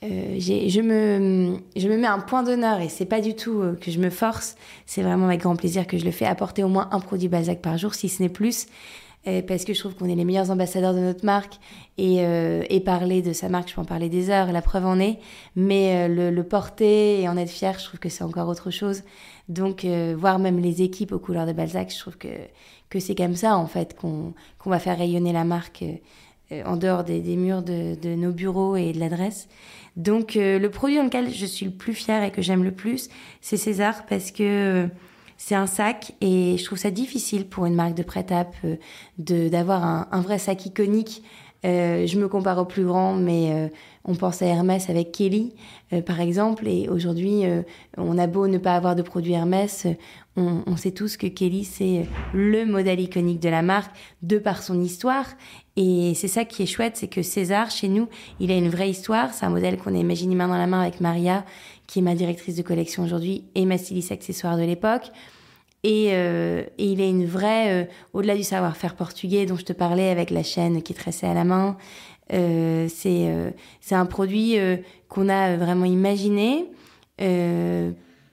euh, 0.04 0.40
je, 0.40 0.82
me, 0.82 1.60
je 1.76 1.88
me 1.88 1.96
mets 1.96 2.08
un 2.08 2.18
point 2.18 2.42
d'honneur 2.42 2.82
et 2.82 2.90
c'est 2.90 3.06
pas 3.06 3.22
du 3.22 3.36
tout 3.36 3.62
euh, 3.62 3.78
que 3.80 3.92
je 3.92 4.00
me 4.00 4.10
force, 4.10 4.56
c'est 4.88 5.04
vraiment 5.04 5.28
avec 5.28 5.42
grand 5.42 5.56
plaisir 5.56 5.86
que 5.86 6.00
je 6.00 6.06
le 6.06 6.12
fais, 6.12 6.26
apporter 6.26 6.64
au 6.64 6.70
moins 6.70 6.90
un 6.92 7.00
produit 7.00 7.28
Balzac 7.28 7.62
par 7.62 7.78
jour, 7.78 7.94
si 7.94 8.10
ce 8.10 8.24
n'est 8.24 8.30
plus, 8.30 8.66
euh, 9.28 9.42
parce 9.42 9.66
que 9.66 9.74
je 9.74 9.80
trouve 9.80 9.96
qu'on 9.96 10.10
est 10.10 10.16
les 10.16 10.26
meilleurs 10.26 10.52
ambassadeurs 10.52 10.94
de 10.94 11.00
notre 11.00 11.26
marque 11.26 11.56
et, 11.98 12.18
et, 12.18 12.80
parler 12.80 13.22
de 13.22 13.34
sa 13.34 13.48
marque, 13.48 13.70
je 13.70 13.76
peux 13.76 13.82
en 13.82 13.86
parler 13.86 14.10
des 14.10 14.32
heures, 14.32 14.52
la 14.52 14.64
preuve 14.64 14.88
en 14.88 15.00
est, 15.00 15.20
mais 15.56 16.08
le, 16.08 16.32
le, 16.32 16.44
porter 16.44 17.22
et 17.22 17.30
en 17.30 17.38
être 17.38 17.52
fier, 17.52 17.78
je 17.78 17.86
trouve 17.86 18.00
que 18.00 18.10
c'est 18.10 18.24
encore 18.24 18.48
autre 18.48 18.72
chose. 18.72 19.04
Donc, 19.50 19.86
voir 20.18 20.40
même 20.40 20.60
les 20.60 20.82
équipes 20.82 21.12
aux 21.12 21.20
couleurs 21.20 21.46
de 21.46 21.54
Balzac, 21.54 21.94
je 21.94 22.00
trouve 22.00 22.18
que, 22.18 22.30
que 22.90 23.00
c'est 23.00 23.14
comme 23.14 23.36
ça 23.36 23.56
en 23.56 23.68
fait 23.68 23.96
qu'on 23.96 24.34
qu'on 24.58 24.72
va 24.72 24.80
faire 24.80 24.98
rayonner 24.98 25.32
la 25.32 25.44
marque 25.44 25.84
en 26.66 26.76
dehors 26.76 27.04
des, 27.04 27.20
des 27.20 27.36
murs 27.36 27.62
de, 27.62 27.94
de, 28.02 28.16
nos 28.16 28.32
bureaux 28.32 28.76
et 28.76 28.94
de 28.94 29.00
l'adresse. 29.00 29.48
Donc 29.98 30.36
euh, 30.36 30.58
le 30.60 30.70
produit 30.70 30.98
dans 30.98 31.04
lequel 31.04 31.34
je 31.34 31.46
suis 31.46 31.66
le 31.66 31.72
plus 31.72 31.94
fière 31.94 32.24
et 32.24 32.32
que 32.32 32.42
j'aime 32.42 32.64
le 32.64 32.72
plus, 32.72 33.10
c'est 33.42 33.58
César 33.58 34.06
parce 34.08 34.32
que 34.32 34.44
euh, 34.44 34.88
c'est 35.44 35.56
un 35.56 35.66
sac 35.66 36.14
et 36.22 36.56
je 36.60 36.64
trouve 36.64 36.78
ça 36.78 36.92
difficile 36.92 37.48
pour 37.48 37.66
une 37.66 37.74
marque 37.74 37.96
de 37.96 38.04
prêt-à-peu 38.04 38.78
euh, 39.32 39.50
d'avoir 39.50 39.84
un, 40.12 40.22
vrai 40.22 40.38
sac 40.38 40.68
iconique. 40.68 41.24
je 41.64 42.20
me 42.20 42.28
compare 42.28 42.60
au 42.60 42.66
plus 42.66 42.86
grand, 42.86 43.16
mais 43.16 43.72
on 44.06 44.14
pense 44.14 44.44
à 44.44 44.46
Hermès 44.46 44.88
avec 44.88 45.12
Kelly, 45.12 45.54
par 46.06 46.22
exemple, 46.22 46.68
et 46.68 46.90
aujourd'hui, 46.90 47.44
on 47.98 48.20
a 48.20 48.28
beau 48.28 48.48
ne 48.48 48.60
pas 48.60 48.76
avoir 48.76 48.96
de 48.96 49.02
produit 49.02 49.34
Hermès, 49.34 49.88
on, 50.38 50.64
on, 50.66 50.78
sait 50.78 50.92
tous 50.92 51.18
que 51.18 51.28
Kelly, 51.28 51.66
c'est 51.66 52.06
le 52.34 52.66
modèle 52.66 53.00
iconique 53.00 53.40
de 53.40 53.50
la 53.50 53.62
marque, 53.64 53.92
de 54.22 54.38
par 54.38 54.64
son 54.64 54.80
histoire, 54.80 55.26
et 55.78 56.14
c'est 56.16 56.28
ça 56.28 56.44
qui 56.44 56.64
est 56.64 56.66
chouette, 56.66 56.98
c'est 56.98 57.08
que 57.08 57.22
César, 57.22 57.72
chez 57.72 57.88
nous, 57.88 58.10
il 58.42 58.52
a 58.52 58.56
une 58.56 58.68
vraie 58.68 58.90
histoire. 58.90 59.34
C'est 59.34 59.46
un 59.46 59.50
modèle 59.50 59.78
qu'on 59.78 59.96
a 59.96 59.98
imaginé 59.98 60.36
main 60.36 60.50
dans 60.50 60.58
la 60.58 60.68
main 60.68 60.82
avec 60.82 61.00
Maria, 61.00 61.46
qui 61.92 62.00
est 62.00 62.02
ma 62.02 62.16
directrice 62.16 62.56
de 62.56 62.62
collection 62.62 63.04
aujourd'hui 63.04 63.44
et 63.54 63.66
ma 63.66 63.78
styliste 63.78 64.14
accessoire 64.14 64.56
de 64.56 64.64
l'époque. 64.64 65.12
Et, 65.84 66.12
euh, 66.12 66.64
et, 66.78 66.86
il 66.86 67.02
a 67.02 67.06
une 67.06 67.26
vraie, 67.26 67.84
euh, 67.84 67.86
au-delà 68.14 68.38
du 68.38 68.44
savoir-faire 68.44 68.96
portugais 68.96 69.46
dont 69.46 69.58
je 69.58 69.66
te 69.66 69.74
parlais 69.74 70.10
avec 70.10 70.30
la 70.30 70.42
chaîne 70.42 70.84
qui 70.84 70.94
tressait 70.94 71.28
à 71.28 71.34
la 71.34 71.44
main, 71.44 71.76
euh, 72.32 72.88
c'est 72.88 73.28
euh, 73.28 73.52
un 73.92 74.06
produit 74.06 74.56
qu'on 75.10 75.28
a 75.28 75.58
vraiment 75.58 75.84
imaginé 75.84 76.66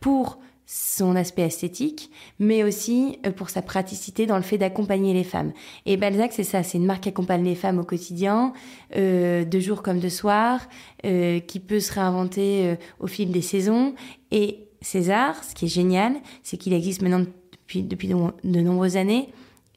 pour 0.00 0.38
son 0.70 1.16
aspect 1.16 1.44
esthétique, 1.44 2.10
mais 2.38 2.62
aussi 2.62 3.18
euh, 3.24 3.32
pour 3.32 3.48
sa 3.48 3.62
praticité 3.62 4.26
dans 4.26 4.36
le 4.36 4.42
fait 4.42 4.58
d'accompagner 4.58 5.14
les 5.14 5.24
femmes. 5.24 5.54
Et 5.86 5.96
Balzac, 5.96 6.30
c'est 6.34 6.44
ça, 6.44 6.62
c'est 6.62 6.76
une 6.76 6.84
marque 6.84 7.04
qui 7.04 7.08
accompagne 7.08 7.42
les 7.42 7.54
femmes 7.54 7.78
au 7.78 7.84
quotidien, 7.84 8.52
euh, 8.94 9.46
de 9.46 9.60
jour 9.60 9.82
comme 9.82 9.98
de 9.98 10.10
soir, 10.10 10.60
euh, 11.06 11.40
qui 11.40 11.58
peut 11.58 11.80
se 11.80 11.94
réinventer 11.94 12.76
au 13.00 13.06
fil 13.06 13.30
des 13.30 13.40
saisons. 13.40 13.94
Et 14.30 14.68
César, 14.82 15.42
ce 15.42 15.54
qui 15.54 15.64
est 15.64 15.68
génial, 15.68 16.16
c'est 16.42 16.58
qu'il 16.58 16.74
existe 16.74 17.00
maintenant 17.00 17.24
depuis, 17.50 17.82
depuis 17.82 18.08
de, 18.08 18.14
de 18.44 18.60
nombreuses 18.60 18.98
années, 18.98 19.30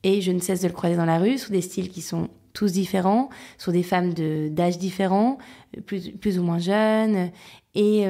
et 0.04 0.20
je 0.20 0.34
ne 0.34 0.40
cesse 0.40 0.60
de 0.60 0.68
le 0.68 0.74
croiser 0.74 0.98
dans 0.98 1.06
la 1.06 1.20
rue, 1.20 1.38
sous 1.38 1.54
des 1.54 1.62
styles 1.62 1.88
qui 1.88 2.02
sont 2.02 2.28
tous 2.52 2.74
différents, 2.74 3.30
sur 3.58 3.72
des 3.72 3.84
femmes 3.84 4.14
d'âge 4.14 4.78
différents, 4.78 5.38
plus, 5.86 6.12
plus 6.12 6.38
ou 6.38 6.44
moins 6.44 6.60
jeunes. 6.60 7.32
Et, 7.76 8.06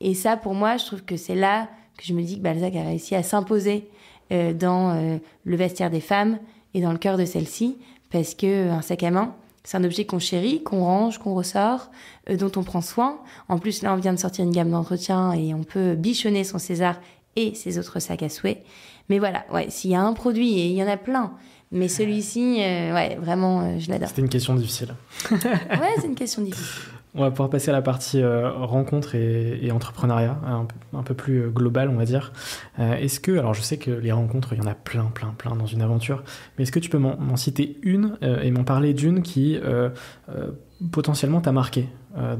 et 0.00 0.14
ça, 0.14 0.36
pour 0.36 0.54
moi, 0.54 0.76
je 0.76 0.86
trouve 0.86 1.04
que 1.04 1.16
c'est 1.16 1.34
là 1.34 1.68
que 1.96 2.04
je 2.04 2.12
me 2.12 2.22
dis 2.22 2.38
que 2.38 2.42
Balzac 2.42 2.74
a 2.76 2.82
réussi 2.82 3.14
à 3.14 3.22
s'imposer 3.22 3.88
dans 4.30 5.20
le 5.44 5.56
vestiaire 5.56 5.90
des 5.90 6.00
femmes 6.00 6.38
et 6.72 6.80
dans 6.80 6.90
le 6.90 6.98
cœur 6.98 7.16
de 7.16 7.24
celles-ci, 7.24 7.76
parce 8.10 8.34
que 8.34 8.70
un 8.70 8.82
sac 8.82 9.04
à 9.04 9.12
main, 9.12 9.34
c'est 9.64 9.78
un 9.78 9.84
objet 9.84 10.04
qu'on 10.04 10.18
chérit, 10.18 10.62
qu'on 10.62 10.84
range, 10.84 11.18
qu'on 11.18 11.34
ressort, 11.34 11.90
euh, 12.28 12.36
dont 12.36 12.52
on 12.56 12.62
prend 12.62 12.82
soin. 12.82 13.18
En 13.48 13.58
plus, 13.58 13.82
là, 13.82 13.94
on 13.94 13.96
vient 13.96 14.12
de 14.12 14.18
sortir 14.18 14.44
une 14.44 14.50
gamme 14.52 14.70
d'entretien 14.70 15.32
et 15.32 15.54
on 15.54 15.64
peut 15.64 15.94
bichonner 15.94 16.44
son 16.44 16.58
César 16.58 17.00
et 17.34 17.54
ses 17.54 17.78
autres 17.78 17.98
sacs 17.98 18.22
à 18.22 18.28
souhait. 18.28 18.62
Mais 19.08 19.18
voilà, 19.18 19.44
ouais, 19.52 19.70
s'il 19.70 19.90
y 19.90 19.94
a 19.94 20.02
un 20.02 20.12
produit, 20.12 20.58
et 20.60 20.66
il 20.66 20.74
y 20.74 20.82
en 20.82 20.88
a 20.88 20.98
plein, 20.98 21.32
mais 21.72 21.88
celui-ci, 21.88 22.58
euh, 22.60 22.94
ouais, 22.94 23.16
vraiment, 23.16 23.62
euh, 23.62 23.78
je 23.78 23.90
l'adore. 23.90 24.08
C'était 24.10 24.22
une 24.22 24.28
question 24.28 24.54
difficile. 24.54 24.94
ouais, 25.30 25.94
c'est 25.96 26.06
une 26.06 26.14
question 26.14 26.42
difficile. 26.42 26.92
On 27.16 27.20
va 27.20 27.30
pouvoir 27.30 27.48
passer 27.48 27.70
à 27.70 27.72
la 27.72 27.82
partie 27.82 28.20
euh, 28.20 28.50
rencontre 28.50 29.14
et, 29.14 29.70
entrepreneuriat, 29.70 30.36
un, 30.92 31.02
peu 31.04 31.14
plus 31.14 31.42
euh, 31.44 31.48
global, 31.48 31.88
on 31.88 31.94
va 31.94 32.04
dire. 32.04 32.32
Euh, 32.80 32.96
est-ce 32.96 33.20
que, 33.20 33.30
alors 33.38 33.54
je 33.54 33.62
sais 33.62 33.76
que 33.76 33.92
les 33.92 34.10
rencontres, 34.10 34.52
il 34.52 34.58
y 34.58 34.62
en 34.62 34.66
a 34.66 34.74
plein, 34.74 35.04
plein, 35.04 35.28
plein 35.28 35.54
dans 35.54 35.66
une 35.66 35.80
aventure, 35.80 36.24
mais 36.58 36.64
est-ce 36.64 36.72
que 36.72 36.80
tu 36.80 36.90
peux 36.90 36.98
m'en 36.98 37.36
citer 37.36 37.78
une 37.82 38.18
et 38.22 38.50
m'en 38.50 38.64
parler 38.64 38.94
d'une 38.94 39.22
qui 39.22 39.58
potentiellement 40.90 41.40
t'a 41.40 41.52
marqué 41.52 41.88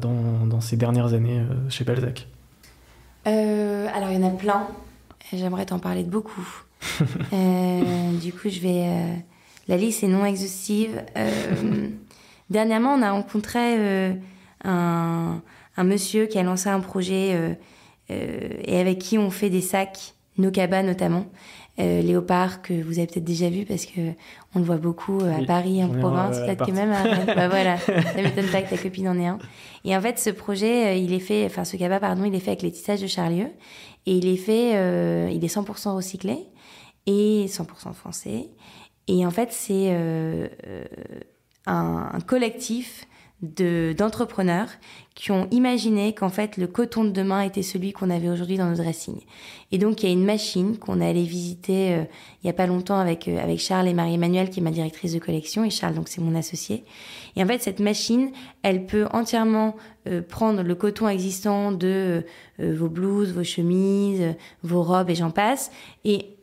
dans, 0.00 0.60
ces 0.60 0.76
dernières 0.76 1.14
années 1.14 1.42
chez 1.68 1.84
Balzac? 1.84 2.26
Alors 3.24 4.10
il 4.10 4.20
y 4.20 4.24
en 4.24 4.26
a 4.26 4.30
plein. 4.30 4.66
J'aimerais 5.32 5.66
t'en 5.66 5.78
parler 5.78 6.02
de 6.02 6.10
beaucoup. 6.10 6.46
du 7.30 8.32
coup, 8.32 8.48
je 8.48 8.60
vais. 8.60 9.24
la 9.68 9.76
liste 9.76 10.02
est 10.02 10.08
non 10.08 10.24
exhaustive. 10.24 11.02
dernièrement, 12.50 12.94
on 12.94 13.02
a 13.02 13.12
rencontré 13.12 14.16
un, 14.64 15.42
monsieur 15.84 16.26
qui 16.26 16.38
a 16.38 16.42
lancé 16.42 16.68
un 16.68 16.80
projet 16.80 17.34
euh, 17.34 17.54
euh, 18.10 18.48
et 18.64 18.78
avec 18.78 18.98
qui 18.98 19.18
on 19.18 19.30
fait 19.30 19.50
des 19.50 19.60
sacs, 19.60 20.14
Nokaba 20.38 20.82
notamment. 20.82 21.26
Euh, 21.80 22.02
léopard 22.02 22.62
que 22.62 22.72
vous 22.72 22.98
avez 23.00 23.08
peut-être 23.08 23.24
déjà 23.24 23.50
vu 23.50 23.64
parce 23.64 23.84
que 23.84 24.00
on 24.54 24.60
le 24.60 24.64
voit 24.64 24.76
beaucoup 24.76 25.18
à 25.22 25.44
Paris 25.44 25.82
en 25.82 25.88
province 25.88 26.38
peut-être 26.38 26.64
que 26.64 26.70
même 26.70 26.92
à... 26.92 27.02
bah 27.34 27.48
voilà. 27.48 27.78
Ça 27.78 27.92
m'étonne 28.22 28.46
pas 28.46 28.62
que 28.62 28.70
ta 28.70 28.78
copine 28.78 29.08
en 29.08 29.18
ait 29.18 29.26
un. 29.26 29.38
Et 29.84 29.96
en 29.96 30.00
fait 30.00 30.20
ce 30.20 30.30
projet 30.30 31.00
il 31.02 31.12
est 31.12 31.18
fait 31.18 31.44
enfin 31.46 31.64
ce 31.64 31.76
cabas 31.76 31.98
pardon 31.98 32.24
il 32.24 32.34
est 32.36 32.38
fait 32.38 32.50
avec 32.50 32.62
les 32.62 32.70
tissages 32.70 33.00
de 33.00 33.08
Charlieu. 33.08 33.48
Et 34.06 34.12
il 34.18 34.28
est 34.28 34.36
fait 34.36 34.70
il 35.34 35.44
est 35.44 35.52
100% 35.52 35.96
recyclé 35.96 36.38
et 37.06 37.46
100% 37.48 37.92
français. 37.92 38.50
Et 39.08 39.26
en 39.26 39.32
fait 39.32 39.50
c'est 39.50 39.92
un, 41.66 42.10
un, 42.12 42.20
collectif 42.20 43.04
d'entrepreneurs 43.42 44.68
qui 45.14 45.30
ont 45.30 45.48
imaginé 45.50 46.14
qu'en 46.14 46.28
fait 46.28 46.56
le 46.56 46.66
coton 46.66 47.04
de 47.04 47.10
demain 47.10 47.42
était 47.42 47.62
celui 47.62 47.92
qu'on 47.92 48.08
avait 48.08 48.28
aujourd'hui 48.28 48.56
dans 48.56 48.70
nos 48.70 48.76
dressings. 48.76 49.20
Et 49.70 49.78
donc 49.78 50.02
il 50.02 50.06
y 50.06 50.08
a 50.08 50.12
une 50.12 50.24
machine 50.24 50.78
qu'on 50.78 51.00
est 51.00 51.08
allé 51.08 51.24
visiter 51.24 51.94
euh, 51.94 52.04
il 52.42 52.46
y 52.46 52.50
a 52.50 52.52
pas 52.52 52.66
longtemps 52.66 52.98
avec 52.98 53.28
euh, 53.28 53.42
avec 53.42 53.58
Charles 53.58 53.88
et 53.88 53.92
Marie-Emmanuelle 53.92 54.50
qui 54.50 54.60
est 54.60 54.62
ma 54.62 54.70
directrice 54.70 55.12
de 55.12 55.18
collection 55.18 55.64
et 55.64 55.70
Charles 55.70 55.94
donc 55.94 56.08
c'est 56.08 56.20
mon 56.20 56.34
associé. 56.34 56.84
Et 57.36 57.42
en 57.42 57.46
fait 57.46 57.62
cette 57.62 57.80
machine, 57.80 58.30
elle 58.62 58.86
peut 58.86 59.06
entièrement 59.12 59.76
euh, 60.08 60.22
prendre 60.22 60.62
le 60.62 60.74
coton 60.74 61.08
existant 61.08 61.70
de 61.72 62.24
vos 62.58 62.88
blouses, 62.88 63.32
vos 63.32 63.44
chemises, 63.44 64.34
vos 64.62 64.82
robes 64.82 65.10
et 65.10 65.16
j'en 65.16 65.32
passe 65.32 65.70
et 66.04 66.36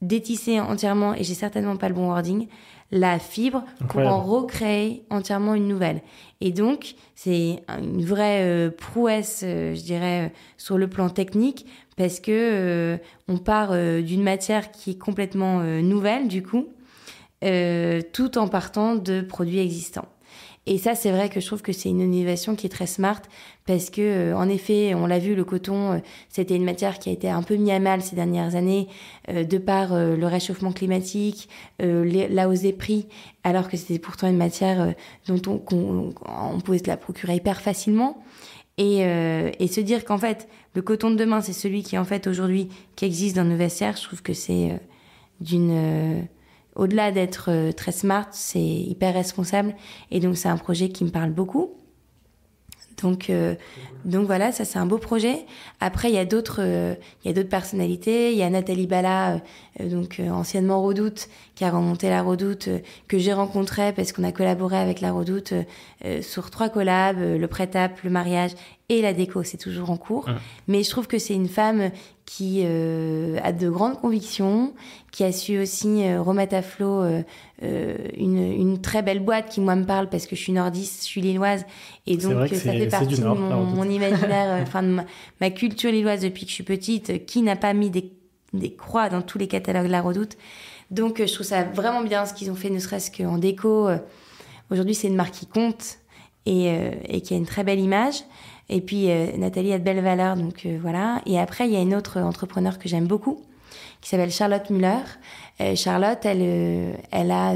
détisser 0.00 0.60
entièrement 0.60 1.14
et 1.14 1.24
j'ai 1.24 1.34
certainement 1.34 1.76
pas 1.76 1.88
le 1.88 1.94
bon 1.94 2.08
wording 2.08 2.46
la 2.90 3.18
fibre 3.18 3.64
pour 3.88 4.00
en 4.00 4.22
recréer 4.22 5.04
entièrement 5.10 5.54
une 5.54 5.68
nouvelle. 5.68 6.00
Et 6.40 6.52
donc, 6.52 6.94
c'est 7.14 7.62
une 7.68 8.04
vraie 8.04 8.42
euh, 8.42 8.70
prouesse, 8.70 9.42
euh, 9.44 9.74
je 9.74 9.82
dirais, 9.82 10.26
euh, 10.26 10.28
sur 10.56 10.78
le 10.78 10.88
plan 10.88 11.10
technique, 11.10 11.66
parce 11.96 12.20
que 12.20 12.98
on 13.26 13.38
part 13.38 13.72
d'une 13.72 14.22
matière 14.22 14.70
qui 14.70 14.92
est 14.92 14.98
complètement 14.98 15.62
nouvelle, 15.82 16.28
du 16.28 16.44
coup, 16.44 16.68
tout 17.40 18.38
en 18.38 18.46
partant 18.46 18.94
de 18.94 19.20
produits 19.20 19.58
existants. 19.58 20.06
Et 20.66 20.78
ça, 20.78 20.94
c'est 20.94 21.10
vrai 21.10 21.28
que 21.28 21.40
je 21.40 21.46
trouve 21.46 21.62
que 21.62 21.72
c'est 21.72 21.88
une 21.88 22.00
innovation 22.00 22.54
qui 22.54 22.66
est 22.66 22.70
très 22.70 22.86
smart 22.86 23.20
parce 23.68 23.90
que, 23.90 24.00
euh, 24.00 24.34
en 24.34 24.48
effet, 24.48 24.94
on 24.94 25.06
l'a 25.06 25.18
vu, 25.18 25.34
le 25.34 25.44
coton, 25.44 25.92
euh, 25.92 25.98
c'était 26.30 26.56
une 26.56 26.64
matière 26.64 26.98
qui 26.98 27.10
a 27.10 27.12
été 27.12 27.28
un 27.28 27.42
peu 27.42 27.54
mis 27.56 27.70
à 27.70 27.78
mal 27.78 28.00
ces 28.00 28.16
dernières 28.16 28.56
années 28.56 28.88
euh, 29.28 29.44
de 29.44 29.58
par 29.58 29.94
le 29.94 30.26
réchauffement 30.26 30.72
climatique, 30.72 31.48
la 31.78 32.48
hausse 32.48 32.62
des 32.62 32.72
prix, 32.72 33.06
alors 33.44 33.68
que 33.68 33.76
c'était 33.76 33.98
pourtant 33.98 34.26
une 34.26 34.38
matière 34.38 34.94
dont 35.26 35.60
on, 35.70 36.14
on, 36.26 36.60
pouvait 36.60 36.78
se 36.78 36.86
la 36.86 36.96
procurer 36.96 37.36
hyper 37.36 37.60
facilement. 37.60 38.22
Et, 38.78 39.00
et 39.00 39.66
se 39.66 39.80
dire 39.80 40.04
qu'en 40.04 40.18
fait, 40.18 40.48
le 40.74 40.82
coton 40.82 41.10
de 41.10 41.16
demain, 41.16 41.40
c'est 41.40 41.52
celui 41.52 41.82
qui, 41.82 41.98
en 41.98 42.04
fait, 42.04 42.26
aujourd'hui, 42.26 42.68
qui 42.96 43.04
existe 43.04 43.36
dans 43.36 43.44
nos 43.44 43.56
vestiaires, 43.56 43.96
je 43.96 44.04
trouve 44.04 44.22
que 44.22 44.32
c'est 44.32 44.80
d'une 45.40 46.26
au-delà 46.78 47.10
d'être 47.10 47.50
euh, 47.50 47.72
très 47.72 47.92
smart, 47.92 48.28
c'est 48.30 48.60
hyper 48.60 49.12
responsable. 49.12 49.74
Et 50.10 50.20
donc, 50.20 50.36
c'est 50.36 50.48
un 50.48 50.56
projet 50.56 50.88
qui 50.88 51.04
me 51.04 51.10
parle 51.10 51.30
beaucoup. 51.30 51.74
Donc, 53.02 53.30
euh, 53.30 53.54
donc 54.04 54.26
voilà, 54.26 54.52
ça 54.52 54.64
c'est 54.64 54.78
un 54.78 54.86
beau 54.86 54.98
projet. 54.98 55.46
Après, 55.80 56.08
il 56.08 56.14
y 56.14 56.18
a 56.18 56.24
d'autres, 56.24 56.60
euh, 56.60 56.94
il 57.24 57.28
y 57.28 57.30
a 57.30 57.34
d'autres 57.34 57.48
personnalités. 57.48 58.32
Il 58.32 58.38
y 58.38 58.42
a 58.42 58.50
Nathalie 58.50 58.86
Bala, 58.86 59.40
donc 59.80 60.20
anciennement 60.30 60.82
Redoute, 60.82 61.28
qui 61.58 61.64
a 61.64 61.70
remonté 61.72 62.08
la 62.08 62.22
Redoute, 62.22 62.68
que 63.08 63.18
j'ai 63.18 63.32
rencontrée 63.32 63.92
parce 63.92 64.12
qu'on 64.12 64.22
a 64.22 64.30
collaboré 64.30 64.76
avec 64.76 65.00
la 65.00 65.10
Redoute 65.10 65.54
sur 66.20 66.50
trois 66.50 66.68
collabs, 66.68 67.18
le 67.18 67.46
prêt-à-peu, 67.48 68.02
le 68.04 68.10
mariage 68.10 68.52
et 68.88 69.02
la 69.02 69.12
déco, 69.12 69.42
c'est 69.42 69.58
toujours 69.58 69.90
en 69.90 69.96
cours. 69.96 70.26
Mais 70.66 70.82
je 70.82 70.88
trouve 70.88 71.08
que 71.08 71.18
c'est 71.18 71.34
une 71.34 71.48
femme 71.48 71.90
qui 72.24 72.62
euh, 72.64 73.38
a 73.42 73.52
de 73.52 73.68
grandes 73.68 74.00
convictions, 74.00 74.72
qui 75.12 75.24
a 75.24 75.32
su 75.32 75.58
aussi 75.58 76.06
euh, 76.06 76.22
remettre 76.22 76.54
à 76.54 76.62
flot 76.62 77.02
euh, 77.02 77.22
une, 78.16 78.38
une, 78.38 78.80
très 78.80 79.02
belle 79.02 79.20
boîte 79.20 79.50
qui 79.50 79.60
moi 79.60 79.76
me 79.76 79.84
parle 79.84 80.08
parce 80.08 80.26
que 80.26 80.36
je 80.36 80.42
suis 80.42 80.52
nordiste, 80.52 81.02
je 81.02 81.06
suis 81.06 81.20
lilloise 81.20 81.64
et 82.06 82.16
donc 82.16 82.48
ça 82.48 82.72
fait 82.72 82.86
partie 82.86 83.18
de 83.18 83.24
mon, 83.24 83.84
imaginaire, 83.84 84.62
enfin 84.62 84.82
de 84.82 84.98
ma, 85.40 85.50
culture 85.50 85.90
lilloise 85.90 86.20
depuis 86.20 86.44
que 86.44 86.50
je 86.50 86.54
suis 86.54 86.64
petite. 86.64 87.26
Qui 87.26 87.42
n'a 87.42 87.56
pas 87.56 87.74
mis 87.74 87.90
des, 87.90 88.12
des 88.54 88.72
croix 88.72 89.08
dans 89.08 89.22
tous 89.22 89.38
les 89.38 89.48
catalogues 89.48 89.86
de 89.86 89.92
la 89.92 90.02
Redoute 90.02 90.36
Donc 90.90 91.18
je 91.24 91.32
trouve 91.32 91.46
ça 91.46 91.64
vraiment 91.64 92.02
bien 92.02 92.24
ce 92.26 92.34
qu'ils 92.34 92.50
ont 92.50 92.54
fait, 92.54 92.70
ne 92.70 92.78
serait-ce 92.78 93.10
qu'en 93.10 93.38
déco. 93.38 93.88
Aujourd'hui 94.70 94.94
c'est 94.94 95.08
une 95.08 95.16
marque 95.16 95.34
qui 95.34 95.46
compte 95.46 95.98
et, 96.46 96.74
et 97.08 97.20
qui 97.20 97.34
a 97.34 97.36
une 97.36 97.46
très 97.46 97.64
belle 97.64 97.80
image. 97.80 98.24
Et 98.68 98.80
puis 98.80 99.10
euh, 99.10 99.36
Nathalie 99.36 99.72
a 99.72 99.78
de 99.78 99.84
belles 99.84 100.02
valeurs, 100.02 100.36
donc 100.36 100.66
euh, 100.66 100.78
voilà. 100.80 101.22
Et 101.26 101.38
après, 101.38 101.66
il 101.66 101.72
y 101.72 101.76
a 101.76 101.80
une 101.80 101.94
autre 101.94 102.20
entrepreneur 102.20 102.78
que 102.78 102.88
j'aime 102.88 103.06
beaucoup, 103.06 103.40
qui 104.00 104.10
s'appelle 104.10 104.30
Charlotte 104.30 104.68
Muller. 104.70 104.98
Euh, 105.60 105.74
Charlotte, 105.74 106.24
elle, 106.24 106.98
elle 107.10 107.30
a 107.30 107.54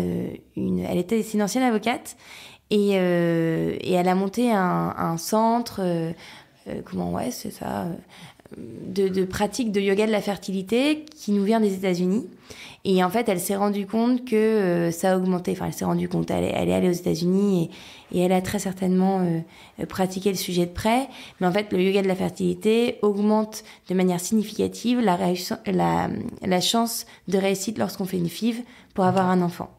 une, 0.57 0.81
elle 0.81 0.99
était, 0.99 1.21
une 1.21 1.43
ancienne 1.43 1.65
avocate 1.65 2.17
et, 2.71 2.93
elle 2.93 4.09
a 4.09 4.15
monté 4.15 4.51
un, 4.51 4.95
un 4.97 5.17
centre. 5.19 5.83
comment 6.87 7.13
ouais, 7.13 7.31
c'est 7.31 7.51
ça. 7.51 7.87
De, 8.57 9.09
de, 9.09 9.25
pratique 9.25 9.73
de 9.73 9.81
yoga 9.81 10.07
de 10.07 10.13
la 10.13 10.21
fertilité 10.21 11.07
qui 11.17 11.33
nous 11.33 11.45
vient 11.45 11.61
des 11.61 11.75
États-Unis. 11.75 12.27
Et 12.85 13.05
en 13.05 13.11
fait, 13.11 13.29
elle 13.29 13.39
s'est 13.39 13.55
rendue 13.55 13.87
compte 13.87 14.25
que 14.25 14.91
ça 14.93 15.13
a 15.13 15.17
augmenté. 15.17 15.53
Enfin, 15.53 15.67
elle 15.67 15.73
s'est 15.73 15.85
rendue 15.85 16.09
compte. 16.09 16.31
Elle, 16.31 16.45
elle 16.45 16.69
est 16.69 16.75
allée 16.75 16.89
aux 16.89 16.93
États-Unis 16.93 17.65
et 17.65 17.71
et 18.13 18.21
elle 18.21 18.33
a 18.33 18.41
très 18.41 18.59
certainement 18.59 19.21
euh, 19.21 19.87
pratiqué 19.87 20.31
le 20.31 20.37
sujet 20.37 20.67
de 20.67 20.73
près. 20.73 21.09
Mais 21.41 21.47
en 21.47 21.53
fait, 21.53 21.73
le 21.73 21.83
yoga 21.83 22.03
de 22.03 22.09
la 22.09 22.15
fertilité 22.15 22.99
augmente 23.03 23.65
de 23.89 23.95
manière 23.95 24.21
significative 24.21 25.01
la, 25.01 25.19
la, 25.67 26.09
la 26.43 26.61
chance 26.61 27.07
de 27.29 27.39
réussite 27.39 27.79
lorsqu'on 27.79 28.05
fait 28.05 28.19
une 28.19 28.29
FIV 28.29 28.63
pour 28.95 29.05
avoir 29.05 29.31
un 29.31 29.41
enfant. 29.43 29.71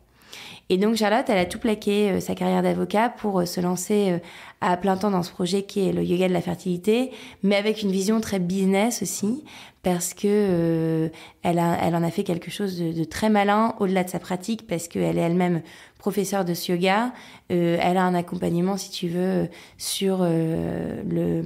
Et 0.70 0.78
donc 0.78 0.96
Charlotte, 0.96 1.26
elle 1.28 1.38
a 1.38 1.46
tout 1.46 1.60
plaqué 1.60 2.10
euh, 2.10 2.20
sa 2.20 2.36
carrière 2.36 2.64
d'avocat 2.64 3.10
pour 3.10 3.42
euh, 3.42 3.46
se 3.46 3.62
lancer 3.62 4.20
à 4.64 4.78
plein 4.78 4.96
temps 4.96 5.12
dans 5.12 5.24
ce 5.24 5.32
projet 5.32 5.64
qui 5.64 5.88
est 5.88 5.92
le 5.92 6.04
yoga 6.04 6.28
de 6.28 6.34
la 6.34 6.42
fertilité, 6.42 7.12
mais 7.44 7.56
avec 7.56 7.82
une 7.82 7.92
vision 7.92 8.22
très 8.22 8.40
business 8.40 9.02
aussi, 9.02 9.44
parce 9.82 10.14
que 10.14 11.12
elle, 11.42 11.60
a, 11.60 11.78
elle 11.84 11.96
en 11.96 12.04
a 12.04 12.10
fait 12.10 12.24
quelque 12.24 12.50
chose 12.50 12.80
de, 12.80 12.94
de 12.94 13.04
très 13.04 13.30
malin 13.30 13.76
au-delà 13.80 14.06
de 14.06 14.10
sa 14.10 14.20
pratique, 14.20 14.66
parce 14.66 14.88
qu'elle 14.88 15.18
est 15.18 15.22
elle-même 15.22 15.62
professeure 16.04 16.44
de 16.44 16.54
yoga. 16.70 17.14
Euh, 17.50 17.78
elle 17.80 17.96
a 17.96 18.04
un 18.04 18.14
accompagnement, 18.14 18.76
si 18.76 18.92
tu 18.92 19.08
veux, 19.08 19.48
sur 19.78 20.20
euh, 20.20 21.02
le, 21.10 21.42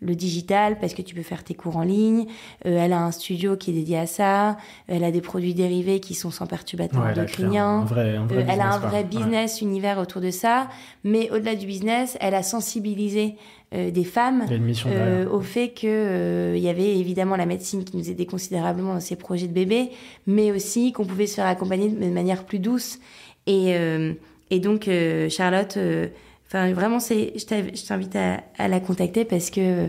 le, 0.00 0.14
digital, 0.14 0.78
parce 0.78 0.94
que 0.94 1.02
tu 1.02 1.14
peux 1.14 1.22
faire 1.22 1.44
tes 1.44 1.52
cours 1.52 1.76
en 1.76 1.82
ligne. 1.82 2.24
Euh, 2.64 2.78
elle 2.82 2.94
a 2.94 3.02
un 3.02 3.10
studio 3.10 3.58
qui 3.58 3.72
est 3.72 3.74
dédié 3.74 3.98
à 3.98 4.06
ça. 4.06 4.56
Elle 4.88 5.04
a 5.04 5.10
des 5.10 5.20
produits 5.20 5.52
dérivés 5.52 6.00
qui 6.00 6.14
sont 6.14 6.30
sans 6.30 6.46
perturbateurs 6.46 7.02
endocriniens. 7.02 7.84
elle 7.94 8.60
a 8.60 8.72
un 8.72 8.78
vrai 8.78 9.04
business 9.04 9.60
univers 9.60 9.98
autour 9.98 10.22
de 10.22 10.30
ça. 10.30 10.68
Mais 11.04 11.30
au-delà 11.30 11.54
du 11.54 11.66
business, 11.66 12.16
elle 12.22 12.34
a 12.34 12.42
sensibilisé 12.42 13.36
des 13.72 14.04
femmes 14.04 14.46
au 15.32 15.40
fait 15.40 15.70
que 15.70 16.54
il 16.56 16.62
y 16.62 16.68
avait 16.68 16.96
évidemment 16.96 17.34
la 17.34 17.44
médecine 17.44 17.84
qui 17.84 17.96
nous 17.96 18.08
aidait 18.08 18.24
considérablement 18.24 18.94
dans 18.94 19.00
ces 19.00 19.16
projets 19.16 19.48
de 19.48 19.52
bébés, 19.52 19.90
mais 20.26 20.52
aussi 20.52 20.92
qu'on 20.92 21.04
pouvait 21.04 21.26
se 21.26 21.34
faire 21.34 21.46
accompagner 21.46 21.88
de 21.88 22.10
manière 22.10 22.44
plus 22.44 22.60
douce 22.60 23.00
et, 23.46 23.74
euh, 23.76 24.12
Et 24.50 24.60
donc, 24.60 24.88
Charlotte, 25.30 25.78
enfin, 26.46 26.72
vraiment, 26.72 26.98
je 27.00 27.84
t'invite 27.86 28.16
à, 28.16 28.42
à, 28.58 28.68
la 28.68 28.80
contacter 28.80 29.24
parce 29.24 29.50
que 29.50 29.88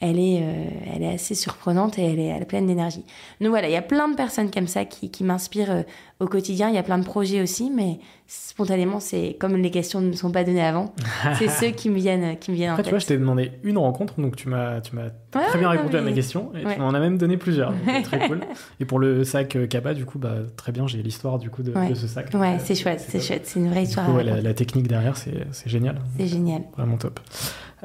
elle 0.00 0.18
est, 0.18 0.40
euh, 0.42 0.64
elle 0.94 1.02
est 1.02 1.14
assez 1.14 1.34
surprenante 1.34 1.98
et 1.98 2.02
elle 2.04 2.18
est, 2.18 2.26
elle 2.26 2.42
est 2.42 2.46
pleine 2.46 2.66
d'énergie. 2.66 3.04
Donc 3.40 3.50
voilà, 3.50 3.68
il 3.68 3.72
y 3.72 3.76
a 3.76 3.82
plein 3.82 4.08
de 4.08 4.14
personnes 4.14 4.50
comme 4.50 4.66
ça 4.66 4.84
qui, 4.84 5.10
qui 5.10 5.24
m'inspirent 5.24 5.70
euh, 5.70 5.82
au 6.20 6.26
quotidien. 6.26 6.68
Il 6.68 6.74
y 6.74 6.78
a 6.78 6.82
plein 6.82 6.98
de 6.98 7.04
projets 7.04 7.42
aussi, 7.42 7.70
mais 7.70 8.00
spontanément, 8.26 9.00
c'est 9.00 9.36
comme 9.38 9.56
les 9.56 9.70
questions 9.70 10.00
ne 10.00 10.12
sont 10.12 10.30
pas 10.30 10.44
données 10.44 10.64
avant, 10.64 10.94
c'est 11.38 11.48
ceux 11.48 11.68
qui 11.68 11.90
me 11.90 11.96
viennent, 11.96 12.36
qui 12.38 12.50
me 12.50 12.56
viennent 12.56 12.70
Après, 12.70 12.82
en 12.82 12.84
tu 12.84 12.90
vois, 12.90 12.98
je 12.98 13.06
t'ai 13.06 13.18
demandé 13.18 13.52
une 13.62 13.78
rencontre, 13.78 14.20
donc 14.20 14.36
tu 14.36 14.48
m'as, 14.48 14.80
tu 14.80 14.96
m'as 14.96 15.10
très 15.30 15.58
bien 15.58 15.70
répondu 15.70 15.96
à 15.96 16.02
mes 16.02 16.12
questions 16.12 16.50
et 16.54 16.74
tu 16.74 16.80
m'en 16.80 16.90
as 16.90 17.00
même 17.00 17.18
donné 17.18 17.36
plusieurs. 17.36 17.72
Donc 17.72 18.02
très 18.04 18.18
cool. 18.28 18.40
Et 18.80 18.84
pour 18.84 18.98
le 18.98 19.24
sac 19.24 19.56
euh, 19.56 19.66
Kappa, 19.66 19.94
du 19.94 20.04
coup, 20.04 20.18
bah, 20.18 20.36
très 20.56 20.72
bien, 20.72 20.86
j'ai 20.86 21.02
l'histoire 21.02 21.38
du 21.38 21.50
coup 21.50 21.62
de, 21.62 21.72
de 21.72 21.94
ce 21.94 22.06
sac. 22.06 22.32
Ouais, 22.34 22.58
c'est 22.58 22.74
chouette, 22.74 23.04
c'est 23.06 23.20
chouette, 23.20 23.46
c'est 23.46 23.60
une 23.60 23.70
vraie 23.70 23.84
histoire. 23.84 24.06
Coup, 24.06 24.18
la, 24.18 24.40
la, 24.40 24.54
technique 24.54 24.88
derrière, 24.88 25.16
c'est 25.16 25.46
génial. 25.66 26.00
C'est 26.18 26.26
génial. 26.26 26.62
Vraiment 26.76 26.96
top. 26.96 27.20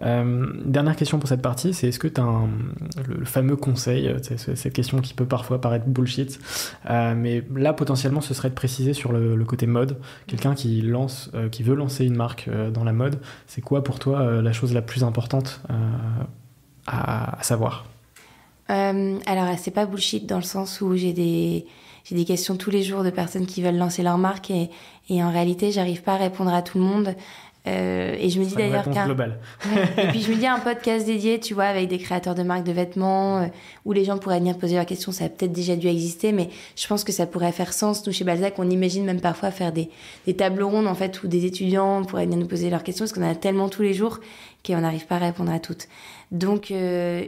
Euh, 0.01 0.47
dernière 0.63 0.95
question 0.95 1.19
pour 1.19 1.27
cette 1.27 1.41
partie, 1.41 1.73
c'est 1.73 1.89
est-ce 1.89 1.99
que 1.99 2.07
tu 2.07 2.21
as 2.21 2.23
un, 2.23 2.49
le, 3.07 3.25
fameux 3.25 3.55
conseil, 3.55 4.07
euh, 4.07 4.17
cette 4.21 4.73
question 4.73 4.99
qui 4.99 5.13
peut 5.13 5.25
parfois 5.25 5.59
paraître 5.59 5.85
bullshit, 5.87 6.39
euh, 6.89 7.13
mais 7.15 7.43
là 7.53 7.73
potentiellement 7.73 8.21
ce 8.21 8.33
serait 8.33 8.49
de 8.49 8.55
préciser 8.55 8.93
sur 8.93 9.11
le, 9.11 9.43
côté 9.43 9.67
mode, 9.67 9.97
quelqu'un 10.27 10.53
qui 10.53 10.81
lance, 10.81 11.31
qui 11.51 11.63
veut 11.63 11.75
lancer 11.75 12.05
une 12.05 12.15
marque 12.15 12.49
dans 12.71 12.83
la 12.83 12.93
mode, 12.93 13.19
c'est 13.47 13.61
quoi 13.61 13.83
pour 13.83 13.97
toi 13.97 14.41
la 14.41 14.53
chose 14.53 14.73
la 14.73 14.83
plus 14.83 15.03
importante 15.03 15.61
à, 16.85 17.37
savoir? 17.41 17.85
Alors 18.67 19.47
c'est 19.57 19.71
pas 19.71 19.87
bullshit 19.87 20.27
dans 20.27 20.37
le 20.37 20.43
sens 20.43 20.81
où 20.81 20.95
j'ai 20.95 21.13
des 21.13 22.25
questions 22.25 22.57
tous 22.57 22.69
les 22.69 22.83
jours 22.83 23.03
de 23.03 23.09
personnes 23.09 23.47
qui 23.47 23.63
veulent 23.63 23.77
lancer 23.77 24.03
leur 24.03 24.19
marque 24.19 24.51
et 24.51 24.69
en 25.09 25.31
réalité 25.31 25.71
j'arrive 25.71 26.03
pas 26.03 26.13
à 26.13 26.17
répondre 26.17 26.53
à 26.53 26.61
tout 26.61 26.77
le 26.77 26.83
monde. 26.83 27.15
Euh, 27.67 28.15
et 28.17 28.29
je 28.29 28.39
me 28.39 28.45
dis 28.45 28.55
d'ailleurs 28.55 28.89
qu'un 28.89 29.05
et 29.05 30.07
puis 30.07 30.21
je 30.21 30.31
me 30.31 30.37
dis 30.37 30.47
un 30.47 30.59
podcast 30.63 31.05
dédié, 31.05 31.39
tu 31.39 31.53
vois, 31.53 31.65
avec 31.65 31.89
des 31.89 31.97
créateurs 31.97 32.33
de 32.33 32.41
marques 32.41 32.63
de 32.63 32.71
vêtements 32.71 33.39
euh, 33.39 33.47
où 33.83 33.91
les 33.91 34.05
gens 34.05 34.17
pourraient 34.17 34.39
venir 34.39 34.57
poser 34.57 34.75
leurs 34.75 34.85
questions, 34.85 35.11
ça 35.11 35.25
a 35.25 35.29
peut-être 35.29 35.51
déjà 35.51 35.75
dû 35.75 35.87
exister, 35.87 36.31
mais 36.31 36.49
je 36.77 36.87
pense 36.87 37.03
que 37.03 37.11
ça 37.11 37.27
pourrait 37.27 37.51
faire 37.51 37.73
sens. 37.73 38.05
Nous 38.07 38.13
chez 38.13 38.23
Balzac, 38.23 38.55
on 38.59 38.69
imagine 38.69 39.03
même 39.03 39.19
parfois 39.19 39.51
faire 39.51 39.73
des, 39.73 39.89
des 40.25 40.35
tables 40.35 40.63
rondes 40.63 40.87
en 40.87 40.95
fait 40.95 41.21
où 41.23 41.27
des 41.27 41.45
étudiants 41.45 42.03
pourraient 42.03 42.25
venir 42.25 42.37
nous 42.37 42.47
poser 42.47 42.69
leurs 42.69 42.83
questions 42.83 43.03
parce 43.03 43.13
qu'on 43.13 43.23
en 43.23 43.31
a 43.31 43.35
tellement 43.35 43.67
tous 43.67 43.81
les 43.81 43.93
jours 43.93 44.19
qu'on 44.65 44.79
n'arrive 44.79 45.05
pas 45.05 45.15
à 45.15 45.19
répondre 45.19 45.51
à 45.51 45.59
toutes. 45.59 45.89
Donc 46.31 46.71
euh, 46.71 47.25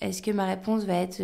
est-ce 0.00 0.22
que 0.22 0.30
ma 0.30 0.46
réponse 0.46 0.84
va 0.84 0.94
être 0.94 1.20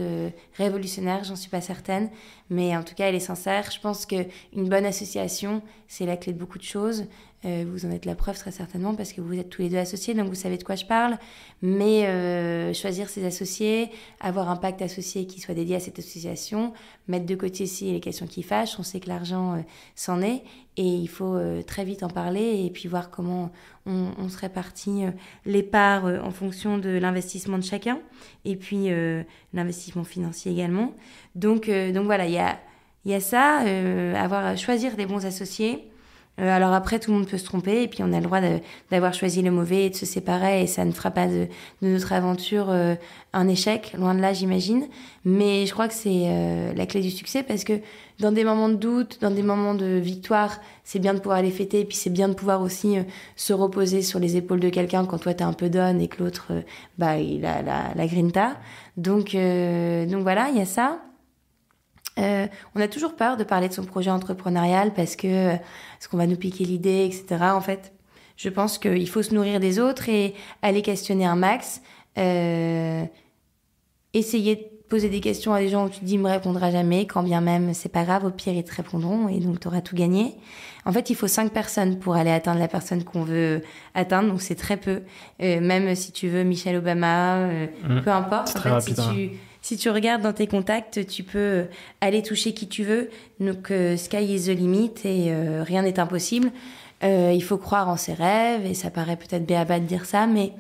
révolutionnaire? 0.56 1.22
J'en 1.22 1.36
suis 1.36 1.50
pas 1.50 1.60
certaine, 1.60 2.08
mais 2.50 2.76
en 2.76 2.82
tout 2.82 2.94
cas, 2.94 3.08
elle 3.08 3.14
est 3.14 3.20
sincère. 3.20 3.70
Je 3.70 3.78
pense 3.78 4.06
que 4.06 4.16
une 4.54 4.68
bonne 4.68 4.86
association, 4.86 5.62
c'est 5.88 6.06
la 6.06 6.16
clé 6.16 6.32
de 6.32 6.38
beaucoup 6.38 6.58
de 6.58 6.64
choses. 6.64 7.04
Euh, 7.44 7.64
vous 7.66 7.86
en 7.86 7.90
êtes 7.90 8.04
la 8.04 8.14
preuve 8.14 8.38
très 8.38 8.52
certainement 8.52 8.94
parce 8.94 9.12
que 9.12 9.20
vous 9.20 9.36
êtes 9.36 9.48
tous 9.48 9.62
les 9.62 9.68
deux 9.68 9.76
associés, 9.76 10.14
donc 10.14 10.28
vous 10.28 10.34
savez 10.34 10.58
de 10.58 10.62
quoi 10.62 10.76
je 10.76 10.84
parle. 10.84 11.18
Mais 11.60 12.06
euh, 12.06 12.72
choisir 12.72 13.08
ses 13.08 13.24
associés, 13.24 13.90
avoir 14.20 14.48
un 14.48 14.56
pacte 14.56 14.80
associé 14.80 15.26
qui 15.26 15.40
soit 15.40 15.54
dédié 15.54 15.76
à 15.76 15.80
cette 15.80 15.98
association, 15.98 16.72
mettre 17.08 17.26
de 17.26 17.34
côté 17.34 17.64
aussi 17.64 17.92
les 17.92 18.00
questions 18.00 18.26
qui 18.26 18.42
fâchent. 18.42 18.78
On 18.78 18.82
sait 18.82 19.00
que 19.00 19.08
l'argent 19.08 19.54
euh, 19.54 19.58
s'en 19.96 20.22
est 20.22 20.42
et 20.76 20.86
il 20.86 21.08
faut 21.08 21.34
euh, 21.34 21.62
très 21.62 21.84
vite 21.84 22.02
en 22.02 22.08
parler 22.08 22.64
et 22.64 22.70
puis 22.70 22.88
voir 22.88 23.10
comment 23.10 23.50
on, 23.86 24.12
on 24.18 24.28
se 24.28 24.38
répartit 24.38 25.04
euh, 25.04 25.10
les 25.44 25.62
parts 25.62 26.04
en 26.04 26.30
fonction 26.30 26.78
de 26.78 26.90
l'investissement 26.90 27.58
de 27.58 27.64
chacun 27.64 27.98
et 28.44 28.56
puis 28.56 28.88
l'investissement 29.52 30.04
financier 30.04 30.52
également. 30.52 30.94
Donc, 31.34 31.68
donc 31.68 32.04
voilà, 32.04 32.26
il 32.26 32.32
y 32.32 32.38
a, 32.38 32.58
y 33.04 33.14
a 33.14 33.20
ça, 33.20 33.58
avoir 34.16 34.56
choisir 34.56 34.96
des 34.96 35.06
bons 35.06 35.24
associés 35.26 35.91
alors 36.38 36.72
après, 36.72 36.98
tout 36.98 37.10
le 37.10 37.18
monde 37.18 37.28
peut 37.28 37.36
se 37.36 37.44
tromper 37.44 37.82
et 37.82 37.88
puis 37.88 38.02
on 38.02 38.12
a 38.12 38.16
le 38.16 38.24
droit 38.24 38.40
d'avoir 38.90 39.12
choisi 39.12 39.42
le 39.42 39.50
mauvais 39.50 39.86
et 39.86 39.90
de 39.90 39.94
se 39.94 40.06
séparer 40.06 40.62
et 40.62 40.66
ça 40.66 40.84
ne 40.86 40.92
fera 40.92 41.10
pas 41.10 41.26
de, 41.26 41.46
de 41.82 41.88
notre 41.88 42.12
aventure 42.14 42.70
euh, 42.70 42.94
un 43.34 43.48
échec, 43.48 43.94
loin 43.98 44.14
de 44.14 44.20
là 44.20 44.32
j'imagine. 44.32 44.86
Mais 45.26 45.66
je 45.66 45.72
crois 45.72 45.88
que 45.88 45.94
c'est 45.94 46.24
euh, 46.26 46.72
la 46.72 46.86
clé 46.86 47.02
du 47.02 47.10
succès 47.10 47.42
parce 47.42 47.64
que 47.64 47.74
dans 48.18 48.32
des 48.32 48.44
moments 48.44 48.70
de 48.70 48.76
doute, 48.76 49.18
dans 49.20 49.30
des 49.30 49.42
moments 49.42 49.74
de 49.74 49.84
victoire, 49.84 50.58
c'est 50.84 51.00
bien 51.00 51.12
de 51.12 51.18
pouvoir 51.18 51.42
les 51.42 51.50
fêter 51.50 51.80
et 51.80 51.84
puis 51.84 51.96
c'est 51.96 52.10
bien 52.10 52.28
de 52.28 52.34
pouvoir 52.34 52.62
aussi 52.62 52.96
se 53.36 53.52
reposer 53.52 54.00
sur 54.00 54.18
les 54.18 54.36
épaules 54.36 54.60
de 54.60 54.70
quelqu'un 54.70 55.04
quand 55.04 55.18
toi 55.18 55.34
t'es 55.34 55.44
un 55.44 55.52
peu 55.52 55.68
donne 55.68 56.00
et 56.00 56.08
que 56.08 56.22
l'autre, 56.22 56.52
bah, 56.96 57.18
il 57.18 57.44
a 57.44 57.60
la, 57.62 58.06
grinta. 58.06 58.56
Donc, 58.96 59.34
donc 59.34 60.22
voilà, 60.22 60.48
il 60.50 60.56
y 60.56 60.62
a 60.62 60.66
ça. 60.66 60.98
Euh, 62.18 62.46
on 62.74 62.80
a 62.80 62.88
toujours 62.88 63.16
peur 63.16 63.36
de 63.36 63.44
parler 63.44 63.68
de 63.68 63.72
son 63.72 63.84
projet 63.84 64.10
entrepreneurial 64.10 64.92
parce 64.92 65.16
que 65.16 65.54
est-ce 65.54 66.08
qu'on 66.08 66.18
va 66.18 66.26
nous 66.26 66.36
piquer 66.36 66.64
l'idée, 66.64 67.06
etc. 67.06 67.44
En 67.52 67.60
fait, 67.60 67.92
je 68.36 68.48
pense 68.48 68.78
qu'il 68.78 69.08
faut 69.08 69.22
se 69.22 69.34
nourrir 69.34 69.60
des 69.60 69.78
autres 69.78 70.08
et 70.08 70.34
aller 70.62 70.82
questionner 70.82 71.24
un 71.24 71.36
max. 71.36 71.80
Euh, 72.18 73.04
essayer 74.12 74.56
de 74.56 74.62
poser 74.88 75.08
des 75.08 75.20
questions 75.20 75.54
à 75.54 75.60
des 75.60 75.70
gens 75.70 75.86
où 75.86 75.88
tu 75.88 76.00
te 76.00 76.04
dis, 76.04 76.14
il 76.14 76.18
me 76.18 76.28
répondra 76.28 76.70
jamais, 76.70 77.06
quand 77.06 77.22
bien 77.22 77.40
même, 77.40 77.72
c'est 77.72 77.88
pas 77.88 78.04
grave, 78.04 78.26
au 78.26 78.30
pire, 78.30 78.52
ils 78.52 78.62
te 78.62 78.74
répondront 78.74 79.26
et 79.28 79.38
donc 79.38 79.58
tu 79.58 79.68
auras 79.68 79.80
tout 79.80 79.96
gagné. 79.96 80.34
En 80.84 80.92
fait, 80.92 81.08
il 81.08 81.16
faut 81.16 81.28
cinq 81.28 81.50
personnes 81.50 81.98
pour 81.98 82.14
aller 82.14 82.30
atteindre 82.30 82.58
la 82.58 82.68
personne 82.68 83.02
qu'on 83.02 83.22
veut 83.22 83.62
atteindre, 83.94 84.28
donc 84.28 84.42
c'est 84.42 84.54
très 84.54 84.76
peu. 84.76 85.00
Euh, 85.40 85.60
même 85.60 85.94
si 85.94 86.12
tu 86.12 86.28
veux 86.28 86.42
Michelle 86.42 86.76
Obama, 86.76 87.36
euh, 87.36 87.66
mmh. 87.84 88.02
peu 88.02 88.10
importe. 88.10 88.54
En 88.54 88.60
fait, 88.60 88.68
rapide, 88.68 89.00
si 89.00 89.08
tu, 89.14 89.30
si 89.62 89.76
tu 89.76 89.88
regardes 89.90 90.22
dans 90.22 90.32
tes 90.32 90.48
contacts, 90.48 91.06
tu 91.06 91.22
peux 91.22 91.66
aller 92.00 92.22
toucher 92.22 92.52
qui 92.52 92.66
tu 92.66 92.82
veux. 92.82 93.10
Donc, 93.38 93.70
euh, 93.70 93.96
sky 93.96 94.34
is 94.34 94.46
the 94.46 94.58
limit 94.58 94.92
et 95.04 95.32
euh, 95.32 95.62
rien 95.62 95.82
n'est 95.82 96.00
impossible. 96.00 96.50
Euh, 97.04 97.32
il 97.32 97.42
faut 97.42 97.58
croire 97.58 97.88
en 97.88 97.96
ses 97.96 98.12
rêves 98.12 98.66
et 98.66 98.74
ça 98.74 98.90
paraît 98.90 99.16
peut-être 99.16 99.46
béaba 99.46 99.78
de 99.78 99.84
dire 99.84 100.04
ça, 100.04 100.26
mais 100.26 100.52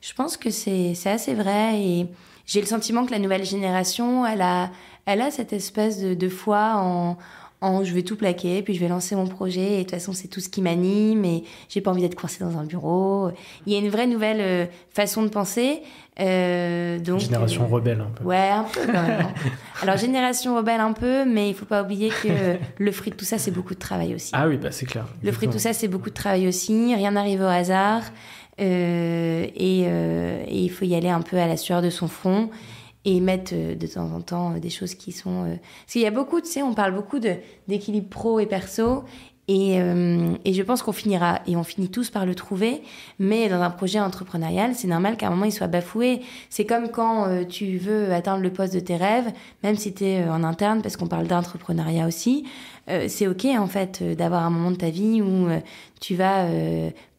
je 0.00 0.12
pense 0.14 0.38
que 0.38 0.50
c'est 0.50 0.94
assez 1.04 1.34
vrai 1.34 1.80
et 1.80 2.06
j'ai 2.46 2.60
le 2.60 2.66
sentiment 2.66 3.04
que 3.04 3.10
la 3.10 3.18
nouvelle 3.18 3.44
génération, 3.44 4.24
elle 4.26 4.42
a, 4.42 4.70
elle 5.04 5.20
a 5.20 5.30
cette 5.30 5.52
espèce 5.52 6.00
de, 6.00 6.14
de 6.14 6.28
foi 6.28 6.74
en, 6.76 7.18
en 7.60 7.84
je 7.84 7.92
vais 7.92 8.02
tout 8.02 8.16
plaquer, 8.16 8.62
puis 8.62 8.74
je 8.74 8.80
vais 8.80 8.88
lancer 8.88 9.16
mon 9.16 9.26
projet, 9.26 9.74
et 9.74 9.78
de 9.78 9.82
toute 9.82 9.92
façon, 9.92 10.12
c'est 10.12 10.28
tout 10.28 10.40
ce 10.40 10.48
qui 10.48 10.60
m'anime, 10.60 11.24
et 11.24 11.44
j'ai 11.68 11.80
pas 11.80 11.90
envie 11.90 12.02
d'être 12.02 12.14
coincée 12.14 12.44
dans 12.44 12.56
un 12.58 12.64
bureau. 12.64 13.30
Il 13.66 13.72
y 13.72 13.76
a 13.76 13.78
une 13.78 13.88
vraie 13.88 14.06
nouvelle 14.06 14.68
façon 14.90 15.22
de 15.22 15.28
penser. 15.28 15.82
Euh, 16.18 16.98
donc, 16.98 17.20
génération 17.20 17.64
euh, 17.64 17.66
rebelle, 17.66 18.00
un 18.00 18.10
peu. 18.10 18.24
Ouais, 18.24 18.48
un 18.48 18.64
peu 18.64 18.80
quand 18.86 19.02
même. 19.02 19.26
Alors, 19.82 19.96
génération 19.96 20.56
rebelle, 20.56 20.80
un 20.80 20.92
peu, 20.92 21.24
mais 21.26 21.50
il 21.50 21.54
faut 21.54 21.66
pas 21.66 21.82
oublier 21.82 22.08
que 22.08 22.56
le 22.78 22.92
fruit 22.92 23.10
de 23.10 23.16
tout 23.16 23.24
ça, 23.24 23.38
c'est 23.38 23.50
beaucoup 23.50 23.74
de 23.74 23.78
travail 23.78 24.14
aussi. 24.14 24.30
Ah 24.32 24.48
oui, 24.48 24.56
bah, 24.56 24.70
c'est 24.70 24.86
clair. 24.86 25.06
Le 25.22 25.32
fruit 25.32 25.48
de 25.48 25.52
tout 25.52 25.58
ça, 25.58 25.72
c'est 25.72 25.88
beaucoup 25.88 26.08
de 26.08 26.14
travail 26.14 26.48
aussi. 26.48 26.94
Rien 26.94 27.12
n'arrive 27.12 27.42
au 27.42 27.44
hasard. 27.44 28.02
Euh, 28.58 29.46
et, 29.54 29.80
et, 29.82 30.58
il 30.62 30.70
faut 30.70 30.86
y 30.86 30.94
aller 30.94 31.10
un 31.10 31.20
peu 31.20 31.36
à 31.36 31.46
la 31.46 31.58
sueur 31.58 31.82
de 31.82 31.90
son 31.90 32.08
front 32.08 32.48
et 33.04 33.20
mettre 33.20 33.54
de 33.54 33.86
temps 33.86 34.10
en 34.12 34.20
temps 34.20 34.52
des 34.52 34.70
choses 34.70 34.94
qui 34.94 35.12
sont... 35.12 35.44
Parce 35.44 35.92
qu'il 35.92 36.00
y 36.00 36.06
a 36.06 36.10
beaucoup, 36.10 36.40
tu 36.40 36.48
sais, 36.48 36.62
on 36.62 36.72
parle 36.74 36.94
beaucoup 36.94 37.18
d'équilibre 37.18 38.08
pro 38.08 38.40
et 38.40 38.46
perso, 38.46 39.04
et, 39.48 39.80
euh, 39.80 40.34
et, 40.44 40.52
je 40.54 40.62
pense 40.62 40.82
qu'on 40.82 40.92
finira, 40.92 41.40
et 41.46 41.54
on 41.54 41.62
finit 41.62 41.88
tous 41.88 42.10
par 42.10 42.26
le 42.26 42.34
trouver, 42.34 42.82
mais 43.20 43.48
dans 43.48 43.60
un 43.60 43.70
projet 43.70 44.00
entrepreneurial, 44.00 44.74
c'est 44.74 44.88
normal 44.88 45.16
qu'à 45.16 45.28
un 45.28 45.30
moment 45.30 45.44
il 45.44 45.52
soit 45.52 45.68
bafoué. 45.68 46.20
C'est 46.50 46.64
comme 46.64 46.90
quand 46.90 47.28
euh, 47.28 47.44
tu 47.44 47.78
veux 47.78 48.12
atteindre 48.12 48.42
le 48.42 48.50
poste 48.50 48.74
de 48.74 48.80
tes 48.80 48.96
rêves, 48.96 49.30
même 49.62 49.76
si 49.76 49.94
tu 49.94 50.04
es 50.04 50.22
euh, 50.22 50.32
en 50.32 50.42
interne, 50.42 50.82
parce 50.82 50.96
qu'on 50.96 51.06
parle 51.06 51.28
d'entrepreneuriat 51.28 52.08
aussi, 52.08 52.44
euh, 52.88 53.06
c'est 53.08 53.28
ok 53.28 53.44
en 53.56 53.68
fait 53.68 54.02
d'avoir 54.16 54.42
un 54.42 54.50
moment 54.50 54.72
de 54.72 54.76
ta 54.76 54.90
vie 54.90 55.22
où 55.22 55.48
tu 56.00 56.16
vas 56.16 56.46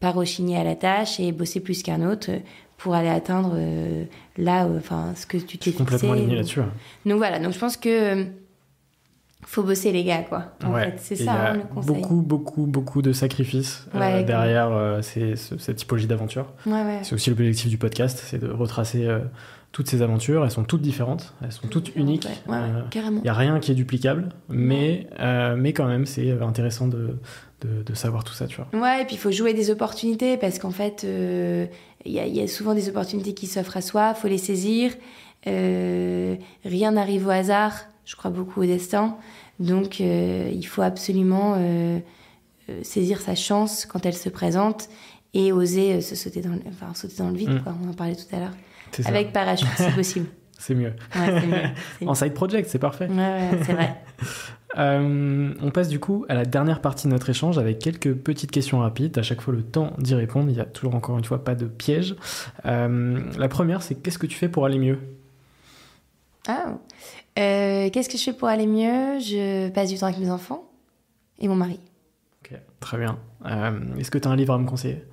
pas 0.00 0.10
rechigner 0.10 0.58
à 0.58 0.64
la 0.64 0.76
tâche 0.76 1.20
et 1.20 1.32
bosser 1.32 1.60
plus 1.60 1.82
qu'un 1.82 2.06
autre 2.06 2.30
pour 2.76 2.94
aller 2.94 3.08
atteindre 3.08 3.56
là, 4.36 4.68
enfin 4.76 5.12
ce 5.16 5.26
que 5.26 5.36
tu 5.38 5.58
t'es 5.58 5.70
fixé. 5.70 5.78
Complètement 5.78 6.12
aligné 6.12 6.36
là-dessus. 6.36 6.60
Donc 7.06 7.16
voilà, 7.16 7.38
donc 7.38 7.52
je 7.52 7.58
pense 7.58 7.76
que 7.76 8.26
faut 9.48 9.62
bosser 9.62 9.92
les 9.92 10.04
gars 10.04 10.22
quoi. 10.22 10.44
En 10.62 10.74
ouais. 10.74 10.90
fait 10.90 10.94
c'est 10.98 11.16
ça 11.16 11.32
hein, 11.32 11.54
le 11.54 11.60
conseil. 11.74 11.94
beaucoup 11.94 12.20
beaucoup 12.20 12.66
beaucoup 12.66 13.00
de 13.00 13.12
sacrifices 13.12 13.86
ouais, 13.94 14.20
euh, 14.20 14.22
derrière 14.22 14.70
euh, 14.70 15.00
ces, 15.00 15.36
cette 15.36 15.76
typologie 15.76 16.06
d'aventure 16.06 16.52
ouais, 16.66 16.98
c'est 17.02 17.14
aussi 17.14 17.30
l'objectif 17.30 17.70
du 17.70 17.78
podcast 17.78 18.22
c'est 18.22 18.38
de 18.38 18.50
retracer 18.50 19.06
euh, 19.06 19.20
toutes 19.72 19.88
ces 19.88 20.00
aventures. 20.02 20.44
Elles 20.44 20.50
sont 20.50 20.64
toutes 20.64 20.82
différentes 20.82 21.34
elles 21.42 21.52
sont 21.52 21.66
toutes 21.66 21.96
uniques. 21.96 22.28
il 22.46 23.20
y 23.24 23.28
a 23.28 23.34
rien 23.34 23.58
qui 23.58 23.72
est 23.72 23.74
duplicable 23.74 24.28
mais 24.50 25.06
euh, 25.18 25.56
mais 25.56 25.72
quand 25.72 25.86
même 25.86 26.04
c'est 26.04 26.30
intéressant 26.42 26.86
de, 26.86 27.18
de, 27.62 27.82
de 27.82 27.94
savoir 27.94 28.24
tout 28.24 28.34
ça 28.34 28.46
tu 28.46 28.60
vois. 28.60 28.68
Ouais 28.78 29.00
et 29.02 29.04
puis 29.06 29.14
il 29.14 29.18
faut 29.18 29.30
jouer 29.30 29.54
des 29.54 29.70
opportunités 29.70 30.36
parce 30.36 30.58
qu'en 30.58 30.70
fait 30.72 31.04
il 31.04 31.08
euh, 31.10 31.66
y, 32.04 32.18
a, 32.18 32.26
y, 32.26 32.42
a, 32.42 32.48
souvent 32.48 32.74
des 32.74 32.90
opportunités 32.90 33.32
qui 33.32 33.46
s'offrent 33.46 33.78
à 33.78 33.80
soi 33.82 34.12
faut 34.12 34.28
les 34.28 34.36
saisir. 34.36 34.92
Euh, 35.46 36.36
rien 36.66 36.92
n'arrive 36.92 37.26
au 37.26 37.30
hasard 37.30 37.72
je 38.08 38.16
crois 38.16 38.30
beaucoup 38.30 38.62
au 38.62 38.64
destin. 38.64 39.16
Donc, 39.60 40.00
euh, 40.00 40.50
il 40.50 40.66
faut 40.66 40.80
absolument 40.80 41.56
euh, 41.56 41.98
euh, 42.70 42.80
saisir 42.82 43.20
sa 43.20 43.34
chance 43.34 43.84
quand 43.84 44.06
elle 44.06 44.14
se 44.14 44.30
présente 44.30 44.88
et 45.34 45.52
oser 45.52 46.00
se 46.00 46.16
sauter 46.16 46.40
dans 46.40 46.52
le, 46.52 46.60
enfin, 46.68 46.94
sauter 46.94 47.16
dans 47.18 47.28
le 47.28 47.36
vide. 47.36 47.50
Mmh. 47.50 47.62
Quoi. 47.62 47.74
On 47.84 47.90
en 47.90 47.92
parlait 47.92 48.16
tout 48.16 48.34
à 48.34 48.38
l'heure. 48.38 48.54
Avec 49.04 49.34
parachute, 49.34 49.68
si 49.76 49.90
possible. 49.94 50.26
c'est 50.58 50.74
mieux. 50.74 50.94
Ouais, 51.14 51.46
mieux. 52.00 52.08
en 52.08 52.14
side 52.14 52.32
project, 52.32 52.70
c'est 52.70 52.78
parfait. 52.78 53.08
Ouais, 53.08 53.16
ouais 53.16 53.50
c'est 53.64 53.74
vrai. 53.74 53.96
Euh, 54.76 55.54
on 55.62 55.70
passe 55.70 55.88
du 55.88 55.98
coup 55.98 56.26
à 56.28 56.34
la 56.34 56.44
dernière 56.44 56.82
partie 56.82 57.06
de 57.06 57.12
notre 57.12 57.30
échange 57.30 57.56
avec 57.56 57.78
quelques 57.78 58.14
petites 58.14 58.50
questions 58.50 58.80
rapides. 58.80 59.16
À 59.16 59.22
chaque 59.22 59.40
fois 59.40 59.54
le 59.54 59.62
temps 59.62 59.94
d'y 59.96 60.14
répondre. 60.14 60.50
Il 60.50 60.56
y 60.56 60.60
a 60.60 60.66
toujours 60.66 60.94
encore 60.94 61.16
une 61.16 61.24
fois 61.24 61.42
pas 61.42 61.54
de 61.54 61.64
piège. 61.64 62.14
Euh, 62.66 63.18
la 63.38 63.48
première, 63.48 63.82
c'est 63.82 63.94
qu'est-ce 63.94 64.18
que 64.18 64.26
tu 64.26 64.36
fais 64.36 64.50
pour 64.50 64.66
aller 64.66 64.78
mieux? 64.78 64.98
Ah, 66.46 66.78
euh, 67.38 67.90
qu'est-ce 67.90 68.08
que 68.08 68.18
je 68.18 68.24
fais 68.24 68.32
pour 68.32 68.48
aller 68.48 68.66
mieux? 68.66 69.18
Je 69.20 69.68
passe 69.70 69.90
du 69.90 69.98
temps 69.98 70.06
avec 70.06 70.18
mes 70.18 70.30
enfants 70.30 70.64
et 71.38 71.48
mon 71.48 71.56
mari. 71.56 71.80
Ok, 72.42 72.58
très 72.80 72.98
bien. 72.98 73.18
Est-ce 73.98 74.10
que 74.10 74.18
tu 74.18 74.28
as 74.28 74.30
un 74.30 74.36
livre 74.36 74.54
à 74.54 74.58
me 74.58 74.66
conseiller? 74.66 75.04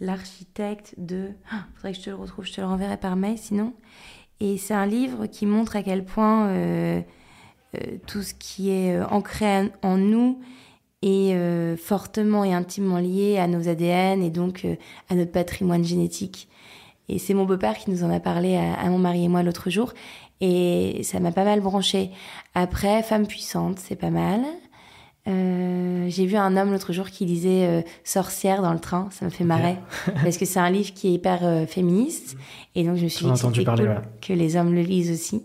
L'architecte 0.00 0.94
de. 0.98 1.30
Ah, 1.50 1.64
faudrait 1.74 1.92
que 1.92 1.98
je 1.98 2.04
te 2.04 2.10
le 2.10 2.16
retrouve, 2.16 2.44
je 2.44 2.52
te 2.52 2.60
le 2.60 2.66
renverrai 2.66 2.98
par 2.98 3.16
mail 3.16 3.38
sinon. 3.38 3.72
Et 4.40 4.58
c'est 4.58 4.74
un 4.74 4.86
livre 4.86 5.26
qui 5.26 5.46
montre 5.46 5.76
à 5.76 5.82
quel 5.82 6.04
point 6.04 6.48
euh, 6.48 7.00
euh, 7.74 7.96
tout 8.06 8.22
ce 8.22 8.34
qui 8.34 8.70
est 8.70 8.96
euh, 8.96 9.06
ancré 9.06 9.70
en 9.82 9.96
nous 9.96 10.40
est 11.02 11.76
fortement 11.76 12.42
et 12.42 12.52
intimement 12.52 12.98
lié 12.98 13.38
à 13.38 13.46
nos 13.46 13.68
ADN 13.68 14.24
et 14.24 14.30
donc 14.30 14.66
à 15.08 15.14
notre 15.14 15.30
patrimoine 15.30 15.84
génétique. 15.84 16.48
Et 17.08 17.18
c'est 17.18 17.34
mon 17.34 17.44
beau-père 17.44 17.76
qui 17.76 17.90
nous 17.90 18.04
en 18.04 18.10
a 18.10 18.20
parlé 18.20 18.56
à, 18.56 18.74
à 18.74 18.88
mon 18.88 18.98
mari 18.98 19.24
et 19.24 19.28
moi 19.28 19.42
l'autre 19.42 19.70
jour. 19.70 19.92
Et 20.40 21.00
ça 21.02 21.20
m'a 21.20 21.32
pas 21.32 21.44
mal 21.44 21.60
branché. 21.60 22.10
Après, 22.54 23.02
Femme 23.02 23.26
puissante, 23.26 23.78
c'est 23.78 23.96
pas 23.96 24.10
mal. 24.10 24.42
Euh, 25.28 26.06
j'ai 26.08 26.24
vu 26.24 26.36
un 26.36 26.56
homme 26.56 26.70
l'autre 26.70 26.92
jour 26.92 27.10
qui 27.10 27.24
lisait 27.24 27.66
euh, 27.66 27.82
Sorcière 28.04 28.62
dans 28.62 28.72
le 28.72 28.78
train, 28.78 29.08
ça 29.10 29.24
me 29.24 29.30
fait 29.30 29.42
marrer 29.42 29.76
parce 30.22 30.36
que 30.36 30.44
c'est 30.44 30.60
un 30.60 30.70
livre 30.70 30.94
qui 30.94 31.08
est 31.08 31.12
hyper 31.14 31.40
euh, 31.42 31.66
féministe 31.66 32.36
et 32.76 32.84
donc 32.84 32.96
je 32.96 33.02
me 33.02 33.08
suis 33.08 33.26
dit 33.26 33.32
que 33.32 33.38
c'était 33.38 33.64
cool 33.64 34.02
que 34.20 34.32
les 34.32 34.54
hommes 34.54 34.72
le 34.72 34.82
lisent 34.82 35.10
aussi. 35.10 35.42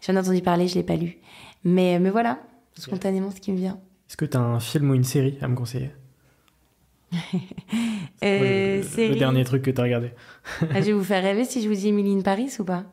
J'en 0.00 0.14
ai 0.14 0.18
entendu 0.18 0.40
parler, 0.40 0.66
je 0.66 0.76
l'ai 0.76 0.82
pas 0.82 0.96
lu, 0.96 1.18
mais 1.62 1.98
mais 1.98 2.08
voilà 2.08 2.38
spontanément 2.74 3.30
ce 3.30 3.40
qui 3.40 3.52
me 3.52 3.58
vient. 3.58 3.78
Est-ce 4.08 4.16
que 4.16 4.24
tu 4.24 4.36
as 4.36 4.40
un 4.40 4.60
film 4.60 4.90
ou 4.90 4.94
une 4.94 5.04
série 5.04 5.36
à 5.42 5.48
me 5.48 5.56
conseiller? 5.56 5.90
Le, 8.22 8.80
le, 8.82 9.14
dernier 9.14 9.44
truc 9.44 9.62
que 9.62 9.70
tu 9.70 9.80
as 9.80 9.84
regardé? 9.84 10.10
Ah, 10.60 10.80
je 10.80 10.86
vais 10.86 10.92
vous 10.92 11.04
faire 11.04 11.22
rêver 11.22 11.44
si 11.44 11.62
je 11.62 11.68
vous 11.68 11.74
dis 11.74 11.88
Emily 11.88 12.14
in 12.14 12.20
Paris 12.20 12.50
ou 12.58 12.64
pas? 12.64 12.84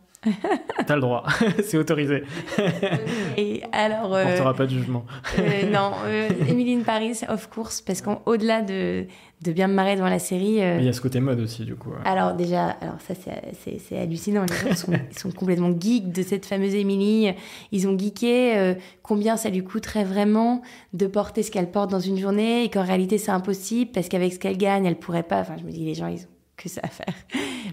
T'as 0.85 0.95
le 0.95 1.01
droit, 1.01 1.23
c'est 1.63 1.77
autorisé. 1.77 2.23
Et 3.37 3.61
alors. 3.71 4.11
On 4.11 4.47
ne 4.47 4.53
pas 4.53 4.65
de 4.65 4.71
jugement. 4.71 5.05
Euh, 5.39 5.69
non, 5.71 5.91
euh, 6.05 6.29
Emily 6.47 6.77
Paris, 6.77 7.21
of 7.29 7.49
course, 7.49 7.81
parce 7.81 8.01
qu'au-delà 8.01 8.61
de, 8.61 9.05
de 9.43 9.51
bien 9.51 9.67
me 9.67 9.73
marrer 9.73 9.95
devant 9.95 10.09
la 10.09 10.19
série. 10.19 10.61
Euh, 10.61 10.77
il 10.79 10.85
y 10.85 10.89
a 10.89 10.93
ce 10.93 11.01
côté 11.01 11.19
mode 11.19 11.39
aussi, 11.39 11.63
du 11.65 11.75
coup. 11.75 11.91
Alors, 12.03 12.33
déjà, 12.33 12.67
alors 12.81 12.99
ça, 12.99 13.13
c'est 13.15 13.97
hallucinant. 13.97 14.45
Les 14.49 14.69
gens 14.69 14.75
sont, 14.75 14.93
ils 14.93 15.19
sont 15.19 15.31
complètement 15.31 15.71
geeks 15.77 16.11
de 16.11 16.23
cette 16.23 16.45
fameuse 16.45 16.75
Emily. 16.75 17.33
Ils 17.71 17.87
ont 17.87 17.97
geeké 17.97 18.75
combien 19.01 19.37
ça 19.37 19.49
lui 19.49 19.63
coûterait 19.63 20.03
vraiment 20.03 20.61
de 20.93 21.07
porter 21.07 21.43
ce 21.43 21.51
qu'elle 21.51 21.71
porte 21.71 21.91
dans 21.91 21.99
une 21.99 22.17
journée 22.17 22.63
et 22.63 22.69
qu'en 22.69 22.83
réalité, 22.83 23.17
c'est 23.17 23.31
impossible 23.31 23.91
parce 23.91 24.09
qu'avec 24.09 24.33
ce 24.33 24.39
qu'elle 24.39 24.57
gagne, 24.57 24.85
elle 24.85 24.97
pourrait 24.97 25.23
pas. 25.23 25.39
Enfin, 25.39 25.55
je 25.59 25.63
me 25.63 25.71
dis, 25.71 25.85
les 25.85 25.93
gens, 25.93 26.07
ils 26.07 26.21
ont 26.21 26.34
que 26.57 26.69
ça 26.69 26.81
à 26.83 26.87
faire. 26.87 27.13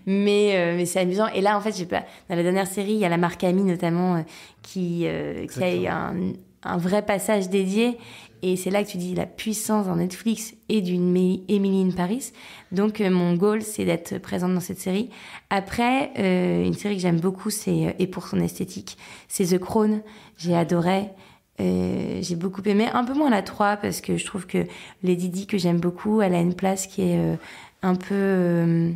Mais, 0.06 0.56
euh, 0.56 0.76
mais 0.76 0.86
c'est 0.86 1.00
amusant. 1.00 1.28
Et 1.28 1.40
là, 1.40 1.56
en 1.56 1.60
fait, 1.60 1.76
j'ai 1.76 1.86
pas... 1.86 2.04
dans 2.28 2.36
la 2.36 2.42
dernière 2.42 2.66
série, 2.66 2.92
il 2.92 2.98
y 2.98 3.04
a 3.04 3.08
la 3.08 3.18
marque 3.18 3.44
Ami 3.44 3.62
notamment 3.62 4.16
euh, 4.16 4.20
qui, 4.62 5.02
euh, 5.04 5.46
qui 5.46 5.62
a 5.62 5.74
eu 5.74 5.86
un, 5.86 6.14
un, 6.64 6.76
vrai 6.76 7.02
passage 7.02 7.48
dédié. 7.48 7.98
Et 8.44 8.56
c'est 8.56 8.70
là 8.70 8.82
que 8.82 8.88
tu 8.88 8.96
dis 8.96 9.14
la 9.14 9.26
puissance 9.26 9.86
dans 9.86 9.94
Netflix 9.94 10.54
et 10.68 10.80
d'une 10.80 11.16
Emily 11.48 11.82
in 11.82 11.92
Paris. 11.92 12.32
Donc, 12.72 12.98
mon 12.98 13.34
goal, 13.34 13.62
c'est 13.62 13.84
d'être 13.84 14.18
présente 14.18 14.52
dans 14.52 14.60
cette 14.60 14.80
série. 14.80 15.10
Après, 15.48 16.10
une 16.16 16.74
série 16.74 16.96
que 16.96 17.02
j'aime 17.02 17.20
beaucoup, 17.20 17.50
c'est, 17.50 17.94
et 18.00 18.06
pour 18.08 18.26
son 18.26 18.40
esthétique, 18.40 18.98
c'est 19.28 19.56
The 19.56 19.60
Crown. 19.60 20.02
J'ai 20.38 20.56
adoré. 20.56 21.10
j'ai 21.60 22.34
beaucoup 22.34 22.62
aimé, 22.64 22.88
un 22.92 23.04
peu 23.04 23.14
moins 23.14 23.30
la 23.30 23.42
3 23.42 23.76
parce 23.76 24.00
que 24.00 24.16
je 24.16 24.26
trouve 24.26 24.48
que 24.48 24.66
Lady 25.04 25.28
Di 25.28 25.46
que 25.46 25.56
j'aime 25.56 25.78
beaucoup, 25.78 26.20
elle 26.20 26.34
a 26.34 26.40
une 26.40 26.54
place 26.54 26.88
qui 26.88 27.02
est 27.02 27.38
un 27.82 27.94
peu 27.94 28.14
euh, 28.14 28.90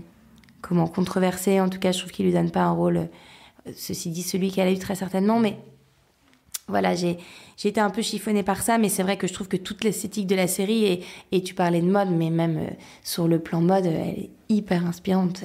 comment 0.63 0.87
controversé. 0.87 1.61
En 1.61 1.69
tout 1.69 1.79
cas, 1.79 1.93
je 1.93 1.99
trouve 1.99 2.13
qu'il 2.13 2.27
lui 2.27 2.33
donne 2.33 2.51
pas 2.51 2.63
un 2.63 2.73
rôle. 2.73 2.97
Euh, 2.97 3.73
ceci 3.77 4.11
dit, 4.11 4.23
celui 4.23 4.51
qu'elle 4.51 4.69
a 4.69 4.73
eu 4.73 4.79
très 4.79 4.95
certainement, 4.95 5.39
mais 5.39 5.57
voilà, 6.69 6.97
j'ai 6.97 7.19
été 7.65 7.81
un 7.81 7.91
peu 7.91 8.03
chiffonnée 8.03 8.43
par 8.43 8.61
ça, 8.61 8.77
mais 8.77 8.89
c'est 8.89 9.05
vrai 9.05 9.17
que 9.17 9.29
je 9.29 9.33
trouve 9.33 9.47
que 9.47 9.57
toute 9.57 9.85
l'esthétique 9.85 10.27
de 10.27 10.35
la 10.35 10.49
série 10.49 10.85
et, 10.85 11.05
et 11.31 11.43
tu 11.43 11.55
parlais 11.55 11.81
de 11.81 11.87
mode, 11.87 12.11
mais 12.11 12.31
même 12.31 12.59
euh, 12.59 12.71
sur 13.03 13.29
le 13.29 13.39
plan 13.39 13.61
mode, 13.61 13.87
elle 13.87 13.95
est 13.95 14.31
hyper 14.49 14.85
inspirante. 14.87 15.43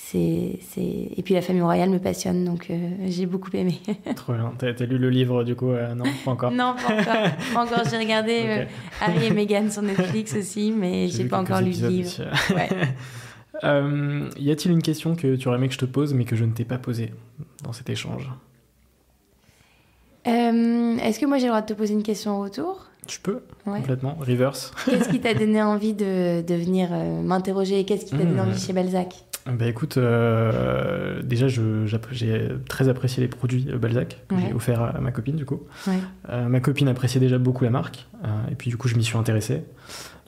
C'est 0.00 0.58
et 0.78 1.22
puis 1.22 1.34
la 1.34 1.42
famille 1.42 1.60
royale 1.62 1.90
me 1.90 1.98
passionne, 1.98 2.44
donc 2.44 2.70
j'ai 3.06 3.26
beaucoup 3.26 3.50
aimé. 3.54 3.80
Trop 4.16 4.32
bien. 4.32 4.52
T'as 4.58 4.68
as 4.68 4.86
lu 4.86 4.96
le 4.96 5.10
livre 5.10 5.44
du 5.44 5.54
coup 5.54 5.72
Non, 5.72 6.04
pas 6.24 6.30
encore? 6.30 6.50
non, 6.50 6.74
pas 6.74 6.94
encore. 6.94 7.32
Pas 7.54 7.64
encore. 7.64 7.82
J'ai 7.90 7.98
regardé 7.98 8.66
Harry 9.00 9.26
et 9.26 9.30
Meghan 9.30 9.70
sur 9.70 9.82
Netflix 9.82 10.34
aussi, 10.34 10.72
mais 10.74 11.08
j'ai 11.08 11.24
pas 11.24 11.40
encore 11.40 11.60
lu 11.60 11.72
le 11.80 11.88
livre. 11.88 12.10
Ouais. 12.54 12.68
Euh, 13.64 14.30
y 14.38 14.52
a-t-il 14.52 14.70
une 14.70 14.82
question 14.82 15.16
que 15.16 15.34
tu 15.34 15.48
aurais 15.48 15.56
aimé 15.58 15.66
que 15.66 15.74
je 15.74 15.80
te 15.80 15.84
pose, 15.84 16.14
mais 16.14 16.24
que 16.24 16.36
je 16.36 16.44
ne 16.44 16.52
t'ai 16.52 16.64
pas 16.64 16.78
posée 16.78 17.12
dans 17.64 17.72
cet 17.72 17.90
échange? 17.90 18.30
Euh, 20.28 20.96
Est-ce 20.98 21.18
que 21.18 21.26
moi 21.26 21.38
j'ai 21.38 21.44
le 21.46 21.48
droit 21.50 21.62
de 21.62 21.66
te 21.66 21.72
poser 21.72 21.94
une 21.94 22.02
question 22.04 22.32
en 22.32 22.40
retour? 22.42 22.86
Tu 23.06 23.18
peux, 23.20 23.40
complètement. 23.64 24.16
Reverse. 24.20 24.72
Qu'est-ce 24.84 25.08
qui 25.08 25.18
t'a 25.20 25.32
donné 25.34 25.62
envie 25.62 25.94
de, 25.94 26.42
de 26.42 26.54
venir 26.54 26.90
euh, 26.92 27.22
m'interroger? 27.22 27.84
Qu'est-ce 27.84 28.04
qui 28.04 28.12
t'a 28.12 28.22
donné 28.24 28.40
envie 28.40 28.60
chez 28.60 28.72
Balzac? 28.72 29.24
Bah 29.52 29.66
écoute, 29.66 29.98
déjà 29.98 31.48
j'ai 31.48 32.48
très 32.68 32.88
apprécié 32.88 33.22
les 33.22 33.28
produits 33.28 33.64
Balzac 33.80 34.18
que 34.28 34.36
j'ai 34.38 34.52
offert 34.52 34.82
à, 34.82 35.00
ma 35.00 35.12
copine 35.12 35.36
du 35.36 35.44
coup. 35.44 35.62
ma 36.28 36.60
copine 36.60 36.88
appréciait 36.88 37.20
déjà 37.20 37.38
beaucoup 37.38 37.64
la 37.64 37.70
marque 37.70 38.06
et 38.50 38.54
puis 38.54 38.70
du 38.70 38.76
coup 38.76 38.88
je 38.88 38.96
m'y 38.96 39.04
suis 39.04 39.18
intéressé. 39.18 39.62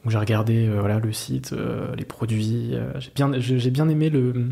Donc 0.02 0.12
j'ai 0.12 0.18
regardé 0.18 0.66
euh, 0.66 0.80
voilà, 0.80 0.98
le 0.98 1.12
site, 1.12 1.52
euh, 1.52 1.94
les 1.96 2.04
produits. 2.04 2.70
Euh, 2.72 2.92
j'ai 2.98 3.10
bien, 3.14 3.30
j'ai 3.38 3.70
bien 3.70 3.88
aimé 3.88 4.10
le. 4.10 4.48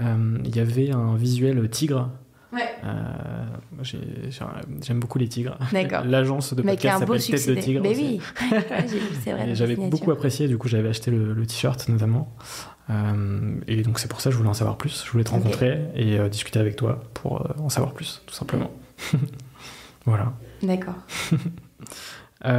Il 0.00 0.56
y 0.56 0.60
avait 0.60 0.90
un 0.90 1.16
visuel 1.16 1.68
tigre. 1.68 2.10
Ouais. 2.52 2.68
J'aime 4.82 5.00
beaucoup 5.00 5.18
les 5.18 5.28
tigres. 5.28 5.56
D'accord. 5.72 6.04
L'agence 6.04 6.54
de 6.54 6.62
podcast 6.62 6.98
s'appelle 6.98 7.22
Tête 7.22 7.48
de 7.48 7.54
Tigre. 7.54 7.80
Mais 7.82 7.96
oui, 7.96 8.20
c'est 9.22 9.32
vrai. 9.32 9.54
J'avais 9.54 9.76
beaucoup 9.76 10.10
apprécié, 10.10 10.48
du 10.48 10.58
coup 10.58 10.68
j'avais 10.68 10.88
acheté 10.88 11.10
le, 11.10 11.46
t-shirt 11.46 11.88
notamment. 11.88 12.34
Et 13.66 13.82
donc 13.82 13.98
c'est 13.98 14.08
pour 14.08 14.20
ça 14.20 14.30
que 14.30 14.32
je 14.32 14.38
voulais 14.38 14.50
en 14.50 14.54
savoir 14.54 14.76
plus. 14.76 15.04
Je 15.04 15.10
voulais 15.10 15.24
te 15.24 15.30
rencontrer 15.30 15.80
et 15.94 16.28
discuter 16.28 16.58
avec 16.58 16.76
toi 16.76 17.02
pour 17.14 17.46
en 17.58 17.68
savoir 17.68 17.92
plus, 17.92 18.22
tout 18.26 18.34
simplement. 18.34 18.70
voilà. 20.06 20.32
D'accord. 20.62 20.96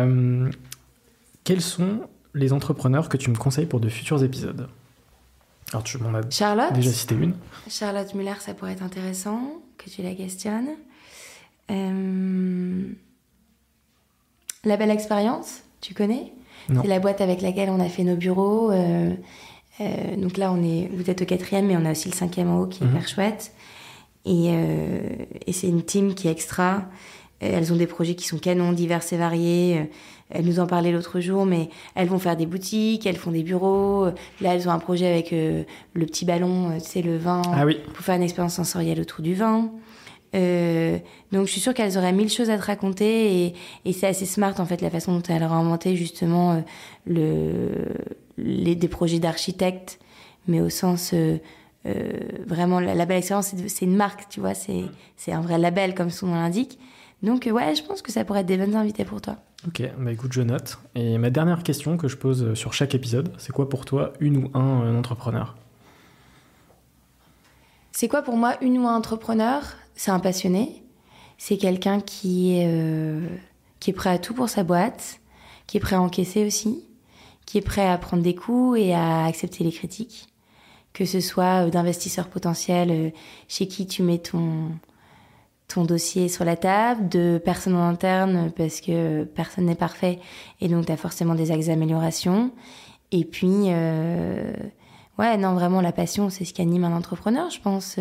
quels 1.44 1.62
sont 1.62 2.02
les 2.34 2.54
entrepreneurs 2.54 3.10
que 3.10 3.18
tu 3.18 3.30
me 3.30 3.36
conseilles 3.36 3.66
pour 3.66 3.80
de 3.80 3.90
futurs 3.90 4.24
épisodes? 4.24 4.68
Alors, 5.74 5.84
tu 5.84 5.98
m'en 5.98 6.14
as 6.14 6.22
Charlotte, 6.30 6.74
déjà 6.74 6.92
cité 6.92 7.16
une. 7.16 7.34
Charlotte 7.68 8.14
Muller, 8.14 8.36
ça 8.40 8.54
pourrait 8.54 8.74
être 8.74 8.84
intéressant 8.84 9.62
que 9.78 9.90
tu 9.90 10.04
la 10.04 10.14
questionnes. 10.14 10.70
Euh, 11.72 12.84
la 14.64 14.78
belle 14.78 14.92
expérience, 14.92 15.64
tu 15.82 15.96
connais? 15.96 16.32
C'est 16.68 16.88
la 16.88 17.00
boîte 17.00 17.20
avec 17.20 17.42
laquelle 17.42 17.70
on 17.70 17.80
a 17.80 17.90
fait 17.90 18.04
nos 18.04 18.16
bureaux. 18.16 18.72
Euh, 18.72 19.14
euh, 19.82 20.16
donc 20.18 20.38
là, 20.38 20.52
on 20.52 20.64
est, 20.64 20.90
vous 20.94 21.10
êtes 21.10 21.22
au 21.22 21.26
quatrième, 21.26 21.68
mais 21.68 21.78
on 21.78 21.86
a 21.86 21.92
aussi 21.92 22.10
le 22.10 22.16
cinquième 22.16 22.50
en 22.50 22.62
haut 22.62 22.68
qui 22.68 22.84
est 22.84 22.86
mhm. 22.86 22.94
hyper 22.94 23.08
chouette. 23.08 23.52
Et, 24.26 24.54
et 25.48 25.52
c'est 25.52 25.68
une 25.68 25.84
team 25.84 26.14
qui 26.14 26.30
est 26.30 26.32
extra. 26.32 26.86
Elles 27.42 27.74
ont 27.74 27.76
des 27.76 27.88
projets 27.88 28.16
qui 28.16 28.26
sont 28.26 28.38
canons, 28.38 28.72
divers 28.72 29.02
et 29.12 29.18
variés. 29.18 29.90
Elles 30.30 30.46
nous 30.46 30.60
en 30.60 30.68
parlaient 30.68 30.92
l'autre 30.92 31.20
jour, 31.20 31.46
mais 31.46 31.70
elles 31.96 32.08
vont 32.08 32.20
faire 32.20 32.36
des 32.36 32.46
boutiques, 32.46 33.06
elles 33.06 33.18
font 33.18 33.32
des 33.32 33.44
bureaux. 33.44 34.06
Là, 34.42 34.56
elles 34.56 34.68
ont 34.68 34.72
un 34.72 34.80
projet 34.80 35.08
avec 35.08 35.32
euh, 35.32 35.64
le 35.94 36.06
petit 36.06 36.26
ballon, 36.26 36.72
c'est 36.80 37.02
euh, 37.02 37.12
le 37.12 37.18
vin, 37.18 37.42
ah 37.54 37.66
oui. 37.66 37.78
pour 37.94 38.04
faire 38.04 38.16
une 38.16 38.24
expérience 38.24 38.56
sensorielle 38.56 39.00
autour 39.00 39.22
du 39.22 39.36
vin. 39.36 39.70
Euh, 40.36 40.98
donc 41.32 41.46
je 41.46 41.52
suis 41.52 41.62
sûre 41.62 41.76
qu'elles 41.76 41.98
auraient 41.98 42.12
mille 42.12 42.30
choses 42.30 42.50
à 42.50 42.58
te 42.58 42.66
raconter 42.66 43.46
et, 43.46 43.54
et 43.86 43.94
c'est 43.94 44.08
assez 44.08 44.26
smart 44.26 44.60
en 44.60 44.66
fait 44.66 44.82
la 44.82 44.90
façon 44.90 45.14
dont 45.14 45.22
elles 45.30 45.44
ont 45.44 45.52
inventé 45.52 45.96
justement 45.96 46.54
euh, 46.54 46.60
le, 47.06 47.70
les, 48.44 48.76
des 48.76 48.88
projets 48.88 49.20
d'architectes, 49.20 50.00
mais 50.48 50.62
au 50.62 50.70
sens 50.70 51.14
euh, 51.14 51.40
vraiment 52.46 52.80
la, 52.80 52.94
la, 52.94 53.06
belle 53.06 53.18
expérience 53.18 53.54
c'est 53.68 53.86
une 53.86 53.96
marque, 53.96 54.30
tu 54.30 54.40
vois, 54.40 54.54
c'est 54.54 55.32
un 55.32 55.42
vrai 55.42 55.58
label 55.58 55.96
comme 55.96 56.10
son 56.10 56.28
nom 56.28 56.36
l'indique. 56.36 56.78
Donc 57.24 57.50
ouais, 57.52 57.74
je 57.74 57.84
pense 57.84 58.02
que 58.02 58.12
ça 58.12 58.26
pourrait 58.26 58.42
être 58.42 58.46
des 58.46 58.58
bonnes 58.58 58.76
invités 58.76 59.06
pour 59.06 59.22
toi. 59.22 59.38
Ok, 59.66 59.82
bah 59.98 60.12
écoute, 60.12 60.34
je 60.34 60.42
note. 60.42 60.78
Et 60.94 61.18
ma 61.18 61.30
dernière 61.30 61.64
question 61.64 61.96
que 61.96 62.10
je 62.10 62.18
pose 62.18 62.54
sur 62.54 62.74
chaque 62.74 62.96
épisode, 62.96 63.34
c'est 63.38 63.54
quoi 63.54 63.70
pour 63.70 63.86
toi 63.86 64.12
une 64.20 64.38
ou 64.38 64.52
un, 64.54 64.96
entrepreneur? 64.98 65.56
C'est 67.94 68.10
quoi 68.10 68.24
pour 68.24 68.36
moi 68.36 68.58
une 68.62 68.78
ou 68.80 68.88
un 68.88 68.96
entrepreneur? 68.96 69.62
C'est 69.96 70.12
un 70.12 70.20
passionné. 70.20 70.84
C'est 71.38 71.58
quelqu'un 71.58 72.02
qui 72.02 72.58
est, 72.58 72.68
euh, 72.68 73.26
qui 73.80 73.92
est 73.92 73.94
prêt 73.94 74.10
à 74.10 74.18
tout 74.18 74.34
pour 74.34 74.50
sa 74.50 74.64
boîte, 74.64 75.22
qui 75.66 75.78
est 75.78 75.80
prêt 75.80 75.96
à 75.96 76.02
encaisser 76.02 76.46
aussi, 76.46 76.84
qui 77.46 77.58
est 77.58 77.62
prêt 77.62 77.88
à 77.88 77.98
prendre 77.98 78.24
des 78.24 78.36
coups 78.36 78.80
et 78.80 78.94
à 78.94 79.26
accepter 79.26 79.64
les 79.64 79.72
critiques. 79.72 80.28
Que 80.94 81.06
ce 81.06 81.20
soit 81.20 81.66
euh, 81.66 81.70
d'investisseurs 81.70 82.28
potentiels 82.28 82.92
euh, 82.92 83.10
chez 83.48 83.68
qui 83.68 83.88
tu 83.88 84.04
mets 84.04 84.20
ton, 84.20 84.70
ton 85.68 85.86
dossier 85.86 86.30
sur 86.30 86.46
la 86.46 86.56
table, 86.56 87.10
de 87.10 87.42
personnes 87.44 87.76
en 87.76 87.88
interne 87.88 88.52
parce 88.56 88.80
que 88.80 89.24
personne 89.24 89.66
n'est 89.66 89.76
parfait 89.76 90.20
et 90.62 90.68
donc 90.68 90.86
tu 90.86 90.92
as 90.92 90.98
forcément 90.98 91.36
des 91.36 91.52
axes 91.52 91.68
d'amélioration. 91.68 92.52
Et 93.12 93.26
puis, 93.26 93.66
euh, 93.68 94.54
ouais, 95.20 95.38
non, 95.38 95.54
vraiment, 95.54 95.82
la 95.82 95.92
passion, 95.92 96.30
c'est 96.30 96.46
ce 96.46 96.54
qui 96.54 96.62
anime 96.62 96.84
un 96.84 96.96
entrepreneur, 96.96 97.50
je 97.52 97.60
pense. 97.60 98.00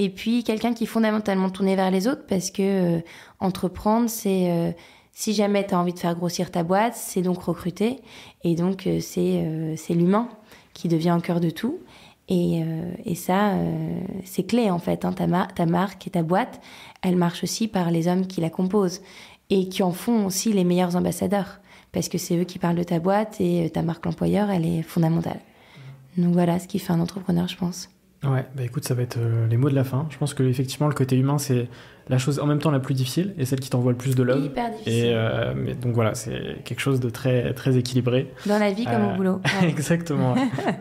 Et 0.00 0.10
puis, 0.10 0.44
quelqu'un 0.44 0.74
qui 0.74 0.84
est 0.84 0.88
fondamentalement 0.88 1.50
tourné 1.50 1.74
vers 1.74 1.90
les 1.90 2.06
autres 2.06 2.24
parce 2.28 2.52
que 2.52 3.02
entreprendre, 3.40 4.08
c'est 4.08 4.76
si 5.12 5.34
jamais 5.34 5.66
tu 5.66 5.74
as 5.74 5.78
envie 5.78 5.92
de 5.92 5.98
faire 5.98 6.14
grossir 6.14 6.50
ta 6.50 6.62
boîte, 6.62 6.94
c'est 6.94 7.22
donc 7.22 7.42
recruter. 7.42 8.00
Et 8.44 8.54
donc, 8.54 8.86
euh, 8.86 9.00
c'est 9.00 9.42
euh, 9.42 9.74
c'est 9.76 9.94
l'humain 9.94 10.28
qui 10.74 10.88
devient 10.88 11.14
au 11.16 11.20
cœur 11.20 11.40
de 11.40 11.50
tout. 11.50 11.78
Et, 12.28 12.62
euh, 12.62 12.92
et 13.04 13.14
ça, 13.14 13.54
c'est 14.24 14.44
clé 14.44 14.70
en 14.70 14.78
fait. 14.78 15.04
Hein. 15.04 15.12
Ta, 15.12 15.26
ta 15.46 15.66
marque 15.66 16.06
et 16.06 16.10
ta 16.10 16.22
boîte, 16.22 16.60
elle 17.02 17.16
marche 17.16 17.42
aussi 17.42 17.68
par 17.68 17.90
les 17.90 18.06
hommes 18.06 18.26
qui 18.26 18.40
la 18.40 18.50
composent 18.50 19.00
et 19.50 19.68
qui 19.68 19.82
en 19.82 19.92
font 19.92 20.26
aussi 20.26 20.52
les 20.52 20.64
meilleurs 20.64 20.94
ambassadeurs. 20.94 21.60
Parce 21.90 22.08
que 22.08 22.18
c'est 22.18 22.36
eux 22.36 22.44
qui 22.44 22.58
parlent 22.58 22.76
de 22.76 22.82
ta 22.82 22.98
boîte 22.98 23.40
et 23.40 23.70
ta 23.70 23.82
marque 23.82 24.06
employeur, 24.06 24.50
elle 24.50 24.66
est 24.66 24.82
fondamentale. 24.82 25.40
Donc 26.18 26.34
voilà 26.34 26.58
ce 26.58 26.68
qui 26.68 26.78
fait 26.78 26.92
un 26.92 27.00
entrepreneur, 27.00 27.48
je 27.48 27.56
pense. 27.56 27.88
Ouais, 28.24 28.44
bah 28.56 28.64
écoute, 28.64 28.84
ça 28.84 28.94
va 28.94 29.02
être 29.02 29.18
les 29.48 29.56
mots 29.56 29.70
de 29.70 29.74
la 29.74 29.84
fin. 29.84 30.06
Je 30.10 30.18
pense 30.18 30.34
que 30.34 30.42
effectivement, 30.42 30.88
le 30.88 30.94
côté 30.94 31.16
humain, 31.16 31.38
c'est 31.38 31.68
la 32.08 32.18
chose 32.18 32.40
en 32.40 32.46
même 32.46 32.58
temps 32.58 32.70
la 32.70 32.80
plus 32.80 32.94
difficile 32.94 33.34
et 33.38 33.44
celle 33.44 33.60
qui 33.60 33.70
t'envoie 33.70 33.92
le 33.92 33.98
plus 33.98 34.14
de 34.14 34.22
love. 34.22 34.44
Hyper 34.44 34.70
difficile. 34.70 34.92
Et 34.92 35.12
euh, 35.14 35.52
mais 35.56 35.74
donc 35.74 35.94
voilà, 35.94 36.14
c'est 36.14 36.62
quelque 36.64 36.80
chose 36.80 37.00
de 37.00 37.10
très 37.10 37.52
très 37.54 37.76
équilibré. 37.76 38.32
Dans 38.46 38.58
la 38.58 38.72
vie 38.72 38.84
comme 38.84 39.04
au 39.04 39.10
euh, 39.10 39.16
boulot. 39.16 39.40
exactement, 39.62 40.34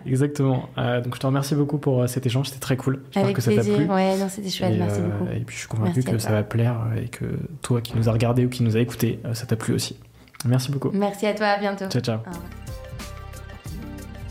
exactement. 0.06 0.70
Euh, 0.78 1.02
donc 1.02 1.16
je 1.16 1.20
te 1.20 1.28
remercie 1.28 1.56
beaucoup 1.56 1.78
pour 1.78 2.08
cet 2.08 2.26
échange, 2.26 2.48
c'était 2.48 2.60
très 2.60 2.78
cool. 2.78 3.02
J'espère 3.12 3.34
que 3.34 3.42
ça 3.42 3.54
t'a 3.54 3.62
plu. 3.62 3.86
Ouais, 3.86 4.18
non, 4.18 4.30
c'était 4.30 4.50
chouette, 4.50 4.76
merci 4.78 5.02
beaucoup. 5.02 5.32
Et 5.32 5.40
puis 5.42 5.56
je 5.56 5.60
suis 5.60 5.70
convaincu 5.70 6.04
que 6.04 6.18
ça 6.18 6.32
va 6.32 6.44
plaire 6.44 6.78
et 7.02 7.08
que 7.08 7.26
toi 7.62 7.82
qui 7.82 7.96
nous 7.96 8.08
as 8.08 8.12
regardé 8.12 8.46
ou 8.46 8.50
qui 8.50 8.64
nous 8.64 8.78
a 8.78 8.80
écouté, 8.80 9.20
ça 9.34 9.46
t'a 9.46 9.56
plu 9.56 9.74
aussi. 9.74 9.98
Merci 10.46 10.72
beaucoup. 10.72 10.92
Merci 10.94 11.26
à 11.26 11.34
toi, 11.34 11.48
à 11.48 11.60
bientôt. 11.60 11.88
Ciao 11.90 12.02
ciao. 12.02 12.20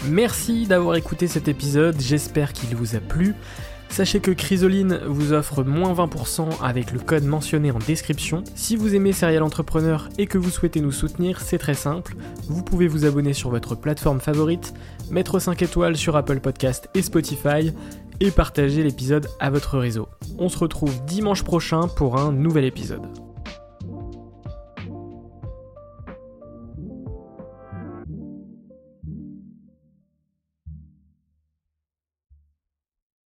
Merci 0.09 0.67
d'avoir 0.67 0.97
écouté 0.97 1.27
cet 1.27 1.49
épisode, 1.49 2.01
j'espère 2.01 2.53
qu'il 2.53 2.77
vous 2.77 2.95
a 2.95 3.01
plu. 3.01 3.35
Sachez 3.89 4.21
que 4.21 4.31
Chrysoline 4.31 5.01
vous 5.07 5.33
offre 5.33 5.65
moins 5.65 5.95
20% 5.95 6.61
avec 6.63 6.93
le 6.93 6.99
code 6.99 7.25
mentionné 7.25 7.71
en 7.71 7.79
description. 7.79 8.45
Si 8.55 8.77
vous 8.77 8.95
aimez 8.95 9.13
Serial 9.13 9.43
Entrepreneur 9.43 10.09
et 10.19 10.27
que 10.27 10.39
vous 10.39 10.51
souhaitez 10.51 10.81
nous 10.81 10.93
soutenir, 10.93 11.41
c'est 11.41 11.59
très 11.59 11.75
simple. 11.75 12.17
Vous 12.49 12.63
pouvez 12.63 12.89
vous 12.89 13.05
abonner 13.05 13.33
sur 13.33 13.51
votre 13.51 13.75
plateforme 13.75 14.21
favorite, 14.21 14.75
mettre 15.11 15.39
5 15.39 15.63
étoiles 15.63 15.97
sur 15.97 16.17
Apple 16.17 16.41
Podcast 16.41 16.89
et 16.95 17.03
Spotify 17.03 17.73
et 18.21 18.31
partager 18.31 18.83
l'épisode 18.83 19.29
à 19.41 19.51
votre 19.51 19.79
réseau. 19.79 20.09
On 20.39 20.49
se 20.49 20.59
retrouve 20.59 21.05
dimanche 21.07 21.43
prochain 21.43 21.89
pour 21.89 22.19
un 22.19 22.33
nouvel 22.33 22.65
épisode. 22.65 23.26